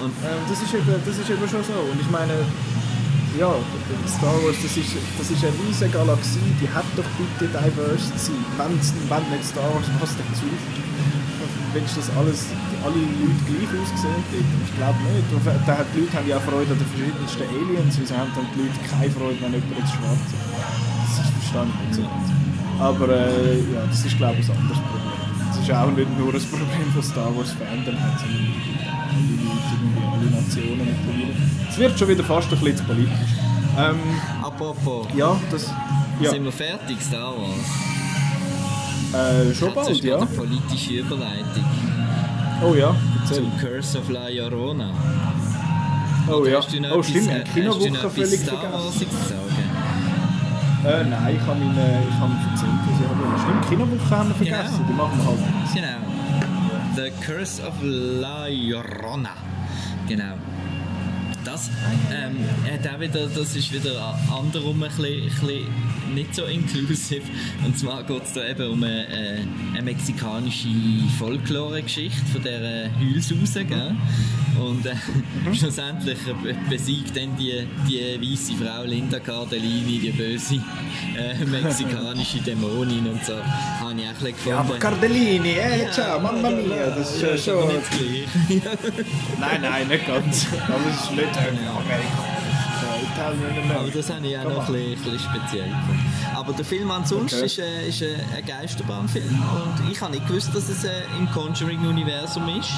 Und 0.06 0.14
Ähm, 0.24 0.38
das, 0.48 0.62
ist 0.62 0.74
eben, 0.74 0.86
das 1.04 1.18
ist 1.18 1.30
eben 1.30 1.50
schon 1.50 1.64
so. 1.64 1.74
Und 1.92 2.00
ich 2.00 2.10
meine, 2.12 2.34
ja, 3.38 3.54
Star 4.08 4.34
Wars, 4.42 4.58
das 4.64 4.78
ist, 4.78 4.96
das 5.18 5.30
ist 5.30 5.44
eine 5.44 5.54
riesige 5.62 5.92
Galaxie, 5.92 6.40
die 6.62 6.70
hat 6.70 6.86
doch 6.96 7.06
bitte 7.20 7.52
diverse 7.52 8.10
zu 8.18 8.34
sein. 8.34 8.46
Wenn, 8.58 9.26
nicht 9.30 9.46
Star 9.46 9.70
Wars, 9.70 9.86
was 10.00 10.16
denn 10.18 10.26
sonst? 10.34 10.90
Willst 11.72 11.96
du 11.96 12.02
das 12.02 12.10
alles, 12.18 12.50
alle 12.82 12.98
Leute 12.98 13.46
gleich 13.46 13.70
aussehen? 13.78 14.24
Ich 14.34 14.74
glaube 14.74 14.98
nicht. 15.06 15.30
Und 15.30 15.46
die 15.46 16.02
Leute 16.02 16.14
haben 16.18 16.28
ja 16.28 16.38
auch 16.38 16.42
Freude 16.42 16.74
an 16.74 16.80
den 16.82 16.90
verschiedensten 16.90 17.46
Aliens, 17.46 17.94
wieso 18.00 18.18
haben 18.18 18.32
dann 18.34 18.50
die 18.56 18.66
Leute 18.66 18.80
keine 18.90 19.12
Freude, 19.14 19.38
wenn 19.38 19.54
jemand 19.54 19.78
jetzt 19.78 19.94
schwarz 19.94 20.26
ist? 20.34 20.50
Das 21.14 21.30
so 21.94 22.02
ganz. 22.02 22.26
Aber 22.80 23.10
äh, 23.10 23.60
ja, 23.70 23.86
das 23.86 24.06
ist 24.06 24.18
glaube 24.18 24.40
ich 24.40 24.50
ein 24.50 24.58
anderes 24.58 24.82
Problem. 24.82 25.29
Das 25.70 25.78
ist 25.78 25.84
auch 25.84 25.92
nicht 25.92 26.18
nur 26.18 26.34
ein 26.34 26.42
Problem 26.42 26.92
von 26.94 27.04
Star 27.04 27.38
Wars 27.38 27.52
Fandom, 27.52 27.96
hat 28.02 28.20
sondern 28.20 28.48
alle 29.06 29.22
Leute, 29.46 29.70
irgendwie 29.72 30.02
alle 30.04 30.42
Nationen 30.42 30.80
mittlerweile. 30.80 31.36
Es 31.70 31.78
wird 31.78 32.00
schon 32.00 32.08
wieder 32.08 32.24
fast 32.24 32.52
ein 32.52 32.60
bisschen 32.60 32.78
zu 32.78 32.84
politisch. 32.86 33.34
Ähm, 33.78 34.00
apropos, 34.42 35.06
ja, 35.16 35.40
das... 35.52 35.72
Ja, 36.20 36.32
sind 36.32 36.44
wir 36.44 36.52
fertig, 36.52 36.98
Star 37.00 37.36
Wars? 37.38 37.70
äh, 39.14 39.54
schon 39.54 39.74
bald, 39.76 40.04
ja. 40.04 40.18
eine 40.18 40.26
politische 40.26 40.94
Überleitung 40.94 41.66
Oh 42.64 42.74
ja, 42.74 42.96
erzähl. 43.22 43.38
zum 43.38 43.58
Curse 43.60 44.00
of 44.00 44.10
La 44.10 44.28
Llorona. 44.28 44.92
Oh 46.28 46.46
ja. 46.46 46.58
Hast 46.58 46.74
du 46.74 46.80
noch 46.82 46.90
Oh 46.90 47.00
etwas, 47.00 47.10
stimmt, 47.10 47.28
äh, 47.30 47.38
noch 47.38 47.54
Kinowoche 47.54 48.10
völlig 48.10 48.40
Star 48.40 48.60
vergessen. 48.60 48.74
Wars 48.74 48.94
zu 48.98 49.06
sagen? 49.06 49.69
Äh, 50.86 51.04
nein, 51.04 51.36
ich 51.36 51.42
habe 51.46 51.60
äh, 51.60 52.08
ich 52.08 52.16
habe 52.20 52.32
ihn 52.32 52.50
erzählt, 52.52 52.72
was 52.86 53.00
ich 53.00 53.08
habe. 53.08 53.40
Stimmt, 53.40 53.70
Kinowoche 53.70 54.10
haben 54.18 54.30
wir 54.30 54.36
vergessen, 54.36 54.78
Genau. 54.78 54.88
die 54.88 54.94
machen 54.94 55.18
wir 55.18 55.26
halt. 55.26 55.40
Genau. 55.76 56.00
The 56.96 57.26
Curse 57.26 57.62
of 57.68 57.74
La 57.82 58.48
Llorona. 58.48 59.30
Genau. 60.08 60.34
Das, 61.46 61.70
ähm, 62.12 62.38
auch 62.94 63.00
wieder, 63.00 63.28
das 63.28 63.56
ist 63.56 63.72
wieder 63.74 64.14
andersrum 64.30 64.84
ein 64.84 64.90
bisschen, 64.90 65.06
ein 65.06 65.30
bisschen 65.30 66.14
nicht 66.14 66.36
so 66.36 66.44
inklusiv. 66.46 67.24
Und 67.66 67.78
zwar 67.78 68.04
geht 68.04 68.24
es 68.24 68.34
da 68.34 68.46
eben 68.46 68.72
um 68.72 68.84
eine, 68.84 69.08
äh, 69.08 69.38
eine 69.74 69.82
mexikanische 69.84 70.68
Folklore-Geschichte 71.18 72.26
von 72.32 72.42
dieser 72.42 72.90
Hülsuse, 73.00 73.64
gell? 73.66 73.96
Und 74.58 74.86
äh, 74.86 74.96
schlussendlich 75.56 76.18
be- 76.44 76.56
besiegt 76.70 77.16
dann 77.16 77.36
die, 77.38 77.66
die 77.88 78.20
weiße 78.22 78.54
Frau 78.62 78.84
Linda 78.84 79.20
Cardellini, 79.20 80.00
die 80.00 80.12
böse 80.12 80.56
äh, 81.18 81.46
mexikanische 81.46 82.40
Dämonin 82.40 83.08
und 83.08 83.24
so. 83.26 83.34
Habe 83.36 83.94
ich 83.98 84.06
auch 84.06 84.10
ein 84.10 84.14
bisschen 84.14 84.26
gefunden. 84.32 84.50
Ja, 84.50 84.58
aber 84.60 84.78
Cardellini, 84.80 85.52
äh, 85.52 85.92
ciao, 85.92 86.20
Mamma 86.20 86.50
Mia, 86.50 86.90
das 86.96 87.16
ist 87.16 87.22
ja 87.22 87.38
schon... 87.38 87.68
nicht 87.68 87.92
gleich. 87.92 88.62
Nein, 89.40 89.62
nein, 89.62 89.88
nicht 89.88 90.06
ganz. 90.08 90.48
Aber 90.68 90.76
es 90.90 91.02
ist 91.04 91.12
nicht 91.12 91.24
äh, 91.24 91.68
Amerika. 91.68 92.26
Aber 93.78 93.90
das 93.94 94.10
habe 94.10 94.28
ich 94.28 94.38
auch 94.38 94.44
noch 94.44 94.68
ein 94.68 94.74
bisschen, 94.74 95.14
ein 95.14 95.20
speziell 95.20 95.70
gefunden. 95.70 96.06
Aber 96.36 96.54
der 96.54 96.66
Film 96.66 96.92
ansonsten 96.92 97.38
Okay. 97.38 97.46
ist, 97.46 97.60
äh, 97.60 97.88
ist 97.88 98.02
äh, 98.02 98.16
ein 98.36 98.46
Geisterbahnfilm. 98.46 99.26
Und 99.30 99.92
ich 99.92 100.00
habe 100.02 100.12
nicht 100.14 100.28
gewusst, 100.28 100.50
dass 100.54 100.70
es 100.70 100.84
äh, 100.84 100.90
im 101.18 101.30
Conjuring-Universum 101.32 102.48
ist. 102.60 102.70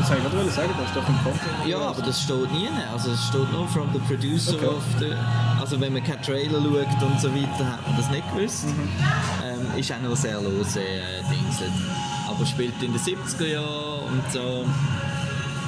Das 0.00 0.08
wollte 0.10 0.26
ich 0.26 0.32
gerade 0.32 0.50
sagen, 0.50 0.72
das 0.78 0.86
ist 0.88 0.96
doch 0.96 1.08
ein 1.08 1.18
Content. 1.22 1.66
Ja, 1.66 1.78
aber 1.78 2.02
das 2.02 2.22
steht 2.22 2.52
nie. 2.52 2.68
Also 2.92 3.10
es 3.12 3.26
steht 3.26 3.52
nur 3.52 3.68
from 3.68 3.88
the 3.92 3.98
producer 4.00 4.54
Okay. 4.54 4.66
of 4.66 4.82
the... 4.98 5.12
Also 5.60 5.78
wenn 5.80 5.92
man 5.92 6.02
keinen 6.02 6.22
Trailer 6.22 6.58
schaut 6.60 7.02
und 7.02 7.20
so 7.20 7.28
weiter, 7.34 7.72
hat 7.72 7.86
man 7.86 7.96
das 7.98 8.10
nicht 8.10 8.34
gewusst. 8.34 8.66
Mhm. 8.66 8.88
Ähm, 9.44 9.78
ist 9.78 9.92
auch 9.92 10.00
noch 10.00 10.16
sehr 10.16 10.40
lose 10.40 10.80
äh, 10.80 11.22
Dingset. 11.30 11.70
Aber 12.28 12.46
spielt 12.46 12.82
in 12.82 12.92
den 12.92 13.00
70er 13.00 13.46
Jahren 13.46 14.04
und 14.10 14.32
so. 14.32 14.64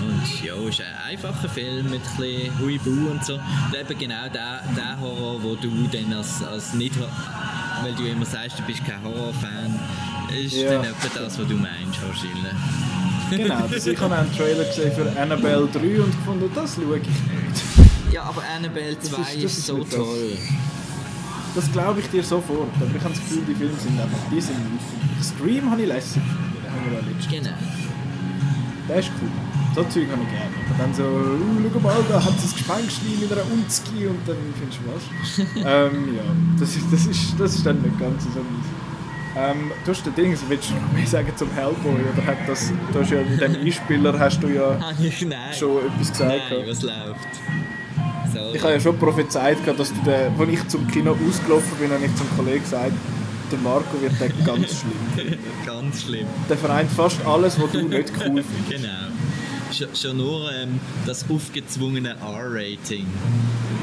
Und 0.00 0.42
ja, 0.42 0.54
ist 0.68 0.80
ein 0.80 0.86
einfacher 1.10 1.48
Film 1.48 1.90
mit 1.90 2.00
ein 2.00 2.16
bisschen 2.16 2.58
Huibu 2.58 3.10
und 3.10 3.24
so. 3.24 3.34
Und 3.34 3.74
eben 3.78 3.98
genau 3.98 4.28
der, 4.32 4.62
der 4.76 4.98
Horror, 5.00 5.42
wo 5.42 5.54
du 5.56 5.68
dann 5.92 6.12
als, 6.14 6.42
als 6.42 6.72
nicht... 6.74 6.94
Weil 7.82 7.94
du 7.94 8.04
immer 8.06 8.24
sagst, 8.24 8.58
du 8.58 8.62
bist 8.62 8.84
kein 8.84 9.02
Horrorfan, 9.02 9.78
ist 10.42 10.54
Ja. 10.54 10.70
dann 10.70 10.84
etwa 10.84 11.08
das, 11.20 11.38
was 11.38 11.46
du 11.48 11.54
meinst 11.54 12.00
wahrscheinlich. 12.06 12.52
Genau, 13.36 13.66
das, 13.70 13.86
ich 13.92 14.00
habe 14.00 14.14
einen 14.14 14.32
Trailer 14.36 14.64
gesehen 14.64 14.92
für 14.92 15.20
Annabelle 15.20 15.68
3 15.72 15.78
und 16.02 16.10
gefunden, 16.12 16.50
das 16.54 16.74
schaue 16.74 16.98
ich 16.98 17.06
nicht. 17.06 18.12
Ja, 18.12 18.24
aber 18.24 18.42
Annabelle 18.56 18.98
2 18.98 19.20
ist- 19.22 19.34
ist, 19.34 19.44
das 19.44 19.58
ist 19.58 19.66
so 19.66 19.78
das. 19.78 19.88
toll. 19.90 20.36
Das 21.54 21.70
glaube 21.72 22.00
ich 22.00 22.08
dir 22.08 22.22
sofort, 22.22 22.68
aber 22.76 22.96
ich 22.96 23.02
habe 23.04 23.12
das 23.14 23.22
Gefühl, 23.22 23.42
die 23.48 23.54
Filme 23.54 23.74
sind 23.78 24.00
einfach, 24.00 24.18
die 24.30 24.40
sind. 24.40 24.56
Scream 25.22 25.70
habe 25.70 25.82
ich 25.82 25.88
lässig 25.88 26.22
gefunden. 26.22 27.16
Genau. 27.30 27.50
Der 28.88 28.96
ist 28.96 29.10
cool. 29.20 29.28
So 29.74 29.82
Zeug 29.84 30.08
habe 30.10 30.22
ich 30.22 30.28
gerne. 30.28 30.54
Aber 30.68 30.78
dann 30.78 30.94
so, 30.94 31.02
uh, 31.02 31.70
schau 31.72 31.80
mal, 31.80 31.94
da 32.08 32.22
hat 32.24 32.34
es 32.36 32.44
ein 32.44 32.52
Gespenstchen 32.56 33.20
mit 33.20 33.32
einer 33.32 33.42
Unski 33.52 34.06
und 34.06 34.18
dann 34.26 34.36
findest 34.58 34.80
du 34.80 34.84
was. 34.92 35.38
ähm, 35.56 36.16
ja, 36.16 36.22
das 36.58 36.70
ist, 36.76 36.84
das, 36.92 37.06
ist, 37.06 37.34
das 37.38 37.54
ist 37.54 37.64
dann 37.66 37.80
nicht 37.80 37.98
ganz 37.98 38.24
so 38.24 38.40
mies. 38.40 38.68
Ähm, 39.34 39.70
du 39.84 39.90
hast 39.90 40.04
den 40.04 40.14
Ding, 40.14 40.36
willst 40.48 40.70
du 40.70 40.74
noch 40.74 40.92
mehr 40.92 41.06
sagen 41.06 41.32
zum 41.36 41.50
Hellboy? 41.52 41.94
Oder 42.12 42.26
hat 42.26 42.36
das, 42.46 42.70
du 42.92 43.00
hast 43.00 43.10
ja 43.10 43.22
mit 43.22 43.40
dem 43.40 43.54
Einspieler 43.54 44.18
hast 44.18 44.42
du 44.42 44.48
ja 44.48 44.78
nein. 44.98 45.52
schon 45.58 45.86
etwas 45.86 46.12
gesagt. 46.12 46.42
Nein, 46.50 46.64
was 46.66 46.82
läuft? 46.82 47.28
So. 48.32 48.54
Ich 48.54 48.62
habe 48.62 48.74
ja 48.74 48.80
schon 48.80 48.98
prophezeit, 48.98 49.58
dass 49.66 49.92
du 49.92 50.00
den, 50.02 50.38
als 50.38 50.48
ich 50.50 50.68
zum 50.68 50.86
Kino 50.88 51.16
ausgelaufen 51.28 51.78
bin, 51.78 51.90
habe 51.90 52.04
ich 52.04 52.14
zum 52.14 52.26
Kollegen 52.36 52.62
gesagt, 52.62 52.92
der 53.50 53.58
Marco 53.58 54.00
wird 54.00 54.18
den 54.20 54.44
ganz 54.44 54.80
schlimm. 54.80 55.38
Ganz 55.66 56.02
schlimm. 56.02 56.26
Der 56.48 56.56
vereint 56.56 56.90
fast 56.90 57.18
alles, 57.26 57.60
was 57.60 57.70
du 57.70 57.86
nicht 57.86 58.12
cool 58.16 58.42
findest. 58.42 58.48
Genau. 58.70 58.88
Schon, 59.72 60.16
nur 60.16 60.50
ähm, 60.52 60.78
das 61.06 61.24
aufgezwungene 61.28 62.10
R-Rating. 62.20 63.06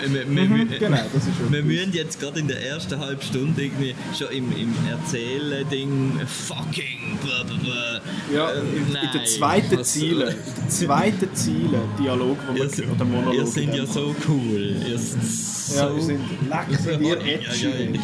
Wir, 0.02 0.14
wir, 0.14 0.36
wir, 0.36 0.46
Mhm, 0.48 0.70
genau, 0.80 0.98
das 1.14 1.28
ist 1.28 1.36
schon 1.38 1.52
wir 1.52 1.64
müssen 1.64 1.92
jetzt 1.94 2.20
gerade 2.20 2.40
in 2.40 2.48
der 2.48 2.66
ersten 2.66 2.98
halben 3.00 3.22
Stunde 3.22 3.62
irgendwie 3.64 3.94
schon 4.18 4.30
im, 4.32 4.52
im 4.56 4.74
Erzählen-Ding 4.90 6.20
fucking 6.26 7.18
blah. 7.24 8.00
Ja, 8.34 8.52
Äh, 8.52 8.60
in, 8.60 8.88
in 8.88 8.94
der 9.14 9.26
zweiten 9.26 9.78
was- 9.80 9.92
Ziele, 9.94 10.36
der 10.58 10.70
zweiten 10.70 11.36
Ziele 11.36 11.82
Dialog, 12.00 12.38
wo 12.48 12.54
Ihr, 12.56 12.64
wir 12.64 12.70
seid- 12.70 12.90
oder 12.92 13.06
Monolog. 13.06 13.34
ihr 13.36 13.46
seid 13.48 13.76
ja 13.76 13.86
so 13.86 14.16
cool. 14.28 14.76
Ihr 14.88 14.98
seid 14.98 15.24
so 15.24 15.76
Ja, 15.76 15.96
wir 15.96 16.02
sind 16.04 16.20
leck, 16.50 16.80
sind 16.80 17.02
ihr 17.02 17.20
edgy. 17.22 18.00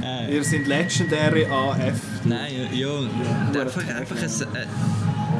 Nein. 0.00 0.30
Wir 0.32 0.44
sind 0.44 0.66
legendary 0.66 1.44
AF. 1.46 2.00
Nein, 2.24 2.52
ja, 2.74 2.88
Ja, 3.54 3.60
einfach, 3.62 3.86
einfach, 3.88 4.16
ein, 4.16 4.24
äh, 4.54 4.66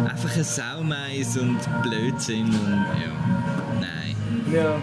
einfach 0.05 0.37
ein 0.37 0.45
Saumeis 0.45 1.37
und 1.37 1.59
Blödsinn 1.83 2.47
und 2.47 2.87
ja, 3.01 3.81
nein. 3.81 4.17
Ja, 4.53 4.81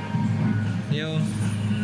Ja, 0.91 1.21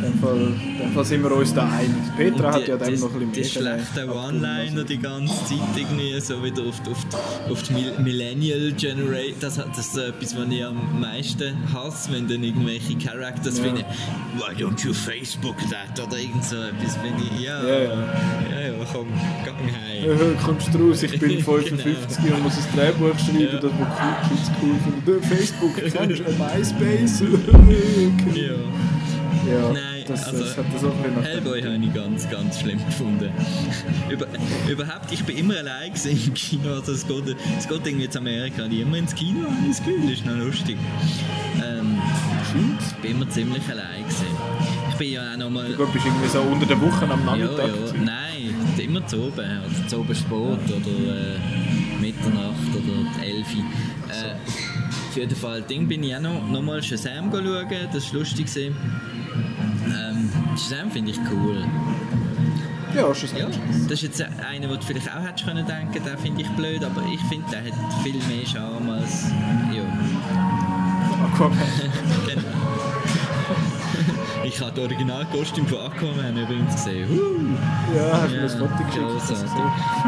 dem 0.04 0.20
Fall, 0.20 0.54
dem 0.82 0.92
Fall 0.94 1.06
sind 1.06 1.24
wir 1.24 1.32
uns 1.32 1.54
da 1.54 1.68
einig. 1.70 1.90
Petra 2.18 2.48
und 2.48 2.54
hat 2.56 2.68
ja 2.68 2.78
dem 2.78 2.96
die, 2.96 3.00
noch 3.02 3.14
ein 3.14 3.20
die 3.20 3.26
bisschen 3.40 3.64
mehr 3.64 3.76
schlechten 3.78 3.96
gelegt. 4.08 4.16
One-Liner 4.16 4.84
die 4.84 4.98
ganze 4.98 5.34
Zeit 5.46 5.58
irgendwie 5.76 6.20
so 6.20 6.44
wieder 6.44 6.64
auf 6.64 6.82
die, 6.82 6.90
auf 6.92 7.06
die, 7.06 7.52
auf 7.52 7.64
die 7.64 7.74
Mil- 7.74 8.00
Millennial 8.00 8.72
Generation, 8.74 9.36
das, 9.40 9.58
hat- 9.58 9.70
das 9.72 9.80
ist 9.88 9.94
so 9.94 10.02
etwas, 10.02 10.36
was 10.38 10.48
ich 10.50 10.64
am 10.66 11.00
meisten 11.00 11.54
hasse, 11.74 12.12
wenn 12.12 12.28
dann 12.28 12.44
irgendwelche 12.44 12.96
Characters 12.98 13.58
Ja. 13.58 13.64
finden, 13.66 13.84
why 14.38 14.56
don't 14.64 14.86
you 14.86 14.94
Facebook 14.94 15.58
that 15.70 16.00
oder 16.06 16.18
irgend 16.18 16.44
so 16.44 16.56
etwas, 16.58 16.98
wenn 17.04 17.14
ich, 17.24 17.42
ja, 17.46 17.62
Ja, 17.64 17.70
ja. 17.70 17.84
ja, 17.84 18.68
ja 18.68 18.74
komm, 18.92 19.08
gang 19.46 19.58
heim. 19.58 20.04
Äh, 20.04 20.36
kommst 20.44 20.74
du 20.74 20.78
raus, 20.90 21.04
ich 21.04 21.20
bin 21.20 21.30
Genau. 21.40 21.42
55 21.58 22.32
und 22.34 22.44
muss 22.44 22.54
ein 22.58 22.64
Drehbuch 22.78 23.20
schreiben, 23.20 23.40
Ja. 23.42 23.60
das 23.60 23.72
cool, 23.72 24.30
Kids 24.30 24.52
cool 24.62 24.76
finden. 24.84 25.24
Facebook, 25.24 25.76
kennst 25.76 26.20
du 26.20 26.24
MySpace? 26.38 27.22
okay. 27.22 28.48
Ja. 28.48 28.54
Ja, 29.50 29.72
Nein, 29.74 29.84
das, 30.10 30.26
also 30.26 30.44
das 30.44 30.58
hat 30.58 30.66
das 30.74 30.84
auch 30.84 30.94
dem- 31.04 31.24
Hellboy 31.24 31.62
habe 31.62 31.76
ich 31.76 31.94
ganz, 31.94 32.30
ganz 32.30 32.60
schlimm 32.60 32.84
gefunden. 32.86 33.30
Über, 34.10 34.28
überhaupt, 34.70 35.12
ich 35.12 35.24
bin 35.24 35.38
immer 35.38 35.58
allein 35.58 35.92
im 36.06 36.34
Kino. 36.34 36.74
Also 36.74 36.92
es, 36.94 37.08
geht, 37.08 37.36
es 37.58 37.68
geht 37.68 37.86
irgendwie 37.88 38.06
in 38.06 38.18
Amerika 38.18 38.68
nicht 38.68 38.82
immer 38.82 38.98
ins 38.98 39.16
Kino, 39.16 39.46
habe 39.46 39.56
ich 39.64 39.78
das 39.78 39.86
Gefühl. 39.86 40.12
Ist 40.12 40.26
noch 40.26 40.36
lustig. 40.38 40.78
Ähm, 41.64 41.98
ich 42.90 42.96
bin 43.02 43.12
immer 43.12 43.30
ziemlich 43.30 43.64
allein 43.70 44.04
gewesen. 44.04 44.26
Ich 44.90 44.96
bin 44.96 45.12
ja 45.14 45.34
auch 45.34 45.38
noch 45.38 45.50
mal... 45.50 45.72
Gut, 45.74 45.94
bist 45.94 46.06
irgendwie 46.06 46.28
so 46.28 46.42
unter 46.42 46.66
der 46.66 46.82
Woche 46.82 47.04
am 47.04 47.10
Ja, 47.12 47.18
Nachmittag. 47.18 47.68
ja, 47.68 48.04
nein, 48.04 48.56
immer 48.78 49.06
zu 49.08 49.18
oben. 49.18 49.34
Oder 49.40 49.88
zu 49.88 50.00
oben 50.00 50.16
Sport 50.16 50.60
oder 50.70 51.36
äh, 51.36 52.02
Mitternacht 52.02 52.70
oder 52.74 53.24
11 53.26 53.38
Uhr. 53.56 53.64
Äh, 54.10 54.36
auf 55.10 55.16
jeden 55.18 55.36
Fall, 55.36 55.62
Ding 55.64 55.88
bin 55.88 56.04
ich 56.04 56.16
auch 56.16 56.22
noch, 56.22 56.50
noch 56.50 56.62
mal 56.62 56.82
Shazam 56.84 57.32
schauen, 57.32 57.68
das 57.92 58.12
war 58.14 58.20
lustig. 58.20 58.46
gewesen. 58.48 58.76
Ähm, 59.90 60.30
Shazam 60.58 60.92
finde 60.92 61.12
ich 61.12 61.20
cool. 61.32 61.66
Ja, 62.96 63.14
schon 63.14 63.30
Ja, 63.38 63.46
das 63.84 63.92
ist 63.92 64.02
jetzt 64.02 64.22
einer, 64.22 64.68
den 64.68 64.80
du 64.80 64.82
vielleicht 64.82 65.10
auch 65.10 65.22
hättest 65.22 65.46
können 65.46 65.66
denken, 65.66 66.04
den 66.04 66.18
finde 66.18 66.42
ich 66.42 66.50
blöd, 66.50 66.84
aber 66.84 67.04
ich 67.12 67.22
finde, 67.30 67.46
der 67.52 67.60
hat 67.66 67.74
viel 68.04 68.16
mehr 68.28 68.46
Charme 68.46 68.90
als... 68.90 69.30
Ja, 69.74 69.84
Aquaman. 71.26 71.58
genau. 72.28 72.42
Ich 74.44 74.60
habe 74.62 74.72
das 74.72 74.80
Originalkostüm 74.84 75.68
von 75.68 75.80
Aquaman 75.80 76.38
übrigens 76.38 76.74
gesehen. 76.76 77.10
Uh. 77.12 77.96
Ja, 77.96 78.14
hast 78.22 78.32
du 78.32 78.36
mir 78.36 78.42
das 78.44 78.56
Foto 78.56 78.84
geschickt? 78.86 79.44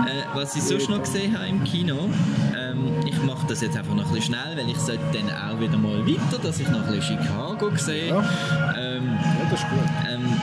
Äh, 0.07 0.23
was 0.33 0.55
ich 0.55 0.63
sonst 0.63 0.89
noch 0.89 1.01
gesehen 1.01 1.37
habe 1.37 1.47
im 1.49 1.63
Kino, 1.63 2.09
ähm, 2.57 2.93
ich 3.05 3.21
mache 3.23 3.45
das 3.47 3.61
jetzt 3.61 3.77
einfach 3.77 3.93
noch 3.93 4.05
ein 4.07 4.13
bisschen 4.13 4.33
schnell, 4.35 4.57
weil 4.57 4.69
ich 4.69 4.77
sollte 4.77 5.03
dann 5.13 5.29
auch 5.29 5.59
wieder 5.59 5.77
mal 5.77 6.05
weiter, 6.07 6.39
dass 6.41 6.59
ich 6.59 6.67
noch 6.69 6.85
ein 6.87 6.93
bisschen 6.93 7.19
Chicago 7.21 7.69
gesehen 7.69 8.15
Ja. 8.15 8.73
ähm, 8.77 9.19
das 9.51 9.59
ist 9.59 9.69
gut. 9.69 9.79
ähm, 10.09 10.41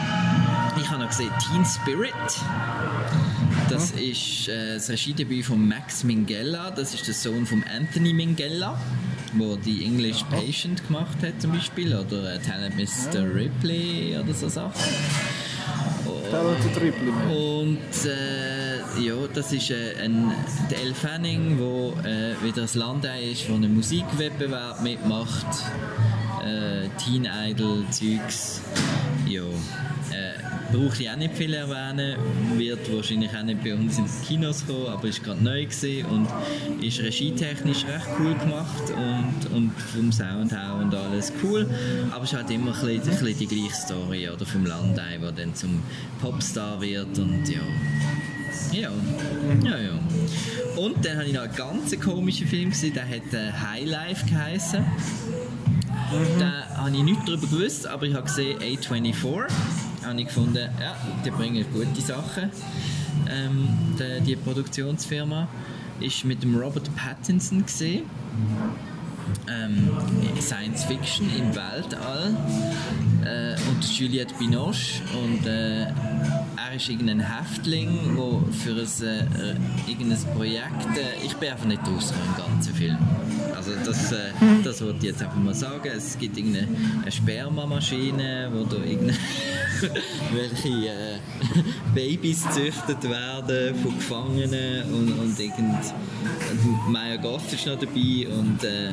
Ich 0.81 0.89
habe 0.91 1.01
noch 1.03 1.09
gesehen 1.09 1.31
Teen 1.51 1.65
Spirit. 1.65 2.13
Das 3.69 3.91
ist 3.93 4.49
äh, 4.49 4.75
das 4.75 4.89
Regiedebüt 4.89 5.45
von 5.45 5.67
Max 5.67 6.05
Minghella. 6.05 6.71
Das 6.71 6.95
ist 6.95 7.07
der 7.07 7.15
Sohn 7.15 7.45
von 7.47 7.65
Anthony 7.77 8.13
Minghella, 8.13 8.79
der 9.39 9.57
die 9.57 9.85
English 9.85 10.23
Patient 10.25 10.87
gemacht 10.87 11.17
hat 11.23 11.41
zum 11.41 11.53
Beispiel 11.53 11.95
oder 11.95 12.35
äh, 12.35 12.39
Talent 12.39 12.77
Mr. 12.77 13.23
Ripley 13.35 14.17
oder 14.23 14.33
so 14.33 14.49
Sachen. 14.49 14.73
Und 17.31 17.79
äh, 18.07 18.79
ja, 19.01 19.15
das 19.35 19.53
ist 19.53 19.71
äh, 19.71 19.95
ein, 20.03 20.33
der 20.71 20.81
Elle 20.81 20.95
Fanning, 20.95 21.59
wo 21.59 21.95
äh, 22.05 22.35
wieder 22.43 22.63
das 22.63 22.75
Landei 22.75 23.31
ist, 23.33 23.49
wo 23.51 23.55
einen 23.55 23.75
Musikwettbewerb 23.75 24.83
mitmacht. 24.83 25.47
Äh, 26.49 26.89
Teen 26.99 27.29
Idol 27.49 27.85
Zeugs. 27.91 28.63
Ja. 29.29 29.43
Äh, 29.43 30.39
brauche 30.73 31.03
ich 31.03 31.11
auch 31.11 31.17
nicht 31.17 31.35
viel 31.35 31.53
erwähnen, 31.53 32.17
wird 32.57 32.93
wahrscheinlich 32.95 33.31
auch 33.37 33.43
nicht 33.43 33.63
bei 33.63 33.75
uns 33.75 33.99
in 33.99 34.05
die 34.05 34.27
Kinos 34.27 34.67
kommen, 34.67 34.87
aber 34.87 35.09
ist 35.09 35.23
gerade 35.23 35.43
neu 35.43 35.67
gesehen 35.67 36.07
und 36.07 36.29
ist 36.83 37.01
regietechnisch 37.01 37.85
recht 37.87 38.07
cool 38.19 38.35
gemacht 38.35 38.83
und, 38.97 39.57
und 39.57 39.73
vom 39.95 40.13
Sound 40.13 40.53
her 40.53 40.79
und 40.81 40.95
alles 40.95 41.33
cool, 41.43 41.69
aber 42.11 42.25
es 42.25 42.33
halt 42.33 42.51
immer 42.51 42.75
ein 42.75 42.81
bisschen, 42.81 43.03
ein 43.03 43.19
bisschen 43.19 43.39
die 43.39 43.47
gleiche 43.47 43.75
Story 43.75 44.29
oder 44.29 44.47
vom 44.47 44.65
Landei, 44.65 45.19
der 45.19 45.33
dann 45.33 45.55
zum 45.55 45.83
Popstar 46.21 46.81
wird 46.81 47.19
und 47.19 47.49
ja. 47.49 47.61
Ja, 48.73 48.91
ja, 49.65 49.79
ja. 49.79 49.99
Und 50.77 51.05
dann 51.05 51.17
habe 51.17 51.27
ich 51.27 51.33
noch 51.33 51.43
einen 51.43 51.55
ganz 51.55 51.99
komischen 52.01 52.47
Film 52.47 52.71
gesehen, 52.71 52.95
der 52.95 53.09
hat 53.09 53.33
äh, 53.33 53.53
High 53.53 53.87
Life 53.87 54.27
geheißen. 54.27 54.85
Da 56.39 56.77
habe 56.77 56.97
ich 56.97 57.03
nichts 57.03 57.25
darüber 57.27 57.47
gewusst, 57.47 57.87
aber 57.87 58.07
ich 58.07 58.15
habe 58.15 58.25
gesehen 58.25 58.59
A24. 58.61 59.49
Habe 60.05 60.21
ich 60.21 60.27
gefunden, 60.27 60.57
ja, 60.81 60.97
die 61.25 61.31
bringen 61.31 61.65
gute 61.73 62.01
Sachen. 62.01 62.51
Ähm, 63.29 63.69
die, 63.99 64.25
die 64.25 64.37
Produktionsfirma 64.37 65.49
ist 66.01 66.25
mit 66.25 66.43
dem 66.43 66.57
Robert 66.57 66.89
Pattinson 66.97 67.65
gesehen. 67.65 68.05
Ähm, 69.51 69.91
Science 70.41 70.85
Fiction 70.85 71.29
im 71.37 71.55
Weltall 71.55 72.35
äh, 73.25 73.57
und 73.69 73.99
Juliette 73.99 74.35
Binoche 74.39 75.03
und 75.13 75.47
äh, 75.47 75.89
ist 76.79 76.89
irgendein 76.89 77.21
Häftling, 77.21 78.17
der 78.17 78.55
für 78.55 78.71
ein, 78.71 79.07
äh, 79.07 79.91
irgendein 79.91 80.35
Projekt. 80.35 80.97
Äh, 80.97 81.25
ich 81.27 81.35
bin 81.35 81.51
einfach 81.51 81.67
nicht 81.67 81.81
rausgekommen 81.81 82.37
im 82.37 82.37
ganzen 82.37 82.75
Film. 82.75 82.99
Also 83.57 83.73
das, 83.85 84.13
äh, 84.13 84.31
das 84.63 84.81
wollte 84.83 84.99
ich 84.99 85.05
jetzt 85.05 85.23
einfach 85.23 85.37
mal 85.37 85.55
sagen. 85.55 85.91
Es 85.97 86.17
gibt 86.17 86.37
irgendeine 86.37 86.69
eine 87.03 87.11
Spermamaschine, 87.11 88.51
wo 88.53 88.63
da 88.63 88.77
irgendeine 88.77 89.19
welche 90.33 90.69
äh, 90.69 91.19
Babys 91.95 92.45
gezüchtet 92.47 93.03
werden 93.03 93.75
von 93.83 93.95
Gefangenen 93.97 94.85
und, 94.93 95.19
und 95.19 95.39
irgend 95.39 95.85
Maya 96.89 97.17
Goth 97.17 97.53
ist 97.53 97.67
noch 97.67 97.79
dabei 97.79 98.29
und 98.29 98.63
äh, 98.63 98.91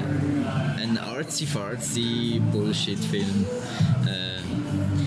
ein 0.81 0.97
artsy-fartsy 0.97 2.41
Bullshit-Film. 2.51 3.45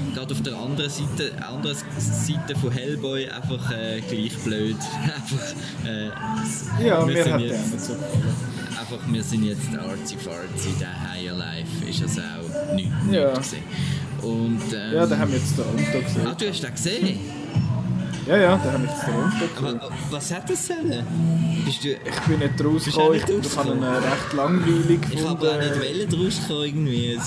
Äh, 0.09 0.15
gerade 0.15 0.35
auf 0.35 0.43
der 0.43 0.57
anderen 0.57 0.91
Seite, 0.91 1.33
anderen 1.47 1.77
Seite 1.99 2.57
von 2.61 2.71
Hellboy 2.71 3.29
einfach 3.29 3.71
äh, 3.71 4.01
gleich 4.01 4.37
blöd. 4.39 4.77
einfach, 5.03 5.55
äh, 5.87 6.87
ja, 6.87 7.05
mir 7.05 7.19
hat 7.21 7.27
der 7.27 7.39
nicht 7.39 7.81
so 7.81 7.95
Einfach, 8.79 8.99
wir 9.09 9.23
sind 9.23 9.45
jetzt 9.45 9.69
artsy-fartsy, 9.77 10.71
der 10.79 11.11
Higher 11.11 11.35
Life 11.35 11.85
ist 11.89 12.03
also 12.03 12.21
auch 12.21 12.75
nichts 12.75 12.95
ja. 13.11 13.35
gesehen. 13.35 13.65
Und, 14.23 14.63
ähm, 14.73 14.95
ja, 14.95 15.07
den 15.07 15.19
haben 15.19 15.33
wir 15.33 15.39
jetzt 15.39 15.59
da 15.59 15.63
unten 15.63 16.05
gesehen. 16.05 16.27
Ah, 16.27 16.35
du 16.35 16.49
hast 16.49 16.63
den 16.63 16.73
gesehen? 16.73 17.21
Ja, 18.27 18.37
ja, 18.37 18.57
den 18.57 18.73
habe 18.73 18.85
ich 18.85 18.91
jetzt 18.91 19.03
da 19.03 19.13
unten 19.13 19.39
gesehen. 19.39 19.81
Aber 19.81 19.91
was 20.11 20.35
hat 20.35 20.51
das 20.51 20.67
sollen? 20.67 21.07
Bist 21.65 21.85
du, 21.85 21.89
ich 21.89 22.21
bin 22.27 22.39
nicht 22.39 22.65
rausgekommen, 22.65 23.15
ich, 23.15 23.23
ich 23.23 23.57
habe 23.57 23.71
ihn 23.71 23.83
recht 23.85 24.33
langweilig 24.35 25.01
gefunden. 25.01 25.19
Ich 25.19 25.25
habe 25.25 25.51
auch 25.51 25.59
nicht 25.59 26.11
wollen 26.11 26.25
rauskommen 26.25 26.65
irgendwie. 26.65 27.19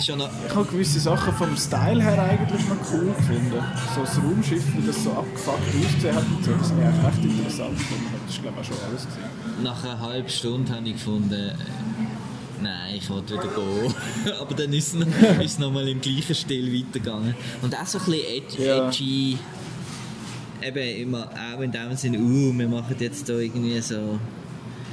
Es 0.00 0.08
ist, 0.08 0.16
noch 0.16 0.30
ich 0.46 0.54
habe 0.54 0.64
gewisse 0.64 0.98
Sachen 0.98 1.34
vom 1.34 1.54
Style 1.58 2.02
her 2.02 2.22
eigentlich 2.22 2.66
noch 2.68 2.76
cool 2.90 3.12
gefunden. 3.14 3.62
So 3.94 4.00
das 4.00 4.16
Raumschiff, 4.16 4.62
wie 4.74 4.86
das 4.86 5.04
so 5.04 5.12
abgefuckt 5.12 5.60
ausgesehen 5.60 6.16
hat 6.16 6.24
und 6.24 6.42
so, 6.42 6.52
das 6.52 6.70
habe 6.70 6.80
ich 6.80 7.06
echt 7.06 7.24
interessant 7.24 7.78
gefunden. 7.78 8.06
Das 8.24 8.34
ist 8.34 8.42
glaube 8.42 8.56
ich 8.62 8.70
auch 8.70 8.74
schon 8.74 8.84
alles 8.88 9.06
gesehen. 9.06 9.62
Nach 9.62 9.84
einer 9.84 10.00
halben 10.00 10.28
Stunde 10.30 10.74
habe 10.74 10.86
ich 10.88 10.94
gefunden, 10.94 11.34
äh, 11.34 11.52
nein, 12.62 12.94
ich 12.96 13.10
wollte 13.10 13.34
wieder 13.34 13.42
gehen. 13.42 13.94
Aber 14.40 14.54
dann 14.54 14.72
ist 14.72 14.96
es 15.44 15.58
nochmal 15.58 15.86
im 15.88 16.00
gleichen 16.00 16.34
Stil 16.34 16.72
weitergegangen. 16.72 17.34
Und 17.60 17.78
auch 17.78 17.84
so 17.84 17.98
ein 17.98 18.04
bisschen 18.06 18.72
edgy. 18.72 19.38
Ja. 20.62 20.66
eben 20.66 21.02
immer 21.02 21.28
auch 21.54 21.60
in 21.60 21.72
dem 21.72 21.94
Sinne, 21.94 22.18
uh, 22.20 22.58
wir 22.58 22.68
machen 22.68 22.96
jetzt 22.98 23.28
da 23.28 23.34
irgendwie 23.34 23.78
so. 23.82 24.18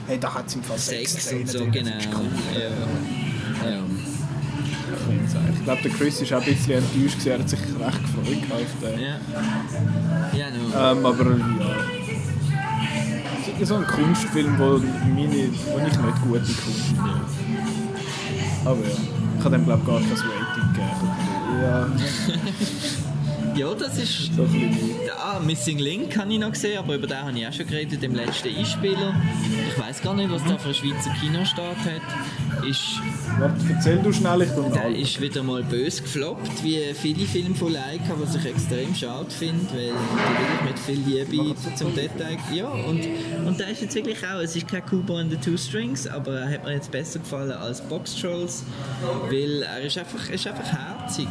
Hey, 0.05 0.19
da 0.19 0.33
hat 0.33 0.47
es 0.47 0.55
im 0.55 0.63
Fall 0.63 0.77
Sex 0.77 1.31
und 1.31 1.49
so, 1.49 1.65
genau. 1.67 1.91
Ja. 2.53 3.69
ja. 3.69 3.83
Ich 5.67 5.73
glaube, 5.73 5.89
der 5.89 5.91
Chris 5.97 6.31
war 6.31 6.37
auch 6.37 6.45
ein 6.45 6.53
bisschen 6.53 6.81
enttäuscht, 6.81 7.27
er 7.27 7.39
hat 7.39 7.49
sich 7.49 7.59
recht 7.59 8.01
gefreut 8.01 8.37
auf 8.53 8.71
den. 8.81 8.99
Ja. 9.01 9.19
Ja, 10.33 10.47
no. 10.49 10.59
ähm, 10.97 11.05
aber 11.05 11.25
ja. 13.59 13.65
So 13.65 13.75
ein 13.75 13.85
Kunstfilm, 13.85 14.57
wo, 14.57 14.77
meine, 14.77 15.49
wo 15.65 15.77
ich 15.77 15.83
nicht 15.83 16.21
gute 16.21 16.39
Kunst 16.39 16.55
finde. 16.55 17.19
Aber 18.63 18.79
ja, 18.81 18.95
ich 19.37 19.43
habe 19.43 19.57
dem 19.57 19.65
glaube 19.65 19.81
ich 19.81 19.87
gar 19.89 19.99
kein 19.99 20.09
Rating 20.09 20.71
gegeben. 20.73 21.11
Ja. 21.61 21.87
Ja, 23.57 23.73
das 23.73 23.97
ist. 23.97 24.35
So 24.35 24.47
ah, 25.17 25.39
Missing 25.39 25.79
Link 25.79 26.15
habe 26.15 26.31
ich 26.31 26.39
noch 26.39 26.51
gesehen, 26.51 26.77
aber 26.77 26.93
über 26.95 27.07
den 27.07 27.17
habe 27.17 27.37
ich 27.37 27.47
auch 27.47 27.53
schon 27.53 27.65
geredet, 27.65 28.03
dem 28.03 28.13
letzten 28.13 28.55
Einspieler. 28.55 29.15
Ich 29.71 29.79
weiß 29.81 30.01
gar 30.03 30.13
nicht, 30.13 30.29
was 30.29 30.43
der 30.43 30.59
für 30.59 30.65
einen 30.65 30.75
Schweizer 30.75 31.09
Kinostart 31.19 31.77
hat. 31.77 32.65
Ist, 32.67 33.01
Warte, 33.39 33.55
erzähl 33.69 33.97
du 33.99 34.11
schnell, 34.11 34.41
ich 34.41 34.49
Der 34.73 34.85
an. 34.85 34.95
ist 34.95 35.21
wieder 35.21 35.41
mal 35.43 35.63
böse 35.63 36.03
gefloppt, 36.03 36.63
wie 36.63 36.79
viele 36.93 37.25
Filme 37.25 37.55
von 37.55 37.71
Leica, 37.71 38.15
was 38.19 38.35
ich 38.35 38.45
extrem 38.45 38.93
schade 38.93 39.29
finde, 39.29 39.65
weil 39.73 39.91
die 39.91 40.37
wirklich 40.39 40.63
mit 40.65 40.79
viel 40.79 41.29
Liebe 41.31 41.75
zum 41.75 41.95
Detail. 41.95 42.37
Ja, 42.53 42.67
und, 42.67 43.01
und 43.45 43.59
der 43.59 43.69
ist 43.69 43.81
jetzt 43.81 43.95
wirklich 43.95 44.17
auch, 44.25 44.39
es 44.39 44.55
ist 44.55 44.67
kein 44.67 44.85
Kuba 44.85 45.21
in 45.21 45.29
the 45.29 45.37
Two 45.37 45.57
Strings, 45.57 46.07
aber 46.07 46.39
er 46.41 46.49
hat 46.51 46.63
mir 46.63 46.73
jetzt 46.73 46.91
besser 46.91 47.19
gefallen 47.19 47.51
als 47.51 47.81
Box 47.81 48.15
Trolls, 48.19 48.63
weil 49.29 49.63
er 49.63 49.81
ist 49.81 49.97
einfach, 49.97 50.29
ist 50.29 50.47
einfach 50.47 50.65
herzig. 50.65 51.27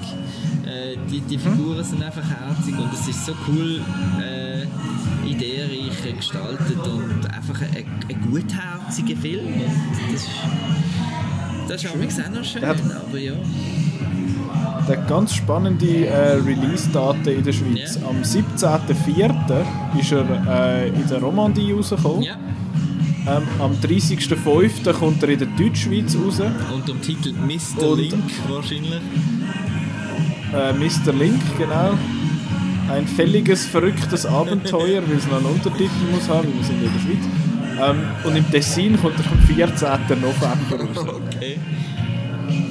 Äh, 0.65 0.97
die, 1.11 1.21
die 1.21 1.39
Figuren 1.39 1.85
sind 1.85 2.03
einfach 2.03 2.16
herzig 2.23 2.79
und 2.79 2.93
es 2.93 3.09
ist 3.09 3.27
so 3.27 3.33
cool 3.49 3.81
äh, 4.21 4.63
ideenreich 5.27 6.17
gestaltet 6.17 6.79
und 6.87 7.27
einfach 7.27 7.61
ein, 7.61 7.85
ein 8.09 8.31
gutherziger 8.31 9.17
Film. 9.17 9.47
Und 9.47 10.13
das 10.13 10.23
ist, 10.23 10.31
das 11.69 11.85
ist 11.85 11.91
auch 11.91 12.31
noch 12.31 12.45
schön, 12.45 12.67
hat, 12.67 12.77
aber 13.09 13.19
ja. 13.19 13.35
Der 14.89 14.97
ganz 14.99 15.35
spannende 15.35 16.07
äh, 16.07 16.35
Release-Daten 16.35 17.29
in 17.29 17.43
der 17.43 17.53
Schweiz. 17.53 17.97
Yeah. 17.97 18.09
Am 18.09 18.23
17.04. 18.23 19.99
ist 19.99 20.13
er 20.13 20.85
äh, 20.85 20.89
in 20.89 21.09
der 21.09 21.21
Romandie 21.21 21.73
rausgekommen. 21.73 22.23
Yeah. 22.23 22.39
Ähm, 23.27 23.43
am 23.59 23.73
30.05. 23.73 24.93
kommt 24.93 25.23
er 25.25 25.31
in 25.31 25.39
der 25.41 25.49
Deutschschweiz 25.49 26.15
raus. 26.15 26.41
Und 26.41 26.89
am 26.89 27.03
Titel 27.03 27.33
Mr. 27.33 27.89
Und, 27.89 27.99
Link 27.99 28.15
wahrscheinlich. 28.49 29.01
Äh, 30.55 30.73
Mr. 30.73 31.13
Link, 31.13 31.41
genau. 31.59 31.99
Ein 32.89 33.07
fälliges, 33.07 33.67
verrücktes 33.67 34.27
Abenteuer, 34.27 35.03
weil 35.07 35.17
es 35.17 35.27
noch 35.27 35.39
einen 35.39 35.47
Untertitel 35.47 35.91
muss 36.13 36.29
haben, 36.29 36.49
wir 36.55 36.65
sind 36.65 36.83
in 36.83 36.93
der 36.93 37.01
Schweiz. 37.01 37.25
Ähm, 37.79 38.03
und 38.25 38.37
im 38.37 38.51
Tessin 38.51 39.01
kommt 39.01 39.17
er 39.19 39.31
am 39.31 39.39
14. 39.41 40.21
November 40.21 41.01
raus. 41.01 41.07
Okay. 41.37 41.59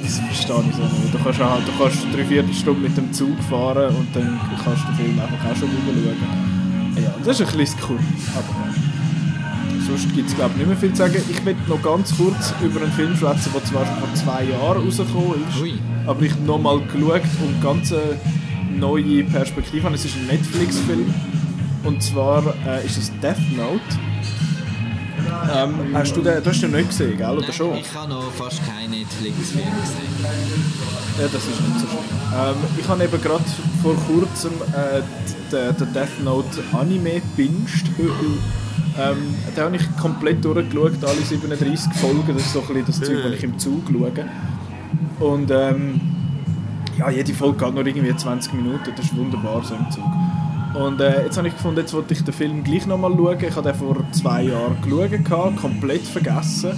Das 0.02 0.18
verstehe 0.18 0.56
ich 0.70 0.76
so 0.76 0.82
nicht. 0.82 1.14
Du 1.14 1.18
kannst, 1.22 1.40
auch, 1.40 1.58
du 1.64 1.72
kannst 1.78 1.98
drei 2.12 2.24
Viertelstunde 2.24 2.80
mit 2.80 2.96
dem 2.96 3.12
Zug 3.12 3.38
fahren 3.50 3.94
und 3.94 4.08
dann 4.14 4.40
kannst 4.64 4.82
du 4.82 4.86
den 4.88 4.96
Film 4.96 5.20
einfach 5.20 5.50
auch 5.50 5.56
schon 5.56 5.68
schauen. 5.68 7.02
Ja, 7.02 7.14
das 7.24 7.40
ist 7.40 7.52
ein 7.52 7.58
bisschen 7.58 7.78
cool. 7.88 7.98
Aber 8.34 8.85
sonst 9.86 10.14
gibt 10.14 10.28
es 10.28 10.34
glaube 10.34 10.52
ich 10.52 10.58
nicht 10.58 10.68
mehr 10.68 10.76
viel 10.76 10.90
zu 10.90 10.96
sagen. 10.96 11.16
Ich 11.30 11.44
möchte 11.44 11.68
noch 11.68 11.82
ganz 11.82 12.16
kurz 12.16 12.52
über 12.62 12.82
einen 12.82 12.92
Film 12.92 13.16
schwätzen, 13.16 13.50
der 13.54 13.64
zwar 13.64 13.86
vor 13.86 14.14
zwei 14.14 14.44
Jahren 14.44 14.84
rausgekommen 14.84 15.46
ist, 15.48 15.60
Ui. 15.60 15.74
aber 16.06 16.22
ich 16.22 16.36
nochmal 16.40 16.80
geschaut 16.80 17.22
und 17.44 17.62
ganz 17.62 17.92
neue 18.78 19.24
Perspektive 19.24 19.84
habe. 19.84 19.94
Es 19.94 20.04
ist 20.04 20.16
ein 20.16 20.26
Netflix-Film 20.26 21.12
und 21.84 22.02
zwar 22.02 22.42
äh, 22.66 22.84
ist 22.84 22.98
es 22.98 23.12
Death 23.20 23.38
Note. 23.56 23.80
Ähm, 25.54 25.94
hast 25.94 26.16
du 26.16 26.22
den, 26.22 26.42
du 26.42 26.50
hast 26.50 26.62
den 26.62 26.72
nicht 26.72 26.88
gesehen, 26.88 27.16
gell? 27.16 27.30
Oder 27.30 27.42
Nein, 27.42 27.52
schon? 27.52 27.76
Ich 27.76 27.94
habe 27.94 28.10
noch 28.10 28.32
fast 28.32 28.60
keinen 28.66 28.90
Netflix-Film 28.90 29.64
gesehen. 29.64 30.24
Ja, 31.18 31.24
das 31.24 31.42
ist 31.42 31.60
nicht 31.60 31.80
so 31.80 31.86
schlimm. 31.86 32.04
Ähm, 32.34 32.56
ich 32.78 32.88
habe 32.88 33.04
eben 33.04 33.22
gerade 33.22 33.44
vor 33.82 33.94
kurzem 34.06 34.52
äh, 34.72 35.02
den 35.50 35.92
Death 35.92 36.22
Note 36.24 36.62
Anime 36.72 37.22
binged. 37.36 37.86
Ähm, 38.98 39.34
den 39.54 39.64
habe 39.64 39.76
ich 39.76 39.96
komplett 39.98 40.44
durchgeschaut, 40.44 41.04
alle 41.04 41.20
37 41.20 41.92
Folgen. 41.94 42.34
Das 42.34 42.42
ist 42.42 42.52
so 42.52 42.60
ein 42.60 42.66
bisschen 42.66 42.86
das 42.86 43.00
Zeug, 43.00 43.22
das 43.22 43.32
ich 43.32 43.44
im 43.44 43.58
Zug 43.58 43.82
schaue. 43.92 44.12
Und 45.20 45.50
ähm, 45.50 46.00
ja, 46.98 47.10
jede 47.10 47.34
Folge 47.34 47.64
geht 47.64 47.74
nur 47.74 47.86
irgendwie 47.86 48.16
20 48.16 48.54
Minuten. 48.54 48.90
Das 48.96 49.04
ist 49.04 49.16
wunderbar 49.16 49.62
so 49.62 49.74
im 49.74 49.90
Zug. 49.90 50.04
Und 50.74 51.00
äh, 51.00 51.24
jetzt 51.24 51.36
habe 51.36 51.48
ich 51.48 51.54
gefunden, 51.54 51.80
jetzt 51.80 51.92
wollte 51.94 52.14
ich 52.14 52.22
den 52.22 52.34
Film 52.34 52.64
gleich 52.64 52.86
nochmal 52.86 53.12
schauen. 53.12 53.38
Ich 53.40 53.56
habe 53.56 53.70
den 53.70 53.78
vor 53.78 53.96
zwei 54.12 54.42
Jahren 54.42 54.76
geschaut, 54.82 55.56
komplett 55.56 56.02
vergessen. 56.02 56.72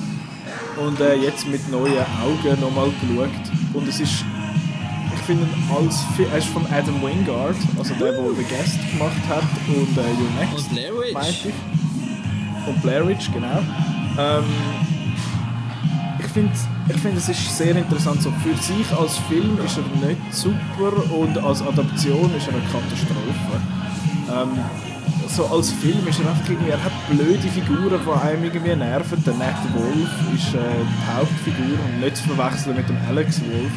Und 0.84 1.00
äh, 1.00 1.14
jetzt 1.16 1.46
mit 1.48 1.68
neuen 1.70 2.04
Augen 2.22 2.60
nochmal 2.60 2.90
geschaut. 3.00 3.74
Und 3.74 3.88
es 3.88 4.00
ist, 4.00 4.24
ich 5.14 5.22
finde, 5.22 5.46
als 5.76 6.04
er 6.18 6.38
ist 6.38 6.48
von 6.48 6.64
Adam 6.66 7.00
Wingard, 7.02 7.56
also 7.76 7.94
der, 7.94 8.12
der 8.12 8.22
The 8.22 8.44
Guest 8.44 8.78
gemacht 8.92 9.28
hat 9.28 9.42
und 9.68 9.96
äh, 9.96 10.00
Your 10.00 10.30
Next, 10.38 11.12
meinte 11.12 11.48
ich 11.48 11.87
und 12.68 12.82
Blair 12.82 13.06
Witch, 13.06 13.30
genau. 13.32 13.60
Ähm, 14.18 14.44
ich 16.18 16.26
finde, 16.26 16.52
ich 16.88 16.96
find, 16.96 17.16
es 17.16 17.28
ist 17.28 17.56
sehr 17.56 17.74
interessant. 17.76 18.22
So, 18.22 18.30
für 18.42 18.54
sich 18.62 18.90
als 18.92 19.18
Film 19.28 19.58
ist 19.64 19.78
er 19.78 20.06
nicht 20.06 20.34
super 20.34 20.92
und 21.14 21.38
als 21.38 21.62
Adaption 21.62 22.30
ist 22.36 22.48
er 22.48 22.54
eine 22.54 22.62
Katastrophe. 22.64 23.60
Ähm, 24.30 24.58
so 25.28 25.46
als 25.46 25.70
Film 25.72 26.06
ist 26.06 26.20
er 26.20 26.30
einfach 26.30 26.48
irgendwie, 26.48 26.70
er 26.70 26.82
hat 26.82 26.92
blöde 27.10 27.48
Figuren, 27.48 28.00
die 28.04 28.26
einem 28.26 28.44
irgendwie 28.44 28.76
nerven. 28.76 29.22
Der 29.24 29.34
Ned 29.34 29.56
Wolf 29.74 30.34
ist 30.34 30.54
äh, 30.54 30.58
die 30.58 31.16
Hauptfigur 31.16 31.78
und 31.84 32.00
nicht 32.00 32.16
zu 32.16 32.24
verwechseln 32.24 32.76
mit 32.76 32.88
dem 32.88 32.96
Alex 33.08 33.40
Wolf, 33.42 33.72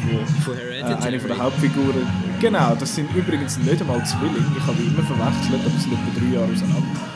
wo, 0.46 0.52
äh, 0.52 0.82
eine 0.82 1.20
von 1.20 1.28
der 1.28 1.38
Hauptfiguren. 1.38 2.06
Genau, 2.40 2.74
das 2.74 2.94
sind 2.94 3.14
übrigens 3.14 3.58
nicht 3.58 3.80
einmal 3.80 4.04
Zwillinge. 4.04 4.46
Ich 4.56 4.66
habe 4.66 4.76
die 4.78 4.88
immer 4.88 5.02
verwechselt, 5.02 5.60
aber 5.64 5.78
sind 5.78 5.92
etwa 5.92 6.20
drei 6.20 6.34
Jahre 6.34 6.52
auseinander. 6.52 7.11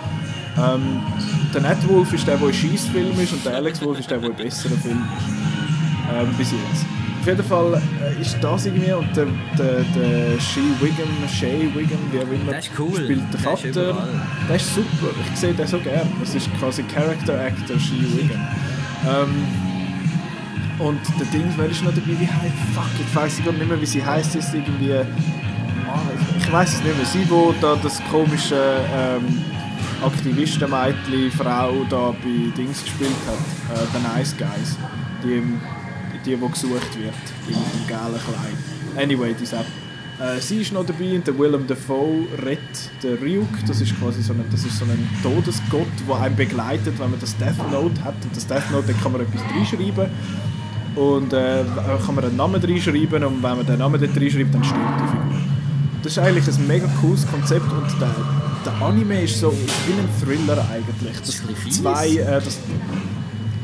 Ähm, 0.58 1.02
der 1.52 1.60
Ned 1.60 1.88
Wolf 1.88 2.12
ist 2.12 2.26
der, 2.26 2.36
der 2.36 2.48
ein 2.48 2.54
Schießfilm 2.54 3.20
ist 3.20 3.32
und 3.32 3.44
der 3.44 3.56
Alex 3.56 3.82
Wolf 3.82 3.98
ist 3.98 4.10
der, 4.10 4.18
der 4.18 4.30
ein 4.30 4.36
besserer 4.36 4.76
Film 4.76 5.02
ist. 5.18 5.46
Ähm, 6.14 6.34
bis 6.38 6.52
jetzt. 6.52 6.86
Auf 7.20 7.26
jeden 7.26 7.44
Fall 7.44 7.82
äh, 8.00 8.20
ist 8.20 8.38
das 8.40 8.66
irgendwie 8.66 8.92
und 8.92 9.16
der, 9.16 9.26
der, 9.58 9.82
der 9.96 10.40
Shea 10.40 10.62
Wiggum, 10.80 11.08
Shay 11.28 11.68
Wiggum, 11.74 11.98
wie 12.12 12.18
auch 12.18 12.22
immer, 12.22 12.58
cool. 12.78 13.02
spielt 13.02 13.32
der 13.32 13.40
Vater. 13.40 13.72
Der 13.72 13.90
ist, 13.90 14.08
der 14.48 14.56
ist, 14.56 14.74
super, 14.74 15.14
ich 15.32 15.38
sehe 15.38 15.52
den 15.52 15.66
so 15.66 15.78
gern. 15.78 16.08
Das 16.20 16.34
ist 16.34 16.48
quasi 16.58 16.84
Character 16.84 17.38
Actor 17.38 17.78
Shea 17.78 17.96
Wiggum. 18.16 18.40
Ähm, 19.08 19.66
und 20.78 21.00
der 21.18 21.26
Ding, 21.26 21.52
wer 21.56 21.66
ist 21.66 21.82
noch 21.82 21.92
dabei? 21.94 22.18
Wie 22.18 22.26
heißt 22.26 22.54
Fuck, 22.74 22.84
ich 23.00 23.14
weiß 23.14 23.38
nicht 23.38 23.68
mehr, 23.68 23.80
wie 23.80 23.86
sie 23.86 24.04
heißt. 24.04 24.36
Ist 24.36 24.54
irgendwie. 24.54 24.92
Oh, 24.92 25.98
ich, 26.14 26.44
ich 26.44 26.52
weiß 26.52 26.74
es 26.74 26.84
nicht 26.84 26.96
mehr, 26.96 27.06
sie, 27.06 27.28
wo 27.30 27.54
da 27.60 27.76
das 27.82 28.00
komische 28.10 28.56
ähm, 28.94 29.42
Aktivistenmädchen 30.06 31.32
Frau 31.32 31.84
da 31.90 32.10
bei 32.10 32.52
Dings 32.56 32.82
gespielt 32.84 33.10
hat, 33.26 33.76
äh, 33.76 33.86
The 33.92 33.98
Nice 34.16 34.36
Guys, 34.36 34.76
die, 35.22 35.42
die, 36.24 36.36
die 36.36 36.50
gesucht 36.52 36.98
wird, 36.98 37.14
die 37.48 37.54
mit 37.54 37.74
dem 37.74 37.86
gelben 37.86 38.20
Kleid. 38.24 39.02
Anyway, 39.04 39.34
die 39.34 39.44
App. 39.44 39.66
Äh, 40.18 40.40
sie 40.40 40.62
ist 40.62 40.72
noch 40.72 40.86
dabei 40.86 41.14
und 41.16 41.26
der 41.26 41.38
Willem 41.38 41.66
Dafoe 41.66 42.26
rettet 42.42 42.90
den 43.02 43.16
Ryuk. 43.18 43.48
Das 43.66 43.80
ist 43.80 43.98
quasi 43.98 44.22
so 44.22 44.32
ein, 44.32 44.44
das 44.50 44.64
ist 44.64 44.78
so 44.78 44.84
ein 44.84 45.08
Todesgott, 45.22 45.86
der 46.08 46.16
einen 46.20 46.36
begleitet, 46.36 46.98
wenn 46.98 47.10
man 47.10 47.20
das 47.20 47.36
Death 47.36 47.58
Note 47.70 48.02
hat. 48.02 48.14
Und 48.22 48.34
das 48.34 48.46
Death 48.46 48.70
Note, 48.70 48.86
da 48.86 48.92
kann 49.02 49.12
man 49.12 49.22
etwas 49.22 49.42
reinschreiben. 49.54 50.06
Und 50.94 51.32
äh, 51.32 51.64
kann 52.06 52.14
man 52.14 52.24
einen 52.24 52.36
Namen 52.36 52.62
reinschreiben 52.62 53.22
und 53.24 53.42
wenn 53.42 53.56
man 53.56 53.66
den 53.66 53.78
Namen 53.78 54.00
dort 54.00 54.16
reinschreibt, 54.16 54.54
dann 54.54 54.64
stirbt 54.64 55.00
die 55.00 55.08
Figur. 55.08 55.40
Das 56.02 56.12
ist 56.12 56.18
eigentlich 56.18 56.48
ein 56.48 56.66
mega 56.66 56.86
cooles 57.00 57.26
Konzept 57.26 57.70
und 57.70 58.00
der, 58.00 58.14
der 58.66 58.82
Anime 58.82 59.22
ist 59.22 59.38
so 59.38 59.52
wie 59.52 59.92
ein 59.92 60.08
Thriller 60.20 60.64
eigentlich. 60.70 61.16
Das, 61.20 61.42
Das 61.64 61.76
zwei, 61.76 62.08
äh, 62.08 62.40
das, 62.40 62.58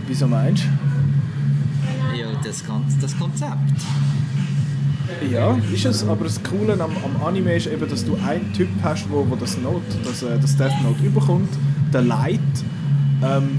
wieso 0.07 0.27
meinst 0.29 0.65
du? 0.65 2.17
Ja, 2.19 2.29
das, 2.43 2.63
das 3.01 3.19
Konzept. 3.19 3.57
Ja, 5.31 5.57
ist 5.73 5.85
es, 5.85 6.07
aber 6.07 6.25
das 6.25 6.41
Coole 6.43 6.75
am, 6.75 6.93
am 7.05 7.27
Anime 7.27 7.55
ist 7.55 7.67
eben, 7.67 7.89
dass 7.89 8.05
du 8.05 8.17
einen 8.27 8.53
Typ 8.53 8.69
hast, 8.83 9.11
wo, 9.11 9.27
wo 9.29 9.37
das 9.37 9.59
Note, 9.59 9.83
das, 10.05 10.23
äh, 10.23 10.39
das 10.39 10.57
Death 10.57 10.81
Note 10.83 11.03
überkommt, 11.05 11.51
der 11.93 12.03
Light. 12.03 12.41
Ähm, 13.23 13.59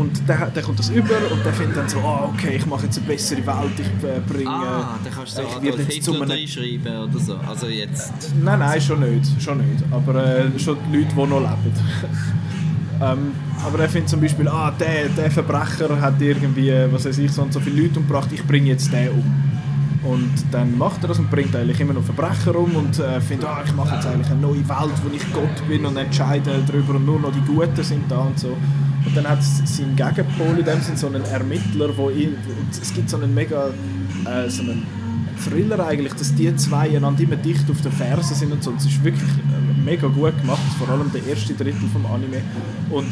und 0.00 0.26
der, 0.28 0.46
der 0.46 0.62
kommt 0.62 0.78
das 0.78 0.88
über 0.88 1.16
und 1.30 1.44
der 1.44 1.52
findet 1.52 1.76
dann 1.76 1.88
so, 1.88 1.98
oh, 1.98 2.30
okay, 2.32 2.56
ich 2.56 2.66
mache 2.66 2.86
jetzt 2.86 2.98
eine 2.98 3.06
bessere 3.06 3.46
Welt, 3.46 3.72
ich 3.78 4.04
äh, 4.04 4.20
bringe... 4.26 4.50
Ah, 4.50 4.98
dann 5.04 5.12
kannst 5.12 5.36
du 5.36 5.42
so 5.42 5.48
Adolf 5.48 5.86
Hitler 5.86 6.28
reinschreiben 6.28 6.96
oder 6.96 7.18
so. 7.18 7.36
Also 7.36 7.66
jetzt. 7.66 8.12
Nein, 8.42 8.58
nein, 8.58 8.80
schon 8.80 9.00
nicht, 9.00 9.42
schon 9.42 9.58
nicht. 9.58 9.84
Aber 9.90 10.14
äh, 10.14 10.58
schon 10.58 10.78
die 10.90 10.98
Leute, 10.98 11.14
die 11.14 11.26
noch 11.26 11.40
leben. 11.40 11.74
ähm, 13.02 13.32
aber 13.64 13.80
er 13.80 13.88
findet 13.90 14.08
zum 14.08 14.20
Beispiel, 14.22 14.48
ah, 14.48 14.72
der, 14.78 15.10
der 15.10 15.30
Verbrecher 15.30 16.00
hat 16.00 16.20
irgendwie, 16.20 16.72
was 16.90 17.04
weiß 17.04 17.18
ich, 17.18 17.30
so 17.30 17.42
und 17.42 17.52
so 17.52 17.60
viele 17.60 17.82
Leute 17.82 17.98
umgebracht, 17.98 18.30
ich 18.32 18.42
bringe 18.44 18.68
jetzt 18.68 18.90
den 18.92 19.10
um. 19.10 19.50
Und 20.02 20.32
dann 20.50 20.78
macht 20.78 21.02
er 21.04 21.08
das 21.08 21.18
und 21.18 21.30
bringt 21.30 21.54
eigentlich 21.54 21.78
immer 21.78 21.92
noch 21.92 22.02
Verbrecher 22.02 22.58
um 22.58 22.74
und 22.74 22.98
äh, 22.98 23.20
findet, 23.20 23.46
ah, 23.46 23.62
ich 23.62 23.74
mache 23.74 23.96
jetzt 23.96 24.06
eigentlich 24.06 24.30
eine 24.30 24.40
neue 24.40 24.66
Welt, 24.66 24.94
wo 25.04 25.14
ich 25.14 25.30
Gott 25.34 25.68
bin 25.68 25.84
und 25.84 25.94
entscheide 25.98 26.52
darüber 26.66 26.94
und 26.94 27.04
nur 27.04 27.20
noch 27.20 27.32
die 27.32 27.42
Guten 27.42 27.84
sind 27.84 28.10
da 28.10 28.20
und 28.20 28.38
so. 28.38 28.56
Und 29.04 29.16
dann 29.16 29.28
hat 29.28 29.40
es 29.40 29.76
seinen 29.76 29.96
Gegenpol 29.96 30.58
in 30.58 30.64
dem 30.64 30.80
Sinne 30.80 30.96
so 30.96 31.06
einen 31.06 31.24
Ermittler, 31.24 31.96
wo 31.96 32.10
ihn, 32.10 32.36
es 32.70 32.92
gibt 32.94 33.08
so 33.08 33.16
einen 33.16 33.34
mega, 33.34 33.68
äh, 34.26 34.48
so 34.48 34.62
einen 34.62 34.86
Thriller 35.42 35.86
eigentlich, 35.86 36.12
dass 36.14 36.34
die 36.34 36.54
zwei 36.56 36.96
einander 36.96 37.22
immer 37.22 37.36
dicht 37.36 37.70
auf 37.70 37.80
den 37.80 37.92
Fersen 37.92 38.34
sind 38.34 38.52
und 38.52 38.62
so. 38.62 38.70
Und 38.70 38.76
es 38.76 38.86
ist 38.86 39.02
wirklich 39.02 39.30
äh, 39.30 39.82
mega 39.84 40.06
gut 40.08 40.38
gemacht, 40.40 40.60
vor 40.78 40.88
allem 40.90 41.10
der 41.12 41.26
erste 41.26 41.54
Drittel 41.54 41.88
vom 41.92 42.04
Anime. 42.06 42.42
Und 42.90 43.06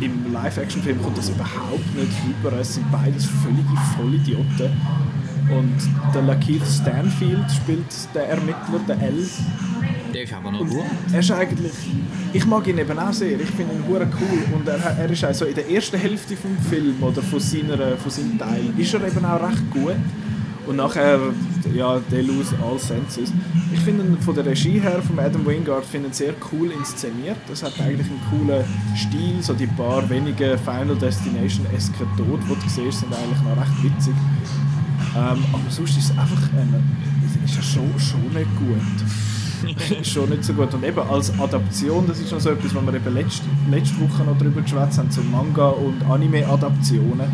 im 0.00 0.32
Live-Action-Film 0.32 1.00
kommt 1.02 1.18
das 1.18 1.28
überhaupt 1.28 1.94
nicht 1.94 2.12
rüber. 2.26 2.56
Es 2.58 2.74
sind 2.74 2.90
beides 2.90 3.26
völlige 3.26 3.76
Vollidioten. 3.96 4.70
Und 5.50 5.76
der 6.14 6.22
Lakeith 6.22 6.66
Stanfield 6.66 7.50
spielt 7.50 8.14
der 8.14 8.30
Ermittler, 8.30 8.80
der 8.88 9.00
L. 9.02 9.26
Der 10.14 10.22
ist 10.22 10.32
aber 10.32 10.52
noch 10.52 10.60
gut. 10.60 10.84
er 11.12 11.18
ist 11.18 11.30
eigentlich, 11.32 11.72
ich 12.32 12.46
mag 12.46 12.66
ihn 12.68 12.78
eben 12.78 12.98
auch 12.98 13.12
sehr, 13.12 13.38
ich 13.38 13.50
finde 13.50 13.74
ihn 13.74 13.84
hure 13.88 14.06
cool 14.20 14.56
und 14.56 14.68
er, 14.68 14.78
er 14.78 15.10
ist 15.10 15.24
also 15.24 15.44
in 15.44 15.54
der 15.54 15.68
ersten 15.68 15.98
Hälfte 15.98 16.36
vom 16.36 16.56
Film 16.70 17.02
oder 17.02 17.20
von, 17.20 17.40
seiner, 17.40 17.96
von 17.96 18.10
seinem 18.10 18.38
Teil 18.38 18.70
ist 18.78 18.94
er 18.94 19.06
eben 19.06 19.24
auch 19.24 19.42
recht 19.42 19.70
gut 19.72 19.96
und 20.66 20.76
nachher, 20.76 21.18
ja, 21.74 22.00
they 22.10 22.22
lose 22.22 22.54
all 22.62 22.78
senses. 22.78 23.32
Ich 23.72 23.80
finde 23.80 24.04
ihn 24.04 24.18
von 24.20 24.34
der 24.34 24.46
Regie 24.46 24.78
her, 24.78 25.02
von 25.02 25.18
Adam 25.18 25.44
Wingard, 25.44 25.84
finde 25.84 26.08
sehr 26.12 26.32
cool 26.52 26.70
inszeniert. 26.70 27.36
Das 27.48 27.62
hat 27.62 27.78
eigentlich 27.80 28.06
einen 28.06 28.20
coolen 28.30 28.64
Stil, 28.96 29.42
so 29.42 29.52
die 29.52 29.66
paar 29.66 30.08
wenige 30.08 30.56
Final 30.58 30.96
Destination-esken 30.96 32.06
Tod, 32.16 32.40
die 32.48 32.54
du 32.54 32.68
siehst, 32.68 33.00
sind 33.00 33.12
eigentlich 33.12 33.42
noch 33.42 33.56
recht 33.60 33.82
witzig. 33.82 34.14
Ähm, 35.16 35.44
aber 35.52 35.70
sonst 35.70 35.98
ist 35.98 36.10
es 36.10 36.10
einfach, 36.10 36.48
ähm, 36.56 36.74
ist 37.44 37.56
ja 37.56 37.62
schon, 37.62 37.98
schon 37.98 38.22
nicht 38.32 38.56
gut. 38.56 39.33
schon 40.02 40.30
nicht 40.30 40.44
so 40.44 40.52
gut. 40.52 40.72
Und 40.74 40.84
eben 40.84 40.98
als 40.98 41.38
Adaption, 41.38 42.06
das 42.06 42.20
ist 42.20 42.32
noch 42.32 42.40
so 42.40 42.50
etwas, 42.50 42.74
was 42.74 42.86
wir 42.86 42.94
eben 42.94 43.14
letzte, 43.14 43.46
letzte 43.70 44.00
Woche 44.00 44.24
noch 44.24 44.38
drüber 44.38 44.62
geschwätzt 44.62 44.98
haben, 44.98 45.10
so 45.10 45.22
Manga- 45.22 45.68
und 45.68 46.02
Anime-Adaptionen. 46.08 47.28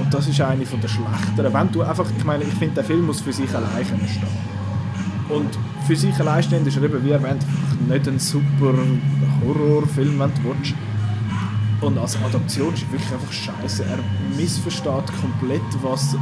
Und 0.00 0.12
das 0.12 0.28
ist 0.28 0.40
eine 0.40 0.66
von 0.66 0.80
der 0.80 0.88
schlechteren. 0.88 1.52
Wenn 1.52 1.72
du 1.72 1.82
einfach, 1.82 2.06
ich 2.16 2.24
meine, 2.24 2.44
ich 2.44 2.54
finde, 2.54 2.76
der 2.76 2.84
Film 2.84 3.06
muss 3.06 3.20
für 3.20 3.32
sich 3.32 3.52
allein 3.54 3.84
stehen. 3.84 4.52
Und 5.28 5.58
für 5.86 5.96
sich 5.96 6.18
allein 6.20 6.42
stehend 6.42 6.66
ist 6.66 6.76
er 6.76 6.82
eben, 6.82 7.04
wie 7.04 7.10
erwähnt, 7.10 7.44
nicht 7.88 8.08
ein 8.08 8.18
super 8.18 8.74
Horrorfilm, 9.44 10.18
wenn 10.18 10.30
du 10.34 10.44
willst. 10.44 10.74
Und 11.80 11.98
als 11.98 12.16
Adaption 12.22 12.72
ist 12.74 12.90
wirklich 12.92 13.12
einfach 13.12 13.32
scheiße. 13.32 13.84
Er 13.84 13.98
missversteht 14.36 15.04
komplett, 15.20 15.62
was, 15.82 16.16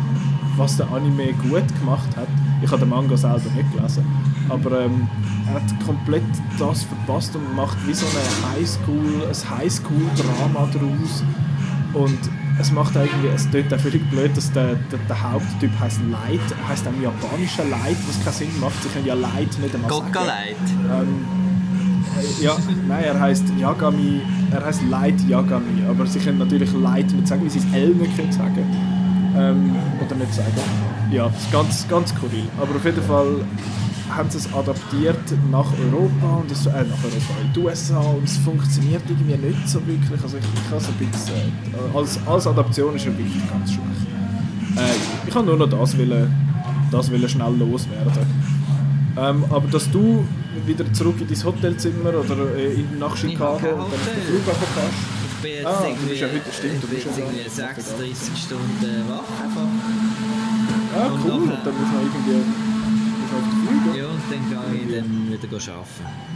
was 0.57 0.77
der 0.77 0.91
Anime 0.91 1.35
gut 1.35 1.67
gemacht 1.79 2.17
hat. 2.17 2.29
Ich 2.63 2.71
habe 2.71 2.81
den 2.81 2.91
Manga 2.91 3.17
selber 3.17 3.41
nicht 3.57 3.73
gelesen. 3.75 4.05
Aber 4.49 4.81
ähm, 4.83 5.09
er 5.47 5.55
hat 5.55 5.87
komplett 5.87 6.23
das 6.59 6.85
verpasst 6.85 7.35
und 7.35 7.55
macht 7.55 7.77
wie 7.87 7.95
so 7.95 8.07
eine 8.07 8.55
Highschool, 8.55 9.27
ein 9.29 9.59
Highschool-Drama 9.59 10.69
daraus. 10.73 11.25
Und 11.95 12.19
es 12.61 12.71
macht 12.73 12.95
irgendwie, 12.95 13.29
es 13.29 13.49
klingt 13.51 13.73
auch 13.73 13.81
völlig 13.81 14.09
blöd, 14.11 14.37
dass 14.37 14.53
der, 14.53 14.75
der, 14.75 14.99
der 15.09 15.33
Haupttyp 15.33 15.71
heißt 15.81 16.01
Light, 16.11 16.41
er 16.51 16.69
heißt 16.69 16.87
im 16.87 17.03
japanischen 17.03 17.71
Light, 17.71 17.97
was 18.07 18.23
keinen 18.23 18.51
Sinn 18.51 18.61
macht. 18.61 18.83
Sie 18.83 18.89
können 18.91 19.07
ja 19.07 19.15
Light 19.15 19.59
nicht 19.59 19.75
einmal 19.75 19.91
sagen. 19.91 20.13
Gockaleit. 20.13 20.57
Ähm, 20.91 21.25
äh, 22.19 22.45
ja, 22.45 22.57
nein, 22.87 23.05
er 23.05 23.21
heißt 23.21 23.45
Yagami, 23.59 24.21
er 24.51 24.65
heißt 24.65 24.83
Light 24.91 25.21
Yagami, 25.27 25.85
aber 25.89 26.07
sie 26.07 26.19
können 26.19 26.39
natürlich 26.39 26.73
Light 26.75 27.11
nicht 27.13 27.29
sagen, 27.29 27.45
wie 27.45 27.51
sie 27.51 27.61
es 27.61 27.75
L 27.75 27.95
nicht 27.95 28.15
können 28.17 28.33
sagen. 28.33 28.65
Ähm, 29.37 29.75
oder 30.05 30.17
nicht 30.17 30.35
sagen. 30.35 30.51
Ja, 31.11 31.29
das 31.29 31.43
ist 31.43 31.53
ganz, 31.53 31.89
ganz 31.89 32.11
skurril. 32.11 32.45
Aber 32.61 32.75
auf 32.77 32.85
jeden 32.85 33.03
Fall 33.03 33.45
haben 34.17 34.31
sie 34.31 34.39
es 34.39 34.53
adaptiert 34.53 35.19
nach 35.51 35.67
Europa 35.79 36.37
und 36.41 36.51
es, 36.51 36.67
äh, 36.67 36.71
nach 36.71 37.03
Europa, 37.05 37.35
in 37.45 37.53
die 37.55 37.61
USA 37.61 37.99
und 38.01 38.25
es 38.25 38.37
funktioniert 38.39 39.03
irgendwie 39.09 39.37
nicht 39.49 39.69
so 39.69 39.79
wirklich. 39.87 40.21
Also 40.23 40.37
ich, 40.39 40.45
ich 40.45 40.67
habe 40.71 40.77
es 40.77 40.89
ein 40.89 40.95
bisschen, 40.95 41.35
äh, 41.35 41.97
als, 41.97 42.19
als 42.27 42.47
Adaption 42.47 42.95
ist 42.97 43.07
er 43.07 43.17
wirklich 43.17 43.49
ganz 43.51 43.71
schlecht. 43.73 44.07
Äh, 44.77 45.27
ich 45.27 45.33
kann 45.35 45.45
nur 45.47 45.57
noch 45.57 45.69
das 45.69 45.97
wollen, 45.99 46.33
das 46.91 47.11
wollen 47.11 47.29
schnell 47.29 47.55
loswerden. 47.57 48.27
Ähm, 49.17 49.45
aber 49.51 49.67
dass 49.69 49.91
du 49.91 50.25
wieder 50.67 50.93
zurück 50.93 51.17
in 51.21 51.29
dein 51.29 51.45
Hotelzimmer 51.45 52.11
oder 52.11 52.55
äh, 52.57 52.75
in, 52.75 52.99
nach 52.99 53.17
Chicago 53.17 53.55
und 53.55 53.93
dann 53.93 54.15
den. 54.15 54.23
Flughafen 54.25 54.67
kannst. 54.75 54.99
Ich 55.37 55.43
bin 55.43 55.53
jetzt 55.53 55.67
Ah, 55.67 55.83
du 55.89 56.07
bist 56.09 56.21
ja 56.21 56.27
heute- 56.29 56.53
stimmt, 56.53 56.83
du 56.83 56.87
bist 56.89 57.07
ja 57.07 57.13
irgendwie 57.25 57.45
da. 57.45 57.51
36 57.51 58.43
Stunden 58.45 59.09
wach 59.09 59.43
einfach. 59.43 59.69
Ah, 60.95 61.07
Und 61.07 61.25
cool. 61.25 61.33
Und 61.33 61.51
dann 61.65 61.75
muss 61.75 61.93
man 61.93 62.03
irgendwie 62.03 62.41
muss 62.41 63.31
man 63.31 63.41
auf 63.41 63.49
den 63.51 63.69
Flüger. 63.69 63.99
Ja, 63.99 64.07
und 64.07 64.23
dann 64.31 64.43
gehe 64.49 64.83
ich 64.83 64.97
dann 64.97 65.33
wieder 65.33 65.73
arbeiten. 65.73 66.31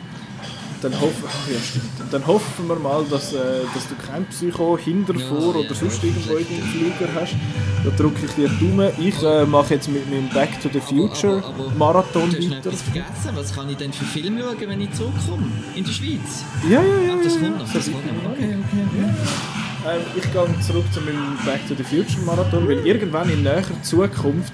Dann 0.83 1.01
hoffen, 1.01 1.25
ach 1.27 1.49
ja, 1.51 1.59
stimmt. 1.61 2.13
Dann 2.13 2.27
hoffen 2.27 2.69
wir 2.69 2.77
mal, 2.77 3.05
dass, 3.09 3.33
äh, 3.33 3.37
dass 3.73 3.89
du 3.89 3.95
kein 4.07 4.27
Psycho 4.27 4.77
hinter, 4.77 5.15
Ja, 5.15 5.27
vor 5.29 5.39
ja, 5.55 5.61
oder 5.61 5.75
sonst 5.75 6.05
irgendwo 6.05 6.35
in 6.37 6.47
deinem 6.47 6.63
Flieger 6.69 7.09
hast. 7.19 7.35
Da 7.85 7.91
drücke 7.91 8.27
ich 8.27 8.33
dir 8.33 8.49
die 8.51 8.67
Daumen. 8.69 8.91
Ich 8.99 9.23
äh, 9.23 9.47
mache 9.47 9.75
jetzt 9.75 9.89
mit 9.89 10.09
meinem 10.11 10.29
Back 10.29 10.61
to 10.61 10.69
the 10.71 10.81
Future 10.81 11.39
Aber- 11.39 11.65
aber- 11.65 11.75
Marathon 11.79 12.29
Du 12.31 12.37
hast 12.37 12.51
weiter. 12.51 12.57
etwas 12.69 12.83
vergessen. 12.83 13.31
Was 13.35 13.55
kann 13.55 13.71
ich 13.71 13.77
denn 13.79 13.93
für 13.95 14.05
Film 14.05 14.39
schauen, 14.39 14.57
wenn 14.69 14.81
ich 14.83 14.93
zurückkomme? 14.93 15.47
In 15.75 15.85
der 15.85 15.93
Schweiz? 15.93 16.45
Ja, 16.69 16.83
ja, 16.83 16.99
ja. 17.01 17.17
Das 17.23 17.35
ja, 17.35 17.41
kommt 17.41 17.57
ja. 17.57 17.63
noch. 17.65 17.73
Das 17.73 17.85
kommt 17.91 18.23
noch. 18.25 18.31
Okay, 18.33 18.45
okay, 18.45 18.85
okay. 18.93 19.54
Ähm, 19.87 20.01
ich 20.17 20.23
gehe 20.33 20.61
zurück 20.61 20.85
zu 20.93 21.01
meinem 21.01 21.37
Back 21.45 21.61
to 21.69 21.75
the 21.75 21.83
Future 21.85 22.25
Marathon, 22.25 22.67
weil 22.67 22.87
irgendwann 22.87 23.29
in 23.29 23.43
näher 23.43 23.63
Zukunft 23.83 24.53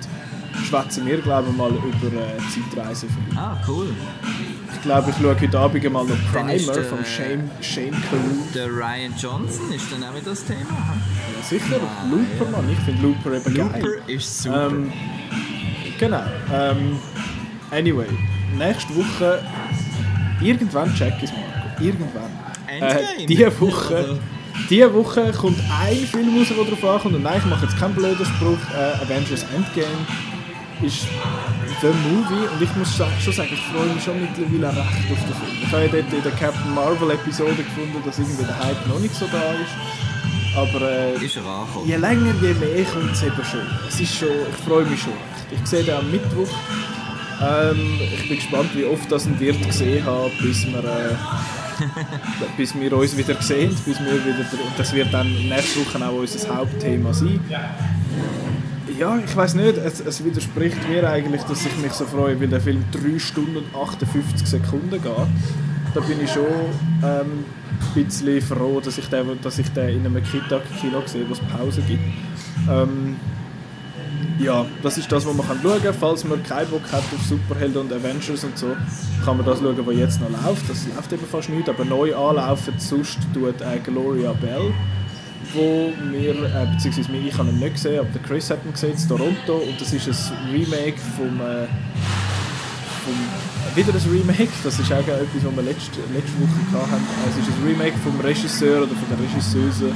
schwätzen 0.66 1.06
wir, 1.06 1.18
glaube 1.18 1.48
ich, 1.50 1.56
mal 1.56 1.70
über 1.70 2.16
äh, 2.16 2.36
Zeitreisefilme. 2.52 3.36
Ah, 3.36 3.56
cool. 3.68 3.88
Ich 4.74 4.82
glaube, 4.82 5.10
ich 5.10 5.16
schaue 5.22 5.38
heute 5.40 5.58
Abend 5.58 5.92
mal 5.92 6.04
noch 6.04 6.16
Primer 6.32 6.72
der- 6.72 6.84
von 6.84 7.04
Shane, 7.04 7.50
Shane 7.60 7.90
Carruth. 8.08 8.54
Der 8.54 8.66
Ryan 8.68 9.14
Johnson 9.20 9.72
ist 9.72 9.92
dann 9.92 10.02
auch 10.02 10.14
wieder 10.14 10.30
das 10.30 10.44
Thema. 10.44 10.60
Ja, 10.60 11.42
sicher, 11.48 11.76
Looper, 12.10 12.50
Mann. 12.50 12.70
Ich 12.72 12.78
finde 12.80 13.02
Looper 13.02 13.32
eben 13.36 13.54
geil. 13.54 13.82
Looper 13.82 14.08
ist 14.08 14.42
super. 14.42 14.66
Ähm, 14.68 14.92
genau. 15.98 16.22
Ähm, 16.52 16.98
anyway, 17.70 18.06
nächste 18.58 18.96
Woche, 18.96 19.42
irgendwann 20.40 20.92
check 20.94 21.14
ich 21.18 21.24
es, 21.24 21.30
Marco. 21.32 21.82
Irgendwann. 21.84 22.30
Endgame. 22.66 23.00
Äh, 23.22 23.26
diese 23.26 23.60
Woche, 23.60 23.96
Also- 23.96 24.18
diese 24.68 24.92
Woche 24.92 25.32
kommt 25.32 25.58
ein 25.80 25.96
Film 25.96 26.36
raus, 26.36 26.48
der 26.48 26.64
darauf 26.64 26.84
ankommt. 26.84 27.14
Und 27.16 27.22
nein, 27.22 27.38
ich 27.38 27.46
mache 27.46 27.66
jetzt 27.66 27.78
keinen 27.78 27.94
blöden 27.94 28.24
Spruch. 28.24 28.58
Äh, 28.74 29.02
Avengers 29.02 29.44
Endgame 29.54 30.06
ist 30.82 31.06
The 31.80 31.88
Movie. 31.88 32.46
Und 32.52 32.62
ich 32.62 32.74
muss 32.76 32.96
schon 32.96 33.32
sagen, 33.32 33.50
ich 33.52 33.62
freue 33.72 33.86
mich 33.94 34.02
schon 34.02 34.20
mittlerweile 34.20 34.80
recht 34.80 35.12
auf 35.12 35.18
den 35.18 35.34
Film. 35.34 35.62
Ich 35.62 35.72
habe 35.72 35.82
ja 35.84 36.02
dort 36.02 36.12
in 36.12 36.22
der 36.22 36.32
Captain 36.32 36.74
Marvel 36.74 37.10
Episode 37.10 37.56
gefunden, 37.56 38.02
dass 38.04 38.18
irgendwie 38.18 38.44
der 38.44 38.58
Hype 38.58 38.86
noch 38.86 38.98
nicht 38.98 39.14
so 39.14 39.26
da 39.26 39.52
ist. 39.52 39.74
Aber 40.56 40.90
äh, 40.90 41.14
ist. 41.24 41.38
Je 41.86 41.96
länger, 41.96 42.34
je 42.42 42.54
mehr 42.54 42.84
kommt 42.84 43.12
es 43.12 43.22
eben 43.22 43.44
schon. 43.44 43.60
Es 43.88 44.00
ist 44.00 44.14
schon, 44.16 44.28
ich 44.28 44.64
freue 44.66 44.84
mich 44.84 45.00
schon 45.00 45.12
recht. 45.12 45.62
Ich 45.62 45.68
sehe 45.68 45.84
den 45.84 45.94
am 45.94 46.10
Mittwoch 46.10 46.48
Ähm, 47.42 47.98
ich 48.00 48.28
bin 48.28 48.36
gespannt, 48.36 48.70
wie 48.74 48.84
oft 48.84 49.10
das 49.10 49.26
ein 49.26 49.38
Wirt 49.40 49.62
gesehen 49.66 50.04
hat, 50.04 50.32
bis 50.42 50.66
wir, 50.66 50.84
äh, 50.84 51.16
bis 52.56 52.74
wir 52.74 52.92
uns 52.92 53.16
wieder 53.16 53.40
sehen. 53.40 53.74
Bis 53.84 54.00
wir 54.00 54.24
wieder, 54.24 54.64
und 54.64 54.78
das 54.78 54.92
wird 54.92 55.12
dann 55.12 55.26
nächste 55.48 55.80
Woche 55.80 56.04
auch 56.04 56.18
unser 56.18 56.56
Hauptthema 56.56 57.12
sein. 57.12 57.40
Ja, 58.98 59.18
ich 59.18 59.34
weiß 59.34 59.54
nicht, 59.54 59.78
es, 59.78 60.00
es, 60.00 60.24
widerspricht 60.24 60.76
mir 60.88 61.08
eigentlich, 61.08 61.42
dass 61.42 61.64
ich 61.64 61.76
mich 61.78 61.92
so 61.92 62.04
freue, 62.04 62.38
weil 62.38 62.48
der 62.48 62.60
Film 62.60 62.84
3 62.92 63.18
Stunden 63.18 63.56
und 63.56 63.74
58 63.74 64.46
Sekunden 64.46 64.90
geht. 64.90 65.04
Da 65.94 66.00
bin 66.00 66.22
ich 66.22 66.30
schon 66.30 66.44
ähm, 67.02 67.44
ein 67.96 68.04
bisschen 68.04 68.42
froh, 68.42 68.80
dass 68.80 68.98
ich 68.98 69.08
den, 69.08 69.40
dass 69.40 69.58
ich 69.58 69.68
den 69.70 69.88
in 69.88 70.06
einem 70.06 70.22
Kita-Kino 70.22 71.02
sehe, 71.06 71.26
wo 71.28 71.32
es 71.32 71.40
Pause 71.40 71.82
gibt. 71.82 72.02
Ähm, 72.68 73.16
ja, 74.40 74.64
das 74.82 74.96
ist 74.96 75.12
das, 75.12 75.26
was 75.26 75.34
man 75.34 75.46
schauen 75.46 75.82
kann. 75.82 75.94
Falls 75.94 76.24
man 76.24 76.42
keinen 76.42 76.70
Bock 76.70 76.82
hat 76.90 77.02
auf 77.14 77.22
Superhelden 77.28 77.82
und 77.82 77.92
Avengers 77.92 78.42
und 78.42 78.56
so, 78.56 78.68
kann 79.24 79.36
man 79.36 79.46
das 79.46 79.58
schauen, 79.58 79.86
was 79.86 79.94
jetzt 79.94 80.20
noch 80.20 80.30
läuft. 80.30 80.68
Das 80.68 80.86
läuft 80.86 81.12
eben 81.12 81.26
fast 81.26 81.50
nicht, 81.50 81.68
aber 81.68 81.84
neu 81.84 82.14
anlaufen 82.16 82.74
sonst 82.78 83.18
tut 83.34 83.60
äh, 83.60 83.78
Gloria 83.84 84.32
Bell, 84.32 84.72
wo 85.52 85.92
wir, 86.10 86.30
äh, 86.30 86.66
beziehungsweise 86.72 87.12
ich 87.12 87.36
habe 87.36 87.50
ihn 87.50 87.58
nicht 87.58 87.74
gesehen, 87.74 88.00
aber 88.00 88.08
der 88.08 88.22
Chris 88.22 88.50
hat 88.50 88.64
ihn 88.64 88.72
gesehen, 88.72 88.96
in 88.96 89.08
Toronto, 89.08 89.56
und 89.56 89.80
das 89.80 89.92
ist 89.92 90.08
ein 90.08 90.52
Remake 90.52 90.98
vom, 91.16 91.40
äh, 91.40 91.66
vom 93.04 93.14
wieder 93.76 93.92
ein 93.94 94.10
Remake, 94.10 94.50
das 94.64 94.78
ist 94.80 94.92
auch 94.92 94.98
etwas, 94.98 95.44
was 95.44 95.56
wir 95.56 95.62
letzte, 95.62 96.00
letzte 96.12 96.40
Woche 96.40 96.90
hatten. 96.90 97.04
Es 97.28 97.36
ist 97.36 97.48
ein 97.48 97.66
Remake 97.66 97.96
vom 98.02 98.18
Regisseur 98.20 98.78
oder 98.78 98.94
von 98.94 99.08
der 99.10 99.18
Regisseuse 99.20 99.92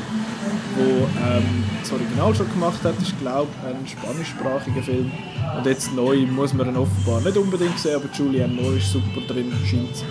wo 0.76 1.06
ähm, 1.26 1.64
das 1.80 1.92
Original 1.92 2.34
schon 2.34 2.50
gemacht 2.50 2.82
hat. 2.82 2.96
Das 2.96 3.08
ist, 3.08 3.20
glaube 3.20 3.48
ich, 3.62 3.68
ein 3.68 3.86
spanischsprachiger 3.86 4.82
Film. 4.82 5.10
Und 5.56 5.66
jetzt 5.66 5.94
neu 5.94 6.26
muss 6.26 6.52
man 6.52 6.68
ihn 6.68 6.76
offenbar 6.76 7.20
nicht 7.20 7.36
unbedingt 7.36 7.78
sehen, 7.78 7.96
aber 7.96 8.08
Julianne 8.12 8.54
Moore 8.54 8.76
ist 8.76 8.92
super 8.92 9.20
drin, 9.26 9.52
scheint 9.64 10.04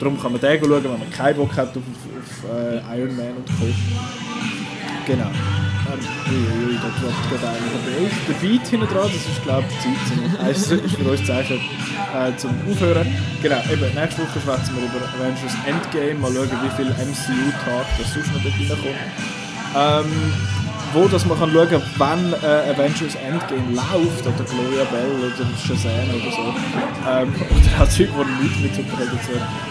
Darum 0.00 0.18
kann 0.18 0.32
man 0.32 0.40
den 0.40 0.58
schauen, 0.60 0.82
wenn 0.82 0.98
man 0.98 1.10
keinen 1.10 1.36
Bock 1.36 1.54
hat 1.54 1.76
auf, 1.76 1.76
auf 1.76 2.50
äh, 2.50 2.98
Iron 2.98 3.14
Man 3.16 3.36
und 3.36 3.46
Co. 3.46 3.66
Genau. 5.06 5.24
Ähm, 5.24 5.98
ui, 6.30 6.68
ui, 6.68 6.74
da 6.74 6.88
klappt 6.88 7.30
gerade 7.30 7.48
einer. 7.48 8.06
Ist 8.06 8.28
der 8.28 8.48
Beat 8.48 8.66
hinten 8.66 8.86
dran, 8.86 9.10
das 9.12 9.26
ist 9.26 9.42
glaube 9.42 9.64
ich 9.68 9.76
die 9.76 9.92
Zeit, 9.92 10.08
zum, 10.08 10.46
also 10.46 10.74
ist 10.76 10.96
für 10.96 11.10
uns 11.10 11.24
Zeichen 11.26 11.60
äh, 12.14 12.36
zum 12.38 12.50
Aufhören. 12.70 13.06
Genau, 13.42 13.60
eben, 13.70 13.94
nächste 13.94 14.22
Woche 14.22 14.40
schwätzen 14.40 14.74
wir 14.76 14.84
über 14.88 15.04
Avengers 15.04 15.52
Endgame, 15.66 16.14
mal 16.14 16.32
schauen, 16.32 16.48
wie 16.48 16.82
viel 16.82 16.86
MCU-Tag 16.86 17.86
das 17.98 18.14
sonst 18.14 18.32
noch 18.32 18.44
reinkommt. 18.44 19.49
Ähm, 19.76 20.32
wo 20.92 21.06
dass 21.06 21.24
man 21.24 21.38
kann 21.38 21.52
schauen 21.52 21.68
kann, 21.68 21.82
wann 21.98 22.32
äh, 22.42 22.70
Avengers 22.70 23.14
Endgame 23.14 23.74
läuft, 23.74 24.26
oder 24.26 24.44
Gloria 24.44 24.84
Bell 24.90 25.10
oder 25.22 25.46
Shazam 25.56 26.10
oder 26.10 26.32
so, 26.34 26.54
ähm, 27.08 27.34
oder 27.50 27.84
auch 27.84 27.88
Zeug, 27.88 28.08
wo 28.16 28.24
nichts 28.42 28.58
mit 28.58 28.74
zu 28.74 28.82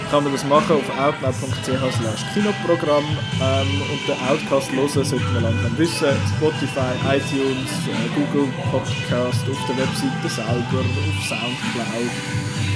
kann 0.10 0.24
man 0.24 0.34
das 0.34 0.44
machen 0.46 0.76
auf 0.76 0.90
outnow.ch 0.98 2.34
Kinoprogramm 2.34 3.04
ähm, 3.42 3.82
und 3.82 4.08
den 4.08 4.18
Outcast 4.28 4.72
hören 4.72 5.06
sollte 5.06 5.26
man 5.34 5.44
langsam 5.44 5.78
wissen. 5.78 6.10
Spotify, 6.38 6.96
iTunes, 7.06 7.70
äh, 7.86 8.10
Google 8.16 8.52
Podcast, 8.72 9.44
auf 9.50 9.60
der 9.68 9.78
Webseite 9.78 10.30
selber, 10.30 10.82
auf 10.82 11.28
Soundcloud, 11.28 12.12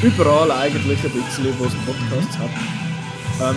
überall 0.04 0.52
eigentlich 0.52 1.00
ein 1.04 1.12
bisschen, 1.12 1.58
wo 1.58 1.66
es 1.66 1.74
Podcasts 1.86 2.38
hat. 2.38 2.93
Ähm, 3.42 3.56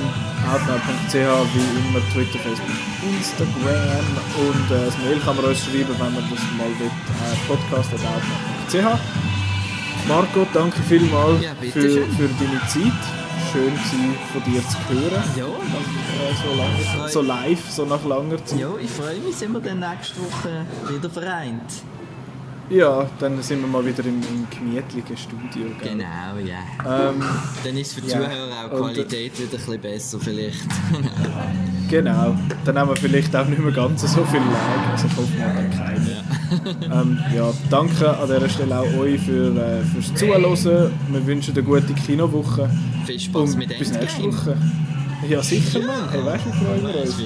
outnow.ch, 0.50 1.12
wie 1.12 1.88
immer 1.88 2.00
Twitter, 2.12 2.38
Facebook, 2.38 2.76
Instagram 3.02 4.06
und 4.40 4.70
äh, 4.70 4.86
das 4.86 4.96
Mail 4.98 5.20
kann 5.20 5.36
man 5.36 5.44
uns 5.44 5.64
schreiben, 5.64 5.94
wenn 5.98 6.14
man 6.14 6.24
das 6.30 6.40
mal 6.56 6.72
will. 6.78 6.86
Äh, 6.86 7.36
podcast.outnow.ch 7.46 8.98
Marco, 10.08 10.46
danke 10.54 10.80
vielmals 10.82 11.42
ja, 11.42 11.54
für, 11.72 12.06
für 12.06 12.28
deine 12.38 12.60
Zeit. 12.68 13.02
Schön 13.52 13.72
war 13.74 14.14
von 14.32 14.52
dir 14.52 14.62
zu 14.68 14.78
hören. 14.88 15.24
Ja, 15.36 15.46
nach, 15.46 15.88
äh, 16.20 16.34
so, 16.42 16.54
lange, 16.56 17.08
so 17.10 17.22
live, 17.22 17.70
so 17.70 17.84
nach 17.84 18.04
langer 18.04 18.44
Zeit. 18.44 18.60
Ja, 18.60 18.70
ich 18.80 18.90
freue 18.90 19.18
mich, 19.18 19.36
sind 19.36 19.52
wir 19.52 19.60
dann 19.60 19.80
nächste 19.80 20.20
Woche 20.20 20.64
wieder 20.88 21.10
vereint. 21.10 21.72
Ja, 22.68 23.08
dann 23.20 23.40
sind 23.42 23.60
wir 23.60 23.68
mal 23.68 23.84
wieder 23.84 24.04
im, 24.04 24.20
im 24.22 24.46
gemütlichen 24.50 25.16
Studio. 25.16 25.68
Gell? 25.80 25.92
Genau, 25.92 26.36
ja. 26.44 27.10
Ähm, 27.10 27.22
dann 27.62 27.76
ist 27.76 27.94
für 27.94 28.00
die 28.00 28.08
ja. 28.08 28.18
Zuhörer 28.18 28.64
auch 28.64 28.88
die 28.88 28.94
Qualität 28.94 29.32
Und, 29.32 29.38
wieder 29.38 29.52
ein 29.52 29.58
bisschen 29.58 29.80
besser 29.80 30.18
vielleicht. 30.20 30.66
genau, 31.88 32.36
dann 32.64 32.78
haben 32.78 32.88
wir 32.88 32.96
vielleicht 32.96 33.34
auch 33.36 33.46
nicht 33.46 33.60
mehr 33.60 33.72
ganz 33.72 34.02
so 34.02 34.24
viel 34.24 34.40
Lag, 34.40 34.90
also 34.92 35.04
hoffen 35.04 35.34
wir 35.36 35.46
dann 35.46 35.70
keine. 35.70 36.10
Ja. 36.90 37.02
ähm, 37.02 37.18
ja, 37.34 37.52
danke 37.70 38.16
an 38.16 38.26
dieser 38.26 38.48
Stelle 38.48 38.80
auch 38.80 38.98
euch 38.98 39.20
für, 39.20 39.56
äh, 39.56 39.84
fürs 39.84 40.14
Zuhören. 40.14 40.90
Wir 41.10 41.26
wünschen 41.26 41.54
eine 41.54 41.62
gute 41.62 41.94
Kinowoche. 41.94 42.68
Viel 43.04 43.20
Spaß 43.20 43.50
Und 43.52 43.58
mit 43.58 43.78
bis 43.78 43.92
nächste 43.92 44.24
Woche. 44.24 44.56
Ja, 45.28 45.42
sicher, 45.42 45.80
Mann. 45.80 46.10
Hey, 46.10 46.24
weißt 46.24 46.46
du, 46.46 46.50
freuen 46.50 46.82
wir 46.82 47.00
uns? 47.00 47.16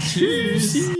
Tschüss! 0.00 0.94